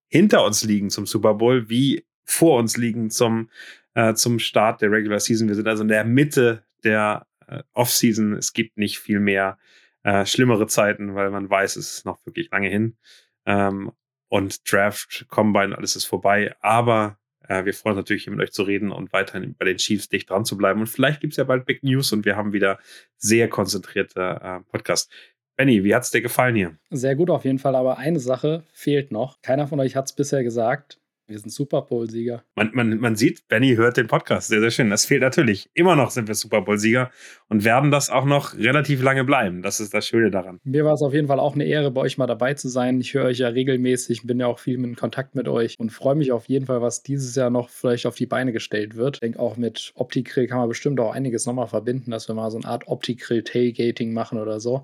hinter 0.08 0.46
uns 0.46 0.64
liegen 0.64 0.92
zum 0.92 1.08
Super 1.08 1.34
Bowl, 1.34 1.70
wie 1.70 2.06
vor 2.24 2.60
uns 2.60 2.78
liegen 2.78 3.10
zum, 3.10 3.50
äh, 3.96 4.14
zum 4.14 4.40
Start 4.40 4.82
der 4.82 4.92
Regular 4.92 5.20
Season. 5.20 5.48
Wir 5.48 5.56
sind 5.56 5.68
also 5.68 5.82
in 5.82 5.90
der 5.90 6.06
Mitte 6.06 6.64
der 6.84 7.26
Off-Season. 7.74 8.34
Es 8.34 8.54
gibt 8.54 8.78
nicht 8.78 9.00
viel 9.00 9.20
mehr 9.20 9.58
äh, 10.04 10.26
schlimmere 10.26 10.68
Zeiten, 10.68 11.16
weil 11.16 11.30
man 11.30 11.50
weiß, 11.50 11.76
es 11.76 11.98
ist 11.98 12.06
noch 12.06 12.26
wirklich 12.26 12.50
lange 12.52 12.70
hin. 12.70 12.98
Ähm, 13.46 13.92
und 14.30 14.72
Draft, 14.72 15.26
Combine, 15.30 15.78
alles 15.78 15.96
ist 15.96 16.06
vorbei. 16.06 16.56
Aber 16.62 17.20
äh, 17.48 17.66
wir 17.66 17.74
freuen 17.74 17.96
uns 17.96 18.04
natürlich, 18.04 18.24
hier 18.24 18.34
mit 18.34 18.42
euch 18.42 18.52
zu 18.52 18.64
reden 18.64 18.92
und 18.92 19.14
weiterhin 19.14 19.56
bei 19.56 19.66
den 19.66 19.78
Chiefs 19.78 20.10
dicht 20.10 20.30
dran 20.30 20.46
zu 20.46 20.58
bleiben. 20.58 20.80
Und 20.80 20.88
vielleicht 20.88 21.22
gibt 21.22 21.34
es 21.34 21.38
ja 21.38 21.44
bald 21.44 21.66
Big 21.66 21.84
News 21.84 22.12
und 22.12 22.26
wir 22.26 22.36
haben 22.36 22.54
wieder 22.54 22.80
sehr 23.18 23.48
konzentrierte 23.50 24.40
äh, 24.42 24.60
Podcast. 24.72 25.12
Benny, 25.56 25.84
wie 25.84 25.94
hat 25.94 26.04
es 26.04 26.12
dir 26.12 26.22
gefallen 26.22 26.56
hier? 26.56 26.78
Sehr 26.90 27.16
gut 27.16 27.30
auf 27.30 27.46
jeden 27.46 27.60
Fall, 27.60 27.76
aber 27.76 27.98
eine 27.98 28.20
Sache 28.20 28.64
fehlt 28.74 29.12
noch. 29.12 29.42
Keiner 29.42 29.68
von 29.68 29.80
euch 29.80 29.96
hat 29.96 30.06
es 30.06 30.14
bisher 30.14 30.44
gesagt. 30.44 31.00
Wir 31.26 31.40
sind 31.40 31.52
Super 31.52 31.84
Bowl-Sieger. 31.84 32.44
Man, 32.56 32.72
man, 32.74 32.98
man 32.98 33.16
sieht, 33.16 33.48
Benny 33.48 33.76
hört 33.76 33.96
den 33.96 34.08
Podcast. 34.08 34.50
Sehr, 34.50 34.60
sehr 34.60 34.72
schön. 34.72 34.90
Das 34.90 35.06
fehlt 35.06 35.22
natürlich. 35.22 35.70
Immer 35.74 35.96
noch 35.96 36.12
sind 36.12 36.28
wir 36.28 36.36
Super 36.36 36.62
Bowl-Sieger 36.62 37.12
und 37.48 37.64
werden 37.64 37.92
das 37.92 38.10
auch 38.10 38.26
noch 38.26 38.58
relativ 38.58 39.02
lange 39.02 39.24
bleiben. 39.24 39.62
Das 39.62 39.80
ist 39.80 39.94
das 39.94 40.06
Schöne 40.06 40.32
daran. 40.32 40.60
Mir 40.66 40.84
war 40.84 40.96
es 40.96 41.02
auf 41.02 41.14
jeden 41.14 41.28
Fall 41.28 41.40
auch 41.40 41.56
eine 41.56 41.64
Ehre, 41.64 41.92
bei 41.92 42.02
euch 42.02 42.18
mal 42.18 42.28
dabei 42.28 42.56
zu 42.56 42.68
sein. 42.68 43.00
Ich 43.00 43.14
höre 43.14 43.26
euch 43.26 43.38
ja 43.38 43.48
regelmäßig, 43.48 44.28
bin 44.28 44.38
ja 44.42 44.48
auch 44.48 44.60
viel 44.60 44.76
in 44.84 44.98
Kontakt 44.98 45.34
mit 45.34 45.48
euch 45.48 45.80
und 45.80 45.92
freue 45.92 46.16
mich 46.16 46.34
auf 46.34 46.50
jeden 46.50 46.66
Fall, 46.66 46.82
was 46.82 47.04
dieses 47.04 47.36
Jahr 47.36 47.50
noch 47.50 47.70
vielleicht 47.70 48.06
auf 48.06 48.16
die 48.16 48.26
Beine 48.26 48.52
gestellt 48.52 48.98
wird. 48.98 49.16
Ich 49.16 49.22
denke 49.22 49.40
auch 49.40 49.56
mit 49.56 49.94
Optikrill 49.96 50.48
kann 50.48 50.58
man 50.58 50.68
bestimmt 50.68 51.00
auch 51.00 51.14
einiges 51.14 51.46
nochmal 51.46 51.68
verbinden, 51.68 52.12
dass 52.12 52.28
wir 52.28 52.36
mal 52.36 52.52
so 52.52 52.58
eine 52.58 52.68
Art 52.68 52.88
Optikrill-Tailgating 52.88 54.12
machen 54.12 54.40
oder 54.40 54.60
so. 54.60 54.84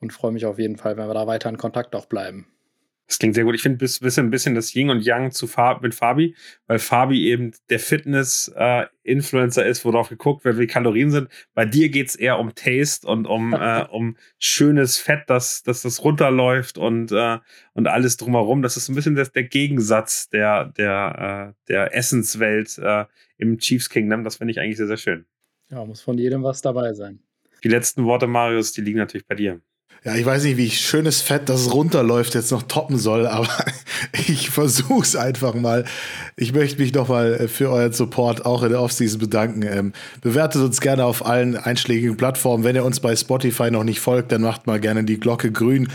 Und 0.00 0.14
freue 0.14 0.32
mich 0.32 0.46
auf 0.46 0.58
jeden 0.58 0.78
Fall, 0.78 0.96
wenn 0.96 1.08
wir 1.08 1.14
da 1.14 1.26
weiter 1.26 1.50
in 1.50 1.58
Kontakt 1.58 1.94
auch 1.94 2.06
bleiben. 2.06 2.46
Das 3.12 3.18
klingt 3.18 3.34
sehr 3.34 3.44
gut. 3.44 3.54
Ich 3.54 3.60
finde 3.60 3.76
bis, 3.76 4.00
bis 4.00 4.18
ein 4.18 4.30
bisschen 4.30 4.54
das 4.54 4.74
Yin 4.74 4.88
und 4.88 5.04
Yang 5.04 5.32
zu 5.32 5.46
Fab, 5.46 5.82
mit 5.82 5.94
Fabi, 5.94 6.34
weil 6.66 6.78
Fabi 6.78 7.26
eben 7.28 7.52
der 7.68 7.78
Fitness-Influencer 7.78 9.66
äh, 9.66 9.70
ist, 9.70 9.84
worauf 9.84 10.08
geguckt 10.08 10.46
wird, 10.46 10.56
wie 10.56 10.66
Kalorien 10.66 11.10
sind. 11.10 11.28
Bei 11.52 11.66
dir 11.66 11.90
geht 11.90 12.08
es 12.08 12.14
eher 12.14 12.38
um 12.38 12.54
Taste 12.54 13.06
und 13.06 13.26
um, 13.26 13.52
äh, 13.60 13.84
um 13.90 14.16
schönes 14.38 14.96
Fett, 14.96 15.24
dass, 15.26 15.62
dass 15.62 15.82
das 15.82 16.02
runterläuft 16.02 16.78
und, 16.78 17.12
äh, 17.12 17.38
und 17.74 17.86
alles 17.86 18.16
drumherum. 18.16 18.62
Das 18.62 18.78
ist 18.78 18.88
ein 18.88 18.94
bisschen 18.94 19.14
das, 19.14 19.30
der 19.30 19.44
Gegensatz 19.44 20.30
der, 20.30 20.72
der, 20.78 21.52
äh, 21.52 21.62
der 21.68 21.94
Essenswelt 21.94 22.78
äh, 22.78 23.04
im 23.36 23.58
Chiefs 23.58 23.90
Kingdom. 23.90 24.24
Das 24.24 24.36
finde 24.36 24.52
ich 24.52 24.58
eigentlich 24.58 24.78
sehr, 24.78 24.86
sehr 24.86 24.96
schön. 24.96 25.26
Ja, 25.68 25.84
muss 25.84 26.00
von 26.00 26.16
jedem 26.16 26.44
was 26.44 26.62
dabei 26.62 26.94
sein. 26.94 27.18
Die 27.62 27.68
letzten 27.68 28.06
Worte, 28.06 28.26
Marius, 28.26 28.72
die 28.72 28.80
liegen 28.80 28.96
natürlich 28.96 29.26
bei 29.26 29.34
dir. 29.34 29.60
Ja, 30.04 30.16
ich 30.16 30.26
weiß 30.26 30.42
nicht, 30.42 30.56
wie 30.56 30.66
ich 30.66 30.80
schönes 30.80 31.20
Fett, 31.20 31.48
das 31.48 31.72
runterläuft, 31.72 32.34
jetzt 32.34 32.50
noch 32.50 32.64
toppen 32.64 32.98
soll, 32.98 33.24
aber 33.28 33.48
ich 34.26 34.50
versuch's 34.50 35.14
einfach 35.14 35.54
mal. 35.54 35.84
Ich 36.36 36.52
möchte 36.52 36.82
mich 36.82 36.92
nochmal 36.92 37.34
äh, 37.34 37.48
für 37.48 37.70
euren 37.70 37.92
Support 37.92 38.44
auch 38.44 38.64
in 38.64 38.70
der 38.70 38.80
Offseason 38.80 39.20
bedanken. 39.20 39.62
Ähm, 39.62 39.92
bewertet 40.20 40.60
uns 40.62 40.80
gerne 40.80 41.04
auf 41.04 41.24
allen 41.24 41.56
einschlägigen 41.56 42.16
Plattformen. 42.16 42.64
Wenn 42.64 42.74
ihr 42.74 42.84
uns 42.84 42.98
bei 42.98 43.14
Spotify 43.14 43.70
noch 43.70 43.84
nicht 43.84 44.00
folgt, 44.00 44.32
dann 44.32 44.42
macht 44.42 44.66
mal 44.66 44.80
gerne 44.80 45.04
die 45.04 45.20
Glocke 45.20 45.52
grün. 45.52 45.88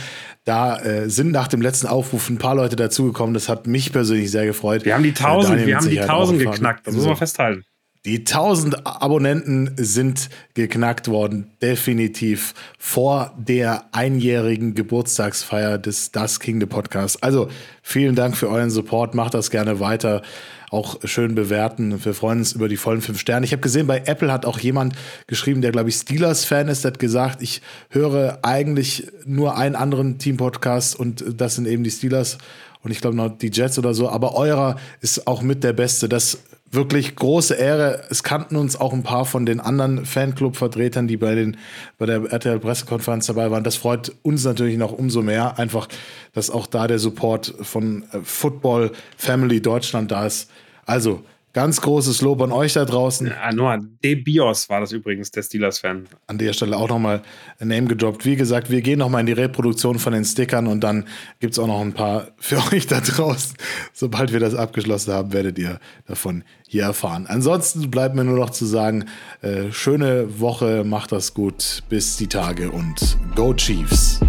Da 0.45 0.79
äh, 0.79 1.09
sind 1.09 1.33
nach 1.33 1.49
dem 1.49 1.61
letzten 1.61 1.87
Aufruf 1.87 2.29
ein 2.29 2.37
paar 2.37 2.55
Leute 2.55 2.77
dazugekommen. 2.77 3.33
Das 3.33 3.49
hat 3.49 3.67
mich 3.67 3.91
persönlich 3.91 4.31
sehr 4.31 4.45
gefreut. 4.45 4.85
Wir 4.85 4.93
haben 4.93 5.03
die 5.03 5.09
1000, 5.09 5.59
äh, 5.59 5.65
wir 5.65 5.75
haben 5.75 5.89
die 5.89 5.99
1000 5.99 6.39
geknackt. 6.39 6.87
Das 6.87 6.95
muss 6.95 7.05
man 7.05 7.17
festhalten. 7.17 7.65
Die 8.07 8.19
1000 8.19 8.87
Abonnenten 8.87 9.71
sind 9.75 10.29
geknackt 10.53 11.09
worden, 11.09 11.51
definitiv 11.61 12.53
vor 12.79 13.33
der 13.37 13.83
einjährigen 13.91 14.75
Geburtstagsfeier 14.75 15.77
des 15.77 16.13
Das 16.13 16.39
King 16.39 16.61
the 16.61 16.67
Podcast. 16.67 17.21
Also 17.21 17.49
vielen 17.81 18.15
Dank 18.15 18.37
für 18.37 18.47
euren 18.47 18.69
Support, 18.69 19.13
macht 19.13 19.33
das 19.33 19.51
gerne 19.51 19.81
weiter. 19.81 20.21
Auch 20.69 21.01
schön 21.03 21.35
bewerten. 21.35 22.05
Wir 22.05 22.13
freuen 22.13 22.39
uns 22.39 22.53
über 22.53 22.69
die 22.69 22.77
vollen 22.77 23.01
fünf 23.01 23.19
Sterne. 23.19 23.45
Ich 23.45 23.51
habe 23.51 23.61
gesehen, 23.61 23.87
bei 23.87 24.01
Apple 24.05 24.31
hat 24.31 24.45
auch 24.45 24.59
jemand 24.59 24.95
geschrieben, 25.27 25.61
der, 25.61 25.73
glaube 25.73 25.89
ich, 25.89 25.95
Steelers-Fan 25.95 26.69
ist, 26.69 26.85
der 26.85 26.91
hat 26.91 26.99
gesagt, 26.99 27.41
ich 27.41 27.61
höre 27.89 28.39
eigentlich 28.41 29.11
nur 29.25 29.57
einen 29.57 29.75
anderen 29.75 30.17
Team-Podcast 30.17 30.97
und 30.97 31.25
das 31.35 31.55
sind 31.55 31.67
eben 31.67 31.83
die 31.83 31.91
Steelers 31.91 32.37
und 32.83 32.91
ich 32.91 33.01
glaube 33.01 33.17
noch 33.17 33.37
die 33.37 33.51
Jets 33.51 33.77
oder 33.77 33.93
so, 33.93 34.07
aber 34.07 34.35
eurer 34.35 34.77
ist 35.01 35.27
auch 35.27 35.41
mit 35.41 35.65
der 35.65 35.73
beste. 35.73 36.07
Das 36.07 36.37
wirklich 36.71 37.15
große 37.15 37.55
Ehre. 37.55 38.03
Es 38.09 38.23
kannten 38.23 38.55
uns 38.55 38.79
auch 38.79 38.93
ein 38.93 39.03
paar 39.03 39.25
von 39.25 39.45
den 39.45 39.59
anderen 39.59 40.05
Fanclub-Vertretern, 40.05 41.07
die 41.07 41.17
bei, 41.17 41.35
den, 41.35 41.57
bei 41.97 42.05
der 42.05 42.31
RTL-Pressekonferenz 42.31 43.27
dabei 43.27 43.51
waren. 43.51 43.63
Das 43.63 43.75
freut 43.75 44.13
uns 44.23 44.43
natürlich 44.43 44.77
noch 44.77 44.91
umso 44.91 45.21
mehr. 45.21 45.57
Einfach, 45.59 45.87
dass 46.33 46.49
auch 46.49 46.67
da 46.67 46.87
der 46.87 46.99
Support 46.99 47.53
von 47.61 48.03
äh, 48.11 48.19
Football 48.23 48.91
Family 49.17 49.61
Deutschland 49.61 50.11
da 50.11 50.25
ist. 50.25 50.49
Also, 50.85 51.23
Ganz 51.57 51.81
großes 51.81 52.21
Lob 52.21 52.43
an 52.43 52.51
euch 52.51 52.73
da 52.73 52.85
draußen. 52.85 53.25
Ja, 53.25 53.51
Noah, 53.51 53.79
De 54.03 54.13
Bios 54.13 54.69
war 54.69 54.79
das 54.79 54.91
übrigens, 54.91 55.31
der 55.31 55.41
Steelers-Fan. 55.41 56.07
An 56.27 56.37
der 56.37 56.53
Stelle 56.53 56.77
auch 56.77 56.87
nochmal 56.87 57.23
ein 57.59 57.69
Name 57.69 57.87
gedroppt. 57.87 58.25
Wie 58.25 58.35
gesagt, 58.35 58.69
wir 58.69 58.83
gehen 58.83 58.99
nochmal 58.99 59.21
in 59.21 59.25
die 59.25 59.33
Reproduktion 59.33 59.97
von 59.97 60.13
den 60.13 60.23
Stickern 60.23 60.67
und 60.67 60.81
dann 60.81 61.07
gibt 61.39 61.53
es 61.53 61.59
auch 61.59 61.65
noch 61.65 61.81
ein 61.81 61.93
paar 61.93 62.27
für 62.37 62.57
euch 62.71 62.85
da 62.85 63.01
draußen. 63.01 63.55
Sobald 63.91 64.33
wir 64.33 64.39
das 64.39 64.53
abgeschlossen 64.53 65.11
haben, 65.13 65.33
werdet 65.33 65.57
ihr 65.57 65.79
davon 66.05 66.43
hier 66.67 66.83
erfahren. 66.83 67.25
Ansonsten 67.27 67.89
bleibt 67.89 68.13
mir 68.13 68.23
nur 68.23 68.37
noch 68.37 68.51
zu 68.51 68.67
sagen, 68.67 69.05
äh, 69.41 69.71
schöne 69.71 70.39
Woche, 70.39 70.83
macht 70.83 71.11
das 71.11 71.33
gut, 71.33 71.81
bis 71.89 72.17
die 72.17 72.27
Tage 72.27 72.69
und 72.69 73.17
Go 73.33 73.55
Chiefs! 73.55 74.19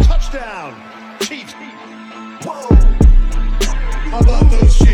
Touchdown! 0.00 0.74
Chiefs! 1.20 1.54
Whoa! 2.42 2.76
How 4.10 4.20
about 4.20 4.50
those 4.50 4.76
Chiefs? 4.76 4.85